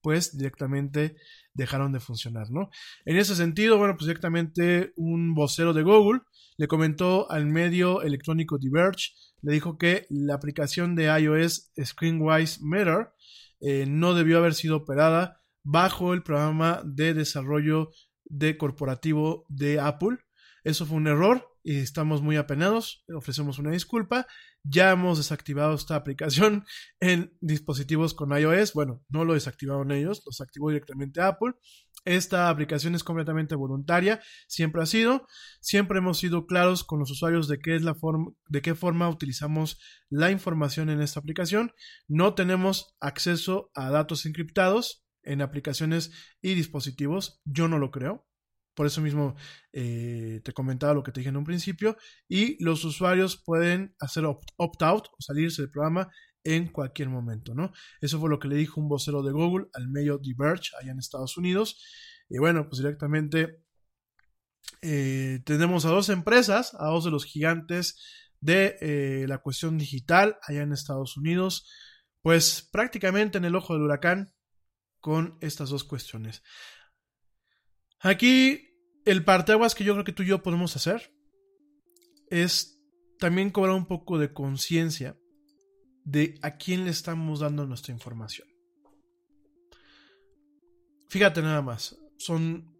pues 0.00 0.36
directamente 0.36 1.16
dejaron 1.52 1.92
de 1.92 2.00
funcionar, 2.00 2.50
¿no? 2.50 2.70
En 3.04 3.16
ese 3.16 3.34
sentido, 3.34 3.78
bueno, 3.78 3.94
pues 3.94 4.06
directamente 4.06 4.92
un 4.96 5.34
vocero 5.34 5.72
de 5.74 5.82
Google 5.82 6.20
le 6.56 6.68
comentó 6.68 7.30
al 7.30 7.46
medio 7.46 8.02
electrónico 8.02 8.58
Diverge, 8.58 9.10
le 9.42 9.52
dijo 9.52 9.78
que 9.78 10.06
la 10.10 10.34
aplicación 10.34 10.94
de 10.94 11.06
iOS 11.06 11.72
Screenwise 11.82 12.60
Mirror 12.62 13.14
eh, 13.60 13.86
no 13.86 14.14
debió 14.14 14.38
haber 14.38 14.54
sido 14.54 14.76
operada 14.76 15.40
bajo 15.62 16.14
el 16.14 16.22
programa 16.22 16.82
de 16.84 17.14
desarrollo 17.14 17.90
de 18.24 18.56
corporativo 18.56 19.44
de 19.48 19.80
Apple. 19.80 20.18
Eso 20.64 20.86
fue 20.86 20.96
un 20.96 21.06
error 21.06 21.46
y 21.62 21.78
estamos 21.78 22.22
muy 22.22 22.36
apenados, 22.36 23.04
ofrecemos 23.14 23.58
una 23.58 23.70
disculpa. 23.70 24.26
Ya 24.62 24.90
hemos 24.90 25.18
desactivado 25.18 25.74
esta 25.74 25.96
aplicación 25.96 26.64
en 27.00 27.36
dispositivos 27.40 28.14
con 28.14 28.36
iOS. 28.36 28.72
Bueno, 28.72 29.02
no 29.08 29.24
lo 29.24 29.34
desactivaron 29.34 29.92
ellos, 29.92 30.22
los 30.24 30.40
activó 30.40 30.70
directamente 30.70 31.20
Apple. 31.20 31.54
Esta 32.06 32.48
aplicación 32.48 32.94
es 32.94 33.04
completamente 33.04 33.54
voluntaria, 33.54 34.22
siempre 34.48 34.82
ha 34.82 34.86
sido. 34.86 35.26
Siempre 35.60 35.98
hemos 35.98 36.18
sido 36.18 36.46
claros 36.46 36.82
con 36.82 36.98
los 36.98 37.10
usuarios 37.10 37.46
de 37.46 37.58
qué 37.58 37.76
es 37.76 37.82
la 37.82 37.94
forma, 37.94 38.32
de 38.48 38.62
qué 38.62 38.74
forma 38.74 39.08
utilizamos 39.08 39.78
la 40.08 40.30
información 40.30 40.88
en 40.88 41.02
esta 41.02 41.20
aplicación. 41.20 41.72
No 42.08 42.34
tenemos 42.34 42.96
acceso 43.00 43.70
a 43.74 43.90
datos 43.90 44.24
encriptados 44.24 45.04
en 45.22 45.42
aplicaciones 45.42 46.12
y 46.40 46.54
dispositivos. 46.54 47.42
Yo 47.44 47.68
no 47.68 47.78
lo 47.78 47.90
creo. 47.90 48.26
Por 48.80 48.86
eso 48.86 49.02
mismo 49.02 49.36
eh, 49.74 50.40
te 50.42 50.54
comentaba 50.54 50.94
lo 50.94 51.02
que 51.02 51.12
te 51.12 51.20
dije 51.20 51.28
en 51.28 51.36
un 51.36 51.44
principio. 51.44 51.98
Y 52.26 52.56
los 52.64 52.82
usuarios 52.82 53.36
pueden 53.36 53.94
hacer 54.00 54.24
opt-out 54.24 55.08
o 55.08 55.16
salirse 55.18 55.60
del 55.60 55.70
programa 55.70 56.08
en 56.44 56.68
cualquier 56.72 57.10
momento, 57.10 57.54
¿no? 57.54 57.72
Eso 58.00 58.18
fue 58.18 58.30
lo 58.30 58.38
que 58.38 58.48
le 58.48 58.56
dijo 58.56 58.80
un 58.80 58.88
vocero 58.88 59.22
de 59.22 59.32
Google 59.32 59.66
al 59.74 59.90
medio 59.90 60.16
Diverge 60.16 60.70
allá 60.80 60.92
en 60.92 60.98
Estados 60.98 61.36
Unidos. 61.36 61.84
Y 62.30 62.38
bueno, 62.38 62.70
pues 62.70 62.78
directamente 62.78 63.62
eh, 64.80 65.40
tenemos 65.44 65.84
a 65.84 65.90
dos 65.90 66.08
empresas, 66.08 66.72
a 66.72 66.86
dos 66.86 67.04
de 67.04 67.10
los 67.10 67.26
gigantes 67.26 68.02
de 68.40 68.78
eh, 68.80 69.26
la 69.28 69.42
cuestión 69.42 69.76
digital 69.76 70.38
allá 70.40 70.62
en 70.62 70.72
Estados 70.72 71.18
Unidos, 71.18 71.70
pues 72.22 72.66
prácticamente 72.72 73.36
en 73.36 73.44
el 73.44 73.56
ojo 73.56 73.74
del 73.74 73.82
huracán 73.82 74.32
con 75.00 75.36
estas 75.42 75.68
dos 75.68 75.84
cuestiones. 75.84 76.42
Aquí 78.02 78.69
el 79.10 79.24
parteaguas 79.24 79.74
que 79.74 79.84
yo 79.84 79.94
creo 79.94 80.04
que 80.04 80.12
tú 80.12 80.22
y 80.22 80.26
yo 80.26 80.42
podemos 80.42 80.76
hacer 80.76 81.12
es 82.28 82.80
también 83.18 83.50
cobrar 83.50 83.74
un 83.74 83.86
poco 83.86 84.18
de 84.18 84.32
conciencia 84.32 85.16
de 86.04 86.38
a 86.42 86.56
quién 86.56 86.84
le 86.84 86.90
estamos 86.90 87.40
dando 87.40 87.66
nuestra 87.66 87.92
información. 87.92 88.48
Fíjate 91.08 91.42
nada 91.42 91.60
más, 91.60 91.98
son 92.18 92.79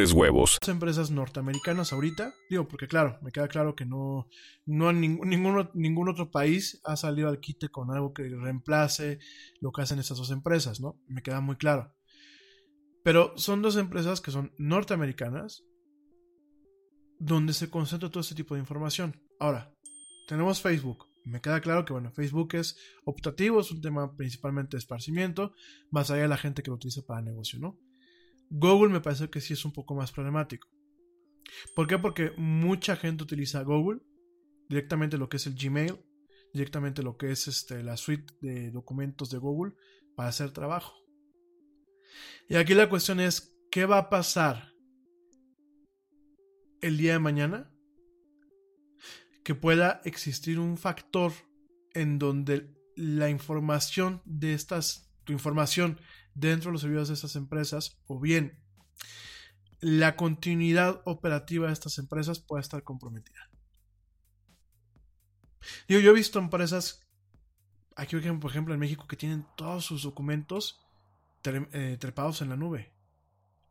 mejores 0.01 0.13
huevos. 0.13 0.57
Empresas 0.67 1.11
norteamericanas 1.11 1.93
ahorita, 1.93 2.33
digo, 2.49 2.67
porque 2.67 2.87
claro, 2.87 3.17
me 3.21 3.31
queda 3.31 3.47
claro 3.47 3.75
que 3.75 3.85
no, 3.85 4.27
no 4.65 4.91
ningún, 4.91 5.29
ningún, 5.29 5.69
ningún 5.73 6.09
otro 6.09 6.31
país 6.31 6.81
ha 6.83 6.95
salido 6.95 7.29
al 7.29 7.39
quite 7.39 7.69
con 7.69 7.91
algo 7.91 8.13
que 8.13 8.23
reemplace 8.23 9.19
lo 9.59 9.71
que 9.71 9.81
hacen 9.81 9.99
estas 9.99 10.17
dos 10.17 10.31
empresas, 10.31 10.79
¿no? 10.79 10.99
Me 11.07 11.21
queda 11.21 11.41
muy 11.41 11.55
claro. 11.55 11.93
Pero 13.03 13.33
son 13.35 13.61
dos 13.61 13.77
empresas 13.77 14.21
que 14.21 14.31
son 14.31 14.53
norteamericanas, 14.57 15.63
donde 17.19 17.53
se 17.53 17.69
concentra 17.69 18.09
todo 18.09 18.21
este 18.21 18.35
tipo 18.35 18.55
de 18.55 18.61
información. 18.61 19.19
Ahora, 19.39 19.73
tenemos 20.27 20.61
Facebook. 20.61 21.07
Me 21.23 21.39
queda 21.39 21.61
claro 21.61 21.85
que, 21.85 21.93
bueno, 21.93 22.11
Facebook 22.11 22.55
es 22.55 22.77
optativo, 23.05 23.61
es 23.61 23.71
un 23.71 23.81
tema 23.81 24.15
principalmente 24.15 24.75
de 24.75 24.79
esparcimiento, 24.79 25.53
más 25.91 26.09
allá 26.09 26.23
de 26.23 26.27
la 26.27 26.37
gente 26.37 26.63
que 26.63 26.71
lo 26.71 26.77
utiliza 26.77 27.03
para 27.03 27.21
negocio, 27.21 27.59
¿no? 27.59 27.77
Google 28.51 28.91
me 28.91 28.99
parece 28.99 29.29
que 29.29 29.39
sí 29.39 29.53
es 29.53 29.63
un 29.63 29.71
poco 29.71 29.95
más 29.95 30.11
problemático. 30.11 30.67
¿Por 31.73 31.87
qué? 31.87 31.97
Porque 31.97 32.31
mucha 32.37 32.97
gente 32.97 33.23
utiliza 33.23 33.63
Google, 33.63 34.01
directamente 34.67 35.17
lo 35.17 35.29
que 35.29 35.37
es 35.37 35.47
el 35.47 35.55
Gmail, 35.55 35.97
directamente 36.53 37.01
lo 37.01 37.17
que 37.17 37.31
es 37.31 37.47
este, 37.47 37.81
la 37.81 37.95
suite 37.95 38.33
de 38.41 38.69
documentos 38.71 39.29
de 39.29 39.37
Google 39.37 39.73
para 40.15 40.29
hacer 40.29 40.51
trabajo. 40.51 40.93
Y 42.49 42.55
aquí 42.55 42.73
la 42.73 42.89
cuestión 42.89 43.21
es, 43.21 43.57
¿qué 43.71 43.85
va 43.85 43.97
a 43.97 44.09
pasar 44.09 44.73
el 46.81 46.97
día 46.97 47.13
de 47.13 47.19
mañana? 47.19 47.71
Que 49.45 49.55
pueda 49.55 50.01
existir 50.03 50.59
un 50.59 50.77
factor 50.77 51.31
en 51.93 52.19
donde 52.19 52.69
la 52.97 53.29
información 53.29 54.21
de 54.25 54.53
estas 54.53 55.11
tu 55.23 55.33
información 55.33 55.99
dentro 56.33 56.69
de 56.69 56.73
los 56.73 56.81
servidores 56.81 57.09
de 57.09 57.15
estas 57.15 57.35
empresas 57.35 57.99
o 58.07 58.19
bien 58.19 58.59
la 59.81 60.15
continuidad 60.15 61.01
operativa 61.05 61.67
de 61.67 61.73
estas 61.73 61.97
empresas 61.97 62.39
puede 62.39 62.61
estar 62.61 62.83
comprometida. 62.83 63.49
Yo 65.87 65.99
he 65.99 66.13
visto 66.13 66.39
empresas, 66.39 67.01
aquí 67.95 68.15
por 68.15 68.51
ejemplo 68.51 68.73
en 68.73 68.79
México, 68.79 69.07
que 69.07 69.17
tienen 69.17 69.45
todos 69.55 69.85
sus 69.85 70.03
documentos 70.03 70.79
eh, 71.43 71.97
trepados 71.99 72.41
en 72.41 72.49
la 72.49 72.57
nube, 72.57 72.93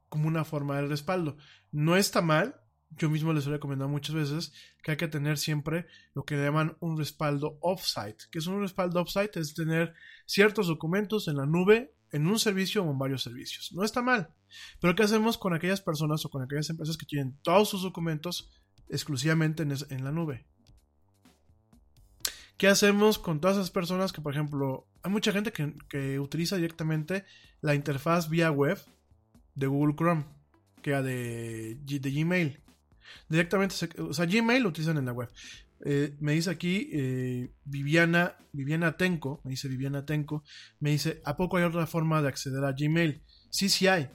como 0.09 0.28
una 0.28 0.45
forma 0.45 0.77
de 0.77 0.89
respaldo. 0.89 1.37
No 1.70 1.97
está 1.97 2.20
mal, 2.23 2.61
yo 2.91 3.09
mismo 3.09 3.32
les 3.32 3.47
he 3.47 3.51
recomendado 3.51 3.89
muchas 3.89 4.15
veces 4.15 4.53
que 4.82 4.93
hay 4.93 4.97
que 4.97 5.09
tener 5.09 5.39
siempre 5.39 5.87
lo 6.15 6.24
que 6.24 6.37
llaman 6.37 6.77
un 6.81 6.99
respaldo 6.99 7.59
offsite. 7.61 8.24
que 8.31 8.41
es 8.41 8.47
un 8.47 8.61
respaldo 8.61 9.01
offsite? 9.01 9.39
Es 9.39 9.55
tener 9.55 9.95
ciertos 10.27 10.66
documentos 10.66 11.28
en 11.28 11.37
la 11.37 11.47
nube, 11.47 11.95
en 12.12 12.27
un 12.27 12.39
servicio 12.39 12.82
o 12.82 12.91
en 12.91 12.99
varios 12.99 13.23
servicios. 13.23 13.73
No 13.73 13.85
está 13.85 14.03
mal. 14.03 14.35
Pero 14.81 14.95
¿qué 14.95 15.03
hacemos 15.03 15.39
con 15.39 15.55
aquellas 15.55 15.81
personas 15.81 16.24
o 16.24 16.31
con 16.31 16.43
aquellas 16.43 16.70
empresas 16.70 16.97
que 16.97 17.07
tienen 17.07 17.39
todos 17.43 17.69
sus 17.69 17.82
documentos 17.82 18.51
exclusivamente 18.89 19.62
en, 19.62 20.05
la 20.05 20.12
nube? 20.12 20.47
¿Qué 22.57 22.69
hacemos 22.69 23.19
con 23.19 23.41
todas 23.41 23.57
esas 23.57 23.70
personas 23.70 24.12
que, 24.12 24.20
por 24.20 24.35
ejemplo, 24.35 24.87
hay 25.03 25.11
mucha 25.11 25.32
gente 25.32 25.53
que, 25.53 26.19
utiliza 26.19 26.57
directamente 26.57 27.24
la 27.61 27.74
interfaz 27.74 28.28
vía 28.28 28.51
web 28.51 28.78
de 29.55 29.66
Google 29.66 29.95
Chrome, 29.97 30.24
que 30.82 30.91
de, 30.91 31.77
de 31.77 32.11
Gmail? 32.11 32.61
Directamente, 33.28 33.74
o 33.99 34.12
sea, 34.12 34.27
Gmail 34.27 34.62
lo 34.62 34.69
utilizan 34.69 34.99
en 34.99 35.07
la 35.07 35.12
web. 35.12 35.31
Eh, 35.85 36.16
me 36.20 36.32
dice 36.32 36.51
aquí 36.51 36.90
eh, 36.93 37.55
Viviana, 37.65 38.36
Viviana 38.52 38.97
Tenco, 38.97 39.40
me 39.44 39.52
dice 39.52 39.69
Viviana 39.69 40.05
Tenco, 40.05 40.44
me 40.78 40.90
dice, 40.90 41.23
¿a 41.24 41.36
poco 41.36 41.57
hay 41.57 41.65
otra 41.65 41.86
forma 41.86 42.20
de 42.20 42.28
acceder 42.28 42.65
a 42.65 42.73
Gmail? 42.73 43.23
Sí, 43.51 43.69
sí 43.69 43.86
hay. 43.86 44.11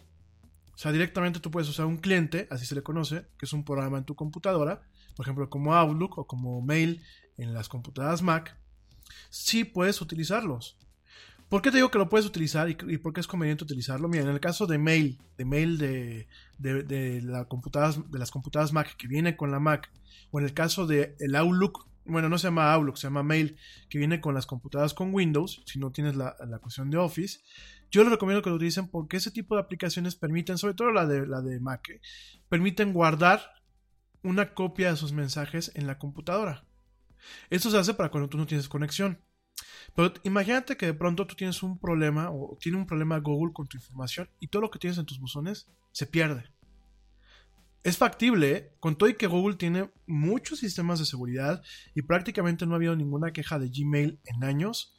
O 0.74 0.78
sea, 0.78 0.92
directamente 0.92 1.40
tú 1.40 1.50
puedes 1.52 1.70
usar 1.70 1.86
un 1.86 1.98
cliente, 1.98 2.48
así 2.52 2.66
se 2.66 2.76
le 2.76 2.84
conoce, 2.84 3.28
que 3.38 3.46
es 3.46 3.54
un 3.54 3.64
programa 3.64 3.98
en 3.98 4.04
tu 4.04 4.16
computadora, 4.16 4.82
por 5.16 5.26
ejemplo, 5.26 5.50
como 5.50 5.74
Outlook 5.74 6.18
o 6.18 6.28
como 6.28 6.62
Mail 6.62 7.02
en 7.38 7.54
las 7.54 7.70
computadoras 7.70 8.22
Mac. 8.22 8.58
Sí 9.30 9.64
puedes 9.64 10.02
utilizarlos. 10.02 10.78
¿Por 11.50 11.62
qué 11.62 11.70
te 11.70 11.78
digo 11.78 11.92
que 11.92 12.00
lo 12.00 12.10
puedes 12.10 12.26
utilizar 12.26 12.70
y, 12.70 12.76
por 12.98 13.14
qué 13.14 13.22
es 13.22 13.28
conveniente 13.28 13.64
utilizarlo? 13.64 14.08
Mira, 14.08 14.24
en 14.24 14.30
el 14.30 14.40
caso 14.40 14.66
de 14.66 14.78
mail, 14.78 15.20
de 15.38 15.46
mail 15.46 15.78
de, 15.78 16.28
de, 16.58 17.22
la 17.22 17.46
computadoras, 17.46 18.12
de 18.12 18.20
las 18.20 18.32
computadoras 18.32 18.74
Mac 18.74 18.96
que 18.98 19.08
viene 19.08 19.38
con 19.38 19.52
la 19.52 19.60
Mac, 19.60 19.92
o 20.32 20.40
en 20.40 20.46
el 20.46 20.54
caso 20.54 20.88
de 20.88 21.16
el 21.20 21.36
Outlook, 21.36 21.88
bueno, 22.06 22.30
no 22.30 22.38
se 22.38 22.48
llama 22.48 22.74
Outlook, 22.74 22.98
se 22.98 23.08
llama 23.08 23.24
Mail, 23.24 23.58
que 23.90 23.98
viene 24.00 24.22
con 24.22 24.34
las 24.34 24.46
computadoras 24.46 24.94
con 24.94 25.14
Windows, 25.14 25.62
si 25.66 25.80
no 25.80 25.92
tienes 25.92 26.16
la, 26.16 26.36
la 26.48 26.60
cuestión 26.60 26.90
de 26.90 26.98
Office, 26.98 27.40
yo 27.92 28.04
les 28.04 28.12
recomiendo 28.12 28.42
que 28.42 28.50
lo 28.50 28.56
utilicen 28.56 28.88
porque 28.88 29.18
ese 29.18 29.32
tipo 29.32 29.56
de 29.56 29.62
aplicaciones 29.62 30.16
permiten, 30.16 30.58
sobre 30.58 30.74
todo 30.74 30.92
la 30.92 31.06
de, 31.06 31.26
la 31.26 31.42
de 31.42 31.60
Mac, 31.60 31.90
¿eh? 31.90 32.02
permiten 32.50 32.92
guardar 32.92 33.42
una 34.24 34.54
copia 34.54 34.92
de 34.92 34.98
sus 34.98 35.14
mensajes 35.14 35.72
en 35.76 35.88
la 35.88 36.00
computadora. 36.00 36.66
Esto 37.50 37.72
se 37.72 37.78
hace 37.78 37.94
para 37.94 38.10
cuando 38.10 38.30
tú 38.30 38.38
no 38.38 38.48
tienes 38.48 38.68
conexión. 38.68 39.20
Pero 39.96 40.14
imagínate 40.24 40.76
que 40.78 40.88
de 40.88 40.94
pronto 40.94 41.26
tú 41.26 41.36
tienes 41.36 41.64
un 41.64 41.80
problema 41.80 42.30
o 42.30 42.58
tiene 42.60 42.78
un 42.78 42.86
problema 42.86 43.20
Google 43.20 43.54
con 43.54 43.68
tu 43.68 43.78
información 43.78 44.30
y 44.40 44.48
todo 44.48 44.64
lo 44.64 44.72
que 44.72 44.80
tienes 44.80 44.98
en 44.98 45.06
tus 45.06 45.20
buzones 45.20 45.68
se 45.92 46.06
pierde. 46.06 46.44
Es 47.84 47.98
factible, 47.98 48.52
¿eh? 48.52 48.72
con 48.80 48.98
todo 48.98 49.10
y 49.10 49.14
que 49.14 49.28
Google 49.28 49.58
tiene 49.58 49.92
muchos 50.08 50.60
sistemas 50.60 51.00
de 51.00 51.06
seguridad 51.06 51.62
y 51.94 52.02
prácticamente 52.02 52.66
no 52.66 52.74
ha 52.74 52.78
habido 52.78 52.96
ninguna 52.96 53.32
queja 53.32 53.60
de 53.60 53.70
Gmail 53.70 54.20
en 54.26 54.44
años, 54.44 54.96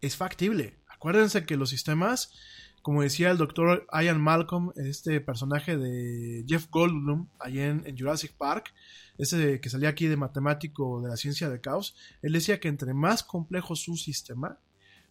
es 0.00 0.16
factible. 0.16 0.78
Acuérdense 0.86 1.44
que 1.44 1.56
los 1.56 1.70
sistemas, 1.70 2.32
como 2.80 3.02
decía 3.02 3.30
el 3.32 3.38
doctor 3.38 3.86
Ian 3.92 4.20
Malcolm, 4.20 4.70
este 4.76 5.20
personaje 5.20 5.76
de 5.76 6.44
Jeff 6.46 6.68
Goldblum, 6.70 7.28
allá 7.40 7.66
en 7.66 7.98
Jurassic 7.98 8.32
Park, 8.36 8.72
ese 9.18 9.60
que 9.60 9.68
salía 9.68 9.90
aquí 9.90 10.06
de 10.06 10.16
matemático 10.16 11.02
de 11.02 11.08
la 11.08 11.16
ciencia 11.16 11.50
de 11.50 11.60
caos, 11.60 11.96
él 12.22 12.32
decía 12.32 12.60
que 12.60 12.68
entre 12.68 12.94
más 12.94 13.22
complejo 13.22 13.76
su 13.76 13.96
sistema, 13.96 14.58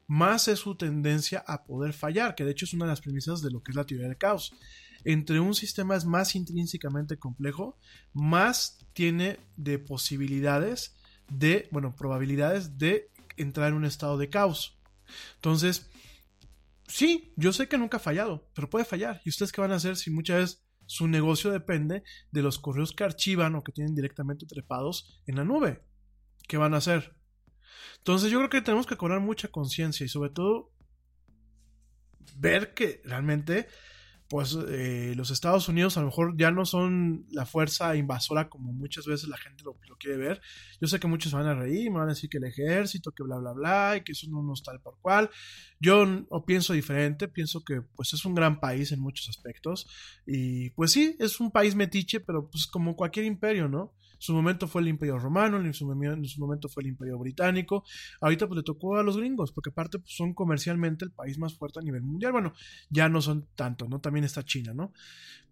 más 0.07 0.47
es 0.47 0.59
su 0.59 0.75
tendencia 0.75 1.43
a 1.45 1.65
poder 1.65 1.93
fallar, 1.93 2.34
que 2.34 2.45
de 2.45 2.51
hecho 2.51 2.65
es 2.65 2.73
una 2.73 2.85
de 2.85 2.91
las 2.91 3.01
premisas 3.01 3.41
de 3.41 3.51
lo 3.51 3.61
que 3.61 3.71
es 3.71 3.75
la 3.75 3.85
teoría 3.85 4.07
del 4.07 4.17
caos. 4.17 4.53
Entre 5.03 5.39
un 5.39 5.53
sistema 5.53 5.95
es 5.95 6.05
más 6.05 6.35
intrínsecamente 6.35 7.17
complejo, 7.17 7.77
más 8.13 8.79
tiene 8.93 9.39
de 9.57 9.77
posibilidades 9.77 10.95
de, 11.29 11.67
bueno, 11.71 11.93
probabilidades 11.95 12.77
de 12.77 13.11
entrar 13.35 13.69
en 13.69 13.75
un 13.75 13.85
estado 13.85 14.17
de 14.17 14.29
caos. 14.29 14.77
Entonces, 15.35 15.89
sí, 16.88 17.34
yo 17.35 17.53
sé 17.53 17.67
que 17.67 17.77
nunca 17.77 17.97
ha 17.97 18.01
fallado, 18.01 18.47
pero 18.53 18.69
puede 18.69 18.85
fallar. 18.85 19.21
¿Y 19.25 19.29
ustedes 19.29 19.51
qué 19.51 19.61
van 19.61 19.71
a 19.71 19.75
hacer 19.75 19.97
si 19.97 20.09
muchas 20.09 20.38
veces 20.38 20.66
su 20.88 21.07
negocio 21.07 21.51
depende 21.51 22.03
de 22.31 22.41
los 22.41 22.57
correos 22.57 22.93
que 22.93 23.03
archivan 23.03 23.55
o 23.55 23.64
que 23.64 23.72
tienen 23.72 23.93
directamente 23.93 24.45
trepados 24.45 25.22
en 25.27 25.35
la 25.35 25.43
nube. 25.43 25.84
¿Qué 26.47 26.57
van 26.57 26.73
a 26.73 26.77
hacer? 26.77 27.15
Entonces 27.97 28.31
yo 28.31 28.39
creo 28.39 28.49
que 28.49 28.61
tenemos 28.61 28.88
que 28.88 28.97
cobrar 28.97 29.19
mucha 29.19 29.49
conciencia 29.49 30.05
y 30.05 30.09
sobre 30.09 30.31
todo 30.31 30.72
ver 32.38 32.73
que 32.73 33.01
realmente 33.03 33.68
pues 34.29 34.57
eh, 34.69 35.13
los 35.15 35.31
Estados 35.31 35.69
Unidos 35.69 35.97
a 35.97 36.01
lo 36.01 36.07
mejor 36.07 36.35
ya 36.37 36.51
no 36.51 36.65
son 36.65 37.25
la 37.31 37.45
fuerza 37.45 37.95
invasora 37.95 38.49
como 38.49 38.73
muchas 38.73 39.05
veces 39.05 39.29
la 39.29 39.37
gente 39.37 39.63
lo, 39.63 39.77
quiere 39.97 40.17
ver. 40.17 40.41
Yo 40.81 40.87
sé 40.87 40.99
que 40.99 41.07
muchos 41.07 41.31
van 41.31 41.47
a 41.47 41.55
reír, 41.55 41.89
me 41.89 41.99
van 41.99 42.09
a 42.09 42.13
decir 42.13 42.29
que 42.29 42.37
el 42.37 42.43
ejército, 42.43 43.11
que 43.11 43.23
bla, 43.23 43.37
bla, 43.37 43.53
bla, 43.53 43.97
y 43.97 44.01
que 44.01 44.11
eso 44.11 44.27
no, 44.29 44.53
es 44.53 44.63
tal 44.63 44.81
por 44.81 44.99
cual. 45.01 45.29
Yo 45.79 46.05
o 46.29 46.45
pienso 46.45 46.73
diferente, 46.73 47.27
pienso 47.27 47.63
que 47.63 47.81
pues 47.81 48.13
es 48.13 48.25
un 48.25 48.35
gran 48.35 48.59
país 48.59 48.91
en 48.91 48.99
muchos 48.99 49.29
aspectos. 49.29 49.87
Y 50.25 50.71
pues 50.71 50.91
sí, 50.91 51.15
es 51.19 51.39
un 51.39 51.51
país 51.51 51.75
metiche, 51.75 52.19
pero 52.19 52.49
pues 52.49 52.67
como 52.67 52.95
cualquier 52.95 53.25
imperio, 53.25 53.67
¿no? 53.67 53.93
Su 54.18 54.34
momento 54.34 54.68
fue 54.68 54.81
el 54.81 54.88
Imperio 54.88 55.19
Romano, 55.19 55.57
en 55.57 55.73
su, 55.73 55.85
momento 55.85 56.69
fue 56.69 56.84
el 56.84 56.89
Imperio 56.89 57.18
Británico. 57.18 57.84
Ahorita 58.22 58.48
pues 58.48 58.57
le 58.57 58.64
tocó 58.64 58.98
a 58.98 59.03
los 59.03 59.18
gringos, 59.18 59.52
porque 59.52 59.69
aparte 59.69 59.99
pues, 59.99 60.15
son 60.15 60.34
comercialmente 60.34 61.06
el 61.06 61.11
país 61.11 61.38
más 61.38 61.57
fuerte 61.57 61.80
a 61.80 61.84
nivel 61.84 62.02
mundial. 62.02 62.31
Bueno, 62.31 62.53
ya 62.89 63.10
no 63.10 63.22
son 63.22 63.48
tanto, 63.56 63.88
¿no? 63.88 63.99
También 63.99 64.23
está 64.23 64.44
China, 64.44 64.73
¿no? 64.73 64.91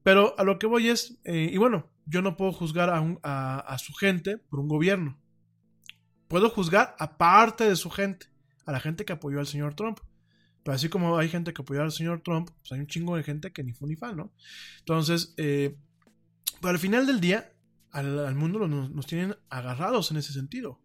Pero 0.04 0.36
a 0.38 0.44
lo 0.44 0.60
que 0.60 0.68
voy 0.68 0.90
es, 0.90 1.20
eh, 1.24 1.50
y 1.52 1.58
bueno, 1.58 1.90
yo 2.06 2.22
no 2.22 2.38
puedo 2.38 2.52
juzgar 2.52 2.90
a, 2.92 3.78
su 3.80 3.94
gente 3.94 4.38
por 4.38 4.60
un 4.60 4.68
gobierno. 4.68 5.18
Puedo 6.28 6.50
juzgar 6.50 6.96
a 7.00 7.18
parte 7.18 7.68
de 7.68 7.76
su 7.76 7.90
gente, 7.90 8.28
a 8.66 8.72
la 8.72 8.80
gente 8.80 9.06
que 9.06 9.14
apoyó 9.14 9.40
al 9.40 9.48
señor 9.48 9.74
Trump. 9.76 10.00
Pero 10.64 10.76
así 10.76 10.90
como 10.90 11.18
hay 11.18 11.30
gente 11.30 11.54
que 11.54 11.62
apoyó 11.62 11.82
al 11.82 11.92
señor 11.92 12.22
Trump, 12.22 12.50
pues 12.60 12.72
hay 12.72 12.80
un 12.80 12.88
chingo 12.88 13.16
de 13.16 13.24
gente 13.24 13.52
que 13.52 13.64
ni 13.64 13.74
fue 13.74 13.88
ni 13.88 13.96
fan, 13.96 14.18
¿no? 14.18 14.32
Entonces, 14.80 15.34
eh, 15.38 15.76
pero 16.62 16.72
al 16.72 16.80
final 16.80 17.06
del 17.06 17.20
día, 17.20 17.54
al, 17.96 18.36
mundo 18.36 18.68
nos, 18.68 19.08
tienen 19.08 19.36
agarrados 19.50 20.12
en 20.12 20.18
ese 20.18 20.34
sentido. 20.34 20.82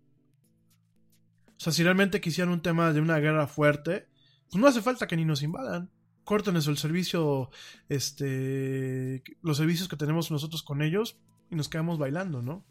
O 1.48 1.62
sea, 1.62 1.72
si 1.72 1.82
realmente 1.82 2.20
quisieran 2.20 2.52
un 2.52 2.62
tema 2.62 2.92
de 2.92 3.00
una 3.00 3.18
guerra 3.18 3.46
fuerte, 3.46 4.08
pues 4.48 4.60
no 4.60 4.68
hace 4.68 4.80
falta 4.80 5.06
que 5.08 5.16
ni 5.16 5.24
nos 5.24 5.42
invadan. 5.42 5.90
Córtenes 6.24 6.68
el 6.68 6.78
servicio, 6.78 7.50
este, 7.88 9.22
los 9.42 9.56
servicios 9.56 9.88
que 9.88 9.96
tenemos 9.96 10.30
nosotros 10.30 10.62
con 10.62 10.82
ellos 10.82 11.18
y 11.50 11.56
nos 11.56 11.68
quedamos 11.68 11.98
bailando, 11.98 12.42
¿no? 12.42 12.64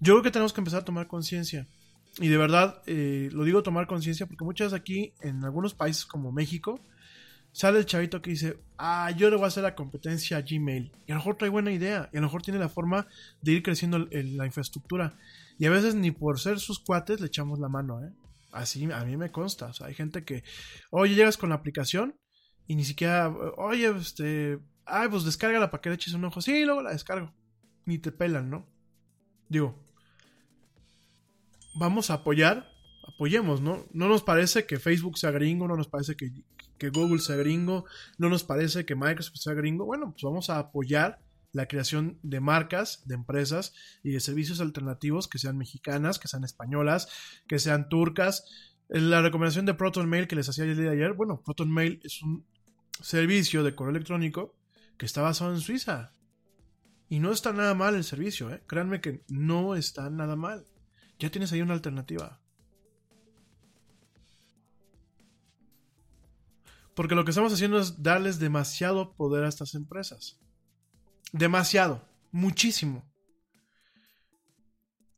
Yo 0.00 0.14
creo 0.14 0.22
que 0.22 0.30
tenemos 0.30 0.54
que 0.54 0.60
empezar 0.62 0.80
a 0.80 0.84
tomar 0.84 1.06
conciencia. 1.06 1.68
Y 2.18 2.28
de 2.28 2.38
verdad, 2.38 2.82
eh, 2.86 3.28
lo 3.32 3.44
digo 3.44 3.62
tomar 3.62 3.86
conciencia 3.86 4.26
porque 4.26 4.44
muchas 4.44 4.72
veces 4.72 4.80
aquí, 4.80 5.12
en 5.20 5.44
algunos 5.44 5.74
países 5.74 6.06
como 6.06 6.32
México, 6.32 6.80
sale 7.52 7.78
el 7.78 7.86
chavito 7.86 8.22
que 8.22 8.30
dice, 8.30 8.58
ah, 8.78 9.10
yo 9.10 9.30
le 9.30 9.36
voy 9.36 9.44
a 9.44 9.48
hacer 9.48 9.62
la 9.62 9.74
competencia 9.74 10.36
a 10.36 10.42
Gmail. 10.42 10.92
Y 11.06 11.12
a 11.12 11.14
lo 11.14 11.20
mejor 11.20 11.36
trae 11.36 11.50
buena 11.50 11.72
idea, 11.72 12.08
y 12.12 12.16
a 12.16 12.20
lo 12.20 12.26
mejor 12.26 12.42
tiene 12.42 12.58
la 12.58 12.68
forma 12.68 13.06
de 13.42 13.52
ir 13.52 13.62
creciendo 13.62 13.98
la 13.98 14.46
infraestructura. 14.46 15.16
Y 15.58 15.66
a 15.66 15.70
veces 15.70 15.94
ni 15.94 16.10
por 16.10 16.40
ser 16.40 16.58
sus 16.58 16.78
cuates 16.78 17.20
le 17.20 17.26
echamos 17.26 17.58
la 17.58 17.68
mano, 17.68 18.02
¿eh? 18.02 18.10
Así 18.52 18.90
a 18.90 19.04
mí 19.04 19.16
me 19.16 19.30
consta. 19.30 19.66
O 19.66 19.72
sea, 19.72 19.86
hay 19.86 19.94
gente 19.94 20.24
que, 20.24 20.42
oye, 20.90 21.14
llegas 21.14 21.36
con 21.36 21.50
la 21.50 21.56
aplicación 21.56 22.16
y 22.66 22.74
ni 22.74 22.84
siquiera, 22.84 23.28
oye, 23.56 23.88
este, 23.96 24.58
ay, 24.84 25.08
pues 25.08 25.24
descárgala 25.24 25.70
para 25.70 25.80
que 25.80 25.88
le 25.90 25.94
eches 25.96 26.14
un 26.14 26.24
ojo. 26.24 26.40
Sí, 26.40 26.64
luego 26.64 26.82
la 26.82 26.92
descargo. 26.92 27.32
Ni 27.84 27.98
te 27.98 28.12
pelan, 28.12 28.50
¿no? 28.50 28.66
Digo, 29.48 29.78
vamos 31.74 32.10
a 32.10 32.14
apoyar, 32.14 32.72
apoyemos, 33.06 33.60
¿no? 33.60 33.86
No 33.92 34.08
nos 34.08 34.22
parece 34.22 34.66
que 34.66 34.78
Facebook 34.78 35.18
sea 35.18 35.30
gringo, 35.30 35.68
no 35.68 35.76
nos 35.76 35.88
parece 35.88 36.16
que 36.16 36.30
que 36.80 36.88
Google 36.88 37.20
sea 37.20 37.36
gringo, 37.36 37.84
no 38.16 38.30
nos 38.30 38.42
parece 38.42 38.86
que 38.86 38.96
Microsoft 38.96 39.36
sea 39.36 39.52
gringo, 39.52 39.84
bueno, 39.84 40.12
pues 40.12 40.22
vamos 40.22 40.48
a 40.48 40.58
apoyar 40.58 41.20
la 41.52 41.66
creación 41.66 42.18
de 42.22 42.40
marcas, 42.40 43.02
de 43.06 43.16
empresas 43.16 43.74
y 44.02 44.12
de 44.12 44.20
servicios 44.20 44.62
alternativos 44.62 45.28
que 45.28 45.38
sean 45.38 45.58
mexicanas, 45.58 46.18
que 46.18 46.26
sean 46.26 46.42
españolas, 46.42 47.08
que 47.46 47.58
sean 47.58 47.90
turcas. 47.90 48.44
La 48.88 49.20
recomendación 49.20 49.66
de 49.66 49.74
Proton 49.74 50.08
Mail 50.08 50.26
que 50.26 50.36
les 50.36 50.48
hacía 50.48 50.64
el 50.64 50.74
día 50.74 50.90
de 50.90 50.96
ayer, 50.96 51.12
bueno, 51.12 51.42
Proton 51.44 51.70
Mail 51.70 52.00
es 52.02 52.22
un 52.22 52.46
servicio 53.02 53.62
de 53.62 53.74
correo 53.74 53.90
electrónico 53.90 54.56
que 54.96 55.04
está 55.04 55.20
basado 55.20 55.52
en 55.52 55.60
Suiza. 55.60 56.14
Y 57.10 57.18
no 57.18 57.30
está 57.30 57.52
nada 57.52 57.74
mal 57.74 57.94
el 57.94 58.04
servicio, 58.04 58.50
¿eh? 58.50 58.62
créanme 58.66 59.02
que 59.02 59.22
no 59.28 59.74
está 59.74 60.08
nada 60.08 60.34
mal. 60.34 60.64
Ya 61.18 61.30
tienes 61.30 61.52
ahí 61.52 61.60
una 61.60 61.74
alternativa. 61.74 62.39
Porque 67.00 67.14
lo 67.14 67.24
que 67.24 67.30
estamos 67.30 67.50
haciendo 67.50 67.78
es 67.78 68.02
darles 68.02 68.38
demasiado 68.38 69.14
poder 69.14 69.44
a 69.44 69.48
estas 69.48 69.74
empresas. 69.74 70.38
Demasiado. 71.32 72.06
Muchísimo. 72.30 73.10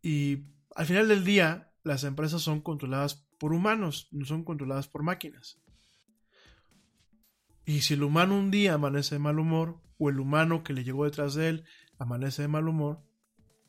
Y 0.00 0.44
al 0.76 0.86
final 0.86 1.08
del 1.08 1.24
día, 1.24 1.72
las 1.82 2.04
empresas 2.04 2.40
son 2.40 2.60
controladas 2.60 3.26
por 3.36 3.52
humanos, 3.52 4.06
no 4.12 4.24
son 4.24 4.44
controladas 4.44 4.86
por 4.86 5.02
máquinas. 5.02 5.60
Y 7.64 7.80
si 7.80 7.94
el 7.94 8.04
humano 8.04 8.38
un 8.38 8.52
día 8.52 8.74
amanece 8.74 9.16
de 9.16 9.18
mal 9.18 9.40
humor, 9.40 9.80
o 9.98 10.08
el 10.08 10.20
humano 10.20 10.62
que 10.62 10.74
le 10.74 10.84
llegó 10.84 11.04
detrás 11.04 11.34
de 11.34 11.48
él 11.48 11.64
amanece 11.98 12.42
de 12.42 12.48
mal 12.48 12.68
humor, 12.68 13.02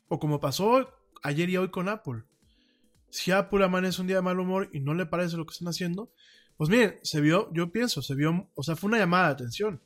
o 0.06 0.20
como 0.20 0.38
pasó 0.38 0.88
ayer 1.24 1.50
y 1.50 1.56
hoy 1.56 1.72
con 1.72 1.88
Apple, 1.88 2.22
si 3.10 3.32
Apple 3.32 3.64
amanece 3.64 4.00
un 4.00 4.06
día 4.06 4.18
de 4.18 4.22
mal 4.22 4.38
humor 4.38 4.70
y 4.72 4.78
no 4.78 4.94
le 4.94 5.04
parece 5.04 5.36
lo 5.36 5.46
que 5.46 5.52
están 5.54 5.66
haciendo, 5.66 6.12
pues 6.56 6.70
miren, 6.70 6.98
se 7.02 7.20
vio, 7.20 7.52
yo 7.52 7.72
pienso, 7.72 8.02
se 8.02 8.14
vio, 8.14 8.50
o 8.54 8.62
sea, 8.62 8.76
fue 8.76 8.88
una 8.88 8.98
llamada 8.98 9.28
de 9.28 9.32
atención. 9.32 9.82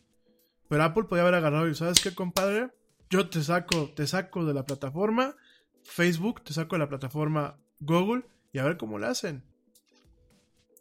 Pero 0.69 0.83
Apple 0.83 1.05
podía 1.05 1.23
haber 1.23 1.35
agarrado 1.35 1.69
y, 1.69 1.75
¿sabes 1.75 2.01
qué, 2.01 2.15
compadre? 2.15 2.71
Yo 3.11 3.29
te 3.31 3.43
saco, 3.43 3.91
te 3.97 4.07
saco 4.07 4.45
de 4.45 4.53
la 4.53 4.65
plataforma 4.65 5.35
Facebook, 5.83 6.45
te 6.45 6.53
saco 6.53 6.77
de 6.77 6.81
la 6.81 6.89
plataforma 6.89 7.59
Google 7.81 8.25
y 8.53 8.59
a 8.59 8.65
ver 8.65 8.77
cómo 8.77 8.99
lo 8.99 9.07
hacen. 9.07 9.45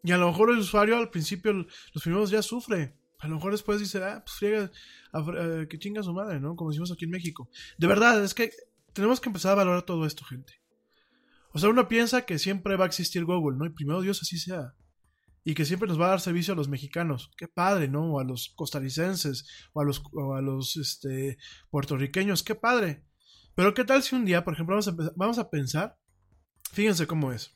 Y 0.03 0.11
a 0.11 0.18
lo 0.18 0.27
mejor 0.27 0.51
el 0.51 0.59
usuario 0.59 0.97
al 0.97 1.09
principio, 1.09 1.53
los 1.53 2.03
primeros 2.03 2.30
días 2.30 2.45
sufre. 2.45 2.95
A 3.19 3.27
lo 3.27 3.35
mejor 3.35 3.51
después 3.51 3.80
dice, 3.80 4.03
ah, 4.03 4.23
pues 4.23 4.38
friega, 4.38 4.72
que 5.68 5.80
chinga 5.80 6.03
su 6.03 6.14
madre, 6.14 6.39
¿no? 6.39 6.55
Como 6.55 6.69
decimos 6.69 6.91
aquí 6.91 7.05
en 7.05 7.11
México. 7.11 7.49
De 7.77 7.88
verdad, 7.88 8.23
es 8.23 8.34
que 8.34 8.51
tenemos 8.93 9.19
que 9.19 9.30
empezar 9.30 9.53
a 9.53 9.55
valorar 9.55 9.84
todo 9.84 10.05
esto, 10.05 10.23
gente. 10.23 10.53
O 11.53 11.59
sea, 11.59 11.69
uno 11.69 11.88
piensa 11.88 12.26
que 12.26 12.38
siempre 12.38 12.76
va 12.76 12.85
a 12.85 12.88
existir 12.88 13.26
Google, 13.26 13.57
¿no? 13.57 13.65
Y 13.65 13.69
primero 13.69 14.01
Dios 14.01 14.22
así 14.22 14.38
sea. 14.38 14.76
Y 15.48 15.53
que 15.53 15.64
siempre 15.64 15.88
nos 15.88 15.98
va 15.98 16.07
a 16.07 16.10
dar 16.10 16.19
servicio 16.19 16.53
a 16.53 16.57
los 16.57 16.68
mexicanos. 16.68 17.32
Qué 17.38 17.48
padre, 17.48 17.88
¿no? 17.88 18.11
O 18.11 18.19
a 18.19 18.26
los 18.26 18.52
costarricenses, 18.57 19.48
o 19.72 19.80
a 19.80 19.86
los, 19.86 20.03
a 20.36 20.41
los 20.41 20.76
este, 20.76 21.38
puertorriqueños, 21.69 22.44
qué 22.44 22.53
padre. 22.53 23.06
Pero 23.56 23.74
qué 23.74 23.86
tal 23.86 24.03
si 24.03 24.14
un 24.14 24.26
día, 24.26 24.44
por 24.44 24.56
ejemplo, 24.56 24.76
vamos 24.76 24.90
a, 24.90 25.14
vamos 25.15 25.38
a 25.38 25.49
pensar, 25.49 25.98
fíjense 26.74 27.07
cómo 27.07 27.32
es. 27.32 27.56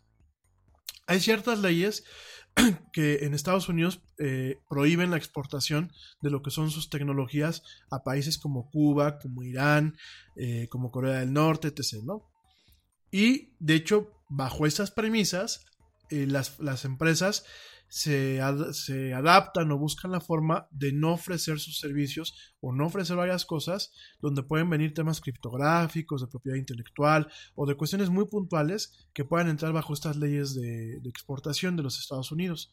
Hay 1.06 1.20
ciertas 1.20 1.60
leyes 1.60 2.06
que 2.94 3.26
en 3.26 3.34
Estados 3.34 3.68
Unidos 3.68 4.02
eh, 4.20 4.56
prohíben 4.70 5.12
la 5.12 5.18
exportación 5.18 5.92
de 6.22 6.30
lo 6.30 6.44
que 6.44 6.50
son 6.50 6.72
sus 6.72 6.90
tecnologías 6.90 7.62
a 7.90 8.04
países 8.04 8.38
como 8.38 8.70
Cuba, 8.70 9.20
como 9.20 9.44
Irán, 9.44 9.98
eh, 10.38 10.70
como 10.70 10.92
Corea 10.92 11.20
del 11.20 11.34
Norte, 11.34 11.68
etc. 11.68 12.06
Y 13.12 13.54
de 13.60 13.76
hecho, 13.76 14.14
bajo 14.30 14.66
esas 14.66 14.92
premisas, 14.92 15.66
eh, 16.10 16.26
las, 16.26 16.58
las, 16.60 16.84
empresas 16.84 17.46
se, 17.92 18.40
se, 18.72 19.14
adaptan 19.14 19.70
o 19.70 19.78
buscan 19.78 20.12
la 20.12 20.22
forma 20.22 20.66
de 20.72 20.94
no 20.94 21.12
ofrecer 21.12 21.60
sus 21.60 21.78
servicios 21.78 22.56
o 22.62 22.72
no 22.72 22.86
ofrecer 22.86 23.18
varias 23.18 23.46
cosas 23.46 23.92
donde 24.22 24.44
pueden 24.44 24.70
venir 24.70 24.94
temas 24.94 25.20
criptográficos, 25.20 26.22
de 26.22 26.28
propiedad 26.28 26.58
intelectual 26.58 27.30
o 27.54 27.66
de 27.66 27.76
cuestiones 27.76 28.10
muy 28.10 28.28
puntuales 28.28 29.10
que 29.14 29.26
puedan 29.26 29.50
entrar 29.50 29.74
bajo 29.74 29.94
estas 29.94 30.16
leyes 30.16 30.56
de, 30.56 31.02
exportación 31.04 31.76
de 31.76 31.84
los 31.84 32.00
Estados 32.00 32.32
Unidos. 32.32 32.72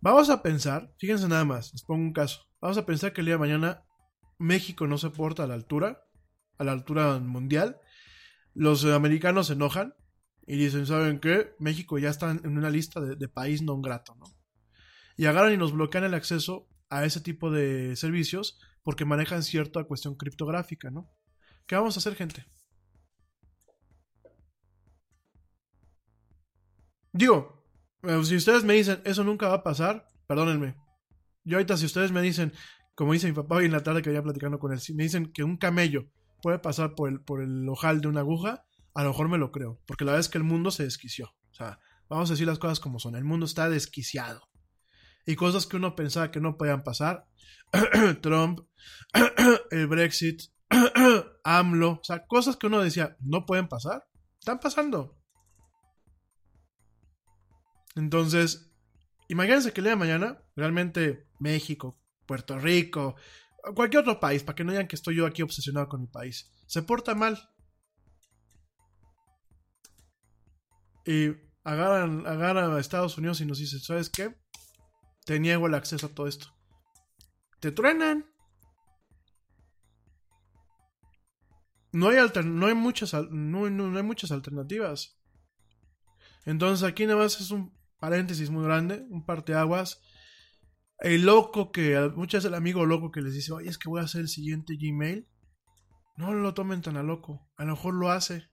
Vamos 0.00 0.30
a 0.30 0.42
pensar, 0.42 0.92
fíjense 0.98 1.28
nada 1.28 1.44
más, 1.44 1.72
les 1.72 1.84
pongo 1.84 2.02
un 2.02 2.12
caso, 2.12 2.40
vamos 2.60 2.76
a 2.76 2.84
pensar 2.84 3.12
que 3.12 3.20
el 3.20 3.26
día 3.26 3.36
de 3.36 3.38
mañana 3.38 3.84
México 4.36 4.88
no 4.88 4.98
se 4.98 5.10
porta 5.10 5.44
a 5.44 5.46
la 5.46 5.54
altura, 5.54 6.02
a 6.58 6.64
la 6.64 6.72
altura 6.72 7.20
mundial, 7.20 7.78
los 8.54 8.84
americanos 8.84 9.46
se 9.46 9.52
enojan 9.52 9.94
y 10.44 10.56
dicen, 10.56 10.86
¿saben 10.86 11.20
qué? 11.20 11.54
México 11.60 12.00
ya 12.00 12.10
está 12.10 12.32
en 12.32 12.58
una 12.58 12.68
lista 12.68 13.00
de, 13.00 13.14
de 13.14 13.28
país 13.28 13.62
no 13.62 13.80
grato, 13.80 14.16
¿no? 14.16 14.39
Y 15.20 15.26
agarran 15.26 15.52
y 15.52 15.58
nos 15.58 15.72
bloquean 15.72 16.04
el 16.04 16.14
acceso 16.14 16.66
a 16.88 17.04
ese 17.04 17.20
tipo 17.20 17.50
de 17.50 17.94
servicios 17.94 18.58
porque 18.82 19.04
manejan 19.04 19.42
cierta 19.42 19.84
cuestión 19.84 20.14
criptográfica, 20.14 20.90
¿no? 20.90 21.10
¿Qué 21.66 21.74
vamos 21.74 21.94
a 21.94 21.98
hacer, 21.98 22.14
gente? 22.14 22.46
Digo, 27.12 27.66
eh, 28.02 28.24
si 28.24 28.34
ustedes 28.34 28.64
me 28.64 28.72
dicen, 28.72 29.02
eso 29.04 29.22
nunca 29.22 29.48
va 29.48 29.56
a 29.56 29.62
pasar, 29.62 30.08
perdónenme. 30.26 30.76
Yo 31.44 31.58
ahorita, 31.58 31.76
si 31.76 31.84
ustedes 31.84 32.12
me 32.12 32.22
dicen, 32.22 32.54
como 32.94 33.12
dice 33.12 33.26
mi 33.26 33.34
papá 33.34 33.56
hoy 33.56 33.66
en 33.66 33.72
la 33.72 33.82
tarde 33.82 34.00
que 34.00 34.08
venía 34.08 34.22
platicando 34.22 34.58
con 34.58 34.72
él, 34.72 34.80
si 34.80 34.94
me 34.94 35.02
dicen 35.02 35.30
que 35.34 35.44
un 35.44 35.58
camello 35.58 36.10
puede 36.40 36.60
pasar 36.60 36.94
por 36.94 37.10
el, 37.10 37.20
por 37.20 37.42
el 37.42 37.68
ojal 37.68 38.00
de 38.00 38.08
una 38.08 38.20
aguja, 38.20 38.64
a 38.94 39.02
lo 39.02 39.10
mejor 39.10 39.28
me 39.28 39.36
lo 39.36 39.52
creo, 39.52 39.82
porque 39.86 40.06
la 40.06 40.12
verdad 40.12 40.20
es 40.20 40.30
que 40.30 40.38
el 40.38 40.44
mundo 40.44 40.70
se 40.70 40.84
desquició. 40.84 41.26
O 41.26 41.54
sea, 41.54 41.78
vamos 42.08 42.30
a 42.30 42.32
decir 42.32 42.46
las 42.46 42.58
cosas 42.58 42.80
como 42.80 42.98
son, 42.98 43.16
el 43.16 43.24
mundo 43.24 43.44
está 43.44 43.68
desquiciado 43.68 44.49
y 45.30 45.36
cosas 45.36 45.64
que 45.64 45.76
uno 45.76 45.94
pensaba 45.94 46.32
que 46.32 46.40
no 46.40 46.56
podían 46.58 46.82
pasar. 46.82 47.28
Trump, 48.20 48.62
el 49.70 49.86
Brexit, 49.86 50.42
AMLO, 51.44 51.92
o 51.92 52.00
sea, 52.02 52.26
cosas 52.26 52.56
que 52.56 52.66
uno 52.66 52.82
decía 52.82 53.16
no 53.20 53.46
pueden 53.46 53.68
pasar, 53.68 54.08
están 54.40 54.58
pasando. 54.58 55.16
Entonces, 57.94 58.72
imagínense 59.28 59.72
que 59.72 59.80
el 59.80 59.84
día 59.84 59.92
de 59.92 60.00
mañana, 60.00 60.42
realmente 60.56 61.28
México, 61.38 62.00
Puerto 62.26 62.58
Rico, 62.58 63.14
cualquier 63.76 64.00
otro 64.00 64.18
país, 64.18 64.42
para 64.42 64.56
que 64.56 64.64
no 64.64 64.72
digan 64.72 64.88
que 64.88 64.96
estoy 64.96 65.14
yo 65.14 65.26
aquí 65.26 65.42
obsesionado 65.42 65.88
con 65.88 66.00
mi 66.00 66.08
país, 66.08 66.50
se 66.66 66.82
porta 66.82 67.14
mal. 67.14 67.38
Y 71.06 71.28
agarran, 71.62 72.26
agarran 72.26 72.72
a 72.72 72.80
Estados 72.80 73.16
Unidos 73.16 73.40
y 73.40 73.46
nos 73.46 73.58
dicen, 73.58 73.78
¿sabes 73.78 74.10
qué? 74.10 74.34
Te 75.24 75.38
niego 75.40 75.66
el 75.66 75.74
acceso 75.74 76.06
a 76.06 76.14
todo 76.14 76.26
esto. 76.26 76.48
Te 77.60 77.72
truenan. 77.72 78.26
No 81.92 82.08
hay, 82.08 82.18
no 82.44 82.66
hay, 82.66 82.74
muchas, 82.74 83.14
no, 83.30 83.64
hay 83.64 84.02
muchas 84.02 84.30
alternativas. 84.30 85.20
Entonces 86.46 86.88
aquí 86.88 87.04
nada 87.04 87.18
más 87.18 87.40
es 87.40 87.50
un 87.50 87.76
paréntesis 87.98 88.50
muy 88.50 88.64
grande, 88.64 89.04
un 89.10 89.26
parteaguas. 89.26 90.00
El 91.00 91.26
loco 91.26 91.72
que, 91.72 91.98
muchas 92.14 92.44
el 92.44 92.54
amigo 92.54 92.86
loco 92.86 93.10
que 93.10 93.22
les 93.22 93.34
dice, 93.34 93.52
oye, 93.52 93.68
es 93.68 93.78
que 93.78 93.88
voy 93.88 94.00
a 94.00 94.04
hacer 94.04 94.20
el 94.20 94.28
siguiente 94.28 94.76
Gmail. 94.76 95.28
No 96.16 96.32
lo 96.34 96.54
tomen 96.54 96.82
tan 96.82 96.96
a 96.96 97.02
loco. 97.02 97.50
A 97.56 97.64
lo 97.64 97.72
mejor 97.72 97.94
lo 97.94 98.10
hace. 98.10 98.50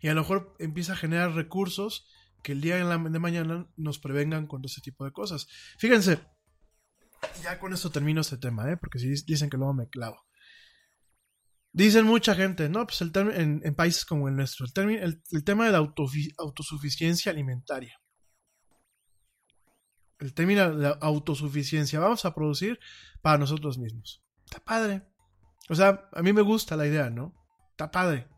Y 0.00 0.08
a 0.08 0.14
lo 0.14 0.20
mejor 0.20 0.54
empieza 0.58 0.92
a 0.92 0.96
generar 0.96 1.32
recursos 1.32 2.06
que 2.42 2.52
el 2.52 2.60
día 2.60 2.76
de 2.76 3.18
mañana 3.18 3.68
nos 3.76 3.98
prevengan 3.98 4.46
con 4.46 4.64
ese 4.64 4.80
tipo 4.80 5.04
de 5.04 5.12
cosas. 5.12 5.46
Fíjense, 5.78 6.20
ya 7.42 7.58
con 7.58 7.72
esto 7.72 7.90
termino 7.90 8.20
este 8.20 8.36
tema, 8.36 8.70
¿eh? 8.70 8.76
porque 8.76 8.98
si 8.98 9.08
dicen 9.24 9.48
que 9.48 9.56
luego 9.56 9.74
me 9.74 9.88
clavo. 9.88 10.24
Dicen 11.72 12.04
mucha 12.04 12.34
gente, 12.34 12.68
no, 12.68 12.86
pues 12.86 13.00
el 13.00 13.12
en, 13.16 13.62
en, 13.64 13.74
países 13.74 14.04
como 14.04 14.28
el 14.28 14.36
nuestro, 14.36 14.66
el, 14.76 15.22
el, 15.30 15.44
tema 15.44 15.64
de 15.64 15.72
la 15.72 15.78
autosuficiencia 15.78 17.32
alimentaria. 17.32 17.98
El 20.18 20.34
término 20.34 20.76
de 20.76 20.82
la 20.82 20.90
autosuficiencia. 21.00 21.98
Vamos 21.98 22.26
a 22.26 22.34
producir 22.34 22.78
para 23.22 23.38
nosotros 23.38 23.78
mismos. 23.78 24.22
Está 24.44 24.62
padre. 24.62 25.02
O 25.70 25.74
sea, 25.74 26.10
a 26.12 26.22
mí 26.22 26.32
me 26.34 26.42
gusta 26.42 26.76
la 26.76 26.86
idea, 26.86 27.08
¿no? 27.08 27.34
Está 27.70 27.90
padre. 27.90 28.28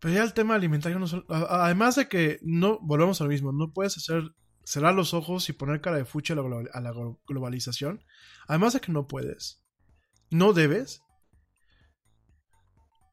Pero 0.00 0.14
ya 0.14 0.22
el 0.22 0.32
tema 0.32 0.54
alimentario 0.54 0.98
no 0.98 1.06
Además 1.28 1.96
de 1.96 2.08
que 2.08 2.38
no, 2.42 2.78
volvemos 2.80 3.20
a 3.20 3.24
lo 3.24 3.30
mismo, 3.30 3.52
no 3.52 3.72
puedes 3.72 3.96
hacer 3.96 4.32
cerrar 4.64 4.94
los 4.94 5.14
ojos 5.14 5.48
y 5.48 5.54
poner 5.54 5.80
cara 5.80 5.96
de 5.96 6.04
fucha 6.04 6.34
a 6.34 6.80
la, 6.80 6.92
globalización. 7.26 8.04
Además 8.46 8.74
de 8.74 8.80
que 8.80 8.92
no 8.92 9.06
puedes, 9.06 9.64
no 10.30 10.52
debes. 10.52 11.02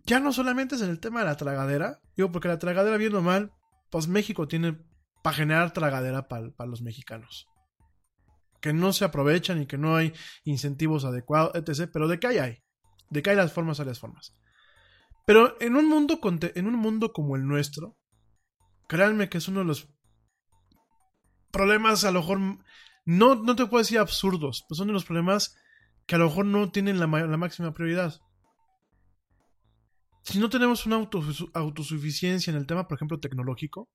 Ya 0.05 0.19
no 0.19 0.33
solamente 0.33 0.75
es 0.75 0.81
en 0.81 0.89
el 0.89 0.99
tema 0.99 1.21
de 1.21 1.27
la 1.27 1.37
tragadera, 1.37 2.01
digo, 2.15 2.31
porque 2.31 2.49
la 2.49 2.59
tragadera, 2.59 2.97
viendo 2.97 3.21
mal, 3.21 3.53
pues 3.89 4.07
México 4.07 4.47
tiene 4.47 4.77
para 5.23 5.37
generar 5.37 5.71
tragadera 5.71 6.27
para 6.27 6.51
los 6.67 6.81
mexicanos. 6.81 7.47
Que 8.61 8.73
no 8.73 8.93
se 8.93 9.05
aprovechan 9.05 9.61
y 9.61 9.65
que 9.65 9.77
no 9.77 9.95
hay 9.95 10.13
incentivos 10.43 11.05
adecuados, 11.05 11.55
etc. 11.55 11.89
Pero 11.91 12.07
de 12.07 12.19
qué 12.19 12.27
hay, 12.27 12.37
hay. 12.37 12.63
De 13.09 13.23
qué 13.23 13.31
hay 13.31 13.35
las 13.35 13.53
formas, 13.53 13.79
hay 13.79 13.85
las 13.85 13.99
formas. 13.99 14.35
Pero 15.25 15.59
en 15.59 15.75
un 15.75 15.89
mundo, 15.89 16.19
en 16.23 16.67
un 16.67 16.75
mundo 16.75 17.11
como 17.11 17.35
el 17.35 17.47
nuestro, 17.47 17.97
créanme 18.87 19.27
que 19.27 19.39
es 19.39 19.47
uno 19.47 19.59
de 19.59 19.65
los 19.65 19.89
problemas 21.51 22.03
a 22.03 22.11
lo 22.11 22.19
mejor, 22.19 22.39
no, 23.05 23.35
no 23.35 23.55
te 23.55 23.65
puedo 23.65 23.81
decir 23.81 23.97
absurdos, 23.97 24.65
pero 24.67 24.77
son 24.77 24.87
de 24.87 24.93
los 24.93 25.05
problemas 25.05 25.55
que 26.05 26.15
a 26.15 26.17
lo 26.19 26.25
mejor 26.25 26.45
no 26.45 26.71
tienen 26.71 26.99
la, 26.99 27.07
la 27.07 27.37
máxima 27.37 27.73
prioridad. 27.73 28.21
Si 30.21 30.39
no 30.39 30.49
tenemos 30.49 30.85
una 30.85 31.07
autosuficiencia 31.53 32.51
en 32.51 32.57
el 32.57 32.67
tema, 32.67 32.87
por 32.87 32.97
ejemplo, 32.97 33.19
tecnológico, 33.19 33.89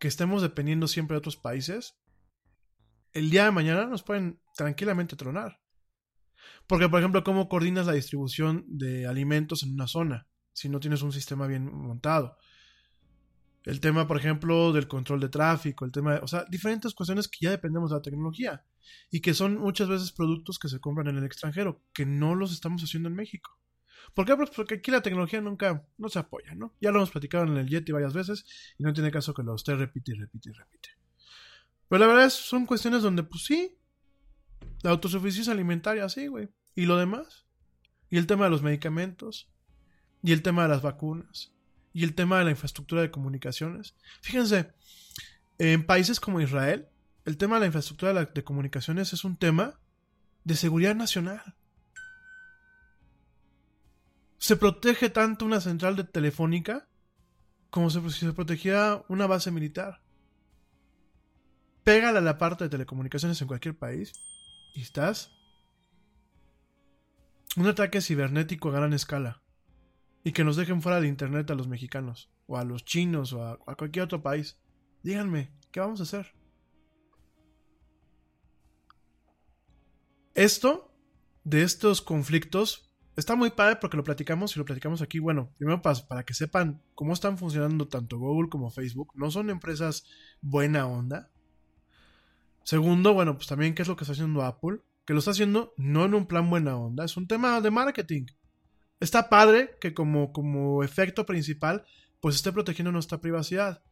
que 0.00 0.08
estemos 0.08 0.42
dependiendo 0.42 0.86
siempre 0.86 1.14
de 1.14 1.18
otros 1.18 1.36
países, 1.36 1.96
el 3.12 3.30
día 3.30 3.44
de 3.44 3.52
mañana 3.52 3.86
nos 3.86 4.02
pueden 4.02 4.40
tranquilamente 4.56 5.16
tronar. 5.16 5.60
Porque, 6.66 6.88
por 6.88 7.00
ejemplo, 7.00 7.24
¿cómo 7.24 7.48
coordinas 7.48 7.86
la 7.86 7.92
distribución 7.92 8.64
de 8.68 9.06
alimentos 9.06 9.62
en 9.62 9.74
una 9.74 9.86
zona? 9.86 10.26
Si 10.52 10.68
no 10.68 10.80
tienes 10.80 11.02
un 11.02 11.12
sistema 11.12 11.46
bien 11.46 11.72
montado. 11.72 12.38
El 13.64 13.80
tema, 13.80 14.08
por 14.08 14.16
ejemplo, 14.16 14.72
del 14.72 14.88
control 14.88 15.20
de 15.20 15.28
tráfico, 15.28 15.84
el 15.84 15.92
tema, 15.92 16.14
de, 16.14 16.20
o 16.20 16.26
sea, 16.26 16.44
diferentes 16.48 16.94
cuestiones 16.94 17.28
que 17.28 17.38
ya 17.42 17.50
dependemos 17.50 17.90
de 17.90 17.96
la 17.96 18.02
tecnología. 18.02 18.64
y 19.10 19.20
que 19.20 19.32
son 19.34 19.58
muchas 19.58 19.88
veces 19.88 20.10
productos 20.10 20.58
que 20.58 20.68
se 20.68 20.80
compran 20.80 21.06
en 21.08 21.18
el 21.18 21.24
extranjero, 21.24 21.82
que 21.92 22.04
no 22.04 22.34
los 22.34 22.52
estamos 22.52 22.82
haciendo 22.82 23.08
en 23.08 23.14
México. 23.14 23.56
¿Por 24.14 24.26
qué? 24.26 24.36
Pues 24.36 24.50
porque 24.50 24.74
aquí 24.76 24.90
la 24.90 25.00
tecnología 25.00 25.40
nunca 25.40 25.86
no 25.96 26.08
se 26.08 26.18
apoya, 26.18 26.54
¿no? 26.54 26.74
Ya 26.80 26.90
lo 26.90 26.98
hemos 26.98 27.10
platicado 27.10 27.44
en 27.44 27.56
el 27.56 27.68
Yeti 27.68 27.92
varias 27.92 28.12
veces 28.12 28.44
y 28.78 28.82
no 28.82 28.92
tiene 28.92 29.10
caso 29.10 29.32
que 29.32 29.42
lo 29.42 29.54
esté 29.54 29.74
repite 29.74 30.12
y 30.12 30.14
repite 30.14 30.50
y 30.50 30.52
repite. 30.52 30.88
Pero 31.88 32.00
la 32.00 32.06
verdad 32.06 32.26
es, 32.26 32.34
son 32.34 32.66
cuestiones 32.66 33.02
donde, 33.02 33.22
pues 33.22 33.44
sí, 33.44 33.78
la 34.82 34.90
autosuficiencia 34.90 35.52
alimentaria, 35.52 36.08
sí, 36.08 36.26
güey. 36.26 36.48
¿Y 36.74 36.86
lo 36.86 36.96
demás? 36.96 37.46
¿Y 38.10 38.18
el 38.18 38.26
tema 38.26 38.44
de 38.44 38.50
los 38.50 38.62
medicamentos? 38.62 39.50
¿Y 40.22 40.32
el 40.32 40.42
tema 40.42 40.62
de 40.62 40.68
las 40.68 40.82
vacunas? 40.82 41.52
¿Y 41.92 42.04
el 42.04 42.14
tema 42.14 42.38
de 42.38 42.44
la 42.44 42.50
infraestructura 42.50 43.02
de 43.02 43.10
comunicaciones? 43.10 43.94
Fíjense, 44.20 44.72
en 45.58 45.84
países 45.84 46.20
como 46.20 46.40
Israel, 46.40 46.88
el 47.24 47.36
tema 47.36 47.56
de 47.56 47.60
la 47.60 47.66
infraestructura 47.66 48.12
de, 48.24 48.44
comunicaciones 48.44 49.12
es 49.12 49.24
un 49.24 49.36
tema 49.36 49.78
de 50.44 50.56
seguridad 50.56 50.94
nacional. 50.94 51.54
Se 54.38 54.56
protege 54.56 55.08
tanto 55.08 55.44
una 55.44 55.60
central 55.60 55.94
de 55.94 56.04
telefónica 56.04 56.88
como 57.70 57.90
si 57.90 58.00
se 58.10 58.32
protegiera 58.32 59.04
una 59.08 59.26
base 59.26 59.50
militar. 59.50 60.02
Pégale 61.84 62.18
a 62.18 62.22
la 62.22 62.38
parte 62.38 62.64
de 62.64 62.70
telecomunicaciones 62.70 63.40
en 63.40 63.48
cualquier 63.48 63.76
país 63.76 64.12
y 64.74 64.82
estás. 64.82 65.30
Un 67.56 67.66
ataque 67.66 68.00
cibernético 68.00 68.70
a 68.70 68.72
gran 68.72 68.92
escala. 68.92 69.41
Y 70.24 70.32
que 70.32 70.44
nos 70.44 70.56
dejen 70.56 70.82
fuera 70.82 71.00
de 71.00 71.08
internet 71.08 71.50
a 71.50 71.54
los 71.54 71.68
mexicanos, 71.68 72.30
o 72.46 72.56
a 72.56 72.64
los 72.64 72.84
chinos, 72.84 73.32
o 73.32 73.44
a, 73.44 73.58
cualquier 73.76 74.04
otro 74.04 74.22
país. 74.22 74.58
Díganme, 75.02 75.50
¿qué 75.72 75.80
vamos 75.80 76.00
a 76.00 76.04
hacer? 76.04 76.34
Esto, 80.34 80.94
de 81.44 81.62
estos 81.62 82.00
conflictos, 82.00 82.92
está 83.16 83.36
muy 83.36 83.50
padre 83.50 83.76
porque 83.76 83.96
lo 83.96 84.04
platicamos 84.04 84.54
y 84.54 84.58
lo 84.58 84.64
platicamos 84.64 85.02
aquí. 85.02 85.18
Bueno, 85.18 85.50
primero 85.58 85.82
para, 85.82 86.24
que 86.24 86.34
sepan 86.34 86.82
cómo 86.94 87.12
están 87.12 87.36
funcionando 87.36 87.88
tanto 87.88 88.18
Google 88.18 88.48
como 88.48 88.70
Facebook. 88.70 89.12
No 89.14 89.30
son 89.30 89.50
empresas 89.50 90.04
buena 90.40 90.86
onda. 90.86 91.30
Segundo, 92.64 93.12
bueno, 93.12 93.34
pues 93.34 93.48
también 93.48 93.74
qué 93.74 93.82
es 93.82 93.88
lo 93.88 93.96
que 93.96 94.04
está 94.04 94.12
haciendo 94.12 94.42
Apple. 94.42 94.78
Que 95.04 95.14
lo 95.14 95.18
está 95.18 95.32
haciendo 95.32 95.74
no 95.76 96.04
en 96.04 96.14
un 96.14 96.26
plan 96.26 96.48
buena 96.48 96.76
onda, 96.76 97.04
es 97.04 97.16
un 97.16 97.26
tema 97.26 97.60
de 97.60 97.70
marketing. 97.72 98.26
Está 99.02 99.28
padre 99.28 99.76
que 99.80 99.94
como, 99.94 100.32
como 100.32 100.84
efecto 100.84 101.26
principal, 101.26 101.84
pues 102.20 102.36
esté 102.36 102.52
protegiendo 102.52 102.92
nuestra 102.92 103.20
privacidad. 103.20 103.82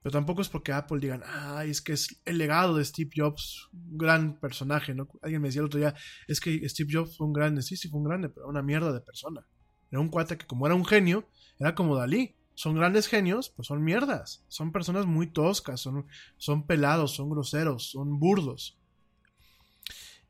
Pero 0.00 0.12
tampoco 0.12 0.40
es 0.40 0.48
porque 0.48 0.72
Apple 0.72 0.98
digan, 0.98 1.22
ay, 1.26 1.68
es 1.68 1.82
que 1.82 1.92
es 1.92 2.22
el 2.24 2.38
legado 2.38 2.74
de 2.74 2.82
Steve 2.86 3.10
Jobs, 3.14 3.68
un 3.74 3.98
gran 3.98 4.40
personaje, 4.40 4.94
¿no? 4.94 5.08
Alguien 5.20 5.42
me 5.42 5.48
decía 5.48 5.60
el 5.60 5.66
otro 5.66 5.78
día, 5.78 5.94
es 6.26 6.40
que 6.40 6.66
Steve 6.70 6.88
Jobs 6.90 7.18
fue 7.18 7.26
un 7.26 7.34
grande, 7.34 7.60
sí, 7.60 7.76
sí 7.76 7.90
fue 7.90 7.98
un 7.98 8.06
grande, 8.06 8.30
pero 8.30 8.48
una 8.48 8.62
mierda 8.62 8.94
de 8.94 9.02
persona. 9.02 9.46
Era 9.90 10.00
un 10.00 10.08
cuate 10.08 10.38
que 10.38 10.46
como 10.46 10.64
era 10.64 10.74
un 10.74 10.86
genio, 10.86 11.28
era 11.58 11.74
como 11.74 11.94
Dalí. 11.94 12.34
Son 12.54 12.74
grandes 12.74 13.08
genios, 13.08 13.50
pues 13.50 13.68
son 13.68 13.84
mierdas. 13.84 14.42
Son 14.48 14.72
personas 14.72 15.04
muy 15.04 15.26
toscas, 15.26 15.82
son, 15.82 16.06
son 16.38 16.66
pelados, 16.66 17.14
son 17.14 17.28
groseros, 17.28 17.90
son 17.90 18.18
burdos. 18.18 18.78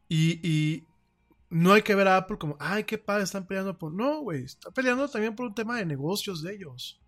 Y, 0.09 0.41
y 0.43 0.85
no 1.51 1.73
hay 1.73 1.83
que 1.83 1.95
ver 1.95 2.09
a 2.09 2.17
Apple 2.17 2.39
como, 2.39 2.57
ay, 2.61 2.85
qué 2.85 2.99
padre, 2.99 3.25
están 3.25 3.47
peleando 3.47 3.79
por... 3.79 3.93
No, 3.93 4.21
güey, 4.21 4.45
están 4.45 4.73
peleando 4.73 5.09
también 5.09 5.35
por 5.35 5.47
un 5.47 5.55
tema 5.55 5.77
de 5.77 5.87
negocios 5.87 6.43
de 6.43 6.55
ellos. 6.55 7.01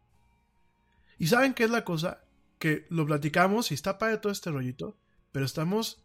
¿Y 1.18 1.26
saben 1.26 1.54
qué 1.54 1.64
es 1.64 1.70
la 1.70 1.84
cosa? 1.84 2.22
que 2.58 2.86
lo 2.90 3.06
platicamos 3.06 3.70
y 3.70 3.74
está 3.74 3.98
padre 3.98 4.18
todo 4.18 4.32
este 4.32 4.50
rollito, 4.50 4.96
pero 5.32 5.46
estamos, 5.46 6.02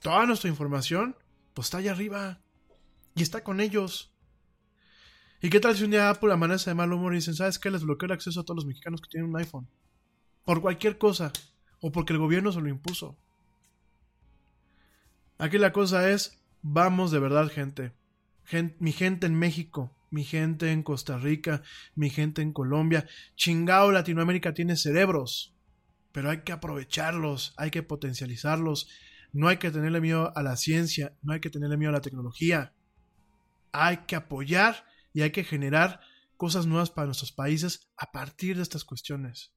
toda 0.00 0.26
nuestra 0.26 0.50
información, 0.50 1.16
pues 1.54 1.66
está 1.66 1.78
allá 1.78 1.92
arriba 1.92 2.40
y 3.14 3.22
está 3.22 3.44
con 3.44 3.60
ellos. 3.60 4.12
¿Y 5.40 5.50
qué 5.50 5.60
tal 5.60 5.76
si 5.76 5.84
un 5.84 5.90
día 5.90 6.10
Apple 6.10 6.32
amanece 6.32 6.70
de 6.70 6.74
mal 6.74 6.92
humor 6.92 7.12
y 7.12 7.16
dicen, 7.16 7.34
¿sabes 7.34 7.58
qué? 7.58 7.70
Les 7.70 7.82
bloqueo 7.82 8.06
el 8.06 8.12
acceso 8.12 8.40
a 8.40 8.44
todos 8.44 8.56
los 8.56 8.66
mexicanos 8.66 9.00
que 9.00 9.08
tienen 9.08 9.30
un 9.30 9.36
iPhone. 9.36 9.68
Por 10.44 10.60
cualquier 10.60 10.98
cosa. 10.98 11.32
O 11.80 11.90
porque 11.90 12.12
el 12.12 12.20
gobierno 12.20 12.52
se 12.52 12.60
lo 12.60 12.68
impuso. 12.68 13.16
Aquí 15.38 15.58
la 15.58 15.72
cosa 15.72 16.10
es, 16.10 16.40
vamos 16.62 17.10
de 17.10 17.18
verdad, 17.18 17.50
gente. 17.50 17.92
mi 18.78 18.92
gente 18.92 19.26
en 19.26 19.34
México, 19.34 19.94
mi 20.10 20.24
gente 20.24 20.72
en 20.72 20.82
Costa 20.82 21.18
Rica, 21.18 21.62
mi 21.94 22.10
gente 22.10 22.42
en 22.42 22.52
Colombia. 22.52 23.06
Chingao, 23.36 23.92
Latinoamérica 23.92 24.54
tiene 24.54 24.76
cerebros 24.76 25.52
pero 26.12 26.30
hay 26.30 26.42
que 26.42 26.52
aprovecharlos, 26.52 27.54
hay 27.56 27.70
que 27.70 27.82
potencializarlos. 27.82 28.88
No 29.32 29.48
hay 29.48 29.56
que 29.56 29.70
tenerle 29.70 30.00
miedo 30.00 30.30
a 30.36 30.42
la 30.42 30.56
ciencia, 30.56 31.16
no 31.22 31.32
hay 31.32 31.40
que 31.40 31.50
tenerle 31.50 31.78
miedo 31.78 31.88
a 31.88 31.94
la 31.94 32.02
tecnología. 32.02 32.74
Hay 33.72 33.98
que 34.06 34.14
apoyar 34.14 34.84
y 35.14 35.22
hay 35.22 35.30
que 35.30 35.42
generar 35.42 36.00
cosas 36.36 36.66
nuevas 36.66 36.90
para 36.90 37.06
nuestros 37.06 37.32
países 37.32 37.88
a 37.96 38.12
partir 38.12 38.56
de 38.56 38.62
estas 38.62 38.84
cuestiones. 38.84 39.54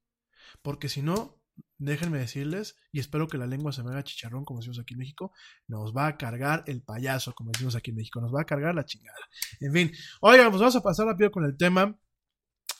Porque 0.62 0.88
si 0.88 1.02
no, 1.02 1.35
déjenme 1.78 2.18
decirles, 2.18 2.76
y 2.92 3.00
espero 3.00 3.28
que 3.28 3.38
la 3.38 3.46
lengua 3.46 3.72
se 3.72 3.82
me 3.82 3.90
haga 3.90 4.04
chicharrón, 4.04 4.44
como 4.44 4.60
decimos 4.60 4.78
aquí 4.78 4.94
en 4.94 4.98
México, 4.98 5.32
nos 5.68 5.94
va 5.94 6.06
a 6.06 6.16
cargar 6.16 6.64
el 6.66 6.82
payaso, 6.82 7.34
como 7.34 7.50
decimos 7.52 7.76
aquí 7.76 7.90
en 7.90 7.96
México, 7.96 8.20
nos 8.20 8.34
va 8.34 8.42
a 8.42 8.46
cargar 8.46 8.74
la 8.74 8.84
chingada. 8.84 9.18
En 9.60 9.72
fin, 9.72 9.92
oigan, 10.20 10.50
pues 10.50 10.60
vamos 10.60 10.76
a 10.76 10.82
pasar 10.82 11.06
rápido 11.06 11.30
con 11.30 11.44
el 11.44 11.56
tema. 11.56 11.98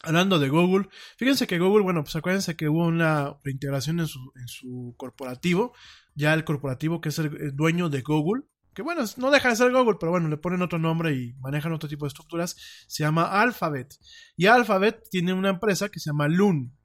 Hablando 0.03 0.39
de 0.39 0.49
Google, 0.49 0.89
fíjense 1.17 1.47
que 1.47 1.59
Google, 1.59 1.83
bueno, 1.83 2.05
pues 2.05 2.15
acuérdense 2.15 2.55
que 2.55 2.69
hubo 2.69 2.87
una 2.87 3.39
reintegración 3.43 3.99
en 3.99 4.07
su, 4.07 4.21
en 4.37 4.47
su 4.47 4.95
corporativo, 4.97 5.75
ya 6.15 6.33
el 6.35 6.45
corporativo 6.45 7.01
que 7.01 7.09
es 7.09 7.19
el 7.19 7.57
dueño 7.57 7.89
de 7.89 8.03
Google, 8.03 8.45
que 8.77 8.83
bueno, 8.83 9.03
no 9.17 9.31
deja 9.31 9.49
de 9.49 9.57
ser 9.57 9.73
Google, 9.73 9.97
pero 9.99 10.13
bueno, 10.13 10.29
le 10.29 10.37
ponen 10.37 10.61
otro 10.61 10.79
nombre 10.79 11.13
y 11.15 11.33
manejan 11.41 11.73
otro 11.73 11.89
tipo 11.89 12.05
de 12.05 12.09
estructuras, 12.09 12.57
se 12.87 13.05
llama 13.05 13.41
Alphabet. 13.41 13.97
Y 14.37 14.47
Alphabet 14.47 15.03
tiene 15.11 15.33
una 15.33 15.49
empresa 15.49 15.89
que 15.89 15.99
se 15.99 16.11
llama 16.11 16.29
Loon, 16.29 16.77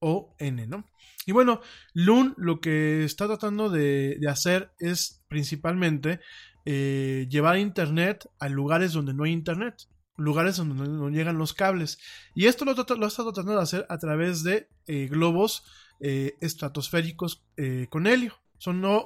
L-O-O-N, 0.00 0.66
¿no? 0.66 0.84
Y 1.26 1.32
bueno, 1.32 1.60
Loon 1.92 2.34
lo 2.36 2.60
que 2.60 3.04
está 3.04 3.26
tratando 3.26 3.68
de, 3.68 4.16
de 4.20 4.28
hacer 4.28 4.70
es 4.78 5.24
principalmente 5.28 6.20
eh, 6.64 7.26
llevar 7.28 7.58
Internet 7.58 8.28
a 8.38 8.48
lugares 8.48 8.92
donde 8.92 9.14
no 9.14 9.24
hay 9.24 9.32
Internet 9.32 9.88
lugares 10.16 10.56
donde 10.56 10.88
no 10.88 11.08
llegan 11.08 11.38
los 11.38 11.54
cables. 11.54 11.98
Y 12.34 12.46
esto 12.46 12.64
lo, 12.64 12.74
lo 12.74 13.06
está 13.06 13.22
tratando 13.22 13.56
de 13.56 13.62
hacer 13.62 13.86
a 13.88 13.98
través 13.98 14.42
de 14.42 14.68
eh, 14.86 15.08
globos 15.08 15.64
eh, 16.00 16.34
estratosféricos 16.40 17.44
eh, 17.56 17.86
con 17.90 18.06
helio. 18.06 18.34
Son 18.58 18.80
no, 18.80 19.04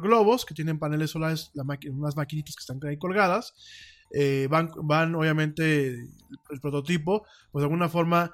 globos 0.00 0.44
que 0.44 0.54
tienen 0.54 0.78
paneles 0.78 1.10
solares, 1.10 1.50
unas 1.90 2.16
maquinitas 2.16 2.54
que 2.54 2.60
están 2.60 2.78
ahí 2.88 2.96
colgadas. 2.98 3.52
van, 4.48 4.70
van, 4.84 5.16
obviamente, 5.16 5.88
el, 5.88 6.60
prototipo, 6.60 7.26
pues 7.50 7.62
de 7.62 7.64
alguna 7.64 7.88
forma 7.88 8.32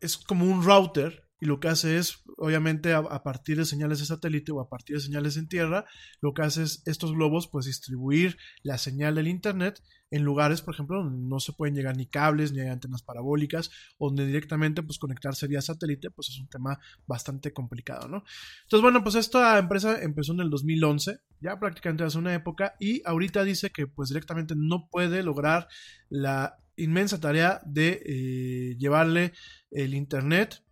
es 0.00 0.16
como 0.16 0.44
un 0.44 0.62
router 0.64 1.28
y 1.40 1.46
lo 1.46 1.60
que 1.60 1.68
hace 1.68 1.98
es, 1.98 2.24
obviamente, 2.36 2.92
a, 2.94 3.22
partir 3.22 3.58
de 3.58 3.64
señales 3.64 4.00
de 4.00 4.06
satélite 4.06 4.50
o 4.50 4.60
a 4.60 4.68
partir 4.68 4.96
de 4.96 5.02
señales 5.02 5.36
en 5.36 5.46
tierra, 5.46 5.84
lo 6.20 6.34
que 6.34 6.42
hace 6.42 6.64
es 6.64 6.82
estos 6.84 7.12
globos, 7.12 7.46
pues 7.46 7.66
distribuir 7.66 8.38
la 8.62 8.76
señal 8.76 9.14
del 9.14 9.28
Internet 9.28 9.80
en 10.10 10.24
lugares, 10.24 10.62
por 10.62 10.74
ejemplo, 10.74 11.04
donde 11.04 11.28
no 11.28 11.38
se 11.38 11.52
pueden 11.52 11.76
llegar 11.76 11.96
ni 11.96 12.06
cables, 12.06 12.52
ni 12.52 12.60
hay 12.60 12.68
antenas 12.68 13.02
parabólicas, 13.02 13.70
donde 14.00 14.26
directamente, 14.26 14.82
pues 14.82 14.98
conectarse 14.98 15.46
vía 15.46 15.62
satélite, 15.62 16.10
pues 16.10 16.30
es 16.30 16.40
un 16.40 16.48
tema 16.48 16.80
bastante 17.06 17.52
complicado, 17.52 18.08
¿no? 18.08 18.24
Entonces, 18.64 18.82
bueno, 18.82 19.04
pues 19.04 19.14
esta 19.14 19.58
empresa 19.58 20.02
empezó 20.02 20.32
en 20.32 20.40
el 20.40 20.50
2011, 20.50 21.20
ya 21.40 21.60
prácticamente 21.60 22.02
hace 22.02 22.18
una 22.18 22.34
época, 22.34 22.74
y 22.80 23.02
ahorita 23.04 23.44
dice 23.44 23.70
que, 23.70 23.86
pues 23.86 24.08
directamente 24.08 24.54
no 24.56 24.88
puede 24.90 25.22
lograr 25.22 25.68
la 26.08 26.58
inmensa 26.78 27.20
tarea 27.20 27.60
de 27.64 28.02
eh, 28.04 28.76
llevarle 28.78 29.32
el 29.70 29.94
Internet 29.94 30.62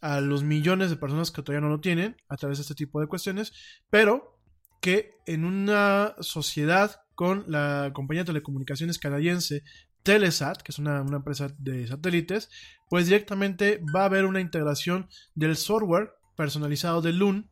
a 0.00 0.20
los 0.20 0.44
millones 0.44 0.90
de 0.90 0.96
personas 0.96 1.30
que 1.30 1.42
todavía 1.42 1.66
no 1.66 1.72
lo 1.72 1.80
tienen 1.80 2.16
a 2.28 2.36
través 2.36 2.58
de 2.58 2.62
este 2.62 2.74
tipo 2.74 3.00
de 3.00 3.06
cuestiones, 3.06 3.52
pero 3.88 4.38
que 4.82 5.12
en 5.26 5.46
una 5.46 6.14
sociedad 6.20 7.00
con 7.14 7.44
la 7.48 7.90
compañía 7.94 8.22
de 8.22 8.26
telecomunicaciones 8.26 8.98
canadiense 8.98 9.62
Telesat, 10.02 10.60
que 10.60 10.72
es 10.72 10.78
una, 10.78 10.98
empresa 10.98 11.48
de 11.58 11.86
satélites, 11.86 12.50
pues 12.90 13.06
directamente 13.06 13.80
va 13.96 14.02
a 14.02 14.04
haber 14.04 14.26
una 14.26 14.40
integración 14.40 15.08
del 15.34 15.56
software 15.56 16.10
personalizado 16.36 17.00
de 17.00 17.14
Loon 17.14 17.50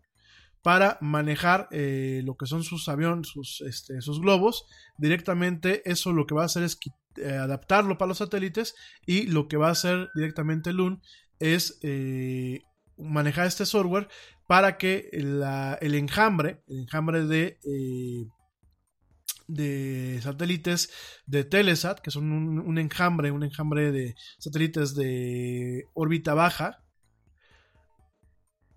para 0.62 0.98
manejar 1.00 1.68
eh, 1.72 2.20
lo 2.24 2.36
que 2.36 2.46
son 2.46 2.62
sus 2.62 2.88
aviones, 2.88 3.28
sus, 3.28 3.62
este, 3.62 3.94
globos. 4.20 4.66
Directamente 4.98 5.82
eso 5.90 6.12
lo 6.12 6.26
que 6.26 6.34
va 6.34 6.42
a 6.42 6.46
hacer 6.46 6.62
es 6.62 6.76
eh, 7.16 7.32
adaptarlo 7.32 7.98
para 7.98 8.08
los 8.08 8.18
satélites 8.18 8.74
y 9.06 9.26
lo 9.26 9.48
que 9.48 9.56
va 9.56 9.68
a 9.68 9.72
hacer 9.72 10.10
directamente 10.14 10.72
Loon 10.72 11.00
es 11.38 11.78
eh, 11.82 12.60
manejar 12.96 13.46
este 13.46 13.66
software 13.66 14.08
para 14.46 14.76
que 14.76 15.08
el 15.12 15.94
enjambre, 15.94 16.62
el 16.68 16.80
enjambre 16.80 17.24
de, 17.24 17.58
eh, 17.64 18.26
de 19.48 20.20
satélites 20.22 20.90
de 21.26 21.44
Telesat, 21.44 22.00
que 22.00 22.10
son 22.10 22.30
un, 22.32 22.78
enjambre, 22.78 23.30
un 23.30 23.44
enjambre 23.44 23.92
de 23.92 24.14
satélites 24.38 24.94
de 24.94 25.84
órbita 25.94 26.34
baja, 26.34 26.84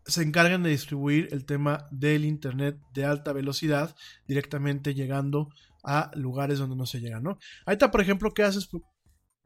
se 0.06 0.22
encargan 0.22 0.64
de 0.64 0.70
distribuir 0.70 1.30
el 1.32 1.46
tema 1.46 1.88
del 1.92 2.26
Internet 2.26 2.78
de 2.94 3.06
alta 3.06 3.34
velocidad 3.34 3.96
directamente 4.28 4.94
llegando 4.94 5.50
a 5.86 6.12
lugares 6.16 6.60
donde 6.60 6.76
no 6.76 6.86
se 6.86 7.00
llega, 7.00 7.20
¿no? 7.20 7.38
Ahí 7.66 7.74
está, 7.74 7.92
por 7.92 8.02
ejemplo, 8.02 8.34
¿qué 8.34 8.44
haces? 8.44 8.68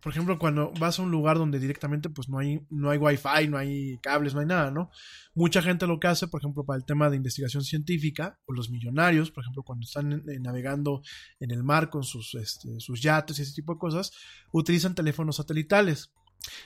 Por 0.01 0.13
ejemplo, 0.13 0.39
cuando 0.39 0.71
vas 0.79 0.97
a 0.97 1.01
un 1.01 1.11
lugar 1.11 1.37
donde 1.37 1.59
directamente 1.59 2.09
pues 2.09 2.29
no 2.29 2.39
hay, 2.39 2.65
no 2.69 2.89
hay 2.89 2.97
wifi, 2.97 3.49
no 3.49 3.57
hay 3.57 3.97
cables, 3.97 4.33
no 4.33 4.39
hay 4.39 4.45
nada, 4.45 4.71
¿no? 4.71 4.89
Mucha 5.33 5.61
gente 5.61 5.87
lo 5.87 5.99
que 5.99 6.07
hace, 6.07 6.27
por 6.27 6.39
ejemplo, 6.39 6.65
para 6.65 6.77
el 6.77 6.85
tema 6.85 7.09
de 7.09 7.17
investigación 7.17 7.63
científica, 7.63 8.39
o 8.45 8.53
los 8.53 8.69
millonarios, 8.69 9.29
por 9.29 9.43
ejemplo, 9.43 9.63
cuando 9.63 9.83
están 9.83 10.13
eh, 10.13 10.39
navegando 10.39 11.01
en 11.41 11.51
el 11.51 11.63
mar 11.63 11.89
con 11.89 12.03
sus, 12.03 12.33
este, 12.35 12.79
sus 12.79 13.01
yates 13.01 13.39
y 13.39 13.41
ese 13.41 13.53
tipo 13.53 13.73
de 13.73 13.79
cosas, 13.79 14.11
utilizan 14.53 14.95
teléfonos 14.95 15.35
satelitales. 15.35 16.13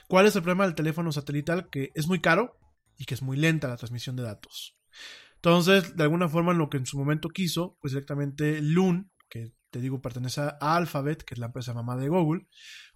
¿Cuál 0.07 0.27
es 0.27 0.35
el 0.35 0.43
problema 0.43 0.65
del 0.65 0.75
teléfono 0.75 1.11
satelital? 1.11 1.69
Que 1.71 1.91
es 1.95 2.07
muy 2.07 2.21
caro 2.21 2.59
y 2.97 3.05
que 3.05 3.15
es 3.15 3.23
muy 3.23 3.37
lenta 3.37 3.67
la 3.67 3.77
transmisión 3.77 4.15
de 4.15 4.23
datos. 4.23 4.77
Entonces, 5.35 5.95
de 5.95 6.03
alguna 6.03 6.29
forma, 6.29 6.53
lo 6.53 6.69
que 6.69 6.77
en 6.77 6.85
su 6.85 6.97
momento 6.97 7.29
quiso, 7.29 7.77
pues 7.81 7.93
directamente 7.93 8.61
Loon, 8.61 9.11
que 9.27 9.53
te 9.73 9.81
digo 9.81 10.01
pertenece 10.01 10.39
a 10.39 10.75
Alphabet, 10.75 11.23
que 11.23 11.33
es 11.33 11.39
la 11.39 11.47
empresa 11.47 11.73
mamá 11.73 11.97
de 11.97 12.07
Google, 12.07 12.47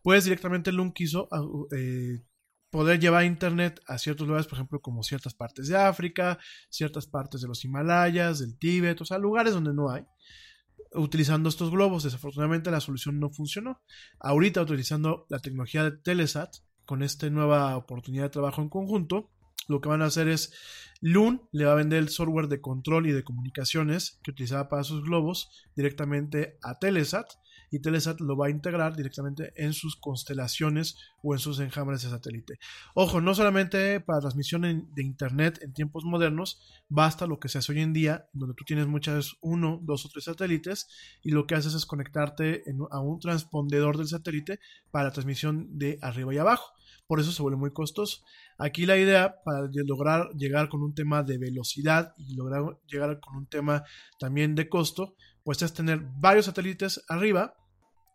pues 0.04 0.26
directamente 0.26 0.72
Loon 0.72 0.92
quiso 0.92 1.28
ah, 1.32 1.44
eh, 1.76 2.22
poder 2.70 3.00
llevar 3.00 3.26
internet 3.26 3.82
a 3.88 3.98
ciertos 3.98 4.28
lugares, 4.28 4.46
por 4.46 4.60
ejemplo, 4.60 4.80
como 4.80 5.02
ciertas 5.02 5.34
partes 5.34 5.68
de 5.70 5.76
África, 5.76 6.38
ciertas 6.70 7.08
partes 7.08 7.42
de 7.42 7.48
los 7.48 7.66
Himalayas, 7.66 8.38
del 8.38 8.60
Tíbet, 8.60 9.02
o 9.02 9.06
sea, 9.06 9.18
lugares 9.18 9.54
donde 9.54 9.74
no 9.74 9.90
hay, 9.90 10.06
utilizando 10.94 11.50
estos 11.50 11.72
globos. 11.72 12.04
Desafortunadamente 12.04 12.70
la 12.70 12.80
solución 12.80 13.20
no 13.20 13.32
funcionó. 13.32 13.82
Ahorita 14.20 14.62
utilizando 14.62 15.26
la 15.30 15.40
tecnología 15.40 15.84
de 15.84 15.98
Telesat, 15.98 16.58
con 16.86 17.02
esta 17.02 17.28
nueva 17.32 17.76
oportunidad 17.76 18.26
de 18.26 18.30
trabajo 18.30 18.62
en 18.62 18.70
conjunto, 18.70 19.32
lo 19.68 19.82
que 19.82 19.90
van 19.90 20.02
a 20.02 20.06
hacer 20.06 20.28
es 20.28 20.54
Loon 21.02 21.42
le 21.52 21.66
va 21.66 21.74
a 21.74 21.76
vender 21.76 22.00
el 22.00 22.10
software 22.10 22.48
de 22.48 22.62
control 22.62 23.08
y 23.08 23.12
de 23.12 23.24
comunicaciones 23.24 24.20
que 24.24 24.32
utilizaba 24.32 24.70
para 24.70 24.84
sus 24.84 25.04
globos 25.04 25.50
directamente 25.76 26.58
a 26.64 26.80
Telesat 26.80 27.28
y 27.70 27.80
Telesat 27.80 28.22
lo 28.22 28.38
va 28.38 28.48
a 28.48 28.50
integrar 28.50 28.96
directamente 28.96 29.52
en 29.56 29.74
sus 29.74 29.96
constelaciones 29.96 30.98
o 31.22 31.34
en 31.34 31.40
sus 31.40 31.60
enjambres 31.60 32.02
de 32.02 32.10
satélite. 32.10 32.60
Ojo, 32.94 33.22
no 33.22 33.36
solamente 33.36 34.00
para 34.00 34.22
transmisión 34.22 34.62
de 34.62 35.04
internet 35.04 35.60
en 35.62 35.74
tiempos 35.74 36.06
modernos, 36.06 36.62
basta 36.88 37.28
lo 37.28 37.40
que 37.40 37.50
se 37.50 37.58
hace 37.58 37.74
hoy 37.74 37.82
en 37.82 37.94
día, 37.94 38.30
donde 38.34 38.56
tú 38.56 38.64
tienes 38.64 38.88
muchas, 38.88 39.36
uno, 39.42 39.80
dos 39.84 40.06
o 40.06 40.10
tres 40.10 40.26
satélites 40.26 40.88
y 41.24 41.32
lo 41.32 41.46
que 41.46 41.56
haces 41.56 41.74
es 41.74 41.86
conectarte 41.86 42.64
a 42.92 43.00
un 43.00 43.20
transpondedor 43.20 43.98
del 43.98 44.08
satélite 44.08 44.60
para 44.92 45.06
la 45.06 45.12
transmisión 45.12 45.78
de 45.78 46.00
arriba 46.02 46.34
y 46.34 46.38
abajo. 46.38 46.77
Por 47.08 47.20
eso 47.20 47.32
se 47.32 47.42
vuelve 47.42 47.58
muy 47.58 47.72
costoso. 47.72 48.24
Aquí 48.58 48.86
la 48.86 48.98
idea 48.98 49.36
para 49.44 49.68
lograr 49.86 50.30
llegar 50.36 50.70
con 50.70 50.84
un 50.84 50.94
tema 50.94 51.24
de 51.24 51.38
velocidad 51.38 52.14
y 52.18 52.36
lograr 52.36 52.64
llegar 52.88 53.20
con 53.20 53.38
un 53.38 53.48
tema 53.48 53.84
también 54.20 54.56
de 54.56 54.68
costo, 54.68 55.16
pues 55.44 55.62
es 55.62 55.74
tener 55.74 56.02
varios 56.20 56.46
satélites 56.46 57.04
arriba, 57.08 57.56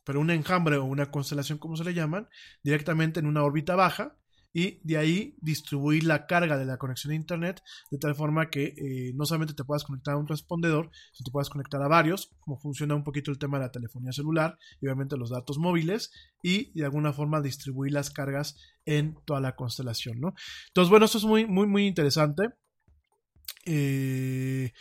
pero 0.05 0.21
un 0.21 0.31
enjambre 0.31 0.77
o 0.77 0.85
una 0.85 1.11
constelación 1.11 1.59
como 1.59 1.77
se 1.77 1.85
le 1.85 1.95
llaman, 1.95 2.29
directamente 2.63 3.21
en 3.21 3.27
una 3.27 3.43
órbita 3.43 3.77
baja 3.77 4.17
y 4.53 4.81
de 4.83 4.99
ahí 4.99 5.37
distribuir 5.41 6.05
la 6.05 6.27
carga 6.27 6.59
de 6.59 6.67
la 6.67 6.77
conexión 6.77 7.13
a 7.13 7.17
internet 7.17 7.63
de 7.91 7.99
tal 7.99 8.15
forma 8.15 8.51
que 8.51 8.75
eh, 8.77 9.13
no 9.15 9.25
solamente 9.25 9.55
te 9.55 9.65
puedas 9.65 9.85
conectar 9.85 10.15
a 10.15 10.19
un 10.19 10.27
transpondedor, 10.27 10.91
sino 11.13 11.25
te 11.25 11.31
puedas 11.31 11.49
conectar 11.49 11.83
a 11.83 11.89
varios, 11.89 12.31
como 12.41 12.59
funciona 12.59 12.95
un 12.95 13.05
poquito 13.05 13.31
el 13.31 13.39
tema 13.39 13.59
de 13.59 13.65
la 13.65 13.73
telefonía 13.73 14.13
celular 14.13 14.59
y 14.81 14.87
obviamente 14.87 15.17
los 15.17 15.31
datos 15.31 15.59
móviles 15.59 16.11
y 16.43 16.73
de 16.79 16.85
alguna 16.85 17.13
forma 17.13 17.41
distribuir 17.41 17.93
las 17.93 18.11
cargas 18.11 18.57
en 18.85 19.17
toda 19.25 19.41
la 19.41 19.55
constelación, 19.55 20.21
¿no? 20.21 20.35
Entonces, 20.69 20.91
bueno, 20.91 21.07
esto 21.07 21.19
es 21.19 21.25
muy, 21.25 21.47
muy, 21.47 21.67
muy 21.67 21.87
interesante. 21.87 22.49
Eh, 23.65 24.73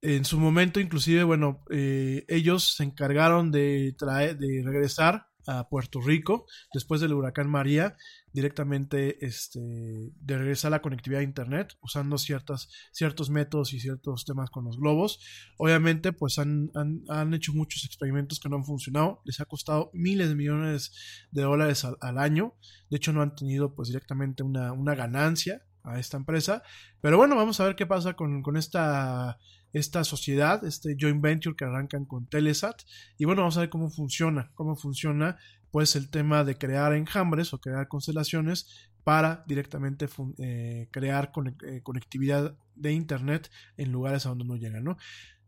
en 0.00 0.24
su 0.24 0.38
momento, 0.38 0.78
inclusive, 0.78 1.24
bueno, 1.24 1.64
eh, 1.70 2.24
ellos 2.28 2.76
se 2.76 2.84
encargaron 2.84 3.50
de, 3.50 3.94
traer, 3.98 4.38
de 4.38 4.62
regresar 4.64 5.27
a 5.48 5.68
Puerto 5.68 6.00
Rico 6.00 6.46
después 6.72 7.00
del 7.00 7.14
huracán 7.14 7.50
María, 7.50 7.96
directamente 8.32 9.24
este, 9.24 9.58
de 9.58 10.38
regresar 10.38 10.70
la 10.70 10.82
conectividad 10.82 11.20
a 11.20 11.24
Internet 11.24 11.76
usando 11.80 12.18
ciertas, 12.18 12.68
ciertos 12.92 13.30
métodos 13.30 13.72
y 13.72 13.80
ciertos 13.80 14.26
temas 14.26 14.50
con 14.50 14.64
los 14.66 14.78
globos. 14.78 15.20
Obviamente, 15.56 16.12
pues 16.12 16.38
han, 16.38 16.70
han, 17.08 17.34
hecho 17.34 17.52
muchos 17.54 17.84
experimentos 17.84 18.38
que 18.38 18.48
no 18.48 18.56
han 18.56 18.64
funcionado, 18.64 19.22
les 19.24 19.40
ha 19.40 19.46
costado 19.46 19.90
miles 19.94 20.28
de 20.28 20.34
millones 20.34 20.92
de 21.30 21.42
dólares 21.42 21.84
al, 21.84 21.96
al 22.00 22.18
año, 22.18 22.54
de 22.90 22.98
hecho 22.98 23.12
no 23.12 23.22
han 23.22 23.34
tenido 23.34 23.74
pues 23.74 23.88
directamente 23.88 24.42
una, 24.42 24.72
una 24.72 24.94
ganancia 24.94 25.62
a 25.82 25.98
esta 25.98 26.18
empresa, 26.18 26.62
pero 27.00 27.16
bueno, 27.16 27.36
vamos 27.36 27.58
a 27.60 27.64
ver 27.64 27.76
qué 27.76 27.86
pasa 27.86 28.14
con, 28.14 28.42
con 28.42 28.56
esta 28.56 29.38
esta 29.72 30.04
sociedad, 30.04 30.64
este 30.64 30.96
joint 30.98 31.20
venture 31.20 31.56
que 31.56 31.64
arrancan 31.64 32.04
con 32.04 32.26
Telesat. 32.26 32.82
Y 33.16 33.24
bueno, 33.24 33.42
vamos 33.42 33.56
a 33.56 33.60
ver 33.60 33.70
cómo 33.70 33.90
funciona, 33.90 34.50
cómo 34.54 34.76
funciona 34.76 35.36
pues 35.70 35.96
el 35.96 36.08
tema 36.10 36.44
de 36.44 36.56
crear 36.56 36.94
enjambres 36.94 37.52
o 37.52 37.60
crear 37.60 37.88
constelaciones 37.88 38.90
para 39.04 39.44
directamente 39.46 40.06
eh, 40.38 40.88
crear 40.90 41.32
eh, 41.66 41.80
conectividad 41.82 42.56
de 42.74 42.92
internet 42.92 43.50
en 43.76 43.92
lugares 43.92 44.26
a 44.26 44.30
donde 44.30 44.44
no 44.44 44.56
llegan, 44.56 44.84
¿no? 44.84 44.96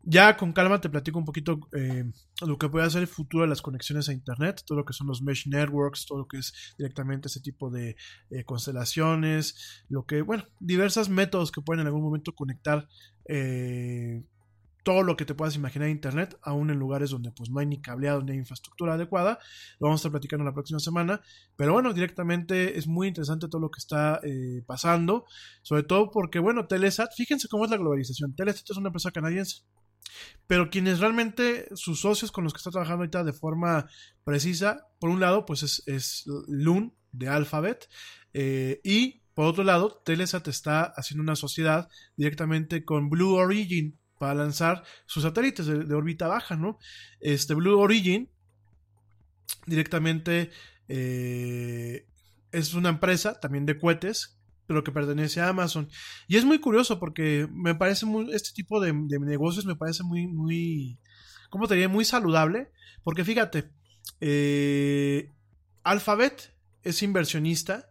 Ya 0.03 0.35
con 0.35 0.51
calma 0.53 0.81
te 0.81 0.89
platico 0.89 1.19
un 1.19 1.25
poquito 1.25 1.59
eh, 1.73 2.05
lo 2.45 2.57
que 2.57 2.69
puede 2.69 2.85
hacer 2.85 3.01
el 3.01 3.07
futuro 3.07 3.43
de 3.43 3.49
las 3.49 3.61
conexiones 3.61 4.09
a 4.09 4.13
Internet, 4.13 4.63
todo 4.65 4.79
lo 4.79 4.85
que 4.85 4.93
son 4.93 5.07
los 5.07 5.21
mesh 5.21 5.47
networks, 5.47 6.05
todo 6.05 6.19
lo 6.19 6.27
que 6.27 6.37
es 6.37 6.73
directamente 6.77 7.27
ese 7.27 7.39
tipo 7.39 7.69
de 7.69 7.95
constelaciones, 8.45 9.83
lo 9.89 10.05
que, 10.05 10.21
bueno, 10.21 10.45
diversos 10.59 11.09
métodos 11.09 11.51
que 11.51 11.61
pueden 11.61 11.81
en 11.81 11.87
algún 11.87 12.03
momento 12.03 12.33
conectar 12.33 12.87
eh, 13.27 14.23
todo 14.83 15.03
lo 15.03 15.15
que 15.15 15.25
te 15.25 15.35
puedas 15.35 15.55
imaginar 15.55 15.87
en 15.87 15.95
internet, 15.95 16.37
aún 16.41 16.71
en 16.71 16.79
lugares 16.79 17.11
donde 17.11 17.31
pues 17.31 17.49
no 17.51 17.59
hay 17.59 17.67
ni 17.67 17.81
cableado 17.81 18.23
ni 18.23 18.33
infraestructura 18.33 18.95
adecuada. 18.95 19.37
Lo 19.79 19.87
vamos 19.87 19.99
a 19.99 20.01
estar 20.01 20.11
platicando 20.11 20.43
la 20.43 20.53
próxima 20.53 20.79
semana. 20.79 21.21
Pero 21.55 21.73
bueno, 21.73 21.93
directamente 21.93 22.77
es 22.77 22.87
muy 22.87 23.07
interesante 23.07 23.47
todo 23.47 23.61
lo 23.61 23.69
que 23.69 23.77
está 23.77 24.19
eh, 24.23 24.63
pasando. 24.65 25.25
Sobre 25.61 25.83
todo 25.83 26.09
porque, 26.09 26.39
bueno, 26.39 26.65
Telesat, 26.67 27.11
fíjense 27.15 27.47
cómo 27.47 27.65
es 27.65 27.71
la 27.71 27.77
globalización. 27.77 28.35
Telesat 28.35 28.71
es 28.71 28.77
una 28.77 28.89
empresa 28.89 29.11
canadiense. 29.11 29.61
Pero 30.47 30.69
quienes 30.69 30.99
realmente, 30.99 31.69
sus 31.75 32.01
socios 32.01 32.31
con 32.31 32.43
los 32.43 32.53
que 32.53 32.57
está 32.57 32.71
trabajando 32.71 33.03
ahorita 33.03 33.23
de 33.23 33.33
forma 33.33 33.89
precisa, 34.23 34.87
por 34.99 35.09
un 35.09 35.19
lado, 35.19 35.45
pues 35.45 35.83
es, 35.85 36.23
Loon 36.47 36.93
de 37.11 37.29
Alphabet. 37.29 37.87
Eh, 38.33 38.81
y 38.83 39.21
por 39.33 39.45
otro 39.45 39.63
lado, 39.63 40.01
Telesat 40.05 40.47
está 40.47 40.83
haciendo 40.83 41.23
una 41.23 41.35
sociedad 41.35 41.89
directamente 42.17 42.83
con 42.83 43.09
Blue 43.09 43.35
Origin 43.35 43.97
para 44.19 44.35
lanzar 44.35 44.83
sus 45.05 45.23
satélites 45.23 45.65
de, 45.65 45.95
órbita 45.95 46.27
baja, 46.27 46.55
¿no? 46.55 46.77
Este 47.19 47.53
Blue 47.53 47.79
Origin 47.79 48.29
directamente 49.65 50.51
eh, 50.87 52.05
es 52.51 52.73
una 52.73 52.89
empresa 52.89 53.39
también 53.39 53.65
de 53.65 53.79
cohetes, 53.79 54.40
pero 54.71 54.85
que 54.85 54.91
pertenece 54.93 55.41
a 55.41 55.49
Amazon. 55.49 55.89
Y 56.29 56.37
es 56.37 56.45
muy 56.45 56.59
curioso 56.59 56.97
porque 56.97 57.45
me 57.51 57.75
parece 57.75 58.05
muy, 58.05 58.33
este 58.33 58.51
tipo 58.53 58.79
de, 58.79 58.93
negocios 58.93 59.65
me 59.65 59.75
parece 59.75 60.01
muy, 60.01 60.27
muy, 60.27 60.97
¿cómo 61.49 61.67
te 61.67 61.73
diría? 61.73 61.89
Muy 61.89 62.05
saludable, 62.05 62.71
porque 63.03 63.25
fíjate, 63.25 63.69
eh, 64.21 65.29
Alphabet 65.83 66.55
es 66.83 67.03
inversionista 67.03 67.89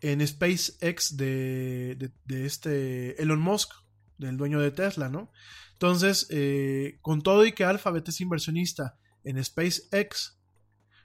en 0.00 0.24
SpaceX 0.24 1.16
de, 1.16 2.12
de, 2.24 2.46
este 2.46 3.20
Elon 3.20 3.40
Musk, 3.40 3.72
del 4.16 4.36
dueño 4.36 4.60
de 4.60 4.70
Tesla, 4.70 5.08
¿no? 5.08 5.32
Entonces, 5.72 6.28
eh, 6.30 6.98
con 7.02 7.20
todo 7.20 7.44
y 7.44 7.50
que 7.50 7.64
Alphabet 7.64 8.08
es 8.08 8.20
inversionista 8.20 8.96
en 9.24 9.42
SpaceX, 9.42 10.38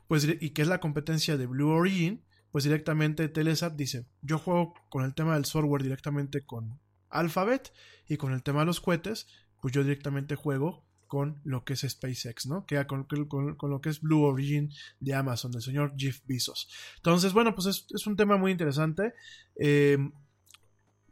pues, 0.07 0.27
y 0.39 0.51
que 0.51 0.61
es 0.61 0.67
la 0.67 0.79
competencia 0.79 1.37
de 1.37 1.47
Blue 1.47 1.71
Origin, 1.71 2.23
pues 2.51 2.63
directamente 2.63 3.27
Telesat 3.29 3.73
dice, 3.73 4.05
yo 4.21 4.37
juego 4.37 4.73
con 4.89 5.03
el 5.05 5.13
tema 5.13 5.35
del 5.35 5.45
software 5.45 5.83
directamente 5.83 6.41
con 6.41 6.79
Alphabet 7.09 7.73
y 8.07 8.17
con 8.17 8.33
el 8.33 8.43
tema 8.43 8.61
de 8.61 8.65
los 8.67 8.81
cohetes, 8.81 9.27
pues 9.61 9.73
yo 9.73 9.83
directamente 9.83 10.35
juego 10.35 10.85
con 11.07 11.41
lo 11.43 11.65
que 11.65 11.73
es 11.73 11.81
SpaceX, 11.81 12.45
¿no? 12.47 12.65
Que 12.65 12.85
con, 12.87 13.03
con, 13.05 13.69
lo 13.69 13.81
que 13.81 13.89
es 13.89 13.99
Blue 13.99 14.23
Origin 14.23 14.71
de 15.01 15.13
Amazon, 15.13 15.51
del 15.51 15.61
señor 15.61 15.93
Jeff 15.97 16.21
Bezos. 16.25 16.69
Entonces, 16.95 17.33
bueno, 17.33 17.53
pues 17.53 17.85
es, 17.89 18.07
un 18.07 18.15
tema 18.15 18.37
muy 18.37 18.51
interesante. 18.51 19.13
Eh, 19.57 19.97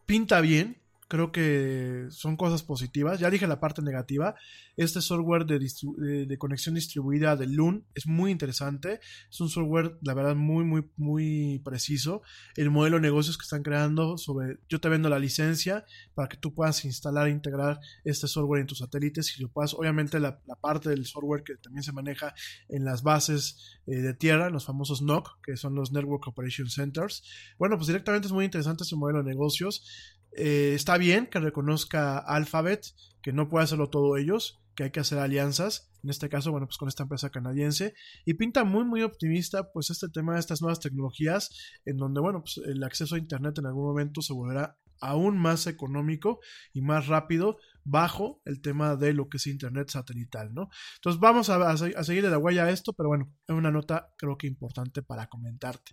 pinta 0.05 0.39
bien, 0.39 0.78
creo 1.09 1.31
que 1.31 2.05
son 2.11 2.37
cosas 2.37 2.63
positivas. 2.63 3.19
Ya 3.19 3.29
dije 3.29 3.47
la 3.47 3.59
parte 3.59 3.81
negativa. 3.81 4.35
Este 4.77 5.01
software 5.01 5.45
de, 5.45 6.37
conexión 6.37 6.75
distribuida 6.75 7.35
de 7.35 7.47
Loon 7.47 7.83
es 7.95 8.05
muy 8.05 8.31
interesante. 8.31 8.99
Es 9.29 9.41
un 9.41 9.49
software, 9.49 9.97
la 10.01 10.13
verdad, 10.13 10.35
muy, 10.35 10.63
muy, 10.63 10.87
muy 10.95 11.61
preciso. 11.65 12.21
El 12.55 12.69
modelo 12.69 12.97
de 12.97 13.01
negocios 13.01 13.37
que 13.37 13.43
están 13.43 13.63
creando 13.63 14.17
sobre, 14.19 14.59
yo 14.69 14.79
te 14.79 14.87
vendo 14.87 15.09
la 15.09 15.19
licencia 15.19 15.83
para 16.13 16.29
que 16.29 16.37
tú 16.37 16.53
puedas 16.53 16.85
instalar 16.85 17.27
e 17.27 17.31
integrar 17.31 17.79
este 18.03 18.27
software 18.27 18.61
en 18.61 18.67
tus 18.67 18.77
satélites 18.77 19.37
y 19.37 19.41
lo 19.41 19.49
puedas, 19.49 19.73
obviamente 19.73 20.19
la, 20.19 20.39
parte 20.61 20.89
del 20.89 21.05
software 21.05 21.43
que 21.43 21.55
también 21.55 21.83
se 21.83 21.91
maneja 21.91 22.35
en 22.67 22.85
las 22.85 23.01
bases 23.01 23.79
eh, 23.87 23.95
de 23.95 24.13
tierra, 24.13 24.51
los 24.51 24.65
famosos 24.65 25.01
NOC, 25.01 25.41
que 25.41 25.57
son 25.57 25.73
los 25.73 25.91
Network 25.91 26.27
Operation 26.27 26.69
Centers. 26.69 27.23
Bueno, 27.57 27.77
pues 27.77 27.87
directamente 27.87 28.27
es 28.27 28.33
muy 28.33 28.45
interesante 28.45 28.83
ese 28.83 28.95
modelo 28.95 29.23
de 29.23 29.29
negocios 29.29 30.18
Eh, 30.35 30.73
está 30.75 30.97
bien 30.97 31.27
que 31.27 31.39
reconozca 31.39 32.17
Alphabet, 32.17 32.85
que 33.21 33.33
no 33.33 33.49
puede 33.49 33.65
hacerlo 33.65 33.89
todo 33.89 34.17
ellos, 34.17 34.59
que 34.75 34.83
hay 34.85 34.91
que 34.91 35.01
hacer 35.01 35.19
alianzas, 35.19 35.91
en 36.03 36.09
este 36.09 36.29
caso, 36.29 36.51
bueno, 36.51 36.67
pues 36.67 36.77
con 36.77 36.87
esta 36.87 37.03
empresa 37.03 37.29
canadiense, 37.29 37.93
y 38.25 38.35
pinta 38.35 38.63
muy, 38.63 38.85
muy 38.85 39.01
optimista, 39.01 39.71
pues 39.73 39.89
este 39.89 40.07
tema 40.07 40.35
de 40.35 40.39
estas 40.39 40.61
nuevas 40.61 40.79
tecnologías, 40.79 41.49
en 41.85 41.97
donde, 41.97 42.21
bueno, 42.21 42.41
pues 42.41 42.65
el 42.65 42.81
acceso 42.83 43.15
a 43.15 43.19
Internet 43.19 43.57
en 43.57 43.65
algún 43.65 43.85
momento 43.85 44.21
se 44.21 44.33
volverá 44.33 44.77
aún 45.01 45.37
más 45.37 45.67
económico 45.67 46.39
y 46.73 46.81
más 46.81 47.07
rápido 47.07 47.57
bajo 47.83 48.41
el 48.45 48.61
tema 48.61 48.95
de 48.95 49.13
lo 49.13 49.29
que 49.29 49.37
es 49.37 49.47
Internet 49.47 49.89
satelital, 49.89 50.53
¿no? 50.53 50.69
Entonces 50.95 51.19
vamos 51.19 51.49
a, 51.49 51.55
a, 51.55 51.71
a 51.71 52.03
seguir 52.03 52.23
de 52.23 52.29
la 52.29 52.37
huella 52.37 52.65
a 52.65 52.69
esto, 52.69 52.93
pero 52.93 53.09
bueno, 53.09 53.33
es 53.47 53.55
una 53.55 53.71
nota 53.71 54.13
creo 54.17 54.37
que 54.37 54.47
importante 54.47 55.01
para 55.01 55.27
comentarte. 55.27 55.91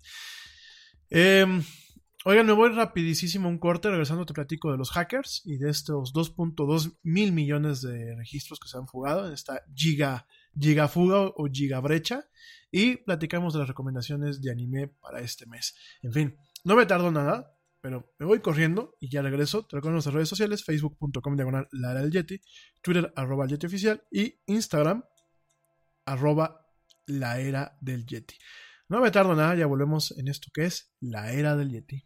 Eh, 1.10 1.46
oigan, 2.28 2.44
me 2.44 2.52
voy 2.54 2.70
rapidísimo 2.70 3.48
un 3.48 3.58
corte, 3.58 3.88
regresando 3.88 4.26
te 4.26 4.34
platico 4.34 4.72
de 4.72 4.76
los 4.76 4.90
hackers 4.90 5.42
y 5.44 5.58
de 5.58 5.70
estos 5.70 6.12
2.2 6.12 6.98
mil 7.04 7.30
millones 7.30 7.82
de 7.82 8.16
registros 8.16 8.58
que 8.58 8.68
se 8.68 8.76
han 8.76 8.88
fugado 8.88 9.28
en 9.28 9.32
esta 9.32 9.62
giga, 9.72 10.26
gigafuga 10.58 11.20
o 11.20 11.46
gigabrecha 11.48 12.28
y 12.72 12.96
platicamos 12.96 13.52
de 13.52 13.60
las 13.60 13.68
recomendaciones 13.68 14.42
de 14.42 14.50
anime 14.50 14.88
para 14.88 15.20
este 15.20 15.46
mes. 15.46 15.76
En 16.02 16.12
fin, 16.12 16.36
no 16.64 16.74
me 16.74 16.84
tardo 16.84 17.12
nada, 17.12 17.56
pero 17.80 18.12
me 18.18 18.26
voy 18.26 18.40
corriendo 18.40 18.96
y 18.98 19.08
ya 19.08 19.22
regreso. 19.22 19.64
Te 19.64 19.76
recuerdo 19.76 19.92
nuestras 19.92 20.14
redes 20.14 20.28
sociales, 20.28 20.64
facebook.com 20.64 21.36
diagonal 21.36 21.68
la 21.70 21.92
era 21.92 22.02
del 22.02 22.10
Yeti, 22.10 22.40
Twitter 22.82 23.12
arroba 23.14 23.44
el 23.44 23.50
Yeti 23.50 23.66
oficial 23.66 24.02
y 24.10 24.40
Instagram 24.46 25.04
arroba 26.04 26.66
la 27.06 27.38
era 27.38 27.78
del 27.80 28.04
Yeti. 28.04 28.34
No 28.88 29.00
me 29.00 29.12
tardo 29.12 29.36
nada, 29.36 29.54
ya 29.54 29.66
volvemos 29.66 30.10
en 30.18 30.26
esto 30.26 30.48
que 30.52 30.64
es 30.64 30.92
la 30.98 31.32
era 31.32 31.54
del 31.54 31.70
Yeti. 31.70 32.05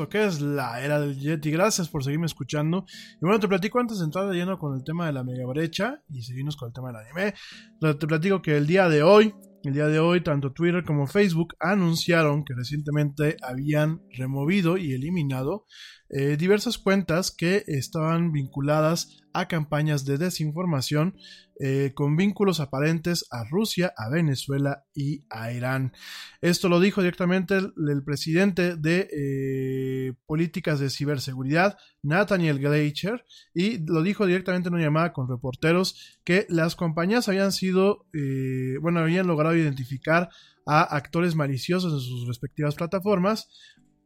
Esto 0.00 0.08
que 0.08 0.24
es 0.24 0.40
la 0.40 0.82
era 0.82 0.98
del 0.98 1.18
Yeti. 1.18 1.50
Gracias 1.50 1.90
por 1.90 2.02
seguirme 2.02 2.24
escuchando. 2.24 2.86
Y 3.16 3.18
bueno, 3.20 3.38
te 3.38 3.48
platico 3.48 3.80
antes 3.80 3.98
de 3.98 4.06
entrar 4.06 4.26
de 4.28 4.34
lleno 4.34 4.58
con 4.58 4.74
el 4.74 4.82
tema 4.82 5.04
de 5.04 5.12
la 5.12 5.24
mega 5.24 5.46
brecha 5.46 6.02
y 6.08 6.22
seguirnos 6.22 6.56
con 6.56 6.68
el 6.68 6.72
tema 6.72 6.88
del 6.88 6.96
anime. 6.96 7.34
Te 7.80 8.06
platico 8.06 8.40
que 8.40 8.56
el 8.56 8.66
día 8.66 8.88
de 8.88 9.02
hoy, 9.02 9.34
el 9.62 9.74
día 9.74 9.88
de 9.88 9.98
hoy, 9.98 10.22
tanto 10.22 10.52
Twitter 10.52 10.84
como 10.86 11.06
Facebook 11.06 11.54
anunciaron 11.60 12.46
que 12.46 12.54
recientemente 12.54 13.36
habían 13.42 14.00
removido 14.16 14.78
y 14.78 14.92
eliminado 14.92 15.66
eh, 16.08 16.38
diversas 16.38 16.78
cuentas 16.78 17.30
que 17.30 17.62
estaban 17.66 18.32
vinculadas 18.32 19.19
a 19.32 19.48
campañas 19.48 20.04
de 20.04 20.18
desinformación 20.18 21.16
eh, 21.62 21.92
con 21.94 22.16
vínculos 22.16 22.58
aparentes 22.58 23.26
a 23.30 23.44
Rusia, 23.44 23.92
a 23.96 24.08
Venezuela 24.08 24.84
y 24.94 25.24
a 25.28 25.52
Irán. 25.52 25.92
Esto 26.40 26.70
lo 26.70 26.80
dijo 26.80 27.02
directamente 27.02 27.58
el, 27.58 28.02
presidente 28.02 28.76
de 28.76 29.08
eh, 29.12 30.14
políticas 30.26 30.80
de 30.80 30.88
ciberseguridad, 30.88 31.76
Nathaniel 32.02 32.58
Gleicher, 32.60 33.24
y 33.52 33.78
lo 33.86 34.02
dijo 34.02 34.24
directamente 34.24 34.68
en 34.68 34.76
una 34.76 34.84
llamada 34.84 35.12
con 35.12 35.28
reporteros 35.28 36.18
que 36.24 36.46
las 36.48 36.76
compañías 36.76 37.28
habían 37.28 37.52
sido, 37.52 38.06
eh, 38.14 38.78
bueno, 38.80 39.00
habían 39.00 39.26
logrado 39.26 39.54
identificar 39.54 40.30
a 40.66 40.82
actores 40.96 41.34
maliciosos 41.34 41.92
en 41.92 42.00
sus 42.00 42.26
respectivas 42.26 42.74
plataformas 42.74 43.48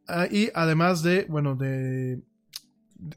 ah, 0.07 0.27
y 0.29 0.49
además 0.53 1.03
de, 1.03 1.25
bueno, 1.29 1.55
de 1.55 2.21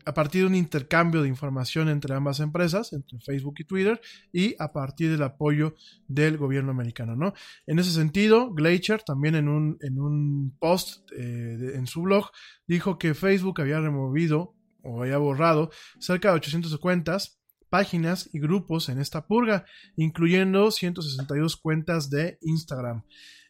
a 0.05 0.15
partir 0.15 0.43
de 0.43 0.47
un 0.49 0.55
intercambio 0.55 1.23
de 1.23 1.29
información 1.29 1.89
entre 1.89 2.15
ambas 2.15 2.41
empresas, 2.41 2.93
entre 2.93 3.19
Facebook 3.21 3.55
y 3.59 3.65
Twitter, 3.65 4.01
y 4.33 4.55
a 4.59 4.73
partir 4.73 5.11
del 5.11 5.23
apoyo 5.23 5.75
del 6.07 6.37
gobierno 6.37 6.71
americano, 6.71 7.17
¿no? 7.17 7.35
En 7.67 7.79
ese 7.79 7.93
sentido, 7.93 8.53
Glacier 8.53 9.03
también 9.03 9.35
en 9.35 9.49
un, 9.49 9.79
en 9.81 9.99
un 9.99 10.57
post 10.59 11.11
eh, 11.13 11.73
en 11.75 11.87
su 11.87 12.03
blog 12.03 12.31
dijo 12.67 12.99
que 12.99 13.15
Facebook 13.15 13.61
había 13.61 13.81
removido 13.81 14.55
o 14.83 15.03
había 15.03 15.19
borrado 15.19 15.71
cerca 15.99 16.31
de 16.31 16.37
800 16.37 16.79
cuentas, 16.79 17.41
páginas 17.69 18.31
y 18.33 18.41
grupos 18.41 18.89
en 18.89 18.99
esta 18.99 19.27
purga, 19.27 19.65
incluyendo 19.97 20.71
162 20.71 21.57
cuentas 21.57 22.11
de 22.11 22.39
Instagram. 22.43 23.05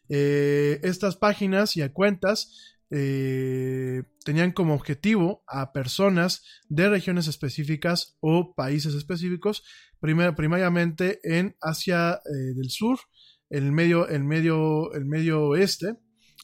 Eh, 0.09 0.79
estas 0.83 1.15
páginas 1.15 1.77
y 1.77 1.87
cuentas 1.89 2.78
eh, 2.91 4.03
tenían 4.25 4.51
como 4.51 4.73
objetivo 4.73 5.43
a 5.47 5.71
personas 5.71 6.43
de 6.69 6.89
regiones 6.89 7.27
específicas 7.27 8.17
o 8.19 8.55
países 8.55 8.95
específicos, 8.95 9.63
primariamente 9.99 11.19
en 11.23 11.55
Asia 11.61 12.13
eh, 12.13 12.53
del 12.55 12.69
Sur, 12.69 12.99
el 13.49 13.71
medio, 13.71 14.07
el 14.07 14.23
medio, 14.23 14.93
el 14.93 15.05
medio 15.05 15.43
oeste 15.43 15.97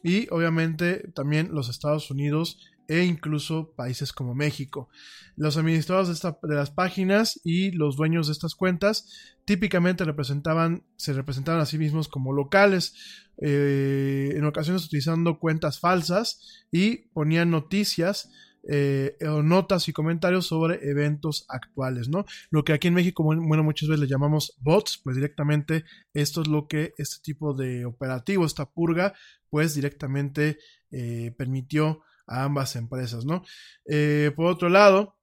y 0.03 0.27
obviamente 0.29 1.11
también 1.13 1.49
los 1.51 1.69
Estados 1.69 2.11
Unidos 2.11 2.59
e 2.87 3.03
incluso 3.03 3.73
países 3.75 4.13
como 4.13 4.35
México. 4.35 4.89
Los 5.35 5.57
administradores 5.57 6.21
de, 6.21 6.35
de 6.43 6.55
las 6.55 6.71
páginas 6.71 7.39
y 7.43 7.71
los 7.71 7.95
dueños 7.95 8.27
de 8.27 8.33
estas 8.33 8.55
cuentas 8.55 9.35
típicamente 9.45 10.03
representaban, 10.03 10.83
se 10.97 11.13
representaban 11.13 11.61
a 11.61 11.65
sí 11.65 11.77
mismos 11.77 12.07
como 12.07 12.33
locales, 12.33 12.95
eh, 13.41 14.33
en 14.35 14.45
ocasiones 14.45 14.85
utilizando 14.85 15.39
cuentas 15.39 15.79
falsas 15.79 16.65
y 16.71 17.09
ponían 17.09 17.51
noticias 17.51 18.29
eh, 18.67 19.17
o 19.29 19.43
notas 19.43 19.87
y 19.87 19.93
comentarios 19.93 20.47
sobre 20.47 20.89
eventos 20.89 21.45
actuales, 21.49 22.09
¿no? 22.09 22.25
Lo 22.49 22.63
que 22.63 22.73
aquí 22.73 22.87
en 22.87 22.95
México, 22.95 23.23
bueno, 23.23 23.43
bueno, 23.45 23.63
muchas 23.63 23.89
veces 23.89 24.01
le 24.01 24.07
llamamos 24.07 24.55
bots, 24.59 24.99
pues 25.03 25.15
directamente 25.15 25.83
esto 26.13 26.41
es 26.41 26.47
lo 26.47 26.67
que 26.67 26.93
este 26.97 27.17
tipo 27.21 27.53
de 27.53 27.85
operativo, 27.85 28.43
esta 28.43 28.65
purga, 28.65 29.13
pues 29.51 29.75
directamente 29.75 30.57
eh, 30.89 31.35
permitió 31.37 32.01
a 32.27 32.43
ambas 32.43 32.75
empresas, 32.75 33.25
¿no? 33.25 33.43
Eh, 33.89 34.31
por 34.35 34.47
otro 34.47 34.69
lado, 34.69 35.17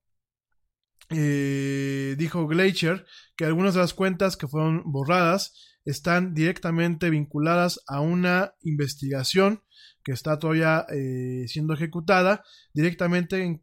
eh, 1.09 2.15
dijo 2.17 2.47
Glacier 2.47 3.05
que 3.35 3.45
algunas 3.45 3.73
de 3.73 3.81
las 3.81 3.93
cuentas 3.93 4.37
que 4.37 4.47
fueron 4.47 4.83
borradas 4.85 5.53
están 5.85 6.33
directamente 6.33 7.09
vinculadas 7.09 7.81
a 7.87 7.99
una 7.99 8.53
investigación 8.61 9.63
que 10.03 10.13
está 10.13 10.39
todavía 10.39 10.85
eh, 10.93 11.45
siendo 11.47 11.73
ejecutada, 11.73 12.43
directamente 12.73 13.61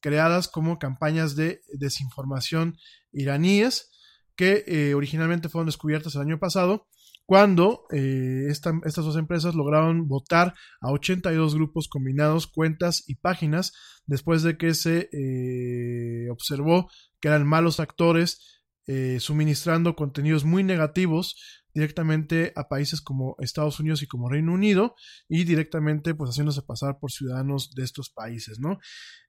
creadas 0.00 0.48
como 0.48 0.78
campañas 0.78 1.36
de 1.36 1.62
desinformación 1.72 2.78
iraníes 3.12 3.90
que 4.36 4.94
originalmente 4.94 5.48
fueron 5.48 5.66
descubiertas 5.66 6.14
el 6.14 6.22
año 6.22 6.38
pasado 6.38 6.88
cuando 7.26 7.84
eh, 7.92 8.46
esta- 8.48 8.80
estas 8.84 9.04
dos 9.04 9.16
empresas 9.16 9.54
lograron 9.54 10.06
votar 10.08 10.54
a 10.80 10.90
82 10.92 11.54
grupos 11.54 11.88
combinados, 11.88 12.46
cuentas 12.46 13.02
y 13.08 13.16
páginas 13.16 13.72
después 14.06 14.42
de 14.42 14.56
que 14.56 14.74
se 14.74 15.08
eh, 15.12 16.30
observó 16.30 16.88
que 17.20 17.28
eran 17.28 17.46
malos 17.46 17.80
actores 17.80 18.62
eh, 18.86 19.18
suministrando 19.20 19.96
contenidos 19.96 20.44
muy 20.44 20.62
negativos 20.62 21.36
directamente 21.76 22.54
a 22.56 22.68
países 22.68 23.02
como 23.02 23.36
Estados 23.38 23.78
Unidos 23.80 24.02
y 24.02 24.06
como 24.06 24.30
Reino 24.30 24.54
Unido 24.54 24.94
y 25.28 25.44
directamente 25.44 26.14
pues 26.14 26.30
haciéndose 26.30 26.62
pasar 26.62 26.98
por 26.98 27.12
ciudadanos 27.12 27.74
de 27.74 27.84
estos 27.84 28.08
países, 28.08 28.58
¿no? 28.58 28.78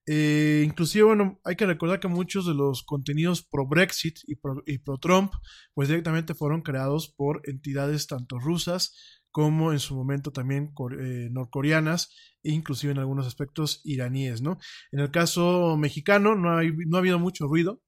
Eh, 0.05 0.63
inclusive, 0.65 1.03
bueno, 1.03 1.41
hay 1.43 1.57
que 1.57 1.65
recordar 1.65 1.99
que 1.99 2.07
muchos 2.07 2.45
de 2.45 2.53
los 2.53 2.83
contenidos 2.83 3.43
pro 3.43 3.67
Brexit 3.67 4.19
y 4.25 4.35
pro, 4.37 4.97
Trump 4.97 5.33
pues 5.73 5.89
directamente 5.89 6.35
fueron 6.35 6.61
creados 6.61 7.13
por 7.13 7.41
entidades 7.43 8.07
tanto 8.07 8.39
rusas 8.39 8.95
como 9.29 9.73
en 9.73 9.79
su 9.79 9.93
momento 9.97 10.31
también 10.31 10.71
eh, 11.01 11.27
norcoreanas 11.29 12.15
e 12.43 12.51
inclusive 12.51 12.93
en 12.93 12.99
algunos 12.99 13.27
aspectos 13.27 13.81
iraníes, 13.83 14.41
¿no? 14.41 14.57
En 14.93 15.01
el 15.01 15.11
caso 15.11 15.75
mexicano 15.75 16.33
no, 16.33 16.57
hay, 16.57 16.71
no 16.87 16.95
ha 16.95 17.01
habido 17.01 17.19
mucho 17.19 17.45
ruido, 17.45 17.81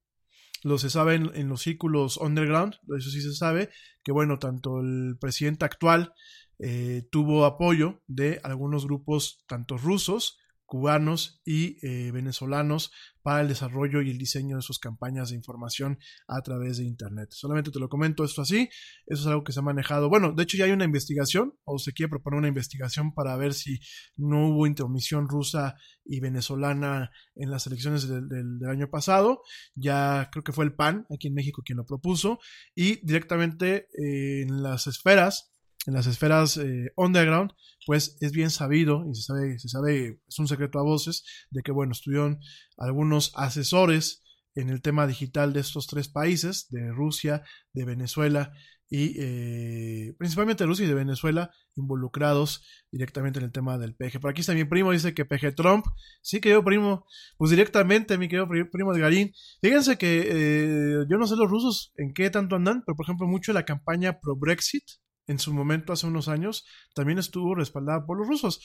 lo 0.62 0.78
se 0.78 0.90
sabe 0.90 1.14
en, 1.14 1.48
los 1.48 1.62
círculos 1.62 2.16
underground, 2.16 2.74
eso 2.98 3.10
sí 3.10 3.20
se 3.22 3.34
sabe, 3.34 3.70
que 4.02 4.12
bueno, 4.12 4.38
tanto 4.38 4.80
el 4.80 5.16
presidente 5.18 5.64
actual 5.64 6.12
eh, 6.58 7.08
tuvo 7.10 7.44
apoyo 7.44 8.02
de 8.06 8.40
algunos 8.42 8.86
grupos, 8.86 9.44
tanto 9.46 9.78
rusos, 9.78 10.39
cubanos 10.70 11.42
y 11.44 11.84
eh, 11.84 12.12
venezolanos, 12.12 12.92
para 13.22 13.42
el 13.42 13.48
desarrollo 13.48 14.00
y 14.00 14.10
el 14.10 14.16
diseño 14.16 14.56
de 14.56 14.62
sus 14.62 14.78
campañas 14.78 15.28
de 15.28 15.36
información 15.36 15.98
a 16.26 16.40
través 16.40 16.78
de 16.78 16.84
Internet. 16.84 17.28
Solamente 17.32 17.70
te 17.70 17.78
lo 17.80 17.88
comento 17.88 18.24
esto 18.24 18.40
así, 18.40 18.70
eso 19.06 19.20
es 19.22 19.26
algo 19.26 19.44
que 19.44 19.52
se 19.52 19.58
ha 19.58 19.62
manejado. 19.62 20.08
Bueno, 20.08 20.32
de 20.32 20.42
hecho 20.44 20.56
ya 20.56 20.64
hay 20.64 20.70
una 20.70 20.84
investigación, 20.86 21.52
o 21.64 21.78
se 21.78 21.92
quiere 21.92 22.08
proponer 22.08 22.38
una 22.38 22.48
investigación 22.48 23.12
para 23.12 23.36
ver 23.36 23.52
si 23.52 23.80
no 24.16 24.48
hubo 24.48 24.66
intermisión 24.66 25.28
rusa 25.28 25.74
y 26.04 26.20
venezolana 26.20 27.10
en 27.34 27.50
las 27.50 27.66
elecciones 27.66 28.08
del, 28.08 28.28
del- 28.28 28.58
del 28.58 28.70
año 28.70 28.88
pasado. 28.88 29.42
Ya 29.74 30.28
creo 30.32 30.44
que 30.44 30.52
fue 30.52 30.64
el 30.64 30.74
PAN 30.74 31.04
aquí 31.12 31.26
en 31.28 31.34
México 31.34 31.62
quien 31.64 31.76
lo 31.78 31.84
propuso. 31.84 32.38
Y 32.74 33.04
directamente 33.04 33.88
eh, 34.02 34.42
en 34.42 34.62
las 34.62 34.86
esferas, 34.86 35.49
en 35.86 35.94
las 35.94 36.06
esferas 36.06 36.56
eh, 36.58 36.92
underground, 36.96 37.52
pues 37.86 38.16
es 38.20 38.32
bien 38.32 38.50
sabido 38.50 39.04
y 39.10 39.14
se 39.14 39.22
sabe, 39.22 39.58
se 39.58 39.68
sabe, 39.68 40.20
es 40.28 40.38
un 40.38 40.46
secreto 40.48 40.78
a 40.78 40.82
voces, 40.82 41.24
de 41.50 41.62
que, 41.62 41.72
bueno, 41.72 41.92
estuvieron 41.92 42.40
algunos 42.76 43.32
asesores 43.34 44.22
en 44.54 44.68
el 44.68 44.82
tema 44.82 45.06
digital 45.06 45.52
de 45.52 45.60
estos 45.60 45.86
tres 45.86 46.08
países, 46.08 46.66
de 46.70 46.90
Rusia, 46.92 47.42
de 47.72 47.84
Venezuela 47.84 48.52
y 48.92 49.14
eh, 49.20 50.14
principalmente 50.18 50.66
Rusia 50.66 50.84
y 50.84 50.88
de 50.88 50.94
Venezuela, 50.94 51.50
involucrados 51.76 52.66
directamente 52.90 53.38
en 53.38 53.44
el 53.44 53.52
tema 53.52 53.78
del 53.78 53.94
PG. 53.94 54.20
Por 54.20 54.30
aquí 54.30 54.40
está 54.40 54.52
mi 54.52 54.64
primo, 54.64 54.90
dice 54.90 55.14
que 55.14 55.24
PG 55.24 55.54
Trump, 55.54 55.86
sí 56.20 56.40
que 56.40 56.50
yo 56.50 56.64
primo, 56.64 57.06
pues 57.38 57.52
directamente 57.52 58.18
mi 58.18 58.28
querido 58.28 58.48
pri- 58.48 58.68
primo 58.68 58.92
de 58.92 59.00
Garín. 59.00 59.32
Fíjense 59.62 59.96
que 59.96 60.26
eh, 60.28 61.04
yo 61.08 61.16
no 61.18 61.26
sé 61.28 61.36
los 61.36 61.48
rusos 61.48 61.92
en 61.96 62.12
qué 62.12 62.28
tanto 62.30 62.56
andan, 62.56 62.82
pero 62.84 62.96
por 62.96 63.06
ejemplo 63.06 63.28
mucho 63.28 63.52
la 63.52 63.64
campaña 63.64 64.18
pro 64.20 64.36
Brexit 64.36 64.82
en 65.30 65.38
su 65.38 65.54
momento 65.54 65.92
hace 65.92 66.08
unos 66.08 66.26
años 66.26 66.66
también 66.92 67.18
estuvo 67.18 67.54
respaldada 67.54 68.04
por 68.04 68.18
los 68.18 68.26
rusos. 68.26 68.60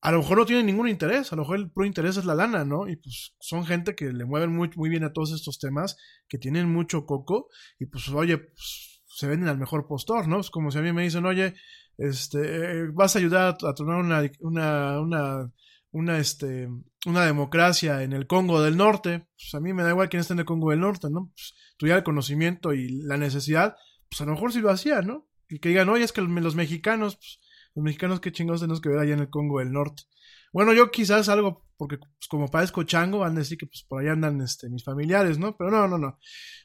A 0.00 0.12
lo 0.12 0.18
mejor 0.18 0.38
no 0.38 0.46
tienen 0.46 0.66
ningún 0.66 0.88
interés, 0.88 1.32
a 1.32 1.36
lo 1.36 1.42
mejor 1.42 1.56
el 1.56 1.70
puro 1.70 1.86
interés 1.86 2.16
es 2.16 2.24
la 2.24 2.34
lana, 2.34 2.64
¿no? 2.64 2.88
Y 2.88 2.96
pues 2.96 3.34
son 3.40 3.66
gente 3.66 3.96
que 3.96 4.12
le 4.12 4.24
mueven 4.24 4.54
muy, 4.54 4.70
muy 4.76 4.90
bien 4.90 5.02
a 5.02 5.12
todos 5.12 5.32
estos 5.32 5.58
temas, 5.58 5.96
que 6.28 6.38
tienen 6.38 6.70
mucho 6.70 7.04
coco, 7.04 7.48
y 7.80 7.86
pues 7.86 8.08
oye, 8.10 8.38
pues, 8.38 9.02
se 9.06 9.26
venden 9.26 9.48
al 9.48 9.58
mejor 9.58 9.86
postor, 9.88 10.28
¿no? 10.28 10.40
Es 10.40 10.50
como 10.50 10.70
si 10.70 10.78
a 10.78 10.82
mí 10.82 10.92
me 10.92 11.02
dicen, 11.02 11.24
oye, 11.26 11.54
este, 11.96 12.38
eh, 12.82 12.88
vas 12.92 13.16
a 13.16 13.18
ayudar 13.18 13.56
a, 13.62 13.74
tronar 13.74 13.98
una, 13.98 14.22
una, 14.40 15.00
una, 15.00 15.52
una, 15.90 16.18
este, 16.18 16.68
una 17.06 17.24
democracia 17.24 18.02
en 18.02 18.12
el 18.12 18.26
Congo 18.26 18.62
del 18.62 18.76
Norte, 18.76 19.26
pues 19.36 19.54
a 19.54 19.60
mí 19.60 19.72
me 19.72 19.82
da 19.82 19.90
igual 19.90 20.10
quién 20.10 20.20
está 20.20 20.34
en 20.34 20.40
el 20.40 20.44
Congo 20.44 20.70
del 20.70 20.80
Norte, 20.80 21.08
¿no? 21.10 21.32
Pues 21.34 21.54
tuviera 21.76 21.98
el 21.98 22.04
conocimiento 22.04 22.72
y 22.72 22.88
la 22.88 23.16
necesidad, 23.16 23.76
pues 24.08 24.20
a 24.20 24.26
lo 24.26 24.32
mejor 24.32 24.52
sí 24.52 24.60
lo 24.60 24.70
hacía, 24.70 25.02
¿no? 25.02 25.26
Y 25.48 25.58
que 25.58 25.70
digan, 25.70 25.88
oye, 25.88 26.04
es 26.04 26.12
que 26.12 26.20
los, 26.22 26.54
mexicanos, 26.54 27.16
pues, 27.16 27.40
los 27.74 27.84
mexicanos 27.84 28.20
qué 28.20 28.32
chingados 28.32 28.60
tenemos 28.60 28.80
que 28.80 28.88
ver 28.88 28.98
allá 28.98 29.14
en 29.14 29.20
el 29.20 29.30
Congo 29.30 29.58
del 29.58 29.72
Norte. 29.72 30.04
Bueno, 30.52 30.72
yo 30.72 30.90
quizás 30.90 31.28
algo, 31.28 31.66
porque 31.76 31.98
pues, 31.98 32.28
como 32.28 32.48
padezco 32.48 32.84
chango, 32.84 33.18
van 33.20 33.36
a 33.36 33.40
decir 33.40 33.58
que 33.58 33.66
pues 33.66 33.84
por 33.88 34.00
allá 34.00 34.12
andan 34.12 34.40
este, 34.40 34.70
mis 34.70 34.84
familiares, 34.84 35.38
¿no? 35.38 35.56
Pero 35.56 35.70
no, 35.70 35.88
no, 35.88 35.98
no. 35.98 36.18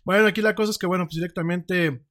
Bueno, 0.03 0.27
aquí 0.27 0.41
la 0.41 0.55
cosa 0.55 0.71
es 0.71 0.77
que, 0.77 0.87
bueno, 0.87 1.05
pues 1.05 1.15
directamente 1.15 2.05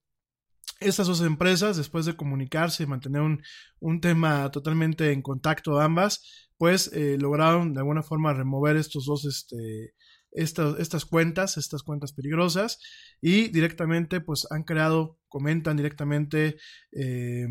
estas 0.81 1.07
dos 1.07 1.21
empresas, 1.23 1.77
después 1.77 2.07
de 2.07 2.17
comunicarse 2.17 2.83
y 2.83 2.87
mantener 2.87 3.23
un, 3.23 3.43
un 3.81 4.01
tema 4.01 4.51
totalmente 4.51 5.13
en 5.13 5.23
contacto 5.23 5.81
ambas, 5.81 6.49
pues 6.57 6.93
eh, 6.93 7.17
lograron 7.19 7.73
de 7.73 7.81
alguna 7.81 8.03
forma 8.03 8.35
remover 8.35 8.77
estos 8.77 9.07
dos, 9.07 9.25
este, 9.25 9.95
estas, 10.33 10.79
estas 10.79 11.05
cuentas, 11.05 11.57
estas 11.57 11.83
cuentas 11.83 12.13
peligrosas, 12.13 12.79
y 13.21 13.49
directamente 13.49 14.21
pues 14.21 14.47
han 14.51 14.65
creado, 14.65 15.19
comentan 15.29 15.77
directamente, 15.77 16.57
eh, 16.93 17.47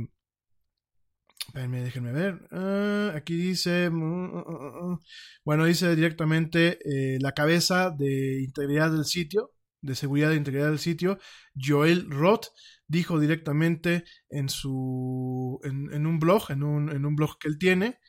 déjenme 1.53 2.11
ver, 2.11 2.47
ah, 2.51 3.13
aquí 3.15 3.35
dice, 3.35 3.89
mm, 3.89 3.95
mm, 3.95 4.91
mm, 4.91 4.99
bueno, 5.45 5.65
dice 5.65 5.95
directamente 5.95 6.79
eh, 6.85 7.19
la 7.21 7.33
cabeza 7.33 7.89
de 7.89 8.41
integridad 8.43 8.91
del 8.91 9.05
sitio, 9.05 9.53
de 9.81 9.95
seguridad 9.95 10.33
e 10.33 10.35
integridad 10.35 10.69
del 10.69 10.79
sitio, 10.79 11.19
Joel 11.55 12.09
Roth, 12.09 12.47
dijo 12.87 13.19
directamente 13.19 14.05
en 14.29 14.49
su 14.49 15.59
en, 15.63 15.93
en 15.93 16.07
un 16.07 16.19
blog, 16.19 16.51
en 16.51 16.63
un, 16.63 16.89
en 16.89 17.05
un 17.05 17.15
blog 17.15 17.37
que 17.39 17.47
él 17.47 17.57
tiene, 17.57 17.99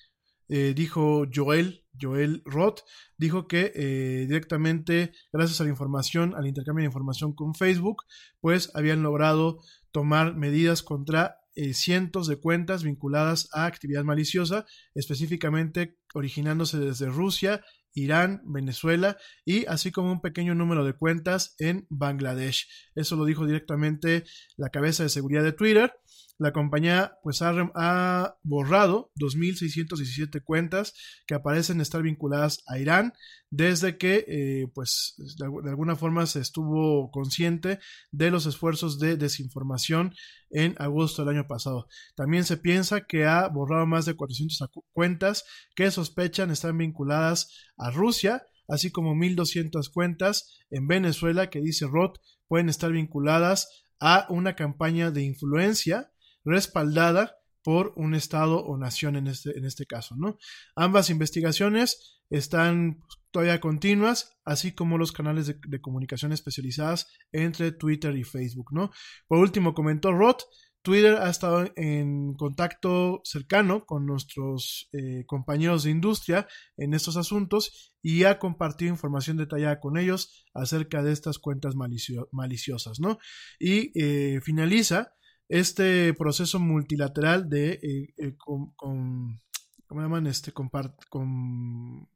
eh, 0.48 0.72
dijo 0.74 1.26
Joel, 1.32 1.84
Joel 2.00 2.42
Roth, 2.44 2.80
dijo 3.16 3.46
que 3.46 3.72
eh, 3.74 4.26
directamente, 4.26 5.12
gracias 5.32 5.60
a 5.60 5.64
la 5.64 5.70
información, 5.70 6.34
al 6.36 6.46
intercambio 6.46 6.82
de 6.82 6.88
información 6.88 7.34
con 7.34 7.54
Facebook, 7.54 8.04
pues 8.40 8.70
habían 8.74 9.02
logrado 9.02 9.58
tomar 9.92 10.36
medidas 10.36 10.82
contra 10.82 11.38
eh, 11.54 11.74
cientos 11.74 12.28
de 12.28 12.36
cuentas 12.36 12.84
vinculadas 12.84 13.48
a 13.52 13.66
actividad 13.66 14.04
maliciosa, 14.04 14.64
específicamente 14.94 15.98
originándose 16.14 16.78
desde 16.78 17.06
Rusia, 17.06 17.62
Irán, 17.94 18.42
Venezuela 18.44 19.16
y 19.44 19.66
así 19.66 19.90
como 19.90 20.12
un 20.12 20.20
pequeño 20.20 20.54
número 20.54 20.84
de 20.84 20.92
cuentas 20.92 21.54
en 21.58 21.86
Bangladesh. 21.90 22.68
Eso 22.94 23.16
lo 23.16 23.24
dijo 23.24 23.46
directamente 23.46 24.24
la 24.56 24.70
cabeza 24.70 25.02
de 25.02 25.08
seguridad 25.08 25.42
de 25.42 25.52
Twitter. 25.52 25.92
La 26.38 26.52
compañía 26.52 27.18
pues 27.24 27.42
ha, 27.42 27.52
ha 27.74 28.36
borrado 28.44 29.10
2.617 29.16 30.42
cuentas 30.44 30.94
que 31.26 31.34
aparecen 31.34 31.80
estar 31.80 32.02
vinculadas 32.02 32.62
a 32.68 32.78
Irán 32.78 33.12
desde 33.50 33.98
que 33.98 34.24
eh, 34.28 34.68
pues 34.72 35.14
de, 35.18 35.44
algu- 35.46 35.62
de 35.62 35.70
alguna 35.70 35.96
forma 35.96 36.26
se 36.26 36.40
estuvo 36.40 37.10
consciente 37.10 37.80
de 38.12 38.30
los 38.30 38.46
esfuerzos 38.46 38.98
de 39.00 39.16
desinformación 39.16 40.14
en 40.50 40.76
agosto 40.78 41.24
del 41.24 41.34
año 41.36 41.48
pasado. 41.48 41.88
También 42.14 42.44
se 42.44 42.56
piensa 42.56 43.00
que 43.06 43.24
ha 43.26 43.48
borrado 43.48 43.86
más 43.86 44.04
de 44.06 44.14
400 44.14 44.60
acu- 44.60 44.84
cuentas 44.92 45.44
que 45.74 45.90
sospechan 45.90 46.50
están 46.52 46.78
vinculadas 46.78 47.50
a 47.76 47.90
Rusia, 47.90 48.44
así 48.68 48.92
como 48.92 49.14
1.200 49.14 49.90
cuentas 49.92 50.56
en 50.70 50.86
Venezuela 50.86 51.50
que 51.50 51.60
dice 51.60 51.86
Roth 51.86 52.18
pueden 52.46 52.68
estar 52.68 52.92
vinculadas 52.92 53.82
a 53.98 54.26
una 54.28 54.54
campaña 54.54 55.10
de 55.10 55.24
influencia 55.24 56.12
respaldada 56.48 57.36
por 57.62 57.92
un 57.96 58.14
estado 58.14 58.64
o 58.64 58.78
nación 58.78 59.16
en 59.16 59.26
este, 59.26 59.56
en 59.58 59.64
este 59.64 59.84
caso, 59.84 60.14
¿no? 60.16 60.38
Ambas 60.76 61.10
investigaciones 61.10 62.22
están 62.30 63.00
todavía 63.30 63.60
continuas, 63.60 64.38
así 64.44 64.72
como 64.72 64.96
los 64.96 65.12
canales 65.12 65.46
de, 65.46 65.58
de 65.66 65.80
comunicación 65.80 66.32
especializadas 66.32 67.06
entre 67.32 67.72
Twitter 67.72 68.16
y 68.16 68.24
Facebook, 68.24 68.72
¿no? 68.72 68.90
Por 69.26 69.38
último, 69.38 69.74
comentó 69.74 70.12
Roth, 70.12 70.42
Twitter 70.82 71.16
ha 71.16 71.28
estado 71.28 71.70
en 71.76 72.34
contacto 72.34 73.20
cercano 73.24 73.84
con 73.84 74.06
nuestros 74.06 74.88
eh, 74.92 75.24
compañeros 75.26 75.82
de 75.82 75.90
industria 75.90 76.46
en 76.76 76.94
estos 76.94 77.16
asuntos 77.16 77.92
y 78.00 78.24
ha 78.24 78.38
compartido 78.38 78.90
información 78.90 79.36
detallada 79.36 79.80
con 79.80 79.98
ellos 79.98 80.46
acerca 80.54 81.02
de 81.02 81.12
estas 81.12 81.38
cuentas 81.38 81.74
malicio- 81.74 82.28
maliciosas, 82.32 83.00
¿no? 83.00 83.18
Y 83.58 83.90
eh, 84.00 84.40
finaliza 84.40 85.12
este 85.48 86.14
proceso 86.14 86.58
multilateral 86.58 87.48
de 87.48 87.72
eh, 87.82 88.14
eh, 88.18 88.36
con, 88.36 88.72
con- 88.74 89.40
¿cómo 89.86 90.00
llaman? 90.02 90.26
Este 90.26 90.52
compart 90.52 90.94
con 91.08 92.08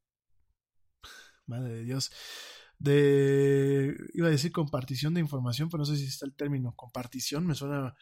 madre 1.47 1.73
de 1.75 1.85
Dios 1.85 2.11
de 2.79 3.95
iba 4.15 4.27
a 4.27 4.31
decir 4.31 4.51
compartición 4.51 5.15
de 5.15 5.21
información, 5.21 5.69
pero 5.69 5.79
no 5.81 5.85
sé 5.85 5.97
si 5.97 6.05
está 6.07 6.27
el 6.27 6.35
término 6.35 6.75
compartición, 6.75 7.47
me 7.47 7.55
suena 7.55 7.95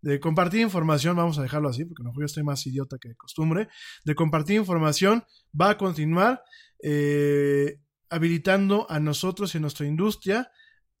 de 0.00 0.20
compartir 0.20 0.60
información, 0.60 1.16
vamos 1.16 1.38
a 1.38 1.42
dejarlo 1.42 1.68
así, 1.68 1.84
porque 1.84 2.04
mejor 2.04 2.20
yo 2.20 2.26
estoy 2.26 2.44
más 2.44 2.64
idiota 2.66 2.98
que 2.98 3.08
de 3.08 3.16
costumbre, 3.16 3.68
de 4.04 4.14
compartir 4.14 4.56
información 4.56 5.24
va 5.60 5.70
a 5.70 5.78
continuar 5.78 6.42
eh, 6.80 7.80
habilitando 8.08 8.86
a 8.88 9.00
nosotros 9.00 9.52
y 9.54 9.58
a 9.58 9.60
nuestra 9.60 9.86
industria 9.86 10.52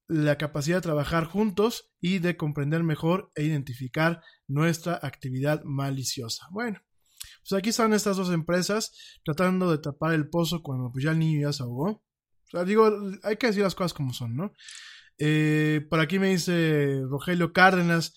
la 0.08 0.38
capacidad 0.38 0.78
de 0.78 0.82
trabajar 0.82 1.24
juntos 1.24 1.92
y 2.00 2.18
de 2.18 2.36
comprender 2.36 2.82
mejor 2.82 3.30
e 3.34 3.44
identificar 3.44 4.22
nuestra 4.46 4.98
actividad 5.02 5.62
maliciosa. 5.64 6.46
Bueno, 6.50 6.80
pues 7.40 7.58
aquí 7.58 7.70
están 7.70 7.92
estas 7.92 8.16
dos 8.16 8.32
empresas 8.32 8.92
tratando 9.24 9.70
de 9.70 9.78
tapar 9.78 10.14
el 10.14 10.28
pozo 10.28 10.62
cuando 10.62 10.90
pues 10.90 11.04
ya 11.04 11.12
el 11.12 11.18
niño 11.18 11.46
ya 11.46 11.52
se 11.52 11.62
ahogó. 11.62 11.90
O 11.90 12.50
sea, 12.50 12.64
digo, 12.64 12.90
hay 13.22 13.36
que 13.36 13.48
decir 13.48 13.62
las 13.62 13.74
cosas 13.74 13.92
como 13.92 14.14
son, 14.14 14.34
¿no? 14.34 14.52
Eh, 15.18 15.86
por 15.90 16.00
aquí 16.00 16.18
me 16.18 16.30
dice 16.30 17.02
Rogelio 17.10 17.52
Cárdenas, 17.52 18.14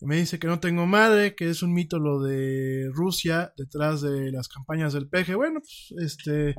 me 0.00 0.16
dice 0.16 0.38
que 0.38 0.46
no 0.46 0.60
tengo 0.60 0.86
madre, 0.86 1.34
que 1.34 1.50
es 1.50 1.62
un 1.62 1.72
mito 1.72 1.98
lo 1.98 2.22
de 2.22 2.88
Rusia 2.92 3.52
detrás 3.56 4.00
de 4.00 4.30
las 4.32 4.48
campañas 4.48 4.92
del 4.92 5.08
peje. 5.08 5.34
Bueno, 5.34 5.60
pues 5.60 5.94
este, 6.02 6.54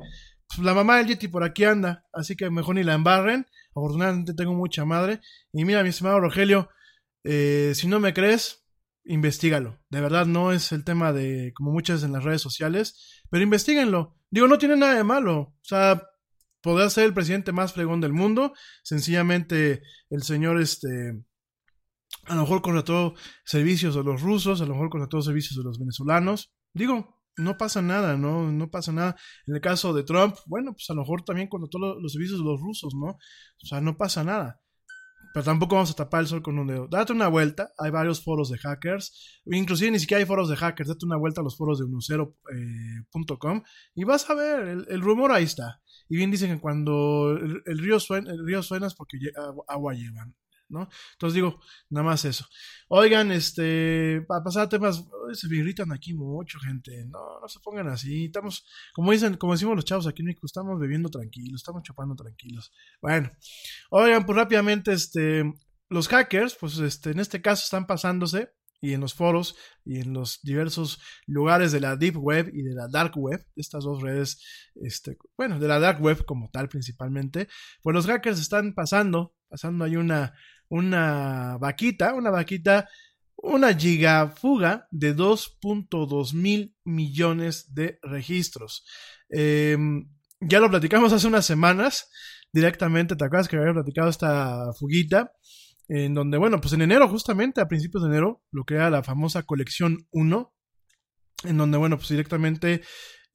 pues, 0.48 0.60
la 0.60 0.74
mamá 0.74 0.98
del 0.98 1.08
Yeti 1.08 1.28
por 1.28 1.44
aquí 1.44 1.64
anda, 1.64 2.04
así 2.12 2.36
que 2.36 2.50
mejor 2.50 2.76
ni 2.76 2.84
la 2.84 2.94
embarren. 2.94 3.46
Afortunadamente 3.76 4.32
tengo 4.32 4.54
mucha 4.54 4.86
madre. 4.86 5.20
Y 5.52 5.64
mira, 5.66 5.82
mi 5.82 5.90
estimado 5.90 6.18
Rogelio, 6.18 6.70
eh, 7.24 7.72
si 7.74 7.86
no 7.86 8.00
me 8.00 8.14
crees, 8.14 8.64
investigalo. 9.04 9.78
De 9.90 10.00
verdad, 10.00 10.24
no 10.24 10.50
es 10.50 10.72
el 10.72 10.82
tema 10.82 11.12
de 11.12 11.52
como 11.54 11.72
muchas 11.72 12.02
en 12.02 12.12
las 12.12 12.24
redes 12.24 12.40
sociales, 12.40 13.22
pero 13.30 13.44
investiguenlo. 13.44 14.16
Digo, 14.30 14.48
no 14.48 14.56
tiene 14.56 14.76
nada 14.76 14.94
de 14.94 15.04
malo. 15.04 15.38
O 15.38 15.54
sea, 15.62 16.02
podrá 16.62 16.88
ser 16.88 17.04
el 17.04 17.14
presidente 17.14 17.52
más 17.52 17.74
fregón 17.74 18.00
del 18.00 18.14
mundo. 18.14 18.54
Sencillamente, 18.82 19.82
el 20.08 20.22
señor, 20.22 20.60
este, 20.60 20.88
a 22.24 22.34
lo 22.34 22.42
mejor 22.42 22.62
contrató 22.62 23.14
servicios 23.44 23.94
de 23.94 24.02
los 24.02 24.22
rusos, 24.22 24.62
a 24.62 24.64
lo 24.64 24.72
mejor 24.72 24.88
contrató 24.88 25.20
servicios 25.20 25.56
de 25.56 25.64
los 25.64 25.78
venezolanos. 25.78 26.54
Digo, 26.72 27.15
no 27.36 27.56
pasa 27.58 27.82
nada, 27.82 28.16
¿no? 28.16 28.50
No 28.52 28.70
pasa 28.70 28.92
nada. 28.92 29.16
En 29.46 29.54
el 29.54 29.60
caso 29.60 29.92
de 29.94 30.04
Trump, 30.04 30.36
bueno, 30.46 30.72
pues 30.72 30.88
a 30.90 30.94
lo 30.94 31.02
mejor 31.02 31.22
también 31.24 31.48
contrató 31.48 31.78
lo- 31.78 32.00
los 32.00 32.12
servicios 32.12 32.38
de 32.38 32.44
los 32.44 32.60
rusos, 32.60 32.94
¿no? 32.94 33.08
O 33.62 33.66
sea, 33.66 33.80
no 33.80 33.96
pasa 33.96 34.24
nada. 34.24 34.60
Pero 35.34 35.44
tampoco 35.44 35.74
vamos 35.74 35.90
a 35.90 35.94
tapar 35.94 36.22
el 36.22 36.28
sol 36.28 36.42
con 36.42 36.58
un 36.58 36.66
dedo. 36.66 36.88
Date 36.88 37.12
una 37.12 37.28
vuelta, 37.28 37.70
hay 37.78 37.90
varios 37.90 38.22
foros 38.24 38.48
de 38.50 38.56
hackers, 38.58 39.42
inclusive 39.46 39.90
ni 39.90 39.98
siquiera 39.98 40.20
hay 40.20 40.26
foros 40.26 40.48
de 40.48 40.56
hackers, 40.56 40.88
date 40.88 41.04
una 41.04 41.18
vuelta 41.18 41.42
a 41.42 41.44
los 41.44 41.56
foros 41.58 41.78
de 41.78 41.84
unucero.com 41.84 43.62
y 43.94 44.04
vas 44.04 44.28
a 44.30 44.34
ver, 44.34 44.60
el, 44.68 44.86
el 44.88 45.00
rumor 45.00 45.32
ahí 45.32 45.44
está. 45.44 45.80
Y 46.08 46.16
bien 46.16 46.30
dicen 46.30 46.54
que 46.54 46.60
cuando 46.60 47.32
el, 47.32 47.62
el 47.66 47.78
río 47.78 47.98
suena, 48.00 48.30
el 48.30 48.46
río 48.46 48.62
suena 48.62 48.86
es 48.86 48.94
porque 48.94 49.18
agua 49.68 49.92
llevan, 49.94 50.34
¿no? 50.68 50.88
Entonces 51.12 51.34
digo, 51.34 51.60
nada 51.90 52.04
más 52.04 52.24
eso. 52.24 52.46
Oigan, 52.88 53.32
este, 53.32 54.22
para 54.28 54.44
pasar 54.44 54.64
a 54.64 54.68
temas, 54.68 55.04
se 55.32 55.48
me 55.48 55.56
irritan 55.56 55.92
aquí 55.92 56.14
mucho, 56.14 56.58
gente. 56.58 57.04
No, 57.06 57.40
no 57.40 57.48
se 57.48 57.60
pongan 57.60 57.88
así. 57.88 58.26
Estamos, 58.26 58.66
como 58.94 59.12
dicen, 59.12 59.36
como 59.36 59.52
decimos 59.52 59.76
los 59.76 59.84
chavos 59.84 60.06
aquí 60.06 60.22
en 60.22 60.26
México, 60.26 60.46
estamos 60.46 60.78
bebiendo 60.78 61.08
tranquilos, 61.08 61.60
estamos 61.60 61.82
chupando 61.82 62.14
tranquilos. 62.14 62.72
Bueno, 63.00 63.30
oigan, 63.90 64.24
pues 64.24 64.36
rápidamente, 64.36 64.92
este, 64.92 65.44
los 65.88 66.08
hackers, 66.08 66.56
pues 66.58 66.78
este, 66.78 67.10
en 67.10 67.20
este 67.20 67.40
caso 67.42 67.64
están 67.64 67.86
pasándose 67.86 68.50
y 68.80 68.92
en 68.92 69.00
los 69.00 69.14
foros 69.14 69.56
y 69.84 70.00
en 70.00 70.12
los 70.12 70.40
diversos 70.42 71.00
lugares 71.26 71.72
de 71.72 71.80
la 71.80 71.96
Deep 71.96 72.16
Web 72.16 72.50
y 72.52 72.62
de 72.62 72.74
la 72.74 72.88
Dark 72.88 73.16
Web, 73.16 73.44
estas 73.56 73.84
dos 73.84 74.02
redes, 74.02 74.42
este, 74.74 75.16
bueno, 75.36 75.58
de 75.58 75.68
la 75.68 75.78
Dark 75.78 76.02
Web 76.02 76.24
como 76.24 76.50
tal 76.50 76.68
principalmente, 76.68 77.48
pues 77.82 77.94
los 77.94 78.06
hackers 78.06 78.40
están 78.40 78.74
pasando, 78.74 79.34
pasando 79.48 79.84
ahí 79.84 79.96
una, 79.96 80.34
una 80.68 81.56
vaquita, 81.58 82.14
una 82.14 82.30
vaquita, 82.30 82.88
una 83.36 83.74
gigafuga 83.74 84.86
de 84.90 85.14
2.2 85.14 86.34
mil 86.34 86.74
millones 86.84 87.74
de 87.74 87.98
registros. 88.02 88.84
Eh, 89.30 89.76
ya 90.40 90.60
lo 90.60 90.70
platicamos 90.70 91.12
hace 91.12 91.26
unas 91.26 91.46
semanas 91.46 92.10
directamente, 92.52 93.16
¿te 93.16 93.24
acuerdas 93.24 93.48
que 93.48 93.56
había 93.56 93.72
platicado 93.72 94.08
esta 94.08 94.72
fuguita? 94.78 95.32
En 95.88 96.14
donde, 96.14 96.36
bueno, 96.38 96.60
pues 96.60 96.72
en 96.72 96.82
enero, 96.82 97.08
justamente 97.08 97.60
a 97.60 97.68
principios 97.68 98.02
de 98.02 98.08
enero, 98.08 98.42
lo 98.50 98.64
que 98.64 98.74
era 98.74 98.90
la 98.90 99.02
famosa 99.02 99.44
colección 99.44 100.06
1, 100.10 100.54
en 101.44 101.56
donde, 101.56 101.78
bueno, 101.78 101.96
pues 101.96 102.08
directamente 102.08 102.82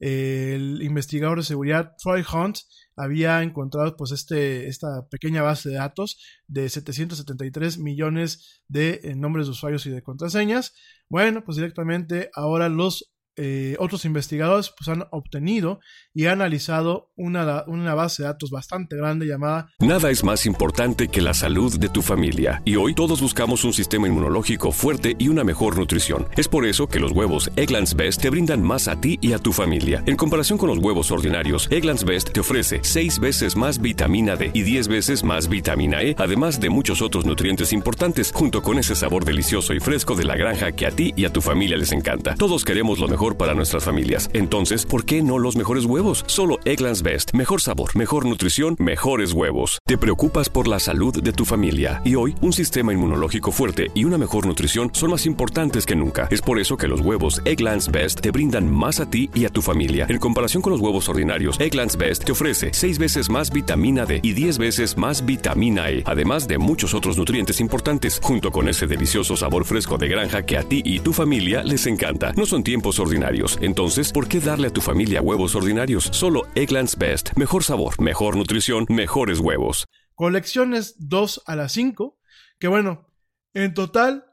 el 0.02 0.82
investigador 0.82 1.38
de 1.38 1.44
seguridad 1.44 1.94
Troy 2.02 2.22
Hunt 2.22 2.58
había 2.96 3.40
encontrado 3.42 3.96
pues 3.96 4.10
este, 4.10 4.66
esta 4.66 5.06
pequeña 5.08 5.42
base 5.42 5.68
de 5.68 5.76
datos 5.76 6.20
de 6.48 6.68
773 6.68 7.78
millones 7.78 8.64
de 8.66 9.00
eh, 9.04 9.14
nombres 9.14 9.46
de 9.46 9.52
usuarios 9.52 9.86
y 9.86 9.90
de 9.90 10.02
contraseñas. 10.02 10.74
Bueno, 11.08 11.44
pues 11.44 11.56
directamente 11.56 12.30
ahora 12.34 12.68
los 12.68 13.12
eh, 13.36 13.76
otros 13.78 14.04
investigadores 14.04 14.72
pues, 14.76 14.88
han 14.88 15.06
obtenido 15.10 15.80
y 16.14 16.26
analizado 16.26 17.10
una, 17.16 17.64
una 17.66 17.94
base 17.94 18.22
de 18.22 18.28
datos 18.28 18.50
bastante 18.50 18.96
grande 18.96 19.26
llamada 19.26 19.68
Nada 19.80 20.10
es 20.10 20.22
más 20.24 20.46
importante 20.46 21.08
que 21.08 21.22
la 21.22 21.34
salud 21.34 21.78
de 21.78 21.88
tu 21.88 22.02
familia 22.02 22.62
y 22.64 22.76
hoy 22.76 22.94
todos 22.94 23.20
buscamos 23.20 23.64
un 23.64 23.72
sistema 23.72 24.08
inmunológico 24.08 24.72
fuerte 24.72 25.16
y 25.18 25.28
una 25.28 25.44
mejor 25.44 25.78
nutrición. 25.78 26.28
Es 26.36 26.48
por 26.48 26.66
eso 26.66 26.88
que 26.88 27.00
los 27.00 27.12
huevos 27.12 27.50
Egglands 27.56 27.94
Best 27.94 28.20
te 28.22 28.30
brindan 28.30 28.62
más 28.62 28.88
a 28.88 29.00
ti 29.00 29.18
y 29.20 29.32
a 29.32 29.38
tu 29.38 29.52
familia. 29.52 30.02
En 30.06 30.16
comparación 30.16 30.58
con 30.58 30.68
los 30.68 30.78
huevos 30.78 31.10
ordinarios, 31.10 31.68
Egglands 31.70 32.04
Best 32.04 32.32
te 32.32 32.40
ofrece 32.40 32.80
6 32.82 33.18
veces 33.18 33.56
más 33.56 33.80
vitamina 33.80 34.36
D 34.36 34.50
y 34.52 34.62
10 34.62 34.88
veces 34.88 35.24
más 35.24 35.48
vitamina 35.48 36.02
E, 36.02 36.14
además 36.18 36.60
de 36.60 36.70
muchos 36.70 37.02
otros 37.02 37.24
nutrientes 37.24 37.72
importantes, 37.72 38.32
junto 38.34 38.62
con 38.62 38.78
ese 38.78 38.94
sabor 38.94 39.24
delicioso 39.24 39.74
y 39.74 39.80
fresco 39.80 40.14
de 40.14 40.24
la 40.24 40.36
granja 40.36 40.72
que 40.72 40.86
a 40.86 40.90
ti 40.90 41.12
y 41.16 41.24
a 41.24 41.32
tu 41.32 41.40
familia 41.40 41.76
les 41.76 41.92
encanta. 41.92 42.34
Todos 42.34 42.64
queremos 42.64 42.98
lo 42.98 43.08
mejor 43.08 43.21
para 43.22 43.54
nuestras 43.54 43.84
familias. 43.84 44.28
Entonces, 44.32 44.84
¿por 44.84 45.04
qué 45.04 45.22
no 45.22 45.38
los 45.38 45.54
mejores 45.54 45.84
huevos? 45.84 46.24
Solo 46.26 46.58
Egglands 46.64 47.02
Best. 47.02 47.32
Mejor 47.34 47.60
sabor, 47.60 47.96
mejor 47.96 48.26
nutrición, 48.26 48.74
mejores 48.80 49.32
huevos. 49.32 49.78
Te 49.86 49.96
preocupas 49.96 50.48
por 50.48 50.66
la 50.66 50.80
salud 50.80 51.22
de 51.22 51.32
tu 51.32 51.44
familia 51.44 52.02
y 52.04 52.16
hoy 52.16 52.34
un 52.40 52.52
sistema 52.52 52.92
inmunológico 52.92 53.52
fuerte 53.52 53.92
y 53.94 54.04
una 54.04 54.18
mejor 54.18 54.46
nutrición 54.46 54.90
son 54.92 55.10
más 55.10 55.24
importantes 55.26 55.86
que 55.86 55.94
nunca. 55.94 56.26
Es 56.32 56.42
por 56.42 56.58
eso 56.58 56.76
que 56.76 56.88
los 56.88 57.00
huevos 57.00 57.40
Egglands 57.44 57.92
Best 57.92 58.20
te 58.20 58.32
brindan 58.32 58.68
más 58.68 58.98
a 58.98 59.08
ti 59.08 59.30
y 59.34 59.44
a 59.44 59.50
tu 59.50 59.62
familia. 59.62 60.06
En 60.08 60.18
comparación 60.18 60.60
con 60.60 60.72
los 60.72 60.80
huevos 60.80 61.08
ordinarios, 61.08 61.60
Egglands 61.60 61.96
Best 61.96 62.24
te 62.24 62.32
ofrece 62.32 62.70
6 62.72 62.98
veces 62.98 63.30
más 63.30 63.52
vitamina 63.52 64.04
D 64.04 64.18
y 64.20 64.32
10 64.32 64.58
veces 64.58 64.96
más 64.96 65.24
vitamina 65.24 65.90
E, 65.90 66.02
además 66.06 66.48
de 66.48 66.58
muchos 66.58 66.92
otros 66.92 67.16
nutrientes 67.16 67.60
importantes, 67.60 68.18
junto 68.20 68.50
con 68.50 68.68
ese 68.68 68.88
delicioso 68.88 69.36
sabor 69.36 69.64
fresco 69.64 69.96
de 69.96 70.08
granja 70.08 70.42
que 70.42 70.56
a 70.56 70.64
ti 70.64 70.82
y 70.84 70.98
tu 70.98 71.12
familia 71.12 71.62
les 71.62 71.86
encanta. 71.86 72.32
No 72.36 72.46
son 72.46 72.64
tiempos 72.64 72.98
ordinarios, 72.98 73.11
entonces, 73.60 74.10
¿por 74.10 74.26
qué 74.26 74.40
darle 74.40 74.68
a 74.68 74.72
tu 74.72 74.80
familia 74.80 75.20
huevos 75.20 75.54
ordinarios? 75.54 76.08
Solo 76.12 76.44
Egglands 76.54 76.96
Best. 76.96 77.36
Mejor 77.36 77.62
sabor, 77.62 78.00
mejor 78.00 78.36
nutrición, 78.36 78.86
mejores 78.88 79.38
huevos. 79.38 79.86
colecciones 80.14 80.94
2 80.98 81.42
a 81.46 81.56
la 81.56 81.68
5, 81.68 82.18
que 82.58 82.68
bueno, 82.68 83.06
en 83.52 83.74
total 83.74 84.24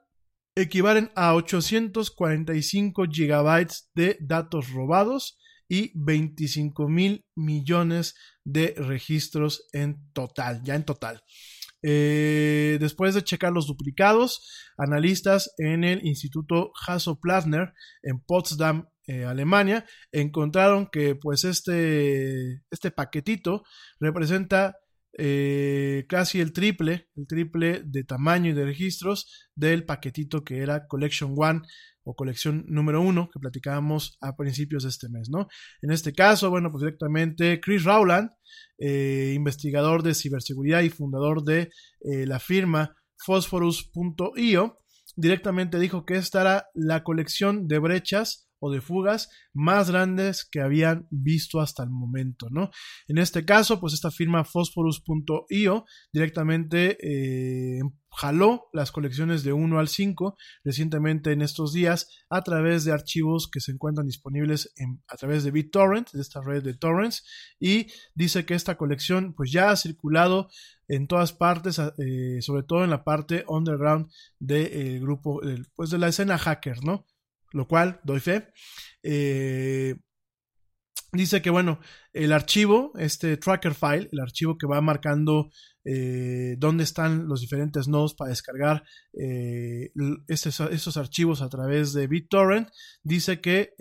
equivalen 0.55 1.11
a 1.15 1.35
845 1.35 3.03
gigabytes 3.11 3.89
de 3.95 4.17
datos 4.21 4.71
robados 4.71 5.37
y 5.67 5.91
25 5.95 6.87
mil 6.87 7.25
millones 7.35 8.15
de 8.45 8.75
registros 8.77 9.67
en 9.73 10.09
total, 10.13 10.61
ya 10.63 10.75
en 10.75 10.85
total. 10.85 11.21
Eh, 11.81 12.77
después 12.79 13.15
de 13.15 13.23
checar 13.23 13.53
los 13.53 13.67
duplicados, 13.67 14.69
analistas 14.77 15.53
en 15.57 15.83
el 15.83 16.05
Instituto 16.05 16.71
Hasso-Plattner 16.85 17.73
en 18.03 18.19
Potsdam, 18.19 18.89
eh, 19.07 19.25
Alemania, 19.25 19.85
encontraron 20.11 20.87
que 20.91 21.15
pues 21.15 21.43
este, 21.43 22.61
este 22.69 22.91
paquetito 22.91 23.63
representa 23.99 24.77
eh, 25.17 26.05
casi 26.07 26.39
el 26.39 26.53
triple, 26.53 27.09
el 27.15 27.25
triple 27.25 27.81
de 27.83 28.03
tamaño 28.03 28.51
y 28.51 28.53
de 28.53 28.65
registros 28.65 29.49
del 29.55 29.83
paquetito 29.83 30.43
que 30.43 30.59
era 30.59 30.85
Collection 30.87 31.33
One 31.35 31.61
o 32.09 32.15
colección 32.15 32.65
número 32.67 33.01
uno 33.01 33.29
que 33.31 33.39
platicábamos 33.39 34.17
a 34.19 34.35
principios 34.35 34.81
de 34.81 34.89
este 34.89 35.09
mes, 35.09 35.29
¿no? 35.29 35.47
En 35.83 35.91
este 35.91 36.11
caso, 36.11 36.49
bueno, 36.49 36.71
pues 36.71 36.81
directamente 36.81 37.61
Chris 37.61 37.83
Rowland, 37.83 38.31
eh, 38.79 39.33
investigador 39.35 40.01
de 40.01 40.15
ciberseguridad 40.15 40.81
y 40.81 40.89
fundador 40.89 41.43
de 41.43 41.69
eh, 42.01 42.25
la 42.25 42.39
firma 42.39 42.95
Phosphorus.io, 43.23 44.77
directamente 45.15 45.77
dijo 45.77 46.03
que 46.05 46.15
esta 46.15 46.41
era 46.41 46.65
la 46.73 47.03
colección 47.03 47.67
de 47.67 47.77
brechas 47.77 48.48
o 48.59 48.71
de 48.71 48.81
fugas 48.81 49.29
más 49.53 49.89
grandes 49.89 50.45
que 50.45 50.61
habían 50.61 51.07
visto 51.09 51.59
hasta 51.59 51.83
el 51.83 51.89
momento, 51.89 52.47
¿no? 52.49 52.71
En 53.07 53.17
este 53.17 53.45
caso, 53.45 53.79
pues 53.79 53.93
esta 53.93 54.11
firma 54.11 54.43
Phosphorus.io 54.43 55.85
directamente 56.11 56.97
eh, 57.01 57.81
jaló 58.11 58.69
las 58.73 58.91
colecciones 58.91 59.43
de 59.43 59.53
1 59.53 59.79
al 59.79 59.87
5 59.87 60.35
recientemente 60.63 61.31
en 61.31 61.41
estos 61.41 61.73
días 61.73 62.09
a 62.29 62.41
través 62.41 62.83
de 62.83 62.91
archivos 62.91 63.49
que 63.49 63.59
se 63.59 63.71
encuentran 63.71 64.07
disponibles 64.07 64.73
a 65.07 65.15
través 65.15 65.43
de 65.43 65.51
BitTorrent, 65.51 66.11
de 66.11 66.21
esta 66.21 66.41
red 66.41 66.63
de 66.63 66.73
torrents, 66.73 67.25
y 67.59 67.87
dice 68.15 68.45
que 68.45 68.55
esta 68.55 68.77
colección 68.77 69.33
pues 69.33 69.51
ya 69.51 69.71
ha 69.71 69.75
circulado 69.75 70.49
en 70.87 71.07
todas 71.07 71.33
partes, 71.33 71.79
eh, 71.79 72.41
sobre 72.41 72.63
todo 72.63 72.83
en 72.83 72.89
la 72.89 73.03
parte 73.03 73.45
underground 73.47 74.09
del 74.39 74.71
de, 74.71 74.99
grupo, 74.99 75.39
pues 75.75 75.91
de 75.91 75.99
la 75.99 76.07
escena 76.07 76.37
hacker, 76.37 76.83
¿no? 76.83 77.05
Lo 77.51 77.67
cual 77.67 77.99
doy 78.03 78.19
fe. 78.19 78.49
Eh, 79.03 79.95
dice 81.11 81.41
que, 81.41 81.49
bueno, 81.49 81.79
el 82.13 82.31
archivo, 82.31 82.91
este 82.97 83.37
tracker 83.37 83.73
file, 83.73 84.09
el 84.11 84.19
archivo 84.19 84.57
que 84.57 84.67
va 84.67 84.81
marcando 84.81 85.49
eh, 85.85 86.55
dónde 86.59 86.83
están 86.83 87.27
los 87.27 87.41
diferentes 87.41 87.87
nodos 87.87 88.13
para 88.13 88.29
descargar 88.29 88.83
eh, 89.13 89.91
estos, 90.27 90.97
archivos 90.97 91.41
a 91.41 91.49
través 91.49 91.93
de 91.93 92.07
BitTorrent, 92.07 92.69
dice 93.03 93.41
que 93.41 93.73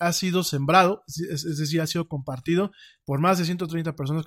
ha 0.00 0.12
sido 0.12 0.42
sembrado, 0.42 1.04
es, 1.06 1.58
decir, 1.58 1.80
ha 1.80 1.86
sido 1.86 2.08
compartido 2.08 2.72
por 3.04 3.20
más 3.20 3.38
de 3.38 3.44
130 3.44 3.94
personas 3.94 4.24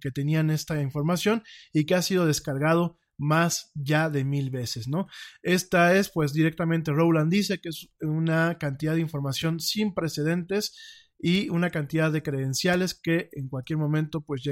que 0.00 0.10
tenían 0.12 0.50
esta 0.50 0.80
información 0.80 1.42
y 1.72 1.86
que 1.86 1.94
ha 1.94 2.02
sido 2.02 2.26
descargado 2.26 2.98
más 3.22 3.70
ya 3.74 4.10
de 4.10 4.24
mil 4.24 4.50
veces, 4.50 4.88
¿no? 4.88 5.06
Esta 5.42 5.96
es, 5.96 6.10
pues, 6.10 6.32
directamente 6.32 6.92
Rowland 6.92 7.30
dice 7.30 7.60
que 7.60 7.70
es 7.70 7.88
una 8.00 8.58
cantidad 8.58 8.94
de 8.94 9.00
información 9.00 9.60
sin 9.60 9.94
precedentes 9.94 10.76
y 11.18 11.48
una 11.50 11.70
cantidad 11.70 12.10
de 12.10 12.22
credenciales 12.22 12.94
que 12.94 13.30
en 13.32 13.48
cualquier 13.48 13.78
momento, 13.78 14.22
pues, 14.22 14.42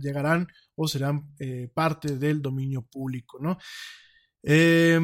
llegarán 0.00 0.48
o 0.76 0.86
serán 0.86 1.34
eh, 1.40 1.70
parte 1.74 2.18
del 2.18 2.42
dominio 2.42 2.82
público, 2.82 3.38
¿no? 3.40 3.58
Eh, 4.42 5.00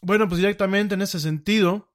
bueno, 0.00 0.28
pues 0.28 0.38
directamente 0.38 0.94
en 0.94 1.02
ese 1.02 1.18
sentido, 1.18 1.92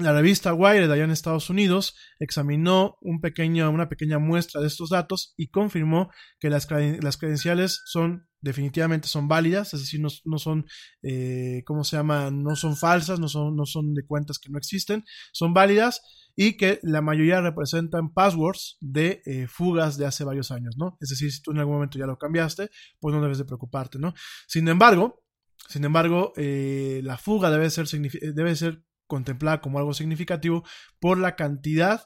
la 0.00 0.12
revista 0.12 0.54
Wired 0.54 0.90
allá 0.90 1.04
en 1.04 1.10
Estados 1.10 1.50
Unidos 1.50 1.96
examinó 2.18 2.96
un 3.00 3.20
pequeño, 3.20 3.70
una 3.70 3.88
pequeña 3.88 4.18
muestra 4.18 4.60
de 4.60 4.66
estos 4.66 4.90
datos 4.90 5.34
y 5.36 5.48
confirmó 5.48 6.10
que 6.38 6.50
las, 6.50 6.68
las 6.70 7.16
credenciales 7.16 7.82
son 7.84 8.28
definitivamente 8.42 9.06
son 9.06 9.28
válidas, 9.28 9.74
es 9.74 9.80
decir, 9.80 10.00
no, 10.00 10.08
no 10.24 10.38
son, 10.38 10.66
eh, 11.02 11.62
¿cómo 11.66 11.84
se 11.84 11.96
llama? 11.96 12.30
No 12.30 12.56
son 12.56 12.76
falsas, 12.76 13.20
no 13.20 13.28
son, 13.28 13.54
no 13.54 13.66
son 13.66 13.94
de 13.94 14.04
cuentas 14.06 14.38
que 14.38 14.50
no 14.50 14.58
existen, 14.58 15.04
son 15.32 15.52
válidas 15.52 16.00
y 16.36 16.56
que 16.56 16.80
la 16.82 17.02
mayoría 17.02 17.40
representan 17.40 18.12
passwords 18.12 18.78
de 18.80 19.20
eh, 19.26 19.46
fugas 19.46 19.98
de 19.98 20.06
hace 20.06 20.24
varios 20.24 20.50
años, 20.50 20.76
¿no? 20.78 20.96
Es 21.00 21.10
decir, 21.10 21.30
si 21.30 21.42
tú 21.42 21.50
en 21.50 21.58
algún 21.58 21.74
momento 21.74 21.98
ya 21.98 22.06
lo 22.06 22.16
cambiaste, 22.16 22.70
pues 22.98 23.14
no 23.14 23.20
debes 23.20 23.38
de 23.38 23.44
preocuparte, 23.44 23.98
¿no? 23.98 24.14
Sin 24.46 24.66
embargo, 24.68 25.22
sin 25.68 25.84
embargo, 25.84 26.32
eh, 26.36 27.00
la 27.04 27.18
fuga 27.18 27.50
debe 27.50 27.68
ser, 27.68 27.86
debe 27.88 28.56
ser 28.56 28.82
contemplada 29.10 29.60
como 29.60 29.78
algo 29.78 29.92
significativo 29.92 30.64
por 31.00 31.18
la 31.18 31.36
cantidad 31.36 32.04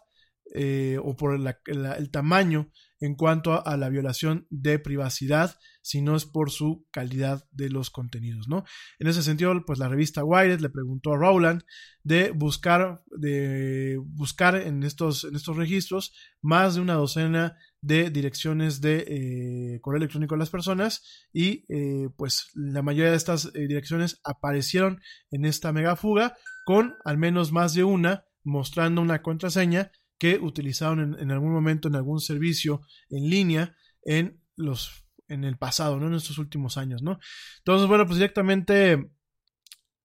eh, 0.55 0.99
o 1.03 1.17
por 1.17 1.39
el 1.67 2.11
tamaño 2.11 2.71
en 3.01 3.15
cuanto 3.15 3.53
a, 3.53 3.59
a, 3.59 3.77
la 3.77 3.89
violación 3.89 4.47
de 4.51 4.79
privacidad, 4.79 5.59
sino 5.83 6.17
es 6.17 6.27
por 6.27 6.51
su 6.51 6.87
calidad 6.91 7.45
de 7.51 7.71
los 7.71 7.91
contenidos, 7.91 8.49
¿no? 8.49 8.65
En 8.99 9.09
ese 9.09 9.23
sentido, 9.23 9.53
pues 9.67 9.79
la 9.79 9.89
revista 9.89 10.25
Wired 10.25 10.61
le 10.61 10.71
preguntó 10.71 11.13
a 11.13 11.17
Rowland 11.17 11.63
de 12.03 12.31
buscar, 12.31 13.03
de 13.19 13.99
buscar 14.05 14.57
en 14.57 14.83
estos, 14.83 15.25
en 15.25 15.35
estos 15.35 15.57
registros 15.57 16.15
más 16.41 16.75
de 16.75 16.81
una 16.81 16.95
docena 16.95 17.57
de 17.85 18.09
direcciones 18.09 18.81
de 18.81 19.05
eh, 19.07 19.81
correo 19.83 19.99
electrónico 19.99 20.35
de 20.35 20.39
las 20.39 20.49
personas 20.49 21.29
y 21.35 21.67
eh, 21.69 22.09
pues 22.17 22.49
la 22.55 22.81
mayoría 22.81 23.11
de 23.11 23.17
estas 23.17 23.51
eh, 23.55 23.67
direcciones 23.69 24.21
aparecieron 24.25 25.03
en 25.31 25.45
esta 25.45 25.71
mega 25.71 25.95
fuga 25.95 26.35
con 26.65 26.95
al 27.05 27.19
menos 27.19 27.53
más 27.53 27.75
de 27.75 27.85
una 27.85 28.25
mostrando 28.43 29.03
una 29.03 29.21
contraseña 29.21 29.93
que 30.19 30.39
utilizaron 30.39 31.01
en, 31.01 31.21
en, 31.21 31.31
algún 31.31 31.53
momento 31.53 31.89
en 31.89 31.97
algún 31.97 32.21
servicio 32.21 32.81
en 33.11 33.29
línea 33.29 33.77
en 34.03 34.41
los 34.57 35.07
en 35.29 35.45
el 35.45 35.59
pasado, 35.59 35.99
¿no? 35.99 36.07
En 36.07 36.15
estos 36.15 36.39
últimos 36.39 36.79
años, 36.79 37.03
¿no? 37.03 37.19
Entonces, 37.59 37.89
bueno, 37.89 38.07
pues 38.07 38.17
directamente 38.17 39.11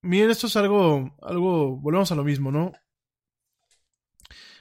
miren, 0.02 0.32
esto 0.32 0.48
es 0.48 0.56
algo 0.58 1.16
algo 1.22 1.78
volvemos 1.78 2.12
a 2.12 2.16
lo 2.16 2.26
mismo, 2.26 2.52
¿no? 2.52 2.74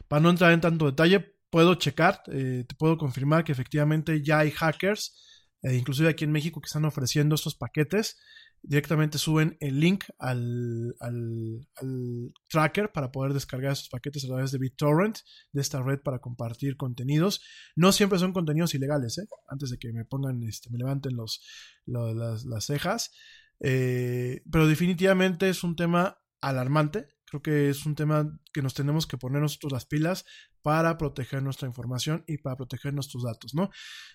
Para 0.06 0.20
no 0.20 0.30
entrar 0.30 0.52
en 0.52 0.60
tanto 0.60 0.86
detalle, 0.86 1.37
puedo 1.50 1.74
checar, 1.76 2.22
eh, 2.32 2.64
te 2.68 2.74
puedo 2.74 2.98
confirmar 2.98 3.44
que 3.44 3.52
efectivamente 3.52 4.22
ya 4.22 4.40
hay 4.40 4.50
hackers, 4.50 5.24
eh, 5.62 5.76
inclusive 5.76 6.08
aquí 6.08 6.24
en 6.24 6.32
México, 6.32 6.60
que 6.60 6.66
están 6.66 6.84
ofreciendo 6.84 7.34
estos 7.34 7.56
paquetes 7.56 8.16
directamente 8.62 9.18
suben 9.18 9.56
el 9.60 9.80
link 9.80 10.04
al, 10.18 10.94
al, 11.00 11.66
al, 11.76 12.32
tracker 12.48 12.92
para 12.92 13.10
poder 13.12 13.32
descargar 13.32 13.72
esos 13.72 13.88
paquetes 13.88 14.24
a 14.24 14.28
través 14.28 14.50
de 14.50 14.58
BitTorrent, 14.58 15.18
de 15.52 15.60
esta 15.60 15.82
red 15.82 16.00
para 16.00 16.18
compartir 16.18 16.76
contenidos. 16.76 17.40
No 17.76 17.92
siempre 17.92 18.18
son 18.18 18.32
contenidos 18.32 18.74
ilegales, 18.74 19.18
¿eh? 19.18 19.26
antes 19.48 19.70
de 19.70 19.78
que 19.78 19.92
me 19.92 20.04
pongan, 20.04 20.42
este, 20.42 20.70
me 20.70 20.78
levanten 20.78 21.16
los, 21.16 21.42
las, 21.86 22.64
cejas. 22.64 23.12
Eh, 23.60 24.42
pero 24.50 24.66
definitivamente 24.66 25.48
es 25.48 25.64
un 25.64 25.74
tema 25.74 26.18
alarmante 26.40 27.08
Creo 27.28 27.42
que 27.42 27.68
es 27.68 27.84
un 27.84 27.94
tema 27.94 28.38
que 28.52 28.62
nos 28.62 28.74
tenemos 28.74 29.06
que 29.06 29.18
poner 29.18 29.42
nosotros 29.42 29.72
las 29.72 29.84
pilas 29.84 30.24
para 30.62 30.98
proteger 30.98 31.42
nuestra 31.42 31.68
información 31.68 32.24
y 32.26 32.38
para 32.38 32.56
proteger 32.56 32.92
nuestros 32.94 33.22
datos, 33.24 33.54
¿no? 33.54 33.70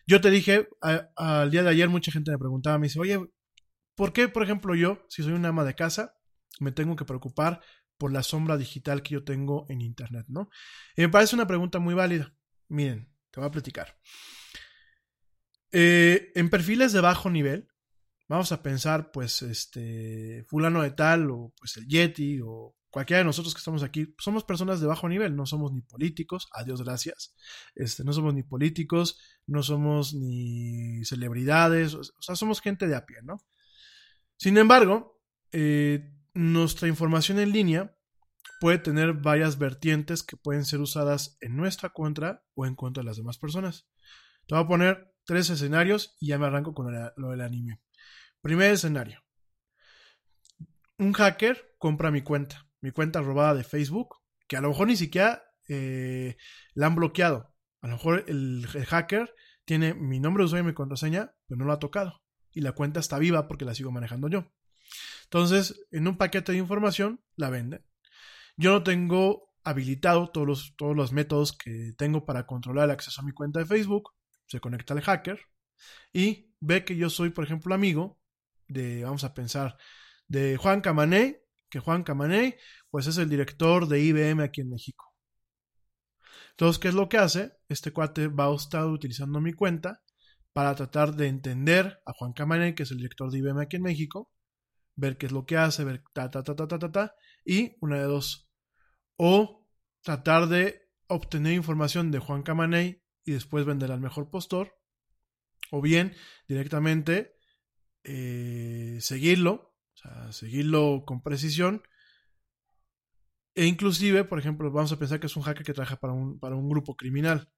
Yo 0.06 0.22
te 0.22 0.30
dije, 0.30 0.68
al 1.16 1.52
día 1.52 1.64
de 1.64 1.70
ayer 1.70 1.90
mucha 1.90 2.12
gente 2.12 2.32
me 2.32 2.38
preguntaba, 2.38 2.78
me 2.78 2.88
dice, 2.88 3.00
oye, 3.00 3.20
¿por 3.96 4.14
qué, 4.14 4.28
por 4.28 4.44
ejemplo, 4.44 4.76
yo, 4.76 5.06
si 5.10 5.24
soy 5.24 5.34
una 5.34 5.50
ama 5.50 5.64
de 5.64 5.76
casa, 5.76 6.16
me 6.60 6.72
tengo 6.72 6.96
que 6.96 7.06
preocupar 7.06 7.62
por 7.98 8.12
la 8.12 8.24
sombra 8.24 8.58
digital 8.58 9.02
que 9.02 9.14
yo 9.14 9.24
tengo 9.24 9.66
en 9.70 9.82
Internet, 9.82 10.26
¿no? 10.28 10.50
Y 10.96 11.02
me 11.02 11.10
parece 11.10 11.36
una 11.36 11.48
pregunta 11.48 11.80
muy 11.80 11.94
válida. 11.94 12.36
Miren, 12.68 13.12
te 13.32 13.40
voy 13.40 13.48
a 13.48 13.52
platicar. 13.52 13.98
Eh, 15.72 16.32
en 16.36 16.50
perfiles 16.50 16.94
de 16.94 17.02
bajo 17.02 17.30
nivel, 17.30 17.68
vamos 18.28 18.52
a 18.52 18.62
pensar, 18.62 19.12
pues, 19.12 19.42
este, 19.42 20.44
fulano 20.48 20.84
de 20.84 20.92
tal, 20.92 21.32
o 21.32 21.54
pues 21.58 21.78
el 21.78 21.88
Yeti, 21.88 22.40
o 22.44 22.76
cualquiera 22.94 23.18
de 23.18 23.26
nosotros 23.26 23.56
que 23.56 23.58
estamos 23.58 23.82
aquí, 23.82 24.14
somos 24.20 24.44
personas 24.44 24.80
de 24.80 24.86
bajo 24.86 25.10
nivel, 25.10 25.36
no 25.36 25.48
somos 25.48 25.74
ni 25.74 25.82
políticos, 25.82 26.48
a 26.54 26.64
Dios 26.64 26.84
gracias, 26.84 27.36
este, 27.74 28.04
no 28.04 28.14
somos 28.14 28.36
ni 28.36 28.44
políticos, 28.44 29.20
no 29.48 29.64
somos 29.64 30.14
ni 30.14 31.04
celebridades, 31.04 31.96
o 31.96 32.04
sea, 32.04 32.36
somos 32.36 32.62
gente 32.62 32.86
de 32.86 32.96
a 32.96 33.08
pie, 33.08 33.18
¿no? 33.24 33.44
Sin 34.38 34.60
embargo, 34.60 35.20
eh, 35.52 36.14
nuestra 36.36 36.88
información 36.88 37.40
en 37.40 37.52
línea 37.52 37.98
puede 38.60 38.78
tener 38.78 39.14
varias 39.14 39.58
vertientes 39.58 40.22
que 40.22 40.38
pueden 40.38 40.64
ser 40.64 40.80
usadas 40.80 41.40
en 41.42 41.58
nuestra 41.58 41.90
contra 41.90 42.46
o 42.54 42.68
en 42.68 42.76
contra 42.76 43.02
de 43.02 43.08
las 43.08 43.18
demás 43.18 43.40
personas. 43.40 43.88
Te 44.46 44.54
voy 44.54 44.66
a 44.66 44.68
poner 44.68 45.16
tres 45.26 45.50
escenarios 45.50 46.16
y 46.20 46.28
ya 46.28 46.38
me 46.38 46.46
arranco 46.46 46.76
con 46.76 46.94
lo 46.94 47.32
del 47.32 47.42
anime. 47.42 47.82
Primer 48.40 48.72
escenario. 48.72 49.24
Un 51.00 51.14
hacker 51.14 51.76
compra 51.80 52.12
mi 52.12 52.22
cuenta, 52.22 52.68
mi 52.84 52.92
cuenta 52.92 53.22
robada 53.22 53.56
de 53.56 53.64
Facebook, 53.64 54.18
que 54.46 54.58
a 54.58 54.62
lo 54.62 54.68
mejor 54.68 54.88
ni 54.88 54.98
siquiera 54.98 55.46
eh, 55.70 56.36
la 56.74 56.88
han 56.88 56.96
bloqueado. 56.96 57.56
A 57.82 57.88
lo 57.88 57.94
mejor 57.94 58.26
el, 58.28 58.68
hacker 58.68 59.34
tiene 59.64 59.94
mi 59.94 60.20
nombre 60.20 60.42
de 60.42 60.46
usuario 60.48 60.66
y 60.66 60.68
mi 60.68 60.74
contraseña, 60.74 61.34
pero 61.48 61.58
no 61.60 61.66
lo 61.66 61.72
ha 61.72 61.80
tocado. 61.80 62.22
Y 62.52 62.60
la 62.60 62.74
cuenta 62.74 63.00
está 63.00 63.18
viva 63.20 63.48
porque 63.48 63.64
la 63.64 63.74
sigo 63.74 63.92
manejando 63.92 64.28
yo. 64.28 64.52
Entonces, 65.24 65.88
en 65.92 66.10
un 66.10 66.18
paquete 66.18 66.52
de 66.52 66.58
información, 66.58 67.24
la 67.38 67.50
venden. 67.50 67.86
Yo 68.58 68.74
no 68.74 68.84
tengo 68.84 69.54
habilitado 69.64 70.30
todos 70.30 70.46
los, 70.46 70.76
todos 70.76 70.94
los 70.94 71.14
métodos 71.14 71.54
que 71.54 71.94
tengo 71.98 72.26
para 72.26 72.46
controlar 72.46 72.86
el 72.86 72.92
acceso 72.92 73.22
a 73.22 73.24
mi 73.24 73.32
cuenta 73.32 73.60
de 73.60 73.66
Facebook. 73.66 74.12
Se 74.46 74.60
conecta 74.60 74.94
el 74.94 75.02
hacker 75.02 75.40
y 76.12 76.54
ve 76.60 76.84
que 76.84 76.98
yo 76.98 77.10
soy, 77.10 77.30
por 77.30 77.46
ejemplo, 77.46 77.74
amigo 77.74 78.20
de, 78.68 79.06
vamos 79.06 79.24
a 79.24 79.34
pensar, 79.34 79.78
de 80.28 80.58
Juan 80.58 80.82
Camaney, 80.82 81.43
que 81.74 81.80
Juan 81.80 82.04
Camaney, 82.04 82.54
pues 82.92 83.08
es 83.08 83.18
el 83.18 83.28
director 83.28 83.88
de 83.88 84.00
IBM 84.00 84.44
aquí 84.44 84.62
en 84.62 84.70
México. 84.70 85.12
Entonces, 86.52 86.78
¿qué 86.78 86.90
es 86.90 86.94
lo 86.94 87.10
que 87.10 87.18
hace? 87.18 87.54
Este 87.68 87.92
cuate 87.92 88.28
va 88.28 88.46
a 88.46 88.56
estar 88.56 88.86
utilizando 88.86 89.42
mi 89.42 89.54
cuenta 89.54 90.04
para 90.54 90.76
tratar 90.76 91.16
de 91.16 91.26
entender 91.26 92.00
a 92.06 92.14
Juan 92.14 92.34
Camaney, 92.34 92.76
que 92.76 92.84
es 92.84 92.92
el 92.92 92.98
director 92.98 93.32
de 93.32 93.40
IBM 93.40 93.60
aquí 93.60 93.78
en 93.78 93.82
México, 93.82 94.30
ver 94.96 95.18
qué 95.18 95.26
es 95.26 95.32
lo 95.32 95.48
que 95.48 95.58
hace, 95.58 95.84
ver 95.84 96.04
ta, 96.14 96.30
ta, 96.30 96.44
ta, 96.44 96.56
ta, 96.56 96.68
ta, 96.68 96.78
ta, 96.78 96.92
ta, 96.92 97.16
y 97.44 97.76
una 97.82 97.98
de 97.98 98.04
dos. 98.04 98.48
O 99.18 99.68
tratar 100.04 100.50
de 100.50 100.80
obtener 101.08 101.54
información 101.54 102.12
de 102.12 102.20
Juan 102.20 102.44
Camaney 102.44 103.02
y 103.26 103.32
después 103.32 103.66
vender 103.66 103.92
al 103.92 104.00
mejor 104.00 104.30
postor, 104.30 104.78
o 105.72 105.82
bien 105.82 106.14
directamente 106.48 107.34
eh, 108.04 109.00
seguirlo, 109.02 109.73
o 109.94 109.98
sea, 109.98 110.32
seguirlo 110.32 111.04
con 111.06 111.22
precisión, 111.22 111.84
e 113.56 113.66
inclusive, 113.66 114.24
por 114.24 114.40
ejemplo, 114.40 114.72
vamos 114.72 114.92
a 114.92 114.98
pensar 114.98 115.20
que 115.20 115.28
es 115.28 115.36
un 115.36 115.44
hacker 115.44 115.64
que 115.64 115.74
trabaja 115.74 115.98
para 115.98 116.14
un, 116.14 116.40
para 116.40 116.56
un 116.56 116.68
grupo 116.68 116.96
criminal, 116.96 117.52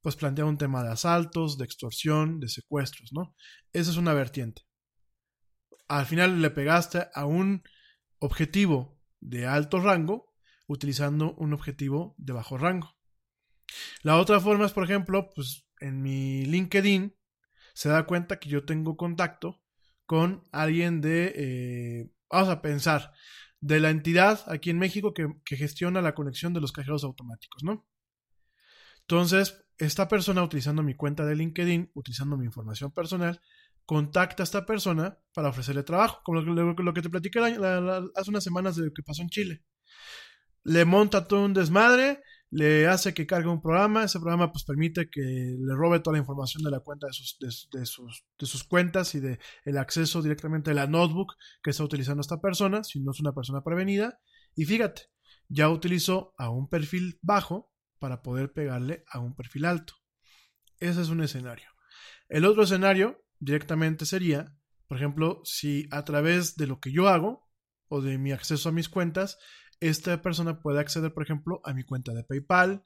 pues 0.00 0.16
plantea 0.16 0.44
un 0.44 0.58
tema 0.58 0.82
de 0.82 0.90
asaltos, 0.90 1.56
de 1.56 1.64
extorsión, 1.64 2.40
de 2.40 2.48
secuestros, 2.48 3.12
¿no? 3.12 3.34
Esa 3.72 3.90
es 3.90 3.96
una 3.96 4.12
vertiente. 4.12 4.62
Al 5.88 6.06
final 6.06 6.42
le 6.42 6.50
pegaste 6.50 7.06
a 7.14 7.26
un 7.26 7.62
objetivo 8.18 9.00
de 9.20 9.46
alto 9.46 9.80
rango 9.80 10.34
utilizando 10.66 11.34
un 11.34 11.52
objetivo 11.52 12.16
de 12.18 12.32
bajo 12.32 12.58
rango. 12.58 12.96
La 14.02 14.16
otra 14.16 14.40
forma 14.40 14.66
es, 14.66 14.72
por 14.72 14.84
ejemplo, 14.84 15.30
pues 15.34 15.66
en 15.80 16.02
mi 16.02 16.44
LinkedIn 16.44 17.16
se 17.74 17.88
da 17.88 18.06
cuenta 18.06 18.38
que 18.38 18.48
yo 18.48 18.64
tengo 18.64 18.96
contacto 18.96 19.62
con 20.06 20.44
alguien 20.52 21.00
de, 21.00 21.32
eh, 21.36 22.10
vamos 22.30 22.48
a 22.48 22.62
pensar, 22.62 23.12
de 23.60 23.80
la 23.80 23.90
entidad 23.90 24.40
aquí 24.48 24.70
en 24.70 24.78
México 24.78 25.12
que, 25.14 25.28
gestiona 25.56 26.00
la 26.02 26.14
conexión 26.14 26.54
de 26.54 26.60
los 26.60 26.72
cajeros 26.72 27.04
automáticos, 27.04 27.62
¿no? 27.64 27.86
Entonces, 29.02 29.64
esta 29.78 30.08
persona 30.08 30.42
utilizando 30.42 30.82
mi 30.82 30.94
cuenta 30.94 31.24
de 31.24 31.36
LinkedIn, 31.36 31.90
utilizando 31.94 32.36
mi 32.36 32.44
información 32.44 32.90
personal, 32.92 33.40
contacta 33.84 34.42
a 34.42 34.44
esta 34.44 34.66
persona 34.66 35.18
para 35.32 35.48
ofrecerle 35.50 35.82
trabajo, 35.84 36.20
como 36.24 36.40
lo, 36.40 36.92
que 36.94 37.02
te 37.02 37.10
platiqué 37.10 37.40
la- 37.40 37.50
la- 37.50 37.80
la- 37.80 38.04
hace 38.16 38.30
unas 38.30 38.42
semanas 38.44 38.76
de 38.76 38.86
lo 38.86 38.92
que 38.92 39.02
pasó 39.02 39.22
en 39.22 39.28
Chile. 39.28 39.62
Le 40.64 40.84
monta 40.84 41.28
todo 41.28 41.44
un 41.44 41.54
desmadre, 41.54 42.20
le 42.50 42.86
hace 42.86 43.12
que 43.12 43.26
cargue 43.26 43.48
un 43.48 43.60
programa, 43.60 44.04
ese 44.04 44.20
programa 44.20 44.52
pues 44.52 44.64
permite 44.64 45.08
que 45.10 45.20
le 45.20 45.74
robe 45.74 46.00
toda 46.00 46.16
la 46.16 46.20
información 46.20 46.62
de 46.62 46.70
la 46.70 46.80
cuenta 46.80 47.08
de 47.08 47.12
sus, 47.12 47.38
de, 47.40 47.86
sus, 47.86 48.24
de 48.38 48.46
sus 48.46 48.64
cuentas 48.64 49.14
y 49.14 49.20
de 49.20 49.38
el 49.64 49.78
acceso 49.78 50.22
directamente 50.22 50.70
a 50.70 50.74
la 50.74 50.86
notebook 50.86 51.34
que 51.62 51.70
está 51.70 51.82
utilizando 51.84 52.20
esta 52.20 52.40
persona, 52.40 52.84
si 52.84 53.00
no 53.00 53.10
es 53.10 53.20
una 53.20 53.32
persona 53.32 53.62
prevenida. 53.62 54.20
Y 54.54 54.64
fíjate, 54.64 55.02
ya 55.48 55.68
utilizó 55.68 56.34
a 56.38 56.50
un 56.50 56.68
perfil 56.68 57.18
bajo 57.22 57.72
para 57.98 58.22
poder 58.22 58.52
pegarle 58.52 59.04
a 59.08 59.18
un 59.20 59.34
perfil 59.34 59.64
alto. 59.64 59.94
Ese 60.78 61.02
es 61.02 61.08
un 61.08 61.22
escenario. 61.22 61.68
El 62.28 62.44
otro 62.44 62.62
escenario 62.62 63.24
directamente 63.38 64.06
sería, 64.06 64.56
por 64.88 64.98
ejemplo, 64.98 65.40
si 65.44 65.88
a 65.90 66.04
través 66.04 66.56
de 66.56 66.66
lo 66.66 66.80
que 66.80 66.92
yo 66.92 67.08
hago 67.08 67.48
o 67.88 68.00
de 68.00 68.18
mi 68.18 68.32
acceso 68.32 68.68
a 68.68 68.72
mis 68.72 68.88
cuentas, 68.88 69.38
esta 69.80 70.22
persona 70.22 70.60
puede 70.60 70.80
acceder, 70.80 71.12
por 71.12 71.22
ejemplo, 71.22 71.60
a 71.64 71.74
mi 71.74 71.84
cuenta 71.84 72.12
de 72.12 72.24
PayPal, 72.24 72.84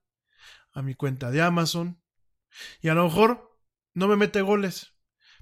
a 0.73 0.83
mi 0.83 0.95
cuenta 0.95 1.31
de 1.31 1.43
Amazon, 1.43 2.03
y 2.81 2.89
a 2.89 2.95
lo 2.95 3.05
mejor 3.05 3.59
no 3.95 4.09
me 4.09 4.17
mete 4.17 4.43
goles. 4.43 4.95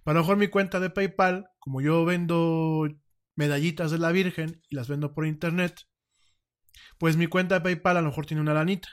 A 0.05 0.13
lo 0.15 0.21
mejor 0.21 0.39
mi 0.39 0.49
cuenta 0.49 0.81
de 0.81 0.89
PayPal, 0.89 1.51
como 1.59 1.83
yo 1.83 2.05
vendo 2.07 2.89
medallitas 3.35 3.91
de 3.91 3.99
la 3.99 4.11
Virgen 4.11 4.63
y 4.69 4.77
las 4.77 4.89
vendo 4.89 5.13
por 5.15 5.27
internet, 5.27 5.83
pues 6.99 7.17
mi 7.17 7.27
cuenta 7.27 7.57
de 7.57 7.61
PayPal 7.61 7.99
a 7.99 8.01
lo 8.01 8.09
mejor 8.09 8.25
tiene 8.25 8.41
una 8.41 8.55
lanita 8.55 8.89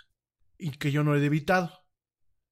y 0.57 0.71
que 0.71 0.91
yo 0.91 1.03
no 1.03 1.15
he 1.15 1.19
debitado. 1.19 1.85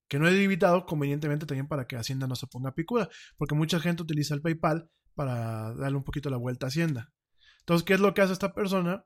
Que 0.07 0.17
no 0.17 0.27
he 0.27 0.33
debitado 0.33 0.85
convenientemente 0.85 1.45
también 1.45 1.67
para 1.67 1.87
que 1.87 1.97
Hacienda 1.97 2.25
no 2.27 2.35
se 2.35 2.47
ponga 2.47 2.73
picuda, 2.73 3.09
porque 3.37 3.55
mucha 3.55 3.79
gente 3.79 4.03
utiliza 4.03 4.33
el 4.33 4.41
PayPal 4.41 4.89
para 5.13 5.73
darle 5.75 5.97
un 5.97 6.03
poquito 6.03 6.29
la 6.29 6.37
vuelta 6.37 6.67
a 6.67 6.69
Hacienda. 6.69 7.11
Entonces, 7.59 7.85
¿qué 7.85 7.93
es 7.93 7.99
lo 7.99 8.13
que 8.13 8.21
hace 8.21 8.33
esta 8.33 8.53
persona? 8.53 9.05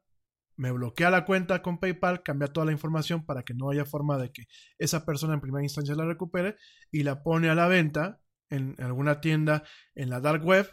Me 0.58 0.72
bloquea 0.72 1.12
la 1.12 1.26
cuenta 1.26 1.62
con 1.62 1.80
PayPal, 1.80 2.24
cambia 2.24 2.48
toda 2.48 2.66
la 2.66 2.72
información 2.72 3.26
para 3.26 3.44
que 3.44 3.54
no 3.54 3.70
haya 3.70 3.86
forma 3.86 4.18
de 4.18 4.32
que 4.32 4.48
esa 4.78 5.06
persona 5.06 5.36
en 5.36 5.42
primera 5.42 5.64
instancia 5.64 5.96
la 5.96 6.06
recupere 6.06 6.56
y 6.92 7.04
la 7.04 7.24
pone 7.24 7.50
a 7.50 7.56
la 7.56 7.68
venta 7.68 8.20
en 8.50 8.76
alguna 8.80 9.22
tienda 9.22 9.64
en 9.94 10.10
la 10.10 10.20
dark 10.20 10.44
web 10.44 10.70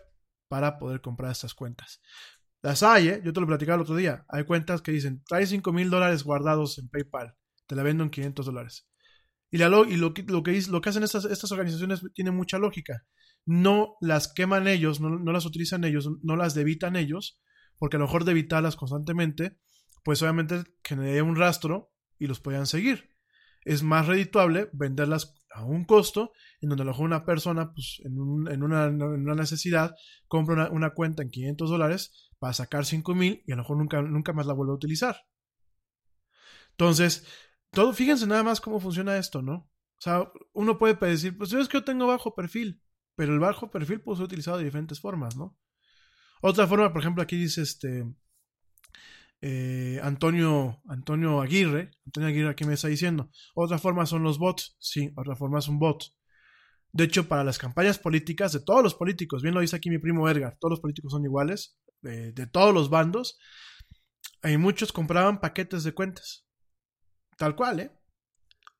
para 0.48 0.78
poder 0.78 1.01
comprar 1.01 1.32
estas 1.32 1.55
cuentas. 1.55 2.01
Las 2.62 2.82
hay, 2.82 3.09
¿eh? 3.09 3.20
yo 3.23 3.35
te 3.35 3.40
lo 3.40 3.47
platicaba 3.47 3.77
el 3.77 3.82
otro 3.82 3.97
día. 3.97 4.24
Hay 4.28 4.44
cuentas 4.44 4.81
que 4.81 4.90
dicen, 4.90 5.23
trae 5.27 5.47
5 5.47 5.70
mil 5.73 5.90
dólares 5.90 6.24
guardados 6.24 6.78
en 6.78 6.89
PayPal, 6.89 7.35
te 7.66 7.74
la 7.74 7.82
vendo 7.82 8.05
en 8.05 8.11
500 8.11 8.47
dólares. 8.47 8.89
Y, 9.51 9.59
la 9.59 9.69
lo, 9.69 9.85
lo, 9.85 10.15
que, 10.15 10.24
que, 10.24 10.89
hacen 10.89 11.02
estas, 11.02 11.27
estas 11.27 11.52
organizaciones 11.52 12.02
tiene 12.15 12.31
mucha 12.31 12.59
lógica. 12.59 13.05
No 13.44 13.97
las 14.01 14.32
queman 14.32 14.66
ellos, 14.66 15.01
no, 15.01 15.11
no 15.11 15.31
las 15.31 15.44
utilizan 15.44 15.85
ellos, 15.85 16.09
no 16.23 16.36
las 16.36 16.55
debitan 16.55 16.97
ellos, 16.97 17.39
porque 17.78 17.97
a 17.97 18.01
lo 18.01 18.06
mejor 18.06 18.24
debitarlas 18.24 18.77
constantemente, 18.77 19.59
pues 20.05 20.23
obviamente 20.23 20.63
generaría 20.85 21.25
un 21.25 21.35
rastro 21.35 21.93
y 22.19 22.27
los 22.27 22.41
podían 22.41 22.67
seguir. 22.67 23.11
Es 23.65 23.83
más 23.83 24.07
redituable 24.07 24.69
venderlas 24.73 25.35
a 25.51 25.65
un 25.65 25.85
costo, 25.85 26.33
en 26.61 26.69
donde 26.69 26.83
a 26.83 26.85
lo 26.85 26.93
mejor 26.93 27.07
una 27.07 27.25
persona, 27.25 27.73
pues 27.73 28.01
en, 28.05 28.19
un, 28.19 28.51
en, 28.51 28.63
una, 28.63 28.87
en 28.87 29.03
una, 29.03 29.35
necesidad, 29.35 29.95
compra 30.29 30.69
una, 30.71 30.91
cuenta 30.91 31.23
en 31.23 31.31
500 31.31 31.71
dólares 31.71 32.31
para 32.39 32.53
sacar 32.53 32.85
5 32.85 33.15
mil 33.15 33.43
y 33.47 33.53
a 33.53 33.57
lo 33.57 33.63
mejor 33.63 33.79
nunca, 33.79 34.03
nunca 34.03 34.33
más 34.33 34.47
la 34.47 34.53
vuelve 34.53 34.73
a 34.73 34.77
utilizar. 34.77 35.17
Entonces, 36.71 37.27
todo, 37.71 37.93
fíjense 37.93 38.27
nada 38.27 38.43
más 38.43 38.61
cómo 38.61 38.81
funciona 38.81 39.17
esto, 39.17 39.43
¿no? 39.43 39.55
O 39.55 40.01
sea, 40.01 40.31
uno 40.53 40.77
puede 40.77 40.95
decir, 40.95 41.39
pues 41.39 41.53
es 41.53 41.69
que 41.69 41.79
yo 41.79 41.85
tengo 41.85 42.07
bajo 42.07 42.35
perfil, 42.35 42.83
pero 43.15 43.33
el 43.33 43.39
bajo 43.39 43.71
perfil 43.71 44.03
puede 44.03 44.17
ser 44.19 44.25
utilizado 44.25 44.59
de 44.59 44.65
diferentes 44.65 45.01
formas, 45.01 45.37
¿no? 45.37 45.57
Otra 46.43 46.67
forma, 46.67 46.93
por 46.93 47.01
ejemplo, 47.01 47.23
aquí 47.23 47.37
dice 47.37 47.63
este 47.63 48.05
eh, 49.47 50.01
Antonio, 50.03 50.81
Antonio 50.89 51.43
Aguirre, 51.43 51.91
Antonio 52.07 52.31
Aguirre 52.31 52.49
aquí 52.49 52.65
me 52.65 52.73
está 52.73 52.89
diciendo, 52.89 53.31
otra 53.55 53.77
forma 53.77 54.07
son 54.07 54.23
los 54.23 54.39
bots, 54.39 54.75
sí, 54.79 55.12
otra 55.16 55.37
forma 55.37 55.59
es 55.59 55.69
un 55.69 55.79
bot. 55.79 56.03
De 56.93 57.05
hecho, 57.05 57.29
para 57.29 57.45
las 57.45 57.59
campañas 57.59 57.99
políticas 57.99 58.53
de 58.53 58.61
todos 58.61 58.83
los 58.83 58.95
políticos, 58.95 59.43
bien 59.43 59.55
lo 59.55 59.61
dice 59.61 59.77
aquí 59.77 59.91
mi 59.91 59.99
primo 59.99 60.31
Edgar, 60.31 60.57
todos 60.59 60.71
los 60.71 60.81
políticos 60.81 61.12
son 61.12 61.25
iguales, 61.27 61.77
de, 62.01 62.33
de 62.33 62.47
todos 62.47 62.73
los 62.73 62.89
bandos, 62.89 63.39
Y 64.43 64.57
muchos 64.57 64.93
compraban 64.93 65.41
paquetes 65.41 65.85
de 65.85 65.93
cuentas. 65.93 66.47
Tal 67.37 67.55
cual, 67.55 67.81
¿eh? 67.81 67.93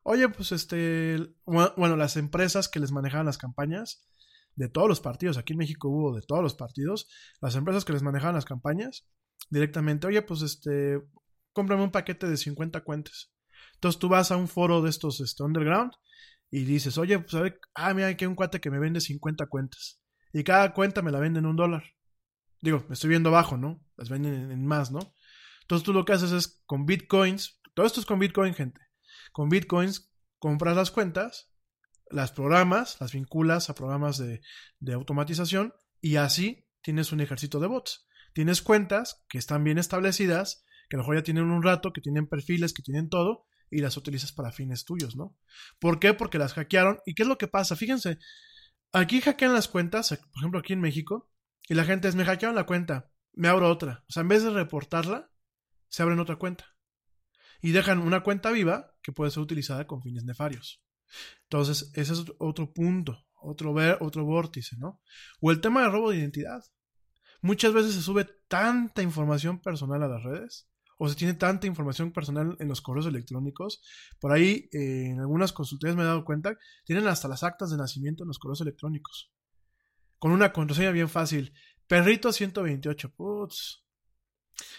Oye, 0.03 0.31
pues 0.31 0.51
este, 0.53 1.19
bueno, 1.45 1.97
las 1.97 2.17
empresas 2.17 2.71
que 2.71 2.81
les 2.81 2.91
manejaban 2.91 3.27
las 3.27 3.39
campañas 3.39 4.07
de 4.57 4.69
todos 4.69 4.89
los 4.89 5.01
partidos, 5.01 5.37
aquí 5.37 5.53
en 5.53 5.59
México 5.59 5.89
hubo 5.89 6.15
de 6.15 6.23
todos 6.23 6.43
los 6.43 6.55
partidos, 6.55 7.09
las 7.41 7.57
empresas 7.57 7.85
que 7.85 7.93
les 7.93 8.03
manejaban 8.03 8.35
las 8.35 8.45
campañas 8.45 9.07
directamente, 9.51 10.07
oye, 10.07 10.23
pues 10.23 10.43
este, 10.43 11.01
cómprame 11.53 11.83
un 11.83 11.91
paquete 11.91 12.29
de 12.29 12.37
50 12.37 12.83
cuentas. 12.83 13.33
Entonces 13.75 13.99
tú 13.99 14.09
vas 14.09 14.31
a 14.31 14.37
un 14.37 14.49
foro 14.49 14.83
de 14.83 14.91
estos 14.91 15.21
este, 15.21 15.43
underground 15.43 15.93
y 16.51 16.65
dices, 16.65 16.99
oye, 16.99 17.19
pues 17.19 17.35
a 17.35 17.41
ver, 17.41 17.61
ah, 17.75 17.93
mira, 17.95 18.09
aquí 18.09 18.25
hay 18.25 18.29
un 18.29 18.37
cuate 18.37 18.61
que 18.61 18.71
me 18.71 18.79
vende 18.79 19.01
50 19.01 19.47
cuentas. 19.47 20.01
Y 20.33 20.45
cada 20.45 20.73
cuenta 20.73 21.03
me 21.03 21.11
la 21.11 21.19
venden 21.19 21.47
un 21.47 21.57
dólar. 21.57 21.85
Digo, 22.61 22.85
me 22.89 22.95
estoy 22.95 23.11
viendo 23.11 23.31
bajo, 23.31 23.57
¿no? 23.57 23.85
Las 23.97 24.09
venden 24.09 24.51
en 24.51 24.67
más, 24.67 24.91
¿no? 24.91 25.15
Entonces 25.63 25.85
tú 25.85 25.93
lo 25.93 26.05
que 26.05 26.13
haces 26.13 26.33
es 26.33 26.63
con 26.67 26.87
bitcoins, 26.87 27.61
todo 27.75 27.87
esto 27.87 28.01
es 28.01 28.07
con 28.07 28.19
bitcoin, 28.19 28.55
gente. 28.55 28.81
Con 29.33 29.49
bitcoins 29.49 30.13
compras 30.39 30.77
las 30.77 30.91
cuentas, 30.91 31.54
las 32.11 32.33
programas, 32.33 32.97
las 33.01 33.13
vinculas 33.13 33.71
a 33.71 33.75
programas 33.75 34.19
de, 34.19 34.41
automatización 34.93 35.75
y 36.01 36.17
así 36.17 36.67
tienes 36.83 37.13
un 37.13 37.21
ejército 37.21 37.61
de 37.61 37.67
bots. 37.67 38.07
Tienes 38.35 38.63
cuentas 38.63 39.25
que 39.29 39.39
están 39.39 39.65
bien 39.65 39.79
establecidas, 39.79 40.65
que 40.89 40.97
a 40.97 40.99
lo 40.99 41.03
mejor 41.03 41.17
ya 41.17 41.23
tienen 41.23 41.45
un 41.45 41.63
rato, 41.63 41.93
que 41.93 42.01
tienen 42.01 42.27
perfiles, 42.27 42.73
que 42.75 42.83
tienen 42.83 43.09
todo, 43.09 43.47
y 43.71 43.81
las 43.81 43.97
utilizas 43.97 44.33
para 44.33 44.53
fines 44.53 44.85
tuyos, 44.85 45.17
¿no? 45.17 45.37
¿Por 45.79 45.99
qué? 45.99 46.15
Porque 46.15 46.39
las 46.39 46.53
hackearon. 46.53 47.01
¿Y 47.07 47.15
qué 47.15 47.23
es 47.23 47.29
lo 47.29 47.39
que 47.39 47.49
pasa? 47.49 47.75
Fíjense, 47.77 48.19
aquí 48.93 49.21
hackean 49.21 49.55
las 49.55 49.69
cuentas, 49.69 50.09
por 50.09 50.41
ejemplo 50.41 50.61
aquí 50.61 50.73
en 50.73 50.81
México, 50.81 51.31
y 51.69 51.75
la 51.75 51.85
gente 51.85 52.09
es, 52.09 52.15
me 52.15 52.25
hackearon 52.25 52.55
la 52.55 52.67
cuenta, 52.67 53.11
me 53.33 53.49
abro 53.49 53.71
otra. 53.71 54.05
O 54.09 54.13
sea, 54.13 54.21
en 54.21 54.29
vez 54.29 54.43
de 54.43 54.51
reportarla, 54.51 55.31
se 55.89 56.03
abren 56.03 56.21
otra 56.21 56.37
cuenta. 56.37 56.77
Y 57.63 57.73
dejan 57.73 57.99
una 57.99 58.23
cuenta 58.23 58.51
viva 58.51 58.95
que 59.03 59.13
puede 59.13 59.31
ser 59.31 59.43
utilizada 59.43 59.87
con 59.87 60.03
fines 60.03 60.25
nefarios. 60.25 60.84
Entonces, 61.45 61.91
ese 61.95 62.13
es 62.13 62.25
otro 62.39 62.73
punto, 62.73 63.25
otro, 63.41 63.73
ver, 63.75 63.99
otro 64.01 64.25
vórtice, 64.25 64.77
¿no? 64.79 65.01
O 65.41 65.51
el 65.51 65.61
tema 65.61 65.83
de 65.83 65.91
robo 65.91 66.11
de 66.11 66.19
identidad. 66.19 66.63
Muchas 67.43 67.73
veces 67.75 67.95
se 67.95 68.03
sube 68.03 68.27
tanta 68.49 69.03
información 69.03 69.61
personal 69.61 70.03
a 70.03 70.09
las 70.09 70.23
redes 70.23 70.69
o 70.99 71.09
se 71.09 71.15
tiene 71.15 71.35
tanta 71.35 71.67
información 71.67 72.13
personal 72.13 72.57
en 72.59 72.69
los 72.69 72.81
correos 72.81 73.07
electrónicos. 73.07 73.83
Por 74.21 74.33
ahí, 74.33 74.69
eh, 74.73 75.11
en 75.11 75.21
algunas 75.21 75.53
consultorías 75.53 75.97
me 75.97 76.03
he 76.03 76.07
dado 76.07 76.25
cuenta, 76.25 76.57
tienen 76.85 77.07
hasta 77.07 77.29
las 77.29 77.43
actas 77.43 77.71
de 77.71 77.77
nacimiento 77.77 78.25
en 78.25 78.29
los 78.29 78.39
correos 78.39 78.61
electrónicos. 78.61 79.31
Con 80.19 80.33
una 80.33 80.53
contraseña 80.53 80.91
bien 80.93 81.09
fácil. 81.09 81.53
Perrito 81.87 82.33
128. 82.33 83.15
Putz. 83.15 83.85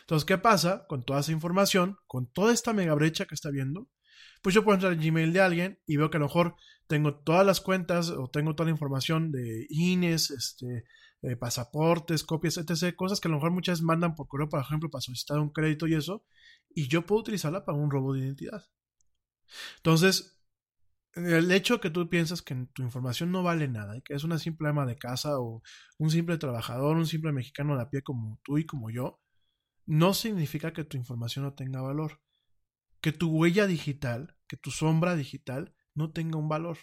Entonces, 0.02 0.26
¿qué 0.26 0.38
pasa 0.38 0.86
con 0.88 1.04
toda 1.04 1.20
esa 1.20 1.32
información, 1.32 1.98
con 2.08 2.32
toda 2.32 2.54
esta 2.54 2.74
mega 2.74 2.94
brecha 2.96 3.26
que 3.26 3.36
está 3.36 3.52
viendo? 3.52 3.90
Pues 4.42 4.54
yo 4.56 4.64
puedo 4.64 4.76
entrar 4.76 4.92
al 4.92 5.00
Gmail 5.00 5.34
de 5.34 5.42
alguien 5.42 5.80
y 5.86 5.98
veo 5.98 6.10
que 6.10 6.18
a 6.18 6.20
lo 6.20 6.28
mejor 6.28 6.56
tengo 6.88 7.16
todas 7.16 7.46
las 7.46 7.62
cuentas 7.62 8.10
o 8.10 8.30
tengo 8.30 8.56
toda 8.56 8.66
la 8.66 8.72
información 8.72 9.32
de 9.32 9.66
INES, 9.70 10.32
este, 10.32 10.86
eh, 11.22 11.36
pasaportes, 11.36 12.24
copias, 12.24 12.58
etc. 12.58 12.96
Cosas 12.96 13.20
que 13.20 13.28
a 13.28 13.32
lo 13.32 13.38
mejor 13.38 13.52
muchas 13.52 13.82
mandan 13.82 14.16
por 14.16 14.28
correo, 14.28 14.50
por 14.50 14.62
ejemplo, 14.62 14.90
para 14.90 15.02
solicitar 15.02 15.40
un 15.40 15.50
crédito 15.52 15.88
y 15.88 15.96
eso, 15.96 16.24
y 16.70 16.88
yo 16.88 17.06
puedo 17.06 17.22
utilizarla 17.22 17.66
para 17.66 17.78
un 17.78 17.90
robo 17.90 18.14
de 18.14 18.22
identidad. 18.22 18.66
Entonces, 19.78 20.36
el 21.16 21.52
hecho 21.52 21.80
que 21.80 21.90
tú 21.90 22.10
piensas 22.10 22.42
que 22.42 22.56
tu 22.74 22.84
información 22.84 23.32
no 23.32 23.42
vale 23.42 23.68
nada 23.68 23.98
y 23.98 24.02
que 24.02 24.14
es 24.14 24.24
una 24.24 24.38
simple 24.38 24.70
ama 24.70 24.86
de 24.86 24.98
casa 24.98 25.40
o 25.40 25.64
un 25.98 26.12
simple 26.12 26.38
trabajador, 26.38 26.98
un 26.98 27.08
simple 27.08 27.32
mexicano 27.32 27.76
de 27.76 27.84
a 27.84 27.90
pie 27.90 28.04
como 28.04 28.40
tú 28.44 28.58
y 28.58 28.66
como 28.66 28.90
yo, 28.92 29.22
no 29.86 30.14
significa 30.14 30.74
que 30.74 30.84
tu 30.84 30.98
información 30.98 31.46
no 31.46 31.54
tenga 31.54 31.82
valor. 31.82 32.20
Que 33.06 33.12
tu 33.12 33.30
huella 33.30 33.68
digital, 33.68 34.36
que 34.48 34.58
tu 34.58 34.72
sombra 34.72 35.16
digital 35.16 35.76
no 35.94 36.12
tenga 36.12 36.40
un 36.40 36.50
valor. 36.50 36.80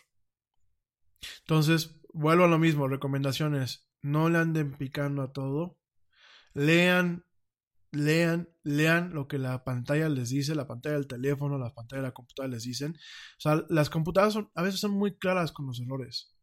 Entonces, 1.41 2.01
vuelvo 2.13 2.45
a 2.45 2.47
lo 2.49 2.61
mismo, 2.61 2.87
recomendaciones 2.87 3.89
no 4.03 4.29
le 4.29 4.39
anden 4.39 4.71
picando 4.71 5.23
a 5.23 5.33
todo. 5.33 5.81
Lean, 6.55 7.25
lean, 7.91 8.49
lean 8.63 9.13
lo 9.13 9.27
que 9.27 9.39
la 9.39 9.65
pantalla 9.65 10.09
les 10.09 10.31
dice, 10.31 10.55
la 10.55 10.69
pantalla 10.69 10.95
del 10.95 11.09
teléfono, 11.09 11.59
la 11.59 11.75
pantalla 11.75 12.03
de 12.03 12.09
la 12.11 12.15
computadora 12.15 12.55
les 12.55 12.63
dicen. 12.63 12.93
O 12.93 13.41
sea, 13.41 13.65
las 13.69 13.91
computadoras 13.91 14.35
son, 14.35 14.49
a 14.55 14.63
veces 14.63 14.79
son 14.79 14.93
muy 14.93 15.19
claras 15.19 15.51
con 15.51 15.67
los 15.67 15.81
errores. 15.81 16.37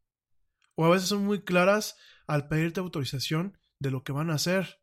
O 0.76 0.84
a 0.84 0.90
veces 0.90 1.08
son 1.08 1.24
muy 1.24 1.46
claras 1.46 1.96
al 2.28 2.50
pedirte 2.50 2.82
autorización 2.82 3.58
de 3.80 3.92
lo 3.92 4.04
que 4.04 4.12
van 4.12 4.30
a 4.30 4.34
hacer. 4.34 4.82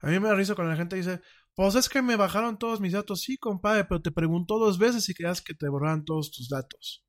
A 0.00 0.10
mí 0.10 0.20
me 0.20 0.28
da 0.28 0.36
risa 0.36 0.54
cuando 0.54 0.70
la 0.70 0.78
gente 0.78 0.94
dice, 0.94 1.22
pues 1.58 1.74
es 1.74 1.88
que 1.88 2.02
me 2.02 2.14
bajaron 2.14 2.56
todos 2.56 2.80
mis 2.80 2.92
datos. 2.92 3.22
Sí, 3.22 3.36
compadre, 3.36 3.84
pero 3.84 4.00
te 4.00 4.12
preguntó 4.12 4.58
dos 4.60 4.78
veces 4.78 5.08
y 5.08 5.14
querías 5.14 5.42
que 5.42 5.54
te 5.54 5.68
borraran 5.68 6.04
todos 6.04 6.30
tus 6.30 6.48
datos. 6.48 7.04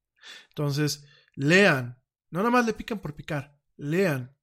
Entonces, 0.50 1.06
lean. 1.36 2.02
No 2.32 2.40
nada 2.40 2.50
más 2.50 2.66
le 2.66 2.74
pican 2.74 3.00
por 3.00 3.16
picar 3.16 3.60
lean. 3.80 4.36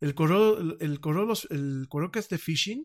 El 0.00 0.14
correo, 0.14 0.78
el 0.80 1.00
correo, 1.00 1.32
el 1.50 1.86
correo 1.88 2.10
que 2.10 2.18
es 2.18 2.28
de 2.28 2.38
phishing, 2.38 2.84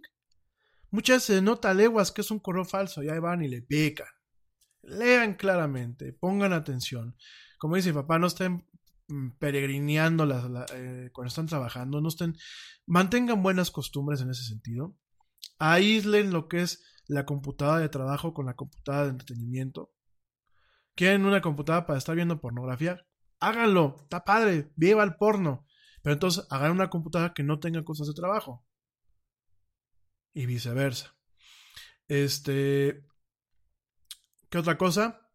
muchas 0.91 1.23
se 1.23 1.41
nota 1.41 1.73
leguas 1.73 2.11
que 2.11 2.21
es 2.21 2.29
un 2.29 2.39
correo 2.39 2.63
falso 2.63 3.01
y 3.03 3.09
ahí 3.09 3.19
van 3.19 3.43
y 3.43 3.47
le 3.47 3.63
pican. 3.63 4.07
Lean 4.83 5.33
claramente, 5.33 6.13
pongan 6.13 6.53
atención. 6.53 7.17
Como 7.57 7.75
dice 7.75 7.91
papá, 7.91 8.19
no 8.19 8.27
estén 8.27 8.67
mm, 9.07 9.31
peregrineando 9.39 10.25
eh, 10.75 11.09
cuando 11.11 11.27
están 11.27 11.47
trabajando, 11.47 11.99
no 11.99 12.09
estén, 12.09 12.37
mantengan 12.85 13.41
buenas 13.41 13.71
costumbres 13.71 14.21
en 14.21 14.29
ese 14.29 14.43
sentido. 14.43 14.95
Aíslen 15.59 16.31
lo 16.31 16.47
que 16.47 16.61
es 16.61 16.83
la 17.07 17.25
computadora 17.25 17.79
de 17.79 17.89
trabajo 17.89 18.33
con 18.33 18.45
la 18.45 18.55
computadora 18.55 19.05
de 19.05 19.11
entretenimiento. 19.11 19.91
¿Quieren 20.95 21.25
una 21.25 21.41
computadora 21.41 21.85
para 21.85 21.99
estar 21.99 22.15
viendo 22.15 22.41
pornografía? 22.41 23.05
Háganlo, 23.39 23.97
está 24.01 24.23
padre, 24.23 24.71
viva 24.75 25.03
el 25.03 25.15
porno. 25.15 25.65
Pero 26.01 26.13
entonces 26.13 26.47
hagan 26.49 26.71
una 26.71 26.89
computadora 26.89 27.33
que 27.33 27.43
no 27.43 27.59
tenga 27.59 27.83
cosas 27.83 28.07
de 28.07 28.13
trabajo. 28.13 28.65
Y 30.33 30.45
viceversa. 30.45 31.15
Este. 32.07 33.05
¿Qué 34.49 34.57
otra 34.57 34.77
cosa? 34.77 35.29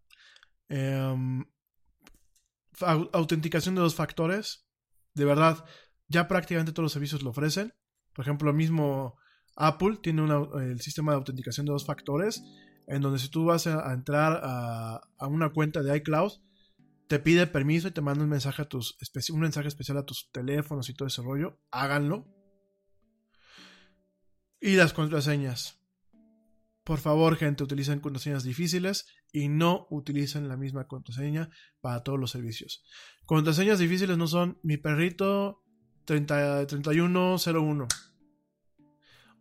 Em, 0.68 1.44
autenticación 3.12 3.74
de 3.74 3.82
dos 3.82 3.94
factores. 3.94 4.66
De 5.14 5.24
verdad, 5.24 5.64
ya 6.08 6.28
prácticamente 6.28 6.72
todos 6.72 6.84
los 6.84 6.92
servicios 6.92 7.22
lo 7.22 7.30
ofrecen. 7.30 7.74
Por 8.14 8.24
ejemplo, 8.24 8.46
lo 8.46 8.56
mismo 8.56 9.18
Apple 9.56 9.98
tiene 10.02 10.22
el 10.60 10.80
sistema 10.80 11.12
de 11.12 11.18
autenticación 11.18 11.66
de 11.66 11.72
dos 11.72 11.86
factores. 11.86 12.42
En 12.86 13.00
donde 13.00 13.18
si 13.18 13.28
tú 13.28 13.44
vas 13.44 13.66
a, 13.66 13.92
entrar 13.92 14.40
a, 14.42 15.00
una 15.28 15.50
cuenta 15.50 15.82
de 15.82 15.96
iCloud, 15.98 16.32
te 17.06 17.18
pide 17.18 17.46
permiso 17.46 17.88
y 17.88 17.92
te 17.92 18.00
manda 18.00 18.24
un 18.24 18.30
mensaje 18.30 18.62
a 18.62 18.64
tus 18.64 18.96
un 19.30 19.40
mensaje 19.40 19.68
especial 19.68 19.98
a 19.98 20.04
tus 20.04 20.30
teléfonos 20.32 20.88
y 20.88 20.94
todo 20.94 21.08
ese 21.08 21.22
rollo, 21.22 21.60
háganlo. 21.70 22.26
Y 24.60 24.76
las 24.76 24.92
contraseñas. 24.92 25.78
Por 26.84 26.98
favor, 26.98 27.36
gente, 27.36 27.62
utilicen 27.62 28.00
contraseñas 28.00 28.42
difíciles 28.42 29.06
y 29.32 29.48
no 29.48 29.86
utilicen 29.90 30.48
la 30.48 30.56
misma 30.56 30.88
contraseña 30.88 31.50
para 31.80 32.02
todos 32.02 32.18
los 32.18 32.32
servicios. 32.32 32.82
Contraseñas 33.24 33.78
difíciles 33.78 34.18
no 34.18 34.26
son 34.26 34.58
mi 34.62 34.76
perrito 34.76 35.62
3101 36.06 37.38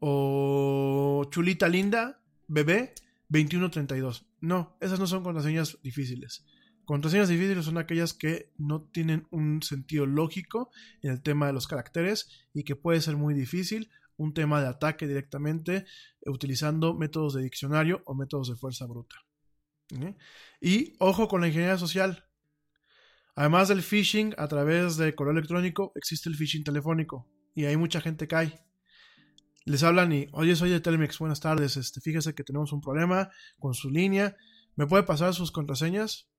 o 0.02 1.28
chulita 1.30 1.69
linda 1.69 2.22
bebé 2.48 2.94
2132. 3.30 4.26
No, 4.41 4.76
esas 4.82 4.99
no 4.99 5.07
son 5.07 5.23
contraseñas 5.23 5.78
difíciles. 5.84 6.44
Contraseñas 6.86 7.30
difíciles 7.30 7.64
son 7.64 7.78
aquellas 7.78 8.14
que 8.14 8.52
no 8.57 8.82
tienen 8.82 9.28
un 9.30 9.61
sentido 9.61 10.07
lógico 10.07 10.72
en 11.03 11.11
el 11.11 11.22
tema 11.22 11.48
de 11.48 11.53
los 11.53 11.68
caracteres 11.68 12.30
y 12.53 12.64
que 12.64 12.76
puede 12.76 12.99
ser 12.99 13.15
muy 13.15 13.34
difícil 13.34 13.90
un 14.18 14.34
tema 14.34 14.60
de 14.60 14.68
ataque 14.68 15.07
directamente 15.07 15.86
utilizando 16.26 16.95
métodos 16.95 17.36
de 17.36 17.44
diccionario 17.44 18.02
o 18.06 18.15
métodos 18.15 18.49
de 18.49 18.56
fuerza 18.56 18.88
bruta. 18.88 19.15
Y 20.60 20.95
ojo 20.99 21.28
con 21.28 21.41
la 21.41 21.48
ingeniería 21.48 21.78
social. 21.78 22.26
Además 23.36 23.68
del 23.68 23.84
phishing 23.84 24.34
a 24.38 24.48
través 24.48 24.98
de 24.98 25.14
correo 25.15 25.34
electrónico, 25.34 25.91
existe 25.95 26.28
el 26.28 26.36
phishing 26.36 26.64
telefónico 26.64 27.30
y 27.53 27.65
ahí 27.65 27.78
mucha 27.78 28.02
gente 28.02 28.28
cae. 28.28 28.60
Les 29.65 29.83
hablan 29.83 30.11
y, 30.11 30.27
oye, 30.33 30.55
soy 30.55 30.69
de 30.69 30.81
Telmex, 30.81 31.19
buenas 31.19 31.39
tardes, 31.39 31.77
este, 31.77 32.01
fíjese 32.01 32.33
que 32.33 32.43
tenemos 32.43 32.73
un 32.73 32.81
problema 32.81 33.29
con 33.59 33.73
su 33.73 33.89
línea, 33.89 34.35
¿me 34.75 34.88
puede 34.88 35.03
pasar 35.03 35.33
sus 35.33 35.51
contraseñas? 35.51 36.31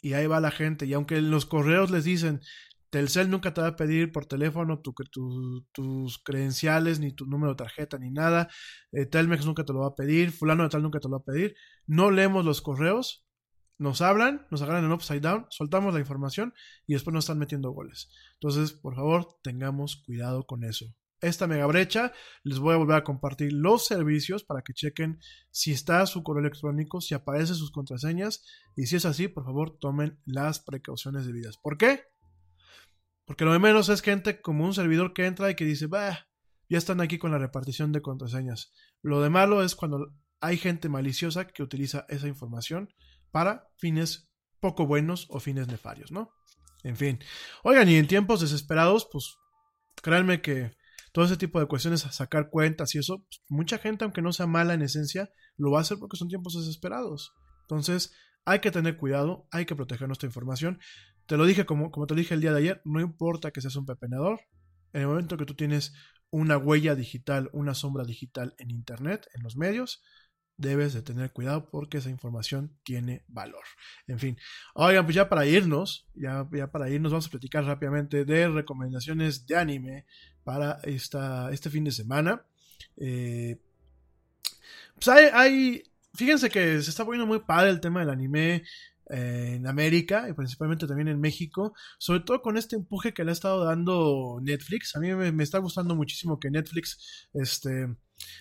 y 0.00 0.12
ahí 0.14 0.26
va 0.26 0.40
la 0.40 0.50
gente. 0.50 0.86
Y 0.86 0.92
aunque 0.94 1.16
en 1.18 1.30
los 1.30 1.46
correos 1.46 1.90
les 1.90 2.04
dicen, 2.04 2.40
Telcel 2.90 3.30
nunca 3.30 3.52
te 3.52 3.60
va 3.60 3.68
a 3.68 3.76
pedir 3.76 4.12
por 4.12 4.26
teléfono 4.26 4.80
tus 4.80 6.18
credenciales, 6.24 7.00
ni 7.00 7.12
tu 7.12 7.26
número 7.26 7.52
de 7.52 7.56
tarjeta, 7.56 7.98
ni 7.98 8.10
nada. 8.10 8.48
Eh, 8.92 9.06
Telmex 9.06 9.44
nunca 9.46 9.64
te 9.64 9.72
lo 9.72 9.80
va 9.80 9.88
a 9.88 9.94
pedir. 9.94 10.32
Fulano 10.32 10.62
de 10.64 10.70
tal 10.70 10.82
nunca 10.82 11.00
te 11.00 11.08
lo 11.08 11.18
va 11.18 11.18
a 11.18 11.24
pedir. 11.24 11.54
No 11.86 12.10
leemos 12.10 12.44
los 12.44 12.62
correos. 12.62 13.24
Nos 13.78 14.00
hablan, 14.00 14.44
nos 14.50 14.60
agarran 14.62 14.84
en 14.84 14.90
upside 14.90 15.20
down, 15.20 15.46
soltamos 15.50 15.94
la 15.94 16.00
información 16.00 16.52
y 16.84 16.94
después 16.94 17.14
nos 17.14 17.26
están 17.26 17.38
metiendo 17.38 17.70
goles. 17.70 18.10
Entonces, 18.34 18.72
por 18.72 18.96
favor, 18.96 19.38
tengamos 19.40 20.02
cuidado 20.04 20.44
con 20.46 20.64
eso. 20.64 20.86
Esta 21.20 21.46
mega 21.46 21.66
brecha, 21.66 22.12
les 22.42 22.58
voy 22.58 22.74
a 22.74 22.78
volver 22.78 22.96
a 22.96 23.04
compartir 23.04 23.52
los 23.52 23.86
servicios 23.86 24.44
para 24.44 24.62
que 24.62 24.72
chequen 24.72 25.18
si 25.50 25.72
está 25.72 26.04
su 26.06 26.22
correo 26.22 26.40
electrónico, 26.40 27.00
si 27.00 27.14
aparecen 27.14 27.56
sus 27.56 27.70
contraseñas 27.70 28.44
y 28.76 28.86
si 28.86 28.96
es 28.96 29.04
así, 29.04 29.28
por 29.28 29.44
favor 29.44 29.78
tomen 29.78 30.20
las 30.24 30.60
precauciones 30.60 31.26
debidas. 31.26 31.58
¿Por 31.58 31.76
qué? 31.76 32.04
Porque 33.24 33.44
lo 33.44 33.52
de 33.52 33.58
menos 33.58 33.88
es 33.88 34.00
gente 34.00 34.40
como 34.40 34.64
un 34.64 34.74
servidor 34.74 35.12
que 35.12 35.26
entra 35.26 35.50
y 35.50 35.54
que 35.54 35.64
dice, 35.64 35.86
bah, 35.86 36.28
ya 36.68 36.78
están 36.78 37.00
aquí 37.00 37.18
con 37.18 37.30
la 37.30 37.38
repartición 37.38 37.92
de 37.92 38.02
contraseñas. 38.02 38.72
Lo 39.02 39.20
de 39.20 39.30
malo 39.30 39.62
es 39.62 39.74
cuando 39.74 40.14
hay 40.40 40.56
gente 40.56 40.88
maliciosa 40.88 41.46
que 41.46 41.62
utiliza 41.62 42.06
esa 42.08 42.28
información 42.28 42.92
para 43.30 43.68
fines 43.76 44.30
poco 44.60 44.86
buenos 44.86 45.26
o 45.30 45.40
fines 45.40 45.68
nefarios, 45.68 46.10
¿no? 46.10 46.30
En 46.84 46.96
fin. 46.96 47.18
Oigan, 47.62 47.88
y 47.88 47.96
en 47.96 48.06
tiempos 48.06 48.40
desesperados, 48.40 49.08
pues 49.10 49.36
créanme 50.02 50.40
que 50.40 50.76
todo 51.12 51.24
ese 51.24 51.36
tipo 51.36 51.60
de 51.60 51.66
cuestiones, 51.66 52.00
sacar 52.00 52.50
cuentas 52.50 52.94
y 52.94 52.98
eso, 52.98 53.18
pues, 53.18 53.42
mucha 53.48 53.78
gente, 53.78 54.04
aunque 54.04 54.22
no 54.22 54.32
sea 54.32 54.46
mala 54.46 54.74
en 54.74 54.82
esencia, 54.82 55.30
lo 55.56 55.70
va 55.70 55.78
a 55.78 55.82
hacer 55.82 55.98
porque 55.98 56.16
son 56.16 56.28
tiempos 56.28 56.54
desesperados. 56.54 57.32
Entonces, 57.62 58.12
hay 58.44 58.60
que 58.60 58.70
tener 58.70 58.96
cuidado, 58.96 59.46
hay 59.50 59.66
que 59.66 59.76
proteger 59.76 60.08
nuestra 60.08 60.26
información. 60.26 60.80
Te 61.26 61.36
lo 61.36 61.44
dije 61.44 61.66
como, 61.66 61.90
como 61.90 62.06
te 62.06 62.14
lo 62.14 62.18
dije 62.18 62.34
el 62.34 62.40
día 62.40 62.52
de 62.52 62.58
ayer, 62.58 62.82
no 62.84 63.00
importa 63.00 63.50
que 63.50 63.60
seas 63.60 63.76
un 63.76 63.84
pepenador, 63.86 64.40
en 64.92 65.02
el 65.02 65.06
momento 65.08 65.36
que 65.36 65.44
tú 65.44 65.54
tienes 65.54 65.92
una 66.30 66.56
huella 66.56 66.94
digital, 66.94 67.50
una 67.52 67.74
sombra 67.74 68.04
digital 68.04 68.54
en 68.58 68.70
Internet, 68.70 69.26
en 69.34 69.42
los 69.42 69.56
medios, 69.56 70.02
debes 70.58 70.92
de 70.92 71.02
tener 71.02 71.32
cuidado 71.32 71.70
porque 71.70 71.98
esa 71.98 72.10
información 72.10 72.76
tiene 72.82 73.24
valor. 73.28 73.62
En 74.06 74.18
fin, 74.18 74.36
oigan, 74.74 75.04
pues 75.04 75.14
ya 75.14 75.28
para 75.28 75.46
irnos, 75.46 76.08
ya, 76.14 76.46
ya 76.52 76.70
para 76.70 76.90
irnos 76.90 77.12
vamos 77.12 77.28
a 77.28 77.30
platicar 77.30 77.64
rápidamente 77.64 78.24
de 78.24 78.48
recomendaciones 78.48 79.46
de 79.46 79.56
anime 79.56 80.06
para 80.48 80.80
esta, 80.82 81.52
este 81.52 81.68
fin 81.68 81.84
de 81.84 81.92
semana. 81.92 82.42
Eh, 82.96 83.58
pues 84.94 85.08
hay, 85.08 85.26
hay, 85.34 85.82
fíjense 86.14 86.48
que 86.48 86.80
se 86.80 86.88
está 86.88 87.04
poniendo 87.04 87.26
muy 87.26 87.40
padre 87.40 87.68
el 87.68 87.82
tema 87.82 88.00
del 88.00 88.08
anime 88.08 88.64
eh, 89.10 89.56
en 89.56 89.66
América 89.66 90.26
y 90.26 90.32
principalmente 90.32 90.86
también 90.86 91.08
en 91.08 91.20
México, 91.20 91.74
sobre 91.98 92.20
todo 92.20 92.40
con 92.40 92.56
este 92.56 92.76
empuje 92.76 93.12
que 93.12 93.24
le 93.24 93.30
ha 93.30 93.34
estado 93.34 93.62
dando 93.62 94.38
Netflix. 94.40 94.96
A 94.96 95.00
mí 95.00 95.14
me, 95.14 95.42
está 95.42 95.58
gustando 95.58 95.94
muchísimo 95.94 96.40
que 96.40 96.50
Netflix, 96.50 97.28
este, 97.34 97.94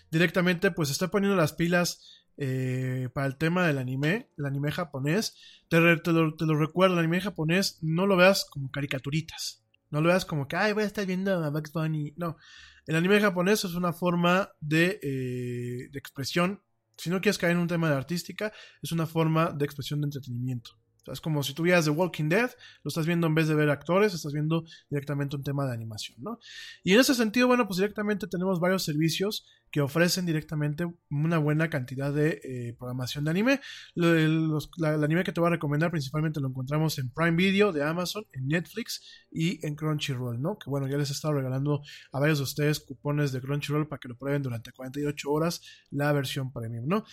directamente 0.09 0.71
pues 0.71 0.89
está 0.89 1.09
poniendo 1.09 1.35
las 1.35 1.51
pilas 1.51 2.23
eh, 2.37 3.09
para 3.13 3.27
el 3.27 3.35
tema 3.35 3.67
del 3.67 3.79
anime, 3.79 4.29
el 4.37 4.45
anime 4.45 4.71
japonés. 4.71 5.35
Te, 5.67 5.81
lo, 5.81 6.55
recuerdo, 6.57 6.93
el 6.93 6.99
anime 6.99 7.19
japonés 7.19 7.79
no 7.81 8.07
lo 8.07 8.15
veas 8.15 8.45
como 8.49 8.71
caricaturitas. 8.71 9.66
No 9.89 10.01
lo 10.01 10.09
veas 10.09 10.25
como 10.25 10.47
que, 10.47 10.55
ay, 10.55 10.73
voy 10.73 10.83
a 10.83 10.87
estar 10.87 11.05
viendo 11.05 11.43
a 11.43 11.49
Bugs 11.49 11.71
Bunny. 11.71 12.13
No, 12.17 12.37
el 12.85 12.95
anime 12.95 13.19
japonés 13.19 13.65
es 13.65 13.75
una 13.75 13.93
forma 13.93 14.49
de, 14.59 14.99
eh, 15.01 15.89
expresión. 15.93 16.61
Si 16.97 17.09
no 17.09 17.21
quieres 17.21 17.37
caer 17.37 17.53
en 17.53 17.59
un 17.59 17.67
tema 17.67 17.89
de 17.89 17.95
artística, 17.95 18.51
es 18.81 18.91
una 18.91 19.05
forma 19.05 19.51
de 19.51 19.65
expresión 19.65 20.01
de 20.01 20.05
entretenimiento. 20.05 20.71
Es 21.11 21.21
como 21.21 21.43
si 21.43 21.53
tuvieras 21.53 21.85
The 21.85 21.91
Walking 21.91 22.29
Dead, 22.29 22.51
lo 22.83 22.89
estás 22.89 23.05
viendo 23.05 23.27
en 23.27 23.35
vez 23.35 23.47
de 23.47 23.55
ver 23.55 23.69
actores, 23.69 24.13
estás 24.13 24.33
viendo 24.33 24.65
directamente 24.89 25.35
un 25.35 25.43
tema 25.43 25.65
de 25.65 25.73
animación, 25.73 26.17
¿no? 26.21 26.39
Y 26.83 26.93
en 26.93 26.99
ese 26.99 27.13
sentido, 27.13 27.47
bueno, 27.47 27.67
pues 27.67 27.77
directamente 27.77 28.27
tenemos 28.27 28.59
varios 28.59 28.83
servicios 28.83 29.45
que 29.71 29.81
ofrecen 29.81 30.25
directamente 30.25 30.87
una 31.09 31.37
buena 31.37 31.69
cantidad 31.69 32.13
de 32.13 32.39
eh, 32.43 32.75
programación 32.77 33.25
de 33.25 33.31
anime. 33.31 33.61
La, 33.95 34.11
el, 34.11 35.03
anime 35.03 35.23
que 35.23 35.31
te 35.31 35.39
voy 35.39 35.47
a 35.47 35.51
recomendar 35.51 35.91
principalmente 35.91 36.39
lo 36.39 36.47
encontramos 36.47 36.97
en 36.99 37.09
Prime 37.11 37.35
Video 37.35 37.71
de 37.71 37.83
Amazon, 37.83 38.25
en 38.33 38.47
Netflix 38.47 39.01
y 39.31 39.65
en 39.65 39.75
Crunchyroll, 39.75 40.41
¿no? 40.41 40.57
Que 40.57 40.69
bueno, 40.69 40.87
ya 40.87 40.97
les 40.97 41.09
he 41.09 41.13
estado 41.13 41.33
regalando 41.35 41.81
a 42.11 42.19
varios 42.19 42.39
de 42.39 42.43
ustedes 42.43 42.79
cupones 42.79 43.31
de 43.31 43.41
Crunchyroll 43.41 43.87
para 43.87 43.99
que 43.99 44.07
lo 44.07 44.17
prueben 44.17 44.41
durante 44.41 44.71
48 44.71 45.29
horas 45.29 45.61
la 45.91 46.11
versión 46.13 46.51
premium, 46.51 46.87
¿no? 46.87 47.03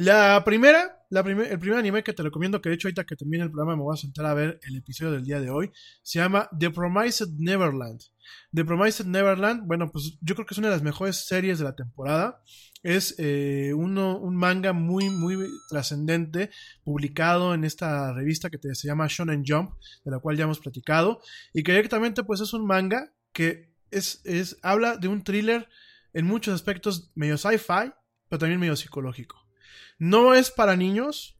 La 0.00 0.44
primera, 0.44 1.04
la 1.10 1.20
el 1.22 1.58
primer 1.58 1.76
anime 1.76 2.04
que 2.04 2.12
te 2.12 2.22
recomiendo, 2.22 2.62
que 2.62 2.68
de 2.68 2.76
hecho 2.76 2.86
ahorita 2.86 3.02
que 3.02 3.16
termine 3.16 3.42
el 3.42 3.50
programa 3.50 3.74
me 3.74 3.82
voy 3.82 3.94
a 3.94 4.00
sentar 4.00 4.26
a 4.26 4.34
ver 4.34 4.60
el 4.62 4.76
episodio 4.76 5.10
del 5.10 5.24
día 5.24 5.40
de 5.40 5.50
hoy, 5.50 5.72
se 6.02 6.20
llama 6.20 6.48
The 6.56 6.70
Promised 6.70 7.30
Neverland. 7.36 8.00
The 8.52 8.64
Promised 8.64 9.06
Neverland, 9.06 9.66
bueno, 9.66 9.90
pues 9.90 10.18
yo 10.20 10.34
creo 10.34 10.46
que 10.46 10.54
es 10.54 10.58
una 10.58 10.68
de 10.68 10.74
las 10.74 10.82
mejores 10.82 11.26
series 11.26 11.58
de 11.58 11.64
la 11.64 11.74
temporada. 11.74 12.42
Es 12.82 13.14
eh, 13.18 13.72
uno, 13.74 14.18
un 14.18 14.36
manga 14.36 14.72
muy, 14.72 15.10
muy 15.10 15.36
trascendente, 15.68 16.50
publicado 16.84 17.54
en 17.54 17.64
esta 17.64 18.12
revista 18.12 18.50
que 18.50 18.58
te, 18.58 18.74
se 18.74 18.86
llama 18.86 19.08
Shonen 19.08 19.42
Jump, 19.46 19.72
de 20.04 20.10
la 20.10 20.20
cual 20.20 20.36
ya 20.36 20.44
hemos 20.44 20.60
platicado, 20.60 21.20
y 21.52 21.62
que 21.62 21.72
directamente 21.72 22.22
pues 22.22 22.40
es 22.40 22.52
un 22.52 22.66
manga 22.66 23.12
que 23.32 23.74
es, 23.90 24.20
es, 24.24 24.58
habla 24.62 24.96
de 24.96 25.08
un 25.08 25.24
thriller 25.24 25.68
en 26.12 26.26
muchos 26.26 26.54
aspectos 26.54 27.10
medio 27.14 27.36
sci-fi, 27.36 27.92
pero 28.28 28.38
también 28.38 28.60
medio 28.60 28.76
psicológico. 28.76 29.36
No 29.98 30.34
es 30.34 30.50
para 30.50 30.76
niños, 30.76 31.38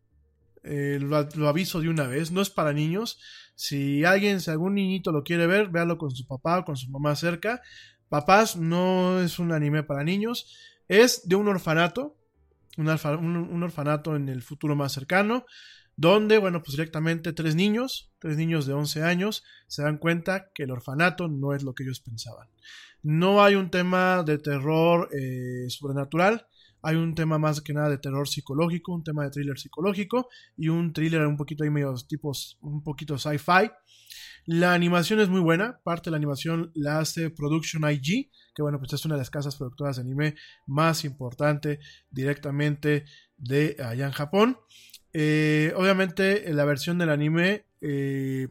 eh, 0.64 0.98
lo, 1.00 1.22
lo, 1.34 1.48
aviso 1.48 1.80
de 1.80 1.88
una 1.88 2.06
vez, 2.06 2.30
no 2.30 2.40
es 2.40 2.50
para 2.50 2.72
niños. 2.72 3.20
Si 3.58 4.04
alguien, 4.04 4.40
si 4.40 4.52
algún 4.52 4.76
niñito 4.76 5.10
lo 5.10 5.24
quiere 5.24 5.48
ver, 5.48 5.68
véalo 5.68 5.98
con 5.98 6.12
su 6.12 6.24
papá 6.28 6.60
o 6.60 6.64
con 6.64 6.76
su 6.76 6.88
mamá 6.90 7.16
cerca. 7.16 7.60
Papás, 8.08 8.54
no 8.54 9.18
es 9.18 9.40
un 9.40 9.50
anime 9.50 9.82
para 9.82 10.04
niños, 10.04 10.54
es 10.86 11.28
de 11.28 11.34
un 11.34 11.48
orfanato, 11.48 12.16
un, 12.76 12.88
orfanato 13.64 14.14
en 14.14 14.28
el 14.28 14.42
futuro 14.42 14.76
más 14.76 14.92
cercano, 14.92 15.44
donde, 15.96 16.38
bueno, 16.38 16.62
pues 16.62 16.76
directamente 16.76 17.32
tres 17.32 17.56
niños, 17.56 18.12
tres 18.20 18.36
niños 18.36 18.64
de 18.64 18.74
11 18.74 19.02
años, 19.02 19.42
se 19.66 19.82
dan 19.82 19.98
cuenta 19.98 20.52
que 20.54 20.62
el 20.62 20.70
orfanato 20.70 21.26
no 21.26 21.52
es 21.52 21.64
lo 21.64 21.74
que 21.74 21.82
ellos 21.82 21.98
pensaban. 21.98 22.46
No 23.02 23.42
hay 23.42 23.56
un 23.56 23.72
tema 23.72 24.22
de 24.22 24.38
terror 24.38 25.08
eh, 25.12 25.68
sobrenatural, 25.68 26.46
hay 26.82 26.96
un 26.96 27.14
tema 27.14 27.38
más 27.38 27.60
que 27.60 27.72
nada 27.72 27.88
de 27.88 27.98
terror 27.98 28.28
psicológico, 28.28 28.92
un 28.92 29.04
tema 29.04 29.24
de 29.24 29.30
thriller 29.30 29.58
psicológico 29.58 30.28
y 30.56 30.68
un 30.68 30.92
thriller 30.92 31.26
un 31.26 31.36
poquito 31.36 31.64
ahí 31.64 31.70
medio 31.70 31.94
tipos, 32.08 32.58
un 32.60 32.82
poquito 32.82 33.18
sci-fi. 33.18 33.70
La 34.46 34.72
animación 34.72 35.20
es 35.20 35.28
muy 35.28 35.40
buena, 35.40 35.80
parte 35.84 36.06
de 36.06 36.12
la 36.12 36.16
animación 36.16 36.70
la 36.74 37.00
hace 37.00 37.28
Production 37.28 37.82
IG, 37.90 38.30
que 38.54 38.62
bueno, 38.62 38.78
pues 38.78 38.92
es 38.94 39.04
una 39.04 39.14
de 39.14 39.20
las 39.20 39.30
casas 39.30 39.56
productoras 39.56 39.96
de 39.96 40.02
anime 40.02 40.36
más 40.66 41.04
importante 41.04 41.80
directamente 42.10 43.04
de 43.36 43.76
allá 43.78 44.06
en 44.06 44.12
Japón. 44.12 44.58
Eh, 45.12 45.72
obviamente 45.76 46.50
la 46.52 46.64
versión 46.64 46.96
del 46.96 47.10
anime 47.10 47.66
eh, 47.80 48.48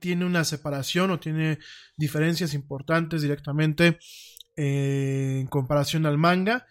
tiene 0.00 0.24
una 0.24 0.44
separación 0.44 1.10
o 1.10 1.20
tiene 1.20 1.58
diferencias 1.96 2.54
importantes 2.54 3.22
directamente 3.22 3.98
eh, 4.56 5.38
en 5.40 5.46
comparación 5.46 6.06
al 6.06 6.18
manga. 6.18 6.66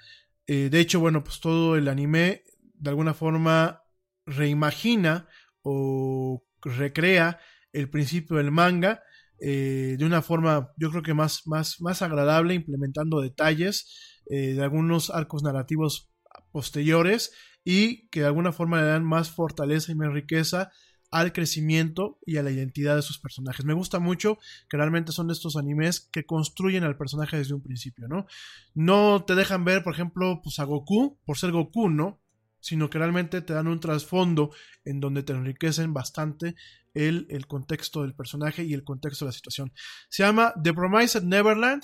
Eh, 0.48 0.70
de 0.70 0.80
hecho, 0.80 1.00
bueno, 1.00 1.24
pues 1.24 1.40
todo 1.40 1.76
el 1.76 1.88
anime 1.88 2.44
de 2.74 2.90
alguna 2.90 3.14
forma 3.14 3.84
reimagina 4.26 5.28
o 5.62 6.44
recrea 6.62 7.40
el 7.74 7.90
principio 7.90 8.38
del 8.38 8.52
manga 8.52 9.04
eh, 9.40 9.96
de 10.00 10.06
una 10.06 10.22
forma 10.22 10.72
yo 10.78 10.90
creo 10.90 11.04
que 11.04 11.14
más, 11.14 11.46
más, 11.46 11.82
más 11.82 12.02
agradable, 12.02 12.54
implementando 12.54 13.22
detalles 13.22 14.22
de 14.28 14.60
algunos 14.64 15.12
arcos 15.12 15.44
narrativos 15.44 16.10
posteriores 16.52 17.32
y 17.64 18.08
que 18.10 18.22
de 18.22 18.26
alguna 18.26 18.52
forma 18.52 18.82
le 18.82 18.88
dan 18.88 19.06
más 19.06 19.30
fortaleza 19.30 19.92
y 19.92 19.96
más 19.96 20.12
riqueza 20.12 20.72
al 21.16 21.32
crecimiento 21.32 22.20
y 22.26 22.36
a 22.36 22.44
la 22.44 22.52
identidad 22.52 22.98
de 22.98 23.02
sus 23.02 23.20
personajes. 23.20 23.64
Me 23.64 23.74
gusta 23.74 24.00
mucho 24.00 24.38
que 24.68 24.76
realmente 24.76 25.14
son 25.14 25.32
estos 25.32 25.56
animes 25.56 26.10
que 26.12 26.26
construyen 26.26 26.84
al 26.84 26.98
personaje 26.98 27.38
desde 27.38 27.54
un 27.54 27.62
principio, 27.62 28.10
¿no? 28.10 28.28
No 28.74 29.24
te 29.24 29.34
dejan 29.34 29.64
ver, 29.64 29.82
por 29.82 29.94
ejemplo, 29.94 30.42
pues 30.44 30.60
a 30.60 30.66
Goku 30.66 31.18
por 31.26 31.38
ser 31.38 31.54
Goku, 31.54 31.90
¿no? 31.90 32.20
Sino 32.60 32.90
que 32.90 32.98
realmente 32.98 33.42
te 33.42 33.54
dan 33.54 33.68
un 33.68 33.80
trasfondo 33.80 34.52
en 34.84 35.00
donde 35.00 35.24
te 35.24 35.32
enriquecen 35.32 35.94
bastante 35.94 36.56
el, 36.94 37.28
el 37.30 37.48
contexto 37.48 38.02
del 38.02 38.14
personaje 38.14 38.66
y 38.66 38.74
el 38.74 38.84
contexto 38.84 39.24
de 39.24 39.30
la 39.30 39.34
situación. 39.34 39.72
Se 40.10 40.24
llama 40.24 40.54
The 40.62 40.74
Promised 40.74 41.24
Neverland. 41.24 41.84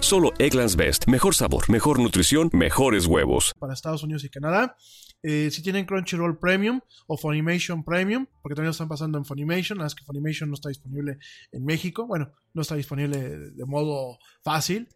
Solo 0.00 0.32
Eggland's 0.38 0.76
Best. 0.76 1.06
Mejor 1.06 1.34
sabor, 1.34 1.70
mejor 1.70 2.00
nutrición, 2.00 2.50
mejores 2.52 3.06
huevos. 3.06 3.54
para 3.58 3.72
Estados 3.72 4.02
Unidos 4.02 4.24
y 4.24 4.28
Canadá. 4.28 4.76
Eh, 5.22 5.50
si 5.50 5.62
tienen 5.62 5.84
Crunchyroll 5.84 6.38
Premium 6.38 6.80
o 7.06 7.16
Funimation 7.16 7.84
Premium, 7.84 8.26
porque 8.42 8.54
también 8.54 8.68
lo 8.68 8.72
están 8.72 8.88
pasando 8.88 9.18
en 9.18 9.24
Funimation, 9.24 9.78
más 9.78 9.94
que 9.94 10.04
Funimation 10.04 10.48
no 10.48 10.54
está 10.54 10.68
disponible 10.68 11.18
en 11.52 11.64
México, 11.64 12.06
bueno, 12.06 12.32
no 12.54 12.62
está 12.62 12.74
disponible 12.74 13.18
de 13.18 13.64
modo 13.64 14.18
fácil. 14.42 14.88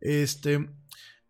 Este, 0.00 0.68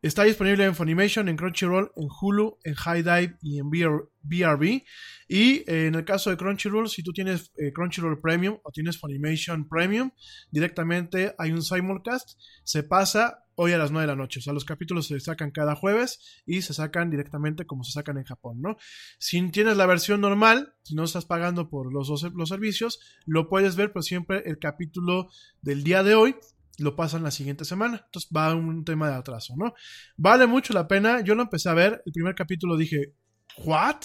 está 0.09 0.24
disponible 0.24 0.64
en 0.64 0.74
Funimation, 0.74 1.28
en 1.28 1.36
Crunchyroll, 1.36 1.93
en 1.97 2.09
Hulu, 2.20 2.59
en 2.64 2.74
High 2.74 3.02
Dive 3.02 3.39
y 3.43 3.59
en 3.59 3.70
BR 3.70 4.09
BRB. 4.24 4.82
Y 5.28 5.70
eh, 5.70 5.86
en 5.86 5.94
el 5.94 6.05
caso 6.05 6.31
de 6.31 6.36
Crunchyroll, 6.36 6.89
si 6.89 7.02
tú 7.02 7.12
tienes 7.12 7.52
eh, 7.56 7.72
Crunchyroll 7.72 8.20
Premium 8.20 8.59
o 8.62 8.70
tienes 8.70 8.98
Funimation 8.98 9.68
Premium, 9.68 10.10
directamente 10.51 11.35
hay 11.39 11.52
un 11.52 11.62
simulcast, 11.62 12.39
se 12.64 12.82
pasa 12.82 13.44
hoy 13.56 13.72
a 13.72 13.78
las 13.78 13.90
9 13.90 14.02
de 14.02 14.12
la 14.12 14.16
noche. 14.16 14.40
O 14.40 14.43
sea, 14.43 14.52
los 14.52 14.64
capítulos 14.64 15.06
se 15.06 15.20
sacan 15.20 15.51
cada 15.51 15.76
jueves 15.76 16.43
y 16.44 16.62
se 16.62 16.74
sacan 16.74 17.10
directamente 17.10 17.66
como 17.66 17.85
se 17.85 17.93
sacan 17.93 18.18
en 18.18 18.24
Japón, 18.24 18.60
¿no? 18.60 18.76
Si 19.18 19.40
tienes 19.51 19.76
la 19.76 19.86
versión 19.86 20.20
normal, 20.20 20.74
si 20.82 20.94
no 20.94 21.05
estás 21.05 21.24
pagando 21.24 21.70
por 21.70 21.93
los, 21.93 22.09
los 22.09 22.48
servicios, 22.48 23.01
lo 23.26 23.48
puedes 23.48 23.76
ver, 23.76 23.93
pero 23.93 24.02
siempre 24.02 24.43
el 24.47 24.59
capítulo 24.59 25.28
del 25.62 25.85
día 25.85 26.02
de 26.02 26.14
hoy 26.14 26.36
lo 26.79 26.97
pasan 26.97 27.23
la 27.23 27.31
siguiente 27.31 27.65
semana. 27.65 28.03
Entonces 28.05 28.31
va 28.35 28.55
un 28.55 28.85
tema 28.85 29.09
de 29.09 29.17
atraso, 29.17 29.55
¿no? 29.57 29.75
Vale 30.17 30.47
mucho 30.47 30.73
la 30.73 30.89
pena. 30.89 31.21
Yo 31.21 31.35
lo 31.35 31.43
empecé 31.43 31.69
a 31.69 31.75
ver. 31.75 32.03
El 32.05 32.13
primer 32.13 32.35
capítulo 32.35 32.77
dije, 32.77 33.15
¿what? 33.59 34.03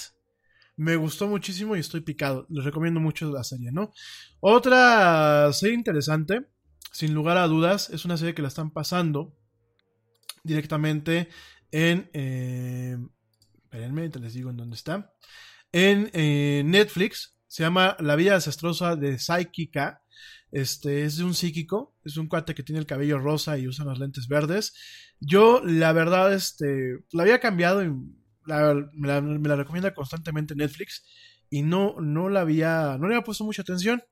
Me 0.76 0.96
gustó 0.96 1.28
muchísimo 1.28 1.76
y 1.76 1.80
estoy 1.80 2.02
picado. 2.02 2.46
Les 2.50 2.64
recomiendo 2.64 3.00
mucho 3.00 3.30
la 3.32 3.44
serie, 3.44 3.72
¿no? 3.72 3.91
Otra 4.40 5.52
serie 5.52 5.76
interesante, 5.76 6.48
sin 6.91 7.14
lugar 7.14 7.38
a 7.38 7.48
dudas, 7.48 7.90
es 7.90 8.06
una 8.06 8.16
serie 8.18 8.34
que 8.34 8.41
la 8.41 8.48
están 8.48 8.72
pasando 8.72 9.36
directamente 10.44 11.30
en... 11.72 12.10
Eh, 12.14 12.98
espérenme, 13.64 14.10
les 14.10 14.34
digo 14.34 14.50
en 14.50 14.58
dónde 14.58 14.76
está. 14.76 15.14
En 15.72 16.10
eh, 16.14 16.64
Netflix. 16.66 17.36
Se 17.48 17.64
llama 17.64 17.98
La 18.00 18.16
vida 18.16 18.36
desastrosa 18.36 18.96
de 18.96 19.18
Psychica. 19.18 20.04
Este 20.51 21.03
es 21.03 21.17
de 21.17 21.23
un 21.23 21.34
psíquico. 21.34 21.95
Es 22.03 22.17
un 22.17 22.27
cuate 22.27 22.55
que 22.55 22.63
tiene 22.63 22.80
el 22.80 22.85
cabello 22.85 23.19
rosa 23.19 23.57
y 23.57 23.67
usa 23.67 23.85
los 23.85 23.99
lentes 23.99 24.27
verdes. 24.27 24.73
Yo, 25.19 25.61
la 25.63 25.91
verdad, 25.93 26.34
este, 26.34 26.99
la 27.11 27.23
había 27.23 27.39
cambiado 27.39 27.84
y 27.84 27.89
me, 27.89 29.07
la, 29.07 29.21
me 29.21 29.55
recomienda 29.55 29.93
constantemente 29.93 30.55
Netflix. 30.55 31.05
Y 31.49 31.63
no, 31.63 31.95
no 31.99 32.30
la 32.30 32.41
había, 32.41 32.97
no 32.99 33.07
le 33.07 33.15
había 33.15 33.26
puesto 33.26 33.43
mucha 33.43 33.61
atención. 33.61 34.03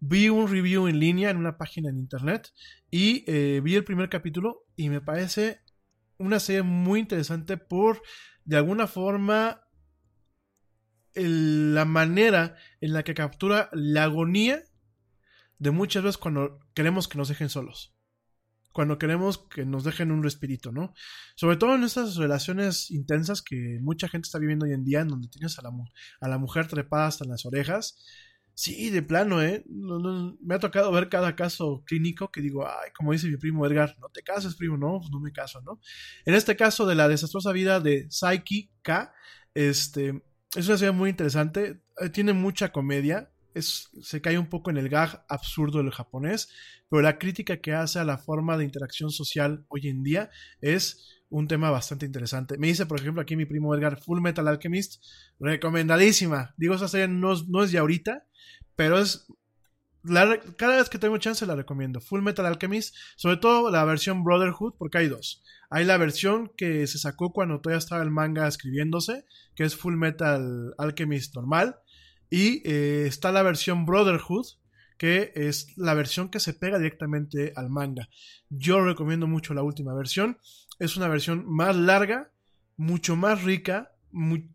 Vi 0.00 0.28
un 0.28 0.48
review 0.50 0.88
en 0.88 0.98
línea 0.98 1.30
en 1.30 1.36
una 1.36 1.56
página 1.56 1.88
en 1.88 1.98
internet 1.98 2.52
y 2.90 3.24
eh, 3.26 3.60
vi 3.62 3.74
el 3.74 3.84
primer 3.84 4.08
capítulo 4.08 4.66
y 4.76 4.88
me 4.88 5.00
parece 5.00 5.60
una 6.18 6.40
serie 6.40 6.62
muy 6.62 7.00
interesante 7.00 7.56
por, 7.56 8.02
de 8.44 8.56
alguna 8.56 8.86
forma, 8.86 9.60
la 11.14 11.84
manera 11.84 12.56
en 12.80 12.92
la 12.92 13.04
que 13.04 13.14
captura 13.14 13.70
la 13.72 14.04
agonía 14.04 14.64
de 15.58 15.70
muchas 15.70 16.02
veces 16.02 16.18
cuando 16.18 16.60
queremos 16.74 17.08
que 17.08 17.18
nos 17.18 17.28
dejen 17.28 17.48
solos. 17.48 17.94
Cuando 18.72 18.98
queremos 18.98 19.38
que 19.38 19.64
nos 19.64 19.84
dejen 19.84 20.10
un 20.10 20.24
respirito, 20.24 20.72
¿no? 20.72 20.94
Sobre 21.36 21.56
todo 21.56 21.76
en 21.76 21.84
estas 21.84 22.16
relaciones 22.16 22.90
intensas 22.90 23.40
que 23.40 23.78
mucha 23.80 24.08
gente 24.08 24.26
está 24.26 24.40
viviendo 24.40 24.66
hoy 24.66 24.72
en 24.72 24.84
día, 24.84 25.00
en 25.00 25.08
donde 25.08 25.28
tienes 25.28 25.56
a 25.60 25.62
la, 25.62 25.70
a 26.20 26.28
la 26.28 26.38
mujer 26.38 26.66
trepada 26.66 27.06
hasta 27.06 27.24
en 27.24 27.30
las 27.30 27.46
orejas. 27.46 28.04
Sí, 28.56 28.90
de 28.90 29.02
plano, 29.02 29.42
¿eh? 29.42 29.64
Me 29.68 30.54
ha 30.54 30.58
tocado 30.60 30.90
ver 30.92 31.08
cada 31.08 31.34
caso 31.34 31.82
clínico 31.86 32.30
que 32.30 32.40
digo, 32.40 32.66
ay, 32.66 32.90
como 32.96 33.12
dice 33.12 33.28
mi 33.28 33.36
primo 33.36 33.66
Edgar, 33.66 33.96
no 34.00 34.08
te 34.10 34.22
cases, 34.22 34.54
primo, 34.54 34.76
no, 34.76 34.98
pues 35.00 35.10
no 35.10 35.18
me 35.20 35.32
caso, 35.32 35.60
¿no? 35.62 35.80
En 36.24 36.34
este 36.34 36.54
caso 36.56 36.86
de 36.86 36.94
la 36.94 37.08
desastrosa 37.08 37.52
vida 37.52 37.80
de 37.80 38.06
Psyche 38.10 38.70
K, 38.82 39.12
este, 39.54 40.22
es 40.54 40.68
una 40.68 40.78
serie 40.78 40.92
muy 40.92 41.10
interesante, 41.10 41.82
eh, 41.98 42.08
tiene 42.10 42.32
mucha 42.32 42.70
comedia, 42.70 43.32
se 43.62 44.20
cae 44.20 44.38
un 44.38 44.48
poco 44.48 44.70
en 44.70 44.76
el 44.76 44.88
gag 44.88 45.24
absurdo 45.28 45.78
del 45.78 45.92
japonés, 45.92 46.48
pero 46.88 47.02
la 47.02 47.18
crítica 47.18 47.58
que 47.58 47.72
hace 47.72 47.98
a 47.98 48.04
la 48.04 48.18
forma 48.18 48.56
de 48.56 48.64
interacción 48.64 49.10
social 49.10 49.64
hoy 49.68 49.88
en 49.88 50.02
día 50.02 50.30
es 50.60 51.22
un 51.28 51.48
tema 51.48 51.70
bastante 51.70 52.06
interesante. 52.06 52.58
Me 52.58 52.68
dice, 52.68 52.86
por 52.86 53.00
ejemplo, 53.00 53.22
aquí 53.22 53.36
mi 53.36 53.46
primo 53.46 53.74
Edgar, 53.74 54.00
Full 54.00 54.20
Metal 54.20 54.46
Alchemist, 54.46 55.02
recomendadísima. 55.40 56.54
Digo, 56.56 56.74
esa 56.74 56.88
serie 56.88 57.08
no, 57.08 57.34
no 57.48 57.64
es 57.64 57.72
de 57.72 57.78
ahorita, 57.78 58.24
pero 58.76 58.98
es... 58.98 59.26
cada 60.56 60.76
vez 60.76 60.88
que 60.88 60.98
tengo 60.98 61.18
chance 61.18 61.44
la 61.46 61.56
recomiendo. 61.56 62.00
Full 62.00 62.22
Metal 62.22 62.46
Alchemist, 62.46 62.94
sobre 63.16 63.38
todo 63.38 63.70
la 63.70 63.84
versión 63.84 64.22
Brotherhood, 64.22 64.74
porque 64.78 64.98
hay 64.98 65.08
dos. 65.08 65.42
Hay 65.70 65.84
la 65.84 65.96
versión 65.96 66.52
que 66.56 66.86
se 66.86 66.98
sacó 66.98 67.32
cuando 67.32 67.60
todavía 67.60 67.78
estaba 67.78 68.02
el 68.02 68.10
manga 68.10 68.46
escribiéndose, 68.46 69.24
que 69.56 69.64
es 69.64 69.74
Full 69.74 69.96
Metal 69.96 70.72
Alchemist 70.78 71.34
normal. 71.34 71.76
Y 72.30 72.62
eh, 72.68 73.06
está 73.06 73.32
la 73.32 73.42
versión 73.42 73.86
Brotherhood, 73.86 74.46
que 74.98 75.32
es 75.34 75.76
la 75.76 75.94
versión 75.94 76.28
que 76.28 76.40
se 76.40 76.54
pega 76.54 76.78
directamente 76.78 77.52
al 77.56 77.70
manga. 77.70 78.08
Yo 78.48 78.84
recomiendo 78.84 79.26
mucho 79.26 79.54
la 79.54 79.62
última 79.62 79.94
versión. 79.94 80.38
Es 80.78 80.96
una 80.96 81.08
versión 81.08 81.44
más 81.46 81.76
larga, 81.76 82.30
mucho 82.76 83.16
más 83.16 83.42
rica, 83.42 83.92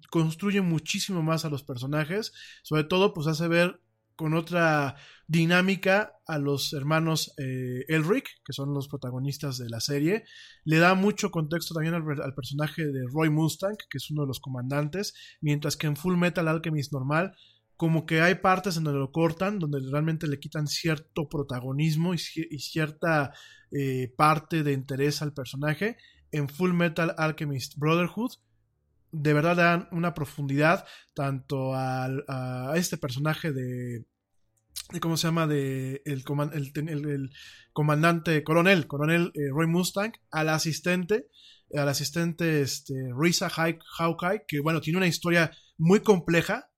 construye 0.09 0.61
muchísimo 0.61 1.21
más 1.21 1.45
a 1.45 1.49
los 1.49 1.63
personajes. 1.63 2.33
Sobre 2.63 2.83
todo, 2.83 3.13
pues 3.13 3.27
hace 3.27 3.47
ver 3.47 3.81
con 4.15 4.33
otra 4.33 4.97
dinámica 5.27 6.13
a 6.27 6.39
los 6.39 6.73
hermanos 6.73 7.33
eh, 7.37 7.85
Elric, 7.87 8.27
que 8.43 8.51
son 8.51 8.73
los 8.73 8.89
protagonistas 8.89 9.57
de 9.57 9.69
la 9.69 9.79
serie. 9.79 10.25
Le 10.65 10.77
da 10.77 10.93
mucho 10.93 11.31
contexto 11.31 11.73
también 11.73 11.93
al 11.93 12.33
personaje 12.33 12.85
de 12.85 13.05
Roy 13.13 13.29
Mustang, 13.29 13.77
que 13.89 13.97
es 13.97 14.11
uno 14.11 14.23
de 14.23 14.27
los 14.27 14.41
comandantes, 14.41 15.13
mientras 15.39 15.77
que 15.77 15.87
en 15.87 15.95
Full 15.95 16.17
Metal 16.17 16.47
Alchemist 16.47 16.91
normal 16.91 17.33
como 17.79 18.05
que 18.05 18.19
hay 18.19 18.35
partes 18.35 18.75
en 18.75 18.83
donde 18.83 18.99
lo 18.99 19.13
cortan, 19.13 19.57
donde 19.57 19.79
realmente 19.89 20.27
le 20.27 20.37
quitan 20.37 20.67
cierto 20.67 21.29
protagonismo 21.29 22.13
y, 22.13 22.17
ci- 22.17 22.47
y 22.51 22.59
cierta 22.59 23.31
eh, 23.71 24.13
parte 24.17 24.63
de 24.63 24.73
interés 24.73 25.21
al 25.21 25.33
personaje. 25.33 25.95
En 26.31 26.49
Full 26.49 26.73
Metal 26.73 27.15
Alchemist 27.17 27.77
Brotherhood, 27.77 28.33
de 29.13 29.33
verdad 29.33 29.55
dan 29.55 29.87
una 29.93 30.13
profundidad 30.13 30.85
tanto 31.13 31.73
al- 31.73 32.25
a, 32.27 32.73
este 32.75 32.97
personaje 32.97 33.53
de, 33.53 34.05
¿cómo 34.99 35.15
se 35.15 35.27
llama? 35.27 35.47
De 35.47 36.01
el, 36.05 36.23
el 36.87 37.29
comandante, 37.71 38.43
coronel, 38.43 38.87
coronel 38.87 39.31
eh, 39.35 39.49
Roy 39.51 39.67
Mustang, 39.67 40.11
al 40.31 40.49
asistente, 40.49 41.27
al 41.73 41.87
asistente 41.87 42.61
este, 42.61 42.93
Risa 43.17 43.49
Hawkeye, 43.49 44.43
que 44.49 44.59
bueno, 44.59 44.81
tiene 44.81 44.97
una 44.97 45.07
historia 45.07 45.51
muy 45.77 46.01
compleja, 46.01 46.68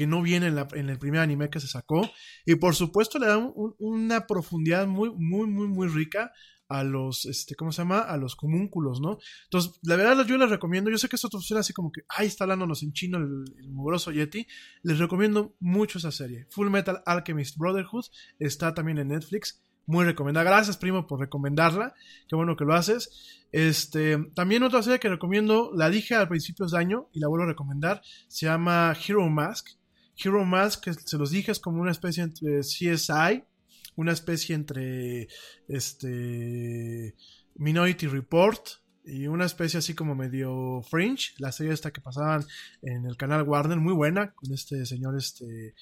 que 0.00 0.06
no 0.06 0.22
viene 0.22 0.46
en, 0.46 0.88
el 0.88 0.98
primer 0.98 1.20
anime 1.20 1.50
que 1.50 1.60
se 1.60 1.68
sacó. 1.68 2.00
Y 2.46 2.54
por 2.54 2.74
supuesto 2.74 3.18
le 3.18 3.26
da 3.26 3.36
un- 3.36 3.74
una 3.78 4.26
profundidad 4.26 4.86
muy, 4.86 5.10
muy, 5.10 5.46
muy, 5.46 5.68
muy 5.68 5.88
rica 5.88 6.32
a 6.70 6.84
los, 6.84 7.26
este, 7.26 7.54
¿cómo 7.54 7.70
se 7.70 7.82
llama? 7.82 7.98
A 7.98 8.16
los 8.16 8.34
comúnculos, 8.34 9.02
¿no? 9.02 9.18
Entonces, 9.44 9.78
la 9.82 9.96
verdad 9.96 10.24
yo 10.24 10.38
les 10.38 10.48
recomiendo, 10.48 10.90
yo 10.90 10.96
sé 10.96 11.10
que 11.10 11.16
esto 11.16 11.28
suena 11.38 11.60
así 11.60 11.74
como 11.74 11.92
que, 11.92 12.00
ay, 12.08 12.28
está 12.28 12.44
hablándonos 12.44 12.82
en 12.82 12.94
chino 12.94 13.18
el, 13.18 13.44
mugroso 13.68 14.10
Yeti, 14.10 14.46
les 14.82 14.98
recomiendo 14.98 15.54
mucho 15.60 15.98
esa 15.98 16.12
serie. 16.12 16.46
Full 16.48 16.70
Metal 16.70 17.02
Alchemist 17.04 17.58
Brotherhood 17.58 18.06
está 18.38 18.72
también 18.72 18.96
en 18.96 19.08
Netflix, 19.08 19.60
muy 19.84 20.06
recomendada. 20.06 20.48
Gracias, 20.48 20.78
primo, 20.78 21.06
por 21.06 21.20
recomendarla, 21.20 21.92
qué 22.26 22.36
bueno 22.36 22.56
que 22.56 22.64
lo 22.64 22.72
haces. 22.72 23.44
Este, 23.52 24.16
también 24.34 24.62
otra 24.62 24.82
serie 24.82 24.98
que 24.98 25.10
recomiendo, 25.10 25.72
la 25.74 25.90
dije 25.90 26.14
al 26.14 26.28
principios 26.28 26.70
de 26.70 26.78
año 26.78 27.10
y 27.12 27.20
la 27.20 27.28
vuelvo 27.28 27.44
a 27.44 27.48
recomendar, 27.48 28.00
se 28.28 28.46
llama 28.46 28.96
Hero 29.06 29.28
Mask. 29.28 29.79
Hero 30.22 30.44
Mask, 30.44 30.84
que 30.84 30.94
se 30.94 31.18
los 31.18 31.30
dije, 31.30 31.52
es 31.52 31.60
como 31.60 31.80
una 31.80 31.90
especie 31.90 32.22
entre 32.22 32.60
CSI, 32.60 33.44
una 33.96 34.12
especie 34.12 34.54
entre 34.54 35.28
este 35.68 37.14
Minority 37.56 38.06
Report 38.06 38.60
y 39.04 39.26
una 39.26 39.46
especie 39.46 39.78
así 39.78 39.94
como 39.94 40.14
medio 40.14 40.82
Fringe, 40.82 41.32
la 41.38 41.52
serie 41.52 41.72
esta 41.72 41.90
que 41.90 42.00
pasaban 42.00 42.44
en 42.82 43.06
el 43.06 43.16
canal 43.16 43.42
Warner, 43.42 43.78
muy 43.78 43.94
buena, 43.94 44.32
con 44.32 44.52
este 44.52 44.84
señor 44.86 45.16
este 45.16 45.74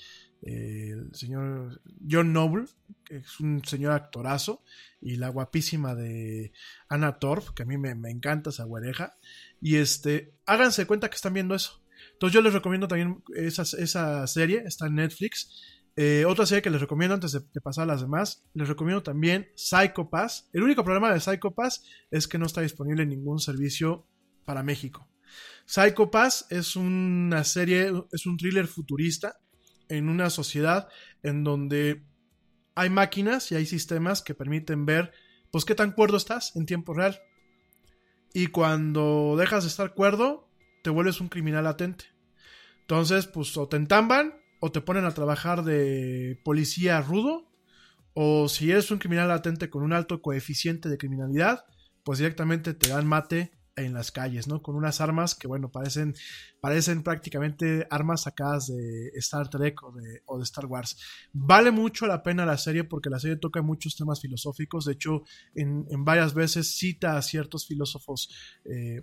eh, 0.43 0.95
señor 1.13 1.81
John 2.09 2.33
Noble, 2.33 2.67
que 3.05 3.17
es 3.19 3.41
un 3.41 3.65
señor 3.65 3.93
actorazo, 3.93 4.63
y 5.01 5.17
la 5.17 5.29
guapísima 5.29 5.95
de 5.95 6.53
Anna 6.89 7.19
Torf, 7.19 7.51
que 7.51 7.65
a 7.65 7.67
mí 7.67 7.77
me, 7.77 7.95
me 7.95 8.11
encanta 8.11 8.51
esa 8.51 8.65
güereja. 8.65 9.17
Y 9.61 9.77
este, 9.77 10.35
háganse 10.47 10.87
cuenta 10.87 11.09
que 11.09 11.17
están 11.17 11.35
viendo 11.35 11.55
eso. 11.55 11.83
Entonces 12.19 12.35
yo 12.35 12.43
les 12.43 12.53
recomiendo 12.53 12.89
también 12.89 13.23
esa, 13.37 13.63
esa 13.63 14.27
serie, 14.27 14.65
está 14.67 14.89
en 14.89 14.97
Netflix. 14.97 15.63
Eh, 15.95 16.25
otra 16.27 16.47
serie 16.47 16.63
que 16.63 16.71
les 16.71 16.81
recomiendo 16.81 17.15
antes 17.15 17.31
de, 17.31 17.41
de 17.53 17.61
pasar 17.61 17.85
a 17.85 17.87
las 17.87 18.01
demás, 18.01 18.45
les 18.55 18.67
recomiendo 18.67 19.05
también 19.05 19.49
Psycho 19.55 20.11
Pass. 20.11 20.49
El 20.53 20.65
único 20.65 20.83
problema 20.83 21.13
de 21.13 21.21
Psycho 21.21 21.53
Pass 21.53 21.85
es 22.11 22.27
que 22.27 22.39
no 22.39 22.47
está 22.47 22.61
disponible 22.61 23.05
en 23.05 23.11
ningún 23.11 23.39
servicio 23.39 24.09
para 24.45 24.65
México. 24.65 25.09
Psycho 25.65 26.11
Pass 26.11 26.47
es 26.51 26.75
una 26.75 27.45
serie, 27.45 27.93
es 28.11 28.27
un 28.27 28.37
thriller 28.37 28.67
futurista 28.67 29.39
en 29.89 30.09
una 30.09 30.29
sociedad 30.29 30.89
en 31.23 31.45
donde 31.45 32.05
hay 32.75 32.91
máquinas 32.91 33.53
y 33.53 33.55
hay 33.55 33.67
sistemas 33.67 34.23
que 34.23 34.35
permiten 34.35 34.87
ver, 34.87 35.13
pues, 35.53 35.65
qué 35.65 35.77
tan 35.77 35.93
cuerdo 35.93 36.17
estás 36.17 36.57
en 36.57 36.67
tiempo 36.67 36.95
real. 36.95 37.21
Y 38.33 38.49
cuando 38.49 39.37
dejas 39.39 39.65
de 39.65 39.71
estar 39.71 39.95
cuerdo, 39.95 40.48
te 40.89 40.93
vuelves 40.93 41.21
un 41.21 41.29
criminal 41.29 41.65
latente. 41.65 42.07
Entonces, 42.81 43.27
pues, 43.27 43.55
o 43.59 43.69
te 43.69 43.77
entamban 43.77 44.41
o 44.59 44.73
te 44.73 44.81
ponen 44.81 45.05
a 45.05 45.13
trabajar 45.13 45.63
de 45.63 46.41
policía 46.47 46.99
rudo, 47.03 47.53
o 48.15 48.49
si 48.49 48.71
eres 48.71 48.91
un 48.91 48.99
criminal 48.99 49.29
latente 49.29 49.69
con 49.69 49.83
un 49.83 49.93
alto 49.93 50.23
coeficiente 50.23 50.89
de 50.89 50.97
criminalidad, 50.97 51.67
pues 52.05 52.21
directamente 52.21 52.73
te 52.73 52.89
dan 52.89 53.07
mate 53.07 53.53
en 53.77 53.93
las 53.93 54.11
calles, 54.11 54.49
¿no? 54.49 54.63
Con 54.63 54.77
unas 54.77 55.03
armas 55.03 55.35
que, 55.35 55.47
bueno, 55.47 55.71
parecen, 55.71 56.15
parecen 56.63 57.03
prácticamente 57.03 57.87
armas 57.91 58.23
sacadas 58.23 58.69
de 58.69 59.11
Star 59.17 59.51
Trek 59.51 59.83
o 59.83 59.93
de, 60.39 60.43
Star 60.45 60.65
Wars. 60.65 60.97
Vale 61.35 61.71
mucho 61.71 62.07
la 62.07 62.23
pena 62.23 62.47
la 62.47 62.57
serie 62.57 62.85
porque 62.85 63.11
la 63.11 63.19
serie 63.19 63.37
toca 63.37 63.61
muchos 63.61 63.95
temas 63.95 64.23
filosóficos. 64.23 64.87
De 64.87 64.95
hecho, 64.95 65.25
en, 65.55 65.85
en 65.91 66.07
varias 66.07 66.33
veces 66.33 66.79
cita 66.79 67.19
a 67.19 67.23
ciertos 67.23 67.67
filósofos 67.67 68.31
eh, 68.65 69.03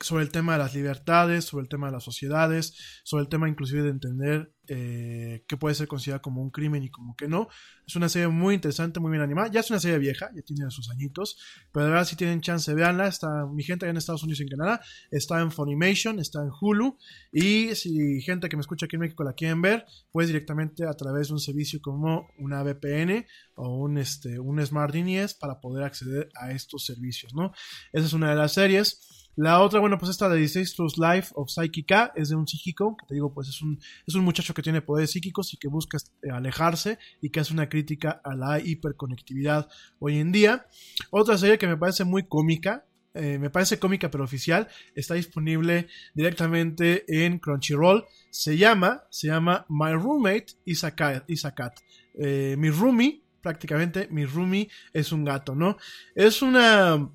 sobre 0.00 0.24
el 0.24 0.30
tema 0.30 0.52
de 0.52 0.58
las 0.58 0.74
libertades, 0.74 1.44
sobre 1.44 1.62
el 1.62 1.68
tema 1.68 1.86
de 1.86 1.92
las 1.92 2.04
sociedades, 2.04 2.74
sobre 3.04 3.22
el 3.22 3.28
tema 3.28 3.48
inclusive 3.48 3.82
de 3.82 3.90
entender 3.90 4.52
eh, 4.68 5.44
qué 5.46 5.56
puede 5.56 5.76
ser 5.76 5.86
considerado 5.86 6.22
como 6.22 6.42
un 6.42 6.50
crimen 6.50 6.82
y 6.82 6.90
como 6.90 7.14
que 7.14 7.28
no. 7.28 7.48
Es 7.86 7.94
una 7.94 8.08
serie 8.08 8.28
muy 8.28 8.54
interesante, 8.54 8.98
muy 8.98 9.10
bien 9.10 9.22
animada. 9.22 9.48
Ya 9.48 9.60
es 9.60 9.70
una 9.70 9.78
serie 9.78 9.98
vieja, 9.98 10.30
ya 10.34 10.42
tiene 10.42 10.68
sus 10.70 10.90
añitos, 10.90 11.38
pero 11.72 11.86
de 11.86 11.92
verdad 11.92 12.06
si 12.06 12.16
tienen 12.16 12.40
chance, 12.40 12.72
véanla. 12.74 13.06
Está 13.06 13.46
mi 13.46 13.62
gente 13.62 13.84
allá 13.86 13.90
en 13.90 13.96
Estados 13.96 14.22
Unidos 14.22 14.40
y 14.40 14.42
en 14.44 14.48
Canadá, 14.48 14.80
está 15.10 15.40
en 15.40 15.52
Funimation, 15.52 16.18
está 16.18 16.42
en 16.42 16.50
Hulu 16.60 16.98
y 17.32 17.74
si 17.74 18.20
gente 18.22 18.48
que 18.48 18.56
me 18.56 18.62
escucha 18.62 18.86
aquí 18.86 18.96
en 18.96 19.00
México 19.00 19.22
la 19.24 19.34
quieren 19.34 19.62
ver, 19.62 19.84
pues 20.10 20.26
directamente 20.26 20.84
a 20.86 20.94
través 20.94 21.28
de 21.28 21.34
un 21.34 21.40
servicio 21.40 21.80
como 21.80 22.28
una 22.38 22.62
VPN 22.62 23.26
o 23.54 23.76
un, 23.76 23.98
este, 23.98 24.38
un 24.38 24.64
Smart 24.64 24.92
DNS 24.92 25.34
para 25.34 25.60
poder 25.60 25.84
acceder 25.84 26.28
a 26.34 26.50
estos 26.50 26.84
servicios, 26.84 27.34
¿no? 27.34 27.52
Esa 27.92 28.06
es 28.06 28.12
una 28.12 28.30
de 28.30 28.36
las 28.36 28.52
series. 28.52 29.15
La 29.36 29.60
otra, 29.60 29.80
bueno, 29.80 29.98
pues 29.98 30.10
esta 30.10 30.30
de 30.30 30.38
16 30.38 30.74
True 30.74 30.88
Life 30.96 31.32
of 31.34 31.50
Psychica 31.50 32.10
es 32.16 32.30
de 32.30 32.36
un 32.36 32.48
psíquico, 32.48 32.96
que 32.96 33.04
te 33.06 33.14
digo, 33.14 33.34
pues 33.34 33.48
es 33.48 33.60
un, 33.60 33.78
es 34.06 34.14
un 34.14 34.24
muchacho 34.24 34.54
que 34.54 34.62
tiene 34.62 34.80
poderes 34.80 35.10
psíquicos 35.10 35.52
y 35.52 35.58
que 35.58 35.68
busca 35.68 35.98
eh, 36.22 36.30
alejarse 36.30 36.98
y 37.20 37.28
que 37.28 37.40
hace 37.40 37.52
una 37.52 37.68
crítica 37.68 38.22
a 38.24 38.34
la 38.34 38.60
hiperconectividad 38.60 39.68
hoy 39.98 40.20
en 40.20 40.32
día. 40.32 40.66
Otra 41.10 41.36
serie 41.36 41.58
que 41.58 41.66
me 41.66 41.76
parece 41.76 42.04
muy 42.04 42.26
cómica, 42.26 42.86
eh, 43.12 43.38
me 43.38 43.50
parece 43.50 43.78
cómica 43.78 44.10
pero 44.10 44.24
oficial, 44.24 44.68
está 44.94 45.12
disponible 45.14 45.88
directamente 46.14 47.04
en 47.06 47.38
Crunchyroll. 47.38 48.06
Se 48.30 48.56
llama, 48.56 49.04
se 49.10 49.26
llama 49.26 49.66
My 49.68 49.92
Roommate 49.92 50.46
is 50.64 50.82
a 50.82 50.94
Cat. 50.94 51.24
is 51.28 51.44
a 51.44 51.54
cat. 51.54 51.78
Eh, 52.18 52.56
mi 52.58 52.70
roomie, 52.70 53.22
prácticamente, 53.42 54.08
mi 54.10 54.24
roomie 54.24 54.70
es 54.94 55.12
un 55.12 55.24
gato, 55.24 55.54
¿no? 55.54 55.76
Es 56.14 56.40
una 56.40 57.10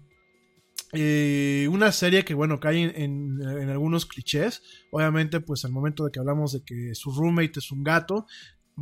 eh, 0.94 1.68
una 1.72 1.92
serie 1.92 2.26
que, 2.26 2.34
bueno, 2.34 2.60
cae 2.60 3.04
en, 3.04 3.42
algunos 3.70 4.06
clichés. 4.06 4.62
Obviamente, 4.92 5.40
pues 5.40 5.66
al 5.66 5.72
momento 5.72 6.06
de 6.06 6.12
que 6.12 6.20
hablamos 6.20 6.54
de 6.54 6.64
que 6.64 6.96
su 6.96 7.12
roommate 7.12 7.60
es 7.60 7.72
un 7.72 7.84
gato, 7.84 8.26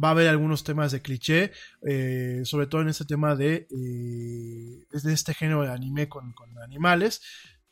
va 0.01 0.09
a 0.09 0.11
haber 0.11 0.27
algunos 0.27 0.63
temas 0.63 0.91
de 0.91 1.01
cliché, 1.01 1.51
eh, 1.88 2.41
sobre 2.43 2.67
todo 2.67 2.81
en 2.81 2.89
este 2.89 3.05
tema 3.05 3.35
de, 3.35 3.67
eh, 3.69 4.85
de 4.91 5.13
este 5.13 5.33
género 5.33 5.63
de 5.63 5.71
anime 5.71 6.09
con, 6.09 6.33
con 6.33 6.57
animales. 6.59 7.21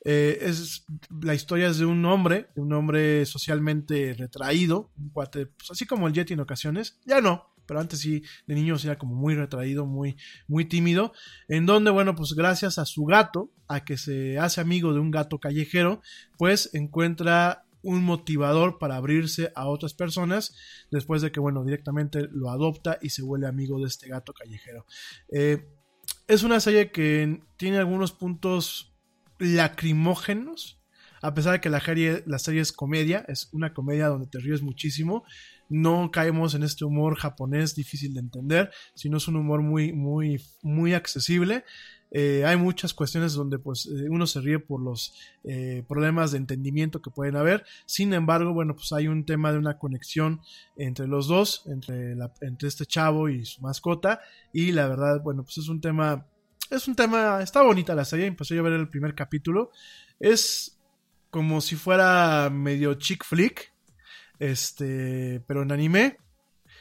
Es, 0.04 0.86
la 1.22 1.34
historia 1.34 1.68
es 1.68 1.80
de 1.80 1.86
un 1.86 2.06
hombre, 2.06 2.48
un 2.56 2.72
hombre 2.72 3.26
socialmente 3.26 4.14
retraído, 4.14 4.90
un 4.98 5.10
cuate, 5.10 5.48
pues, 5.48 5.72
así 5.72 5.86
como 5.86 6.08
el 6.08 6.14
Yeti 6.14 6.34
en 6.34 6.40
ocasiones, 6.40 6.98
ya 7.06 7.20
no, 7.20 7.57
pero 7.68 7.80
antes 7.80 8.00
sí, 8.00 8.24
de 8.48 8.56
niño 8.56 8.76
era 8.84 8.98
como 8.98 9.16
muy 9.16 9.36
retraído, 9.36 9.86
muy, 9.86 10.18
muy 10.48 10.66
tímido, 10.66 11.14
en 11.48 11.66
donde, 11.66 11.92
bueno, 11.92 12.16
pues 12.16 12.34
gracias 12.34 12.80
a 12.80 12.86
su 12.86 13.06
gato, 13.06 13.52
a 13.68 13.84
que 13.84 13.98
se 13.98 14.40
hace 14.40 14.62
amigo 14.62 14.94
de 14.94 15.00
un 15.00 15.12
gato 15.12 15.40
callejero, 15.40 16.02
pues 16.38 16.74
encuentra 16.74 17.66
un 17.82 18.04
motivador 18.04 18.80
para 18.80 18.96
abrirse 18.96 19.52
a 19.56 19.68
otras 19.68 19.94
personas 19.94 20.56
después 20.92 21.22
de 21.22 21.32
que, 21.32 21.40
bueno, 21.40 21.64
directamente 21.64 22.28
lo 22.32 22.50
adopta 22.50 22.98
y 23.02 23.10
se 23.10 23.22
vuelve 23.22 23.48
amigo 23.48 23.80
de 23.80 23.88
este 23.88 24.08
gato 24.08 24.34
callejero. 24.34 24.86
Eh, 25.32 25.70
es 26.28 26.44
una 26.44 26.60
serie 26.60 26.92
que 26.92 27.42
tiene 27.58 27.78
algunos 27.78 28.12
puntos 28.12 28.94
lacrimógenos, 29.40 30.82
a 31.22 31.34
pesar 31.34 31.54
de 31.54 31.62
que 31.62 31.70
la 31.70 31.80
serie, 31.80 32.24
la 32.26 32.40
serie 32.40 32.62
es 32.62 32.72
comedia, 32.72 33.26
es 33.28 33.50
una 33.54 33.74
comedia 33.74 34.08
donde 34.08 34.28
te 34.28 34.40
ríes 34.40 34.62
muchísimo, 34.62 35.24
no 35.70 36.12
caemos 36.12 36.54
en 36.54 36.64
este 36.64 36.86
humor 36.86 37.16
japonés 37.18 37.76
difícil 37.76 38.14
de 38.14 38.20
entender, 38.20 38.72
sino 38.94 39.18
es 39.18 39.28
un 39.28 39.36
humor 39.36 39.62
muy, 39.62 39.94
muy, 39.94 40.42
muy 40.62 40.94
accesible. 40.94 41.64
Eh, 42.12 42.46
hay 42.46 42.56
muchas 42.56 42.94
cuestiones 42.94 43.34
donde 43.34 43.60
pues 43.60 43.86
eh, 43.86 44.08
uno 44.10 44.26
se 44.28 44.40
ríe 44.40 44.60
por 44.60 44.82
los 44.82 45.14
eh, 45.44 45.84
problemas 45.88 46.32
de 46.32 46.38
entendimiento 46.38 47.02
que 47.02 47.12
pueden 47.12 47.36
haber. 47.36 47.66
Sin 47.86 48.14
embargo, 48.14 48.54
bueno, 48.54 48.76
pues 48.76 48.94
hay 48.94 49.08
un 49.08 49.26
tema 49.26 49.52
de 49.52 49.58
una 49.58 49.78
conexión 49.78 50.42
entre 50.78 51.08
los 51.08 51.28
dos, 51.28 51.64
entre, 51.68 52.16
entre 52.42 52.68
este 52.68 52.86
chavo 52.86 53.30
y 53.30 53.46
su 53.46 53.62
mascota. 53.62 54.22
Y 54.54 54.72
la 54.72 54.88
verdad, 54.88 55.22
bueno, 55.22 55.44
pues 55.44 55.58
es 55.58 55.68
un 55.68 55.82
tema, 55.82 56.26
es 56.70 56.88
un 56.88 56.96
tema, 56.96 57.42
está 57.42 57.62
bonita 57.62 57.94
la 57.94 58.06
serie. 58.06 58.26
Empecé 58.26 58.56
yo 58.56 58.62
a 58.62 58.70
ver 58.70 58.74
el 58.74 58.90
primer 58.90 59.14
capítulo. 59.14 59.72
Es 60.20 60.80
como 61.30 61.60
si 61.62 61.76
fuera 61.76 62.50
medio 62.50 62.94
chick 62.96 63.26
flick, 63.26 63.74
este, 64.40 65.44
pero 65.48 65.64
en 65.64 65.72
anime. 65.72 66.18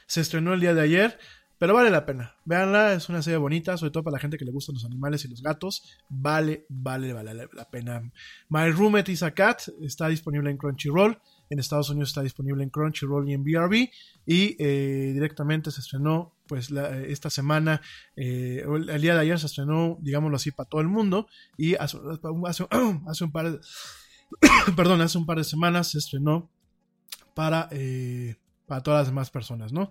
Se 0.06 0.20
estrenó 0.20 0.54
el 0.54 0.60
día 0.60 0.74
de 0.74 0.82
ayer. 0.82 1.18
Pero 1.58 1.72
vale 1.72 1.90
la 1.90 2.04
pena. 2.04 2.36
Veanla, 2.44 2.92
es 2.92 3.08
una 3.08 3.22
serie 3.22 3.38
bonita, 3.38 3.78
sobre 3.78 3.90
todo 3.90 4.04
para 4.04 4.16
la 4.16 4.18
gente 4.18 4.36
que 4.36 4.44
le 4.44 4.52
gustan 4.52 4.74
los 4.74 4.84
animales 4.84 5.24
y 5.24 5.28
los 5.28 5.42
gatos. 5.42 5.84
Vale, 6.08 6.66
vale, 6.68 7.14
vale 7.14 7.48
la 7.50 7.70
pena. 7.70 8.02
My 8.50 8.70
Roommate 8.70 9.10
is 9.10 9.22
a 9.22 9.30
Cat 9.30 9.62
está 9.80 10.08
disponible 10.08 10.50
en 10.50 10.58
Crunchyroll. 10.58 11.18
En 11.48 11.58
Estados 11.58 11.88
Unidos 11.88 12.10
está 12.10 12.22
disponible 12.22 12.62
en 12.62 12.68
Crunchyroll 12.68 13.28
y 13.30 13.32
en 13.32 13.42
BRB. 13.42 13.88
Y 14.26 14.56
eh, 14.58 15.12
directamente 15.14 15.70
se 15.70 15.80
estrenó, 15.80 16.34
pues, 16.46 16.70
la, 16.70 16.98
esta 16.98 17.30
semana, 17.30 17.80
eh, 18.16 18.62
el, 18.66 19.00
día 19.00 19.14
de 19.14 19.20
ayer 19.20 19.38
se 19.38 19.46
estrenó, 19.46 19.96
digámoslo 20.02 20.36
así, 20.36 20.50
para 20.50 20.68
todo 20.68 20.82
el 20.82 20.88
mundo. 20.88 21.26
Y 21.56 21.74
hace, 21.76 21.96
hace 23.06 23.24
un 23.24 23.32
par 23.32 23.50
de. 23.50 23.60
perdón, 24.76 25.00
hace 25.00 25.16
un 25.16 25.24
par 25.24 25.38
de 25.38 25.44
semanas 25.44 25.92
se 25.92 25.98
estrenó 25.98 26.50
para, 27.34 27.68
eh, 27.70 28.36
para 28.66 28.82
todas 28.82 29.00
las 29.00 29.08
demás 29.08 29.30
personas, 29.30 29.72
¿no? 29.72 29.88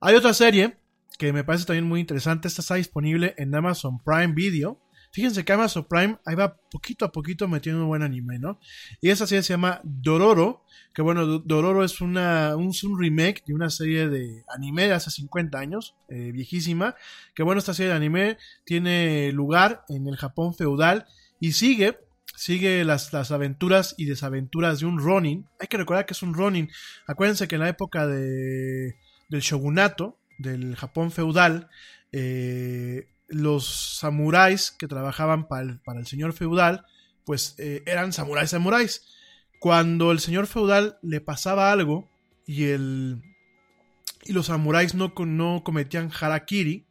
Hay 0.00 0.14
otra 0.14 0.34
serie 0.34 0.76
que 1.18 1.32
me 1.32 1.44
parece 1.44 1.66
también 1.66 1.84
muy 1.84 2.00
interesante. 2.00 2.48
Esta 2.48 2.62
está 2.62 2.76
disponible 2.76 3.34
en 3.36 3.54
Amazon 3.54 4.02
Prime 4.02 4.32
Video. 4.34 4.80
Fíjense 5.12 5.44
que 5.44 5.52
Amazon 5.52 5.84
Prime 5.84 6.18
ahí 6.24 6.34
va 6.36 6.56
poquito 6.70 7.04
a 7.04 7.12
poquito 7.12 7.48
metiendo 7.48 7.82
un 7.82 7.88
buen 7.88 8.02
anime, 8.02 8.38
¿no? 8.38 8.58
Y 9.00 9.10
esa 9.10 9.26
serie 9.26 9.42
se 9.42 9.52
llama 9.52 9.80
Dororo, 9.82 10.64
que 10.94 11.02
bueno, 11.02 11.26
Dororo 11.40 11.84
es, 11.84 12.00
una, 12.00 12.54
un, 12.56 12.72
remake 12.98 13.42
de 13.44 13.54
una 13.54 13.70
serie 13.70 14.08
de 14.08 14.44
anime 14.48 14.86
de 14.86 14.94
hace 14.94 15.10
50 15.10 15.58
años, 15.58 15.96
eh, 16.08 16.30
viejísima, 16.32 16.94
que 17.34 17.42
bueno, 17.42 17.58
esta 17.58 17.74
serie 17.74 17.90
de 17.90 17.96
anime 17.96 18.38
tiene 18.64 19.32
lugar 19.32 19.84
en 19.88 20.06
el 20.06 20.16
Japón 20.16 20.54
feudal 20.54 21.06
y 21.40 21.52
sigue 21.52 21.98
sigue 22.40 22.86
las, 22.86 23.12
las, 23.12 23.32
aventuras 23.32 23.94
y 23.98 24.06
desaventuras 24.06 24.80
de 24.80 24.86
un 24.86 24.98
Ronin. 24.98 25.46
Hay 25.58 25.66
que 25.66 25.76
recordar 25.76 26.06
que 26.06 26.14
es 26.14 26.22
un 26.22 26.32
Ronin. 26.32 26.70
Acuérdense 27.06 27.46
que 27.46 27.56
en 27.56 27.60
la 27.60 27.68
época 27.68 28.06
de, 28.06 28.96
del 29.28 29.42
shogunato, 29.42 30.18
del 30.38 30.74
Japón 30.74 31.10
feudal, 31.10 31.68
eh, 32.12 33.08
los 33.28 33.98
samuráis 33.98 34.70
que 34.70 34.88
trabajaban 34.88 35.48
para 35.48 35.62
el, 35.64 35.80
para 35.80 36.00
el 36.00 36.06
señor 36.06 36.32
feudal, 36.32 36.86
pues 37.26 37.56
eh, 37.58 37.82
eran 37.84 38.14
samuráis 38.14 38.48
samuráis. 38.48 39.04
Cuando 39.60 40.10
el 40.10 40.20
señor 40.20 40.46
feudal 40.46 40.98
le 41.02 41.20
pasaba 41.20 41.70
algo 41.70 42.08
y, 42.46 42.68
el, 42.68 43.22
y 44.24 44.32
los 44.32 44.46
samuráis 44.46 44.94
no, 44.94 45.12
no 45.26 45.62
cometían 45.62 46.10
harakiri, 46.18 46.86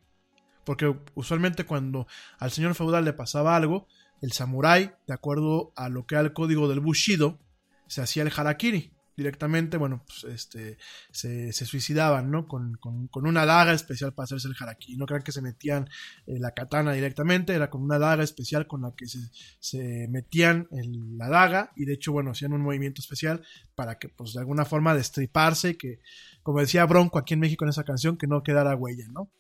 porque 0.63 0.95
usualmente 1.15 1.63
cuando 1.63 2.05
al 2.37 2.51
señor 2.51 2.75
feudal 2.75 3.03
le 3.03 3.13
pasaba 3.13 3.55
algo, 3.55 3.87
el 4.21 4.31
samurái, 4.31 4.91
de 5.07 5.13
acuerdo 5.13 5.71
a 5.75 5.89
lo 5.89 6.05
que 6.05 6.15
era 6.15 6.23
el 6.23 6.33
código 6.33 6.67
del 6.67 6.79
Bushido, 6.79 7.39
se 7.87 8.01
hacía 8.01 8.23
el 8.23 8.31
harakiri. 8.35 8.93
directamente, 9.17 9.75
bueno, 9.75 10.05
pues 10.07 10.23
este, 10.33 10.77
se, 11.11 11.51
se 11.51 11.65
suicidaban, 11.65 12.31
¿no? 12.31 12.47
Con, 12.47 12.77
con, 12.77 13.27
una 13.27 13.45
daga 13.45 13.73
especial 13.73 14.13
para 14.13 14.23
hacerse 14.23 14.47
el 14.47 14.55
harakiri. 14.57 14.97
No 14.97 15.05
crean 15.05 15.23
que 15.23 15.33
se 15.33 15.41
metían 15.41 15.89
eh, 16.25 16.39
la 16.39 16.51
katana 16.51 16.93
directamente, 16.93 17.53
era 17.53 17.69
con 17.69 17.83
una 17.83 17.99
daga 17.99 18.23
especial 18.23 18.65
con 18.65 18.83
la 18.83 18.93
que 18.95 19.07
se, 19.07 19.19
se 19.59 20.07
metían 20.09 20.69
en 20.71 21.17
la 21.17 21.27
daga 21.27 21.73
y 21.75 21.83
de 21.83 21.95
hecho, 21.95 22.13
bueno, 22.13 22.31
hacían 22.31 22.53
un 22.53 22.61
movimiento 22.61 23.01
especial 23.01 23.41
para 23.75 23.99
que, 23.99 24.07
pues, 24.07 24.33
de 24.33 24.39
alguna 24.39 24.63
forma 24.63 24.95
destriparse, 24.95 25.75
que, 25.75 25.99
como 26.41 26.61
decía 26.61 26.85
Bronco 26.85 27.19
aquí 27.19 27.33
en 27.33 27.41
México 27.41 27.65
en 27.65 27.71
esa 27.71 27.83
canción, 27.83 28.17
que 28.17 28.27
no 28.27 28.41
quedara 28.41 28.73
huella, 28.73 29.07
¿no? 29.11 29.33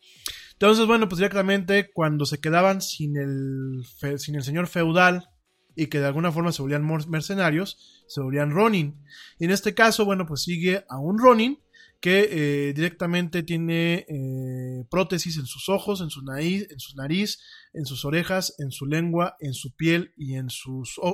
Entonces, 0.61 0.87
bueno, 0.87 1.07
pues 1.07 1.19
directamente 1.19 1.89
cuando 1.93 2.25
se 2.25 2.41
quedaban 2.41 2.81
sin 2.81 3.15
el, 3.15 4.19
sin 4.19 4.35
el 4.35 4.43
señor 4.43 4.67
feudal, 4.67 5.29
y 5.73 5.87
que 5.87 5.99
de 5.99 6.07
alguna 6.07 6.33
forma 6.33 6.51
se 6.51 6.61
volvían 6.61 6.85
mercenarios, 7.07 8.03
se 8.09 8.19
volvían 8.19 8.51
Ronin. 8.51 9.01
Y 9.39 9.45
en 9.45 9.51
este 9.51 9.73
caso, 9.73 10.03
bueno, 10.03 10.25
pues 10.25 10.41
sigue 10.43 10.83
a 10.89 10.99
un 10.99 11.17
Ronin 11.17 11.59
que 12.01 12.27
eh, 12.29 12.73
directamente 12.73 13.43
tiene 13.43 14.05
eh, 14.09 14.85
prótesis 14.91 15.37
en 15.37 15.45
sus 15.45 15.69
ojos, 15.69 16.01
en 16.01 16.09
su 16.09 16.23
nariz, 16.23 16.67
en 16.69 16.79
su 16.79 16.93
nariz, 16.97 17.39
en 17.71 17.85
sus 17.85 18.03
orejas, 18.03 18.55
en 18.59 18.71
su 18.71 18.85
lengua, 18.85 19.37
en 19.39 19.53
su 19.53 19.73
piel 19.73 20.13
y 20.17 20.33
en, 20.33 20.47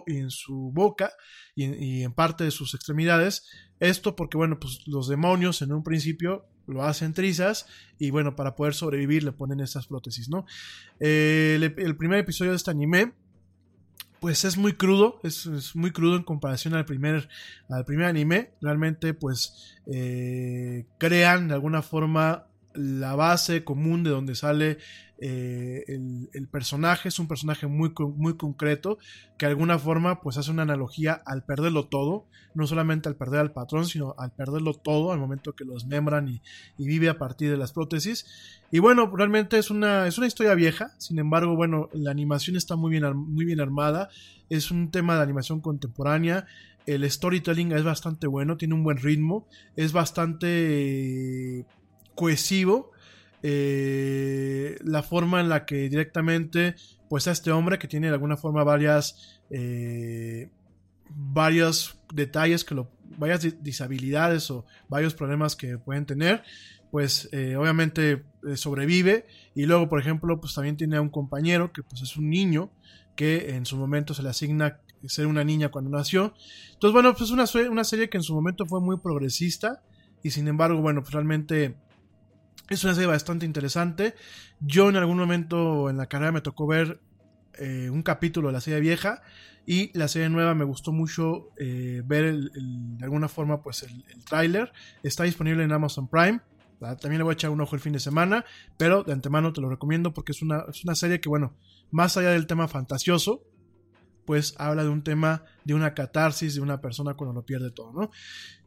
en 0.08 0.30
su 0.32 0.72
boca 0.74 1.12
y 1.54 1.66
en, 1.66 1.84
y 1.84 2.04
en, 2.04 2.14
parte 2.14 2.44
de 2.44 2.52
sus 2.52 2.74
extremidades. 2.74 3.48
Esto 3.80 4.16
porque, 4.16 4.38
bueno, 4.38 4.60
pues 4.60 4.88
los 4.88 5.08
demonios 5.08 5.62
en 5.62 5.72
un 5.72 5.84
principio 5.84 6.48
lo 6.68 6.84
hacen 6.84 7.14
trizas 7.14 7.68
y, 8.00 8.10
bueno, 8.10 8.36
para 8.36 8.56
poder 8.56 8.74
sobrevivir 8.74 9.24
le 9.24 9.32
ponen 9.32 9.60
estas 9.60 9.88
prótesis, 9.88 10.30
¿no? 10.30 10.46
El, 11.00 11.64
el 11.64 11.96
primer 11.98 12.20
episodio 12.20 12.52
de 12.52 12.58
este 12.58 12.72
anime 12.72 13.14
pues 14.26 14.44
es 14.44 14.58
muy 14.58 14.74
crudo, 14.74 15.20
es, 15.22 15.46
es, 15.46 15.76
muy 15.76 15.92
crudo 15.92 16.16
en 16.16 16.24
comparación 16.24 16.74
al 16.74 16.86
primer, 16.86 17.30
al 17.70 17.86
primer 17.86 18.08
anime. 18.08 18.54
Realmente, 18.60 19.14
pues, 19.14 19.78
eh, 19.86 20.86
crean 20.98 21.48
de 21.48 21.54
alguna 21.54 21.84
forma 21.84 22.48
la 22.76 23.16
base 23.16 23.64
común 23.64 24.04
de 24.04 24.10
donde 24.10 24.36
sale 24.36 24.78
eh, 25.18 25.84
el, 25.88 26.48
personaje. 26.48 27.10
Es 27.10 27.20
un 27.20 27.28
personaje 27.28 27.68
muy, 27.68 27.94
muy 28.16 28.36
concreto 28.36 28.98
que 29.38 29.46
de 29.46 29.52
alguna 29.52 29.80
forma 29.80 30.22
pues 30.22 30.38
hace 30.38 30.52
una 30.52 30.64
analogía 30.64 31.22
al 31.26 31.44
perderlo 31.44 31.88
todo. 31.88 32.26
No 32.54 32.68
solamente 32.68 33.10
al 33.10 33.16
perder 33.16 33.42
al 33.42 33.52
patrón, 33.52 33.86
sino 33.86 34.16
al 34.18 34.32
perderlo 34.32 34.74
todo 34.74 35.12
al 35.12 35.20
momento 35.20 35.56
que 35.56 35.66
lo 35.66 35.74
desmembran 35.74 36.30
y, 36.30 36.42
y 36.78 36.88
vive 36.88 37.10
a 37.10 37.18
partir 37.18 37.52
de 37.52 37.58
las 37.58 37.74
prótesis. 37.74 38.26
Y 38.72 38.80
bueno, 38.80 39.12
realmente 39.14 39.58
es 39.58 39.70
una, 39.70 40.08
es 40.08 40.18
una 40.18 40.28
historia 40.28 40.56
vieja. 40.56 40.94
Sin 40.98 41.20
embargo, 41.20 41.56
bueno, 41.56 41.90
la 41.94 42.12
animación 42.12 42.56
está 42.56 42.76
muy 42.76 42.92
bien, 42.92 43.04
muy 43.16 43.46
bien 43.46 43.60
armada. 43.60 44.10
Es 44.50 44.72
un 44.72 44.92
tema 44.92 45.16
de 45.16 45.24
animación 45.24 45.60
contemporánea 45.60 46.46
el 46.86 47.10
storytelling 47.10 47.72
es 47.72 47.84
bastante 47.84 48.28
bueno, 48.28 48.58
tiene 48.58 48.76
un 48.76 48.84
buen 48.84 48.98
ritmo, 48.98 49.48
es 49.76 49.92
bastante 49.92 51.66
cohesivo. 52.16 52.92
Eh, 53.44 54.78
la 54.84 55.04
forma 55.04 55.40
en 55.40 55.50
la 55.50 55.66
que 55.66 55.88
directamente, 55.90 56.76
pues 57.10 57.28
a 57.28 57.32
este 57.32 57.52
hombre 57.52 57.78
que 57.78 57.88
tiene 57.88 58.08
de 58.08 58.14
alguna 58.14 58.38
forma 58.38 58.64
varias, 58.64 59.40
eh, 59.52 60.50
varios 61.10 62.00
detalles 62.12 62.64
que 62.64 62.74
lo, 62.74 62.90
varias 63.18 63.42
disabilidades 63.62 64.50
o 64.50 64.66
varios 64.90 65.14
problemas 65.14 65.56
que 65.56 65.78
pueden 65.78 66.06
tener, 66.06 66.44
pues 66.96 67.28
eh, 67.32 67.58
obviamente 67.58 68.24
eh, 68.48 68.56
sobrevive 68.56 69.26
y 69.54 69.66
luego 69.66 69.90
por 69.90 70.00
ejemplo 70.00 70.40
pues 70.40 70.54
también 70.54 70.78
tiene 70.78 70.98
a 70.98 71.02
un 71.02 71.10
compañero 71.10 71.74
que 71.74 71.84
pues 71.84 72.02
es 72.02 72.16
un 72.16 72.30
niño 72.30 72.72
que 73.18 73.56
en 73.56 73.66
su 73.66 73.76
momento 73.76 74.14
se 74.14 74.24
le 74.24 74.30
asigna 74.30 74.80
ser 75.06 75.28
una 75.28 75.44
niña 75.44 75.70
cuando 75.70 75.90
nació 75.90 76.34
entonces 76.72 76.94
bueno 76.94 77.12
pues 77.14 77.24
es 77.24 77.32
una, 77.32 77.70
una 77.70 77.84
serie 77.84 78.10
que 78.10 78.16
en 78.16 78.24
su 78.24 78.34
momento 78.34 78.66
fue 78.66 78.80
muy 78.80 78.98
progresista 78.98 79.84
y 80.24 80.32
sin 80.32 80.48
embargo 80.48 80.82
bueno 80.82 81.02
pues 81.02 81.14
realmente 81.14 81.76
es 82.70 82.84
una 82.84 82.94
serie 82.94 83.08
bastante 83.08 83.46
interesante. 83.46 84.16
Yo 84.60 84.90
en 84.90 84.96
algún 84.96 85.18
momento 85.18 85.90
en 85.90 85.98
la 85.98 86.08
carrera 86.08 86.32
me 86.32 86.42
tocó 86.42 86.68
ver 86.68 87.00
eh, 87.58 87.90
un 87.90 88.02
capítulo 88.04 88.48
de 88.48 88.54
la 88.54 88.62
serie 88.62 88.80
vieja 88.80 89.22
y 89.66 89.98
la 89.98 90.08
serie 90.08 90.30
nueva 90.30 90.54
me 90.56 90.64
gustó 90.64 90.92
mucho 90.92 91.50
eh, 91.58 92.02
ver 92.06 92.36
de 92.36 93.04
alguna 93.04 93.28
forma 93.28 93.62
pues 93.62 93.84
el, 93.84 94.04
el 94.14 94.24
tráiler. 94.24 94.72
Está 95.04 95.24
disponible 95.24 95.64
en 95.64 95.72
Amazon 95.72 96.08
Prime. 96.08 96.42
También 96.80 97.18
le 97.18 97.24
voy 97.24 97.32
a 97.32 97.34
echar 97.34 97.50
un 97.50 97.62
ojo 97.62 97.76
el 97.76 97.82
fin 97.82 97.94
de 97.94 98.00
semana, 98.00 98.46
pero 98.78 99.04
de 99.04 99.14
antemano 99.14 99.54
te 99.54 99.62
lo 99.62 99.70
recomiendo 99.70 100.14
porque 100.14 100.34
es 100.34 100.42
una, 100.42 100.66
es 100.70 100.84
una 100.84 100.94
serie 100.94 101.20
que, 101.20 101.30
bueno, 101.30 101.54
más 101.90 102.18
allá 102.18 102.32
del 102.32 102.48
tema 102.48 102.68
fantasioso, 102.68 103.44
pues 104.26 104.56
habla 104.58 104.84
de 104.84 104.90
un 104.90 105.04
tema 105.04 105.44
de 105.64 105.74
una 105.74 105.94
catarsis 105.94 106.56
de 106.56 106.62
una 106.62 106.82
persona 106.82 107.14
cuando 107.14 107.34
lo 107.34 107.46
pierde 107.46 107.72
todo, 107.72 107.92
¿no? 107.94 108.12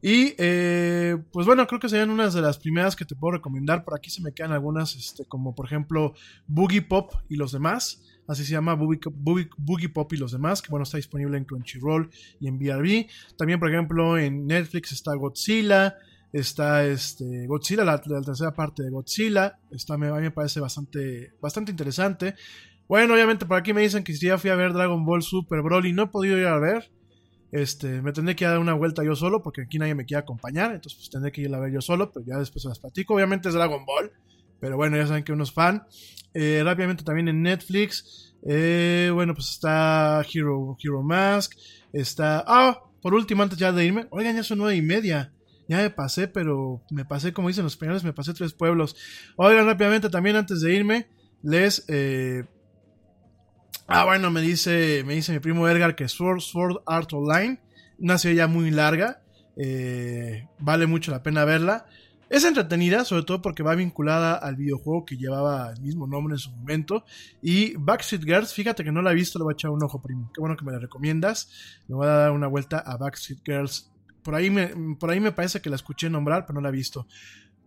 Y 0.01 0.35
eh, 0.39 1.17
pues 1.33 1.47
bueno, 1.47 1.67
creo 1.67 1.81
que 1.81 1.89
serían 1.89 2.11
unas 2.11 2.35
de 2.35 2.41
las 2.41 2.59
primeras 2.59 2.95
que 2.95 3.05
te 3.05 3.17
puedo 3.17 3.33
recomendar. 3.33 3.85
Por 3.85 3.97
aquí 3.97 4.11
se 4.11 4.23
me 4.23 4.33
quedan 4.33 4.53
algunas, 4.53 4.95
este, 4.95 5.25
como 5.25 5.55
por 5.55 5.67
ejemplo 5.67 6.15
Boogie 6.47 6.83
Pop 6.83 7.13
y 7.29 7.37
los 7.37 7.53
demás. 7.53 8.03
Así 8.29 8.45
se 8.45 8.53
llama 8.53 8.75
Boogie, 8.75 9.01
Boogie, 9.11 9.49
Boogie 9.57 9.89
Pop 9.89 10.13
y 10.13 10.19
los 10.19 10.33
demás, 10.33 10.61
que 10.61 10.71
bueno, 10.71 10.83
está 10.83 10.99
disponible 10.99 11.39
en 11.39 11.45
Crunchyroll 11.45 12.11
y 12.39 12.47
en 12.47 12.59
BRB. 12.59 13.07
También, 13.37 13.59
por 13.59 13.71
ejemplo, 13.71 14.19
en 14.19 14.47
Netflix 14.47 14.93
está 14.93 15.15
Godzilla, 15.15 15.97
está 16.33 16.85
este 16.85 17.47
Godzilla, 17.47 17.85
la, 17.85 18.01
la 18.05 18.21
tercera 18.21 18.53
parte 18.53 18.83
de 18.83 18.91
Godzilla. 18.91 19.59
Está, 19.71 19.95
a 19.95 19.99
mí 19.99 20.07
me 20.07 20.31
parece 20.31 20.61
bastante, 20.61 21.33
bastante 21.41 21.71
interesante. 21.71 22.35
Bueno, 22.89 23.15
obviamente 23.15 23.45
por 23.45 23.59
aquí 23.59 23.75
me 23.75 23.83
dicen 23.83 24.03
que 24.03 24.15
si 24.15 24.27
ya 24.27 24.39
fui 24.39 24.49
a 24.51 24.57
ver 24.57 24.73
Dragon 24.73 25.05
Ball 25.05 25.23
Super 25.23 25.61
Broly, 25.61 25.93
no 25.93 26.05
he 26.05 26.07
podido 26.07 26.39
ir 26.39 26.47
a 26.47 26.59
ver. 26.59 26.91
Este, 27.53 28.03
me 28.03 28.13
tendré 28.13 28.37
que 28.37 28.45
dar 28.45 28.59
una 28.59 28.75
vuelta 28.75 29.05
yo 29.05 29.15
solo, 29.15 29.43
porque 29.43 29.63
aquí 29.63 29.79
nadie 29.79 29.95
me 29.95 30.05
quiere 30.05 30.21
acompañar, 30.21 30.75
entonces 30.75 30.99
pues 30.99 31.11
tendré 31.11 31.33
que 31.33 31.43
ir 31.43 31.55
a 31.55 31.61
ver 31.61 31.73
yo 31.73 31.81
solo, 31.81 32.11
pero 32.13 32.25
ya 32.27 32.39
después 32.39 32.63
se 32.63 32.69
las 32.69 32.79
platico. 32.79 33.15
Obviamente 33.15 33.49
es 33.49 33.55
Dragon 33.55 33.85
Ball, 33.85 34.11
pero 34.61 34.77
bueno, 34.77 34.97
ya 34.97 35.07
saben 35.07 35.25
que 35.25 35.33
uno 35.33 35.45
es 35.45 35.53
fan. 35.53 35.87
Eh, 36.35 36.63
rápidamente 36.65 37.05
también 37.05 37.29
en 37.29 37.43
Netflix, 37.43 38.35
eh, 38.47 39.11
bueno, 39.13 39.35
pues 39.35 39.51
está 39.51 40.23
Hero, 40.33 40.77
Hero 40.83 41.03
Mask, 41.03 41.53
está... 41.93 42.45
Ah, 42.47 42.83
por 43.01 43.15
último, 43.15 43.43
antes 43.43 43.59
ya 43.59 43.73
de 43.73 43.85
irme, 43.85 44.07
oigan, 44.11 44.37
ya 44.37 44.43
son 44.43 44.59
nueve 44.59 44.77
y 44.77 44.83
media. 44.83 45.33
Ya 45.69 45.79
me 45.79 45.91
pasé, 45.91 46.29
pero 46.29 46.83
me 46.91 47.05
pasé, 47.05 47.33
como 47.33 47.49
dicen 47.49 47.65
los 47.65 47.75
españoles, 47.75 48.03
me 48.03 48.13
pasé 48.15 48.33
tres 48.35 48.55
pueblos. 48.55 48.97
Oigan, 49.37 49.67
rápidamente 49.67 50.09
también 50.09 50.37
antes 50.37 50.61
de 50.63 50.75
irme, 50.75 51.09
les... 51.43 51.85
Eh, 51.89 52.45
Ah, 53.91 54.05
bueno, 54.05 54.31
me 54.31 54.43
dice, 54.43 55.03
me 55.07 55.15
dice 55.15 55.33
mi 55.33 55.39
primo 55.39 55.67
Edgar 55.67 55.97
que 55.97 56.09
Sword, 56.09 56.41
Sword 56.41 56.83
Art 56.85 57.11
Online, 57.15 57.59
una 57.99 58.19
serie 58.19 58.37
ya 58.37 58.47
muy 58.47 58.71
larga, 58.71 59.23
eh, 59.57 60.47
vale 60.59 60.87
mucho 60.87 61.11
la 61.11 61.23
pena 61.23 61.47
verla. 61.47 61.87
Es 62.29 62.45
entretenida, 62.45 63.07
sobre 63.07 63.23
todo 63.23 63.41
porque 63.41 63.63
va 63.63 63.75
vinculada 63.75 64.35
al 64.35 64.57
videojuego 64.57 65.07
que 65.07 65.17
llevaba 65.17 65.73
el 65.73 65.81
mismo 65.81 66.07
nombre 66.07 66.35
en 66.35 66.39
su 66.39 66.51
momento. 66.51 67.07
Y 67.41 67.77
Backstreet 67.79 68.25
Girls, 68.25 68.53
fíjate 68.53 68.85
que 68.85 68.93
no 68.93 69.01
la 69.01 69.13
he 69.13 69.15
visto, 69.15 69.39
le 69.39 69.45
voy 69.45 69.53
a 69.53 69.55
echar 69.55 69.71
un 69.71 69.83
ojo, 69.83 70.03
primo. 70.03 70.31
Qué 70.35 70.41
bueno 70.43 70.55
que 70.55 70.67
me 70.67 70.73
la 70.73 70.81
recomiendas. 70.81 71.81
Me 71.89 71.95
voy 71.95 72.09
a 72.09 72.11
dar 72.11 72.33
una 72.33 72.47
vuelta 72.47 72.81
a 72.81 72.99
Backstreet 72.99 73.41
Girls. 73.43 73.91
Por 74.23 74.35
ahí 74.35 74.51
me, 74.51 74.97
por 74.97 75.09
ahí 75.09 75.19
me 75.19 75.33
parece 75.33 75.63
que 75.63 75.71
la 75.71 75.77
escuché 75.77 76.11
nombrar, 76.11 76.45
pero 76.45 76.57
no 76.57 76.61
la 76.61 76.69
he 76.69 76.73
visto. 76.73 77.07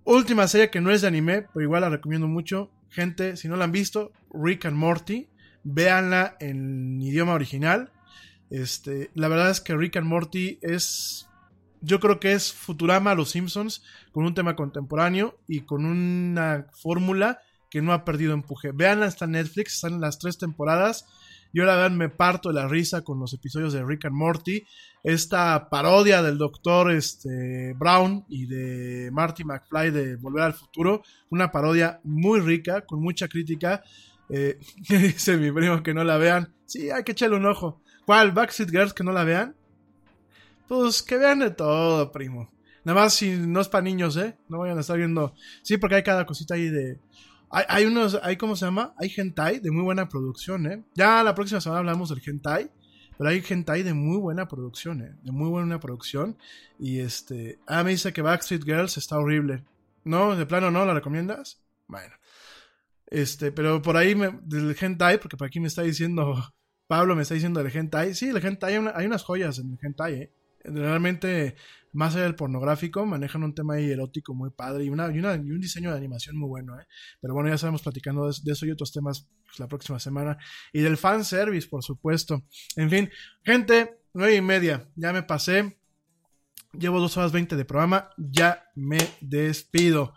Última 0.04 0.48
serie 0.48 0.70
que 0.70 0.82
no 0.82 0.92
es 0.92 1.02
de 1.02 1.08
anime, 1.08 1.48
pero 1.52 1.64
igual 1.64 1.82
la 1.82 1.90
recomiendo 1.90 2.28
mucho. 2.28 2.70
Gente, 2.90 3.38
si 3.38 3.48
no 3.48 3.56
la 3.56 3.64
han 3.64 3.72
visto, 3.72 4.12
Rick 4.32 4.66
and 4.66 4.78
Morty 4.78 5.31
véanla 5.64 6.36
en 6.40 7.02
idioma 7.02 7.34
original. 7.34 7.92
Este, 8.50 9.12
la 9.14 9.28
verdad 9.28 9.50
es 9.50 9.62
que 9.62 9.76
Rick 9.76 9.98
and 9.98 10.08
Morty 10.08 10.60
es, 10.62 11.30
yo 11.82 12.00
creo 12.00 12.20
que 12.20 12.34
es 12.34 12.52
Futurama 12.52 13.16
Los 13.16 13.32
Simpsons 13.32 13.84
con 14.12 14.26
un 14.26 14.34
tema 14.34 14.56
contemporáneo 14.56 15.40
y 15.48 15.62
con 15.62 15.86
una 15.86 16.68
fórmula 16.74 17.40
que 17.70 17.82
no 17.82 17.94
ha 17.94 18.04
perdido 18.04 18.34
empuje. 18.34 18.72
Véanla, 18.74 19.08
está 19.08 19.26
en 19.26 19.32
Netflix, 19.32 19.76
están 19.76 20.02
las 20.02 20.20
tres 20.20 20.38
temporadas. 20.38 21.08
Yo 21.54 21.66
la 21.66 21.76
verdad 21.76 21.92
me 21.92 22.10
parto 22.10 22.50
de 22.50 22.56
la 22.56 22.68
risa 22.68 23.02
con 23.02 23.20
los 23.20 23.34
episodios 23.34 23.74
de 23.74 23.84
Rick 23.84 24.06
and 24.06 24.16
Morty. 24.16 24.64
Esta 25.04 25.70
parodia 25.70 26.22
del 26.22 26.38
doctor 26.38 26.92
este, 26.92 27.74
Brown 27.78 28.26
y 28.30 28.46
de 28.46 29.10
Marty 29.12 29.44
McFly 29.44 29.92
de 29.92 30.16
Volver 30.18 30.44
al 30.44 30.54
Futuro. 30.54 31.02
Una 31.30 31.52
parodia 31.52 32.00
muy 32.04 32.40
rica, 32.40 32.86
con 32.86 33.02
mucha 33.02 33.28
crítica. 33.28 33.84
Eh, 34.32 34.58
dice 34.90 35.38
mi 35.38 35.52
primo 35.52 35.84
que 35.84 35.94
no 35.94 36.04
la 36.04 36.18
vean. 36.18 36.54
Sí, 36.66 36.90
hay 36.90 37.04
que 37.04 37.12
echarle 37.12 37.36
un 37.36 37.46
ojo. 37.46 37.82
¿Cuál? 38.06 38.32
¿Backstreet 38.32 38.72
Girls 38.72 38.94
que 38.94 39.04
no 39.04 39.12
la 39.12 39.24
vean? 39.24 39.56
Pues 40.68 41.04
que 41.04 41.18
vean 41.18 41.40
de 41.40 41.52
todo, 41.52 42.12
primo. 42.12 42.50
Nada 42.84 43.02
más 43.02 43.14
si 43.14 43.36
no 43.36 43.60
es 43.60 43.68
para 43.68 43.84
niños, 43.84 44.16
¿eh? 44.18 44.38
No 44.48 44.60
vayan 44.60 44.78
a 44.78 44.82
estar 44.82 44.98
viendo. 44.98 45.34
Sí, 45.62 45.78
porque 45.78 45.96
hay 45.96 46.04
cada 46.04 46.26
cosita 46.26 46.56
ahí 46.56 46.70
de. 46.70 47.00
Hay, 47.50 47.66
hay 47.68 47.86
unos, 47.86 48.18
hay, 48.24 48.38
¿cómo 48.38 48.56
se 48.56 48.66
llama? 48.66 48.94
Hay 48.98 49.12
hentai 49.16 49.60
de 49.60 49.70
muy 49.70 49.84
buena 49.84 50.08
producción, 50.08 50.66
¿eh? 50.66 50.84
Ya 50.96 51.22
la 51.24 51.36
próxima 51.36 51.60
semana 51.60 51.80
hablamos 51.80 52.10
del 52.10 52.22
hentai. 52.26 52.72
Pero 53.18 53.30
hay 53.30 53.44
hentai 53.48 53.84
de 53.84 53.94
muy 53.94 54.18
buena 54.18 54.48
producción, 54.48 55.02
¿eh? 55.02 55.16
De 55.22 55.32
muy 55.32 55.50
buena 55.50 55.80
producción. 55.80 56.38
Y 56.80 57.00
este. 57.00 57.60
Ah, 57.68 57.84
me 57.84 57.92
dice 57.92 58.14
que 58.14 58.22
Backstreet 58.22 58.64
Girls 58.64 58.98
está 58.98 59.18
horrible. 59.18 59.64
¿No? 60.06 60.36
¿De 60.36 60.46
plano 60.46 60.72
no? 60.72 60.86
¿La 60.86 60.94
recomiendas? 60.94 61.62
Bueno. 61.88 62.16
Este, 63.12 63.52
pero 63.52 63.82
por 63.82 63.98
ahí 63.98 64.16
me, 64.16 64.40
del 64.44 64.76
hentai, 64.80 65.20
porque 65.20 65.38
por 65.38 65.46
aquí 65.46 65.60
me 65.60 65.68
está 65.68 65.84
diciendo, 65.84 66.34
Pablo 66.88 67.16
me 67.16 67.22
está 67.22 67.36
diciendo 67.36 67.62
del 67.62 67.76
hentai. 67.76 68.16
Sí, 68.16 68.30
el 68.30 68.44
hentai, 68.44 68.76
hay, 68.76 68.86
hay 68.96 69.06
unas 69.06 69.24
joyas 69.24 69.60
en 69.60 69.72
el 69.72 69.78
hentai, 69.80 70.14
¿eh? 70.16 70.34
Realmente 70.64 71.56
más 71.94 72.16
allá 72.16 72.24
del 72.24 72.36
pornográfico, 72.36 73.06
manejan 73.06 73.44
un 73.44 73.54
tema 73.54 73.74
ahí 73.74 73.92
erótico 73.92 74.34
muy 74.34 74.50
padre 74.50 74.86
y, 74.86 74.90
una, 74.90 75.12
y, 75.12 75.20
un 75.20 75.60
diseño 75.60 75.92
de 75.92 75.98
animación 75.98 76.38
muy 76.38 76.48
bueno, 76.48 76.80
¿eh? 76.80 76.86
Pero 77.20 77.34
bueno, 77.34 77.50
ya 77.50 77.56
estaremos 77.56 77.82
platicando 77.82 78.28
de, 78.28 78.36
de 78.44 78.52
eso 78.54 78.66
y 78.66 78.72
otros 78.72 78.92
temas 78.94 79.28
pues, 79.46 79.60
la 79.60 79.68
próxima 79.68 80.00
semana. 80.00 80.38
Y 80.72 80.80
del 80.80 80.98
fanservice, 80.98 81.68
por 81.68 81.84
supuesto. 81.84 82.44
En 82.78 82.90
fin, 82.90 83.10
gente, 83.44 84.00
nueve 84.14 84.36
y 84.36 84.42
media, 84.42 84.88
ya 84.96 85.12
me 85.12 85.24
pasé. 85.24 85.78
Llevo 86.74 87.02
dos 87.02 87.18
horas 87.18 87.34
veinte 87.34 87.58
de 87.58 87.66
programa, 87.66 88.10
ya 88.16 88.64
me 88.76 89.00
despido. 89.20 90.14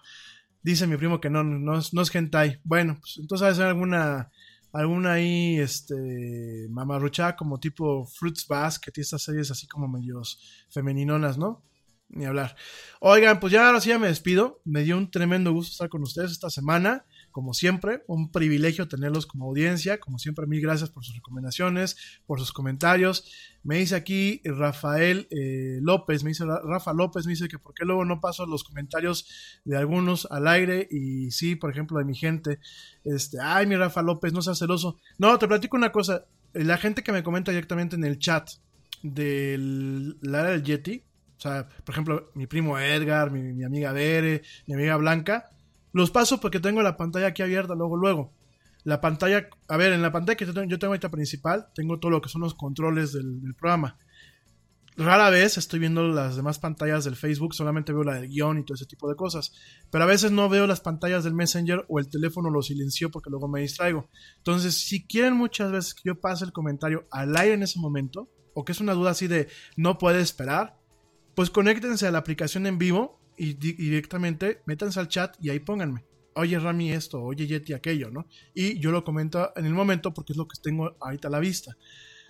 Dice 0.64 0.86
mi 0.88 0.96
primo 0.96 1.20
que 1.20 1.30
no, 1.30 1.44
no, 1.44 1.78
es- 1.78 1.94
no 1.94 2.02
es 2.02 2.14
hentai. 2.14 2.60
Bueno, 2.64 2.96
pues 3.00 3.18
entonces 3.18 3.58
alguna, 3.60 4.30
alguna 4.72 5.12
ahí, 5.14 5.58
este, 5.60 6.66
mamarruchada 6.70 7.36
como 7.36 7.60
tipo 7.60 8.06
Fruits 8.06 8.46
Basket 8.48 8.92
y 8.96 9.00
estas 9.02 9.22
series 9.22 9.50
así 9.52 9.68
como 9.68 9.86
medios 9.88 10.40
femeninonas, 10.70 11.38
¿no? 11.38 11.62
Ni 12.08 12.24
hablar. 12.26 12.56
Oigan, 13.00 13.40
pues 13.40 13.52
ya 13.52 13.66
ahora 13.66 13.80
sí 13.80 13.90
ya 13.90 13.98
me 13.98 14.08
despido. 14.08 14.60
Me 14.64 14.82
dio 14.82 14.96
un 14.98 15.10
tremendo 15.10 15.52
gusto 15.52 15.72
estar 15.72 15.88
con 15.88 16.02
ustedes 16.02 16.32
esta 16.32 16.50
semana. 16.50 17.04
Como 17.34 17.52
siempre, 17.52 18.04
un 18.06 18.30
privilegio 18.30 18.86
tenerlos 18.86 19.26
como 19.26 19.46
audiencia. 19.46 19.98
Como 19.98 20.20
siempre, 20.20 20.46
mil 20.46 20.60
gracias 20.60 20.88
por 20.90 21.04
sus 21.04 21.16
recomendaciones, 21.16 21.96
por 22.26 22.38
sus 22.38 22.52
comentarios. 22.52 23.24
Me 23.64 23.78
dice 23.78 23.96
aquí 23.96 24.40
Rafael 24.44 25.26
eh, 25.32 25.80
López, 25.82 26.22
me 26.22 26.30
dice 26.30 26.44
Ra- 26.44 26.60
Rafa 26.64 26.92
López, 26.92 27.26
me 27.26 27.32
dice 27.32 27.48
que 27.48 27.58
por 27.58 27.74
qué 27.74 27.84
luego 27.84 28.04
no 28.04 28.20
paso 28.20 28.46
los 28.46 28.62
comentarios 28.62 29.26
de 29.64 29.76
algunos 29.76 30.28
al 30.30 30.46
aire 30.46 30.86
y 30.88 31.32
sí, 31.32 31.56
por 31.56 31.72
ejemplo, 31.72 31.98
de 31.98 32.04
mi 32.04 32.14
gente. 32.14 32.60
Este, 33.02 33.38
ay, 33.42 33.66
mi 33.66 33.74
Rafa 33.74 34.00
López, 34.00 34.32
no 34.32 34.40
seas 34.40 34.60
celoso. 34.60 35.00
No, 35.18 35.36
te 35.36 35.48
platico 35.48 35.76
una 35.76 35.90
cosa. 35.90 36.26
La 36.52 36.78
gente 36.78 37.02
que 37.02 37.10
me 37.10 37.24
comenta 37.24 37.50
directamente 37.50 37.96
en 37.96 38.04
el 38.04 38.20
chat 38.20 38.48
del 39.02 40.18
era 40.22 40.44
del 40.44 40.62
Yeti, 40.62 41.02
o 41.36 41.40
sea, 41.40 41.68
por 41.84 41.92
ejemplo, 41.94 42.30
mi 42.34 42.46
primo 42.46 42.78
Edgar, 42.78 43.32
mi, 43.32 43.42
mi 43.52 43.64
amiga 43.64 43.90
Bere, 43.90 44.42
mi 44.68 44.74
amiga 44.74 44.96
Blanca, 44.98 45.50
los 45.94 46.10
paso 46.10 46.40
porque 46.40 46.58
tengo 46.58 46.82
la 46.82 46.96
pantalla 46.96 47.28
aquí 47.28 47.42
abierta 47.42 47.74
luego, 47.74 47.96
luego. 47.96 48.32
La 48.82 49.00
pantalla, 49.00 49.48
a 49.68 49.76
ver, 49.76 49.92
en 49.92 50.02
la 50.02 50.12
pantalla 50.12 50.36
que 50.36 50.44
yo 50.44 50.52
tengo, 50.52 50.94
yo 50.96 51.10
principal, 51.10 51.68
tengo 51.72 52.00
todo 52.00 52.10
lo 52.10 52.20
que 52.20 52.28
son 52.28 52.42
los 52.42 52.54
controles 52.54 53.12
del, 53.12 53.40
del 53.40 53.54
programa. 53.54 53.96
Rara 54.96 55.30
vez 55.30 55.56
estoy 55.56 55.78
viendo 55.78 56.06
las 56.08 56.34
demás 56.34 56.58
pantallas 56.58 57.04
del 57.04 57.14
Facebook, 57.14 57.54
solamente 57.54 57.92
veo 57.92 58.02
la 58.02 58.14
del 58.14 58.28
guion 58.28 58.58
y 58.58 58.64
todo 58.64 58.74
ese 58.74 58.86
tipo 58.86 59.08
de 59.08 59.14
cosas. 59.14 59.52
Pero 59.90 60.02
a 60.02 60.08
veces 60.08 60.32
no 60.32 60.48
veo 60.48 60.66
las 60.66 60.80
pantallas 60.80 61.22
del 61.22 61.34
Messenger 61.34 61.84
o 61.88 62.00
el 62.00 62.08
teléfono 62.08 62.50
lo 62.50 62.60
silencio 62.60 63.10
porque 63.10 63.30
luego 63.30 63.46
me 63.46 63.60
distraigo. 63.60 64.08
Entonces, 64.38 64.74
si 64.74 65.06
quieren 65.06 65.34
muchas 65.34 65.70
veces 65.70 65.94
que 65.94 66.02
yo 66.06 66.20
pase 66.20 66.44
el 66.44 66.52
comentario 66.52 67.06
al 67.12 67.36
aire 67.36 67.54
en 67.54 67.62
ese 67.62 67.78
momento, 67.78 68.28
o 68.52 68.64
que 68.64 68.72
es 68.72 68.80
una 68.80 68.94
duda 68.94 69.12
así 69.12 69.28
de 69.28 69.48
no 69.76 69.96
puede 69.96 70.20
esperar, 70.20 70.76
pues 71.36 71.50
conéctense 71.50 72.08
a 72.08 72.10
la 72.10 72.18
aplicación 72.18 72.66
en 72.66 72.78
vivo 72.78 73.23
y 73.36 73.54
di- 73.54 73.72
directamente 73.72 74.62
métanse 74.66 75.00
al 75.00 75.08
chat 75.08 75.36
y 75.40 75.50
ahí 75.50 75.60
pónganme. 75.60 76.04
Oye 76.36 76.58
Rami 76.58 76.90
esto, 76.92 77.22
oye 77.22 77.46
Yeti 77.46 77.72
aquello, 77.72 78.10
¿no? 78.10 78.26
Y 78.54 78.78
yo 78.80 78.90
lo 78.90 79.04
comento 79.04 79.52
en 79.56 79.66
el 79.66 79.74
momento 79.74 80.12
porque 80.12 80.32
es 80.32 80.36
lo 80.36 80.48
que 80.48 80.58
tengo 80.60 80.96
ahorita 81.00 81.28
a 81.28 81.30
la 81.30 81.38
vista. 81.38 81.76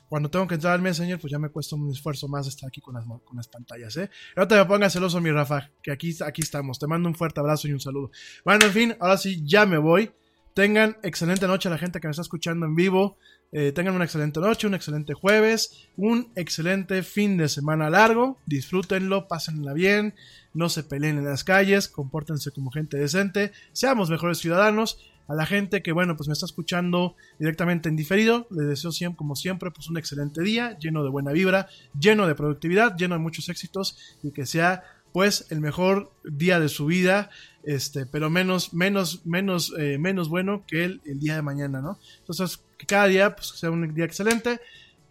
Cuando 0.07 0.31
tengo 0.31 0.47
que 0.47 0.55
entrar 0.57 0.74
al 0.74 0.83
Messenger, 0.83 1.18
pues 1.18 1.31
ya 1.31 1.39
me 1.39 1.49
cuesta 1.49 1.76
un 1.76 1.91
esfuerzo 1.91 2.28
más 2.28 2.47
estar 2.47 2.68
aquí 2.68 2.81
con 2.83 2.94
las, 2.94 3.05
con 3.24 3.36
las 3.36 3.49
pantallas, 3.49 3.97
¿eh? 3.97 4.10
No 4.36 4.47
te 4.47 4.55
me 4.55 4.65
pongas 4.66 4.92
celoso, 4.92 5.20
mi 5.20 5.31
Rafa, 5.31 5.70
que 5.83 5.91
aquí, 5.91 6.15
aquí 6.24 6.42
estamos. 6.42 6.78
Te 6.78 6.86
mando 6.86 7.08
un 7.08 7.15
fuerte 7.15 7.41
abrazo 7.41 7.66
y 7.68 7.73
un 7.73 7.81
saludo. 7.81 8.10
Bueno, 8.44 8.66
en 8.66 8.73
fin, 8.73 8.97
ahora 9.00 9.16
sí, 9.16 9.42
ya 9.44 9.65
me 9.65 9.78
voy. 9.78 10.12
Tengan 10.55 10.97
excelente 11.02 11.49
noche 11.49 11.68
a 11.68 11.73
la 11.73 11.78
gente 11.78 12.00
que 12.00 12.07
me 12.07 12.12
está 12.12 12.23
escuchando 12.23 12.65
en 12.65 12.76
vivo. 12.76 13.18
Eh, 13.50 13.73
tengan 13.73 13.97
una 13.97 14.05
excelente 14.05 14.39
noche, 14.39 14.68
un 14.68 14.74
excelente 14.74 15.12
jueves, 15.12 15.89
un 15.97 16.31
excelente 16.36 17.02
fin 17.02 17.36
de 17.36 17.49
semana 17.49 17.91
largo. 17.91 18.39
Disfrútenlo, 18.47 19.26
pásenla 19.26 19.73
bien, 19.73 20.15
no 20.52 20.68
se 20.68 20.84
peleen 20.84 21.18
en 21.18 21.24
las 21.24 21.42
calles, 21.42 21.89
compórtense 21.89 22.52
como 22.52 22.70
gente 22.70 22.97
decente, 22.97 23.50
seamos 23.73 24.10
mejores 24.10 24.39
ciudadanos. 24.39 25.10
A 25.26 25.34
la 25.34 25.47
gente 25.47 25.83
que, 25.83 25.91
bueno, 25.91 26.16
pues 26.16 26.28
me 26.28 26.34
está 26.34 26.44
escuchando 26.44 27.16
directamente 27.39 27.89
en 27.89 27.97
diferido, 27.97 28.47
les 28.50 28.68
deseo 28.68 28.92
siempre, 28.92 29.16
como 29.16 29.36
siempre, 29.36 29.70
pues 29.70 29.89
un 29.89 29.97
excelente 29.97 30.42
día, 30.42 30.78
lleno 30.78 31.02
de 31.02 31.08
buena 31.08 31.33
vibra, 31.33 31.66
lleno 31.99 32.28
de 32.28 32.34
productividad, 32.34 32.94
lleno 32.94 33.15
de 33.15 33.23
muchos 33.23 33.49
éxitos 33.49 33.97
y 34.23 34.33
que 34.33 34.44
sea 34.44 34.84
pues 35.15 35.47
el 35.50 35.60
mejor 35.60 36.12
día 36.24 36.58
de 36.58 36.68
su 36.68 36.86
vida, 36.86 37.31
este, 37.66 38.06
pero 38.06 38.30
menos, 38.30 38.74
menos, 38.74 39.24
menos, 39.24 39.72
eh, 39.78 39.98
menos 39.98 40.28
bueno 40.28 40.64
que 40.66 40.84
el, 40.84 41.00
el 41.04 41.20
día 41.20 41.36
de 41.36 41.42
mañana, 41.42 41.80
¿no? 41.80 41.98
Entonces, 42.18 42.60
que 42.78 42.86
cada 42.86 43.06
día 43.06 43.34
pues, 43.34 43.48
sea 43.48 43.70
un 43.70 43.94
día 43.94 44.04
excelente. 44.04 44.60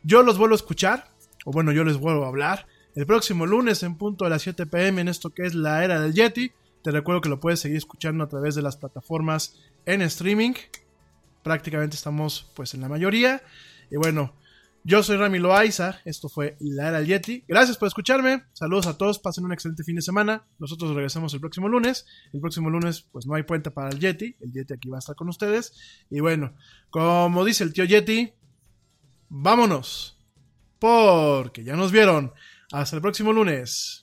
Yo 0.04 0.24
los 0.24 0.38
vuelvo 0.38 0.54
a 0.54 0.58
escuchar, 0.58 1.10
o 1.46 1.52
bueno, 1.52 1.72
yo 1.72 1.84
les 1.84 1.98
vuelvo 1.98 2.26
a 2.26 2.28
hablar, 2.28 2.68
el 2.96 3.06
próximo 3.08 3.46
lunes 3.46 3.82
en 3.84 3.96
punto 3.96 4.26
a 4.26 4.30
las 4.30 4.44
7 4.44 4.68
pm 4.68 5.02
en 5.02 5.08
esto 5.08 5.32
que 5.32 5.44
es 5.44 5.56
la 5.56 5.84
era 5.84 6.00
del 6.00 6.14
Yeti. 6.14 6.52
Te 6.84 6.92
recuerdo 6.92 7.22
que 7.22 7.30
lo 7.30 7.40
puedes 7.40 7.60
seguir 7.60 7.78
escuchando 7.78 8.24
a 8.24 8.30
través 8.30 8.56
de 8.56 8.62
las 8.62 8.78
plataformas 8.78 9.60
en 9.86 10.02
streaming. 10.04 10.54
Prácticamente 11.42 11.96
estamos 11.96 12.52
pues 12.54 12.74
en 12.74 12.82
la 12.82 12.90
mayoría. 12.90 13.42
Y 13.90 13.96
bueno, 13.96 14.34
yo 14.86 15.02
soy 15.02 15.16
Rami 15.16 15.40
Loaiza, 15.40 16.02
esto 16.04 16.28
fue 16.28 16.58
La 16.60 16.90
Era 16.90 17.00
del 17.00 17.08
Yeti. 17.08 17.46
Gracias 17.48 17.78
por 17.78 17.88
escucharme, 17.88 18.44
saludos 18.52 18.88
a 18.88 18.98
todos, 18.98 19.18
pasen 19.18 19.46
un 19.46 19.54
excelente 19.54 19.84
fin 19.84 19.96
de 19.96 20.02
semana. 20.02 20.46
Nosotros 20.60 20.94
regresamos 20.94 21.34
el 21.34 21.40
próximo 21.40 21.70
lunes. 21.70 22.06
El 22.34 22.42
próximo 22.42 22.70
lunes 22.70 23.08
pues 23.12 23.26
no 23.26 23.34
hay 23.36 23.44
puente 23.44 23.72
para 23.72 23.90
el 23.90 24.00
Yeti, 24.00 24.36
el 24.42 24.52
Yeti 24.52 24.74
aquí 24.74 24.90
va 24.90 24.98
a 24.98 25.00
estar 25.00 25.16
con 25.16 25.30
ustedes. 25.30 25.74
Y 26.10 26.20
bueno, 26.20 26.54
como 26.90 27.46
dice 27.46 27.64
el 27.64 27.72
tío 27.72 27.86
Yeti, 27.86 28.34
vámonos, 29.30 30.18
porque 30.80 31.64
ya 31.64 31.76
nos 31.76 31.92
vieron. 31.92 32.34
Hasta 32.72 32.98
el 32.98 33.02
próximo 33.02 33.32
lunes. 33.32 34.03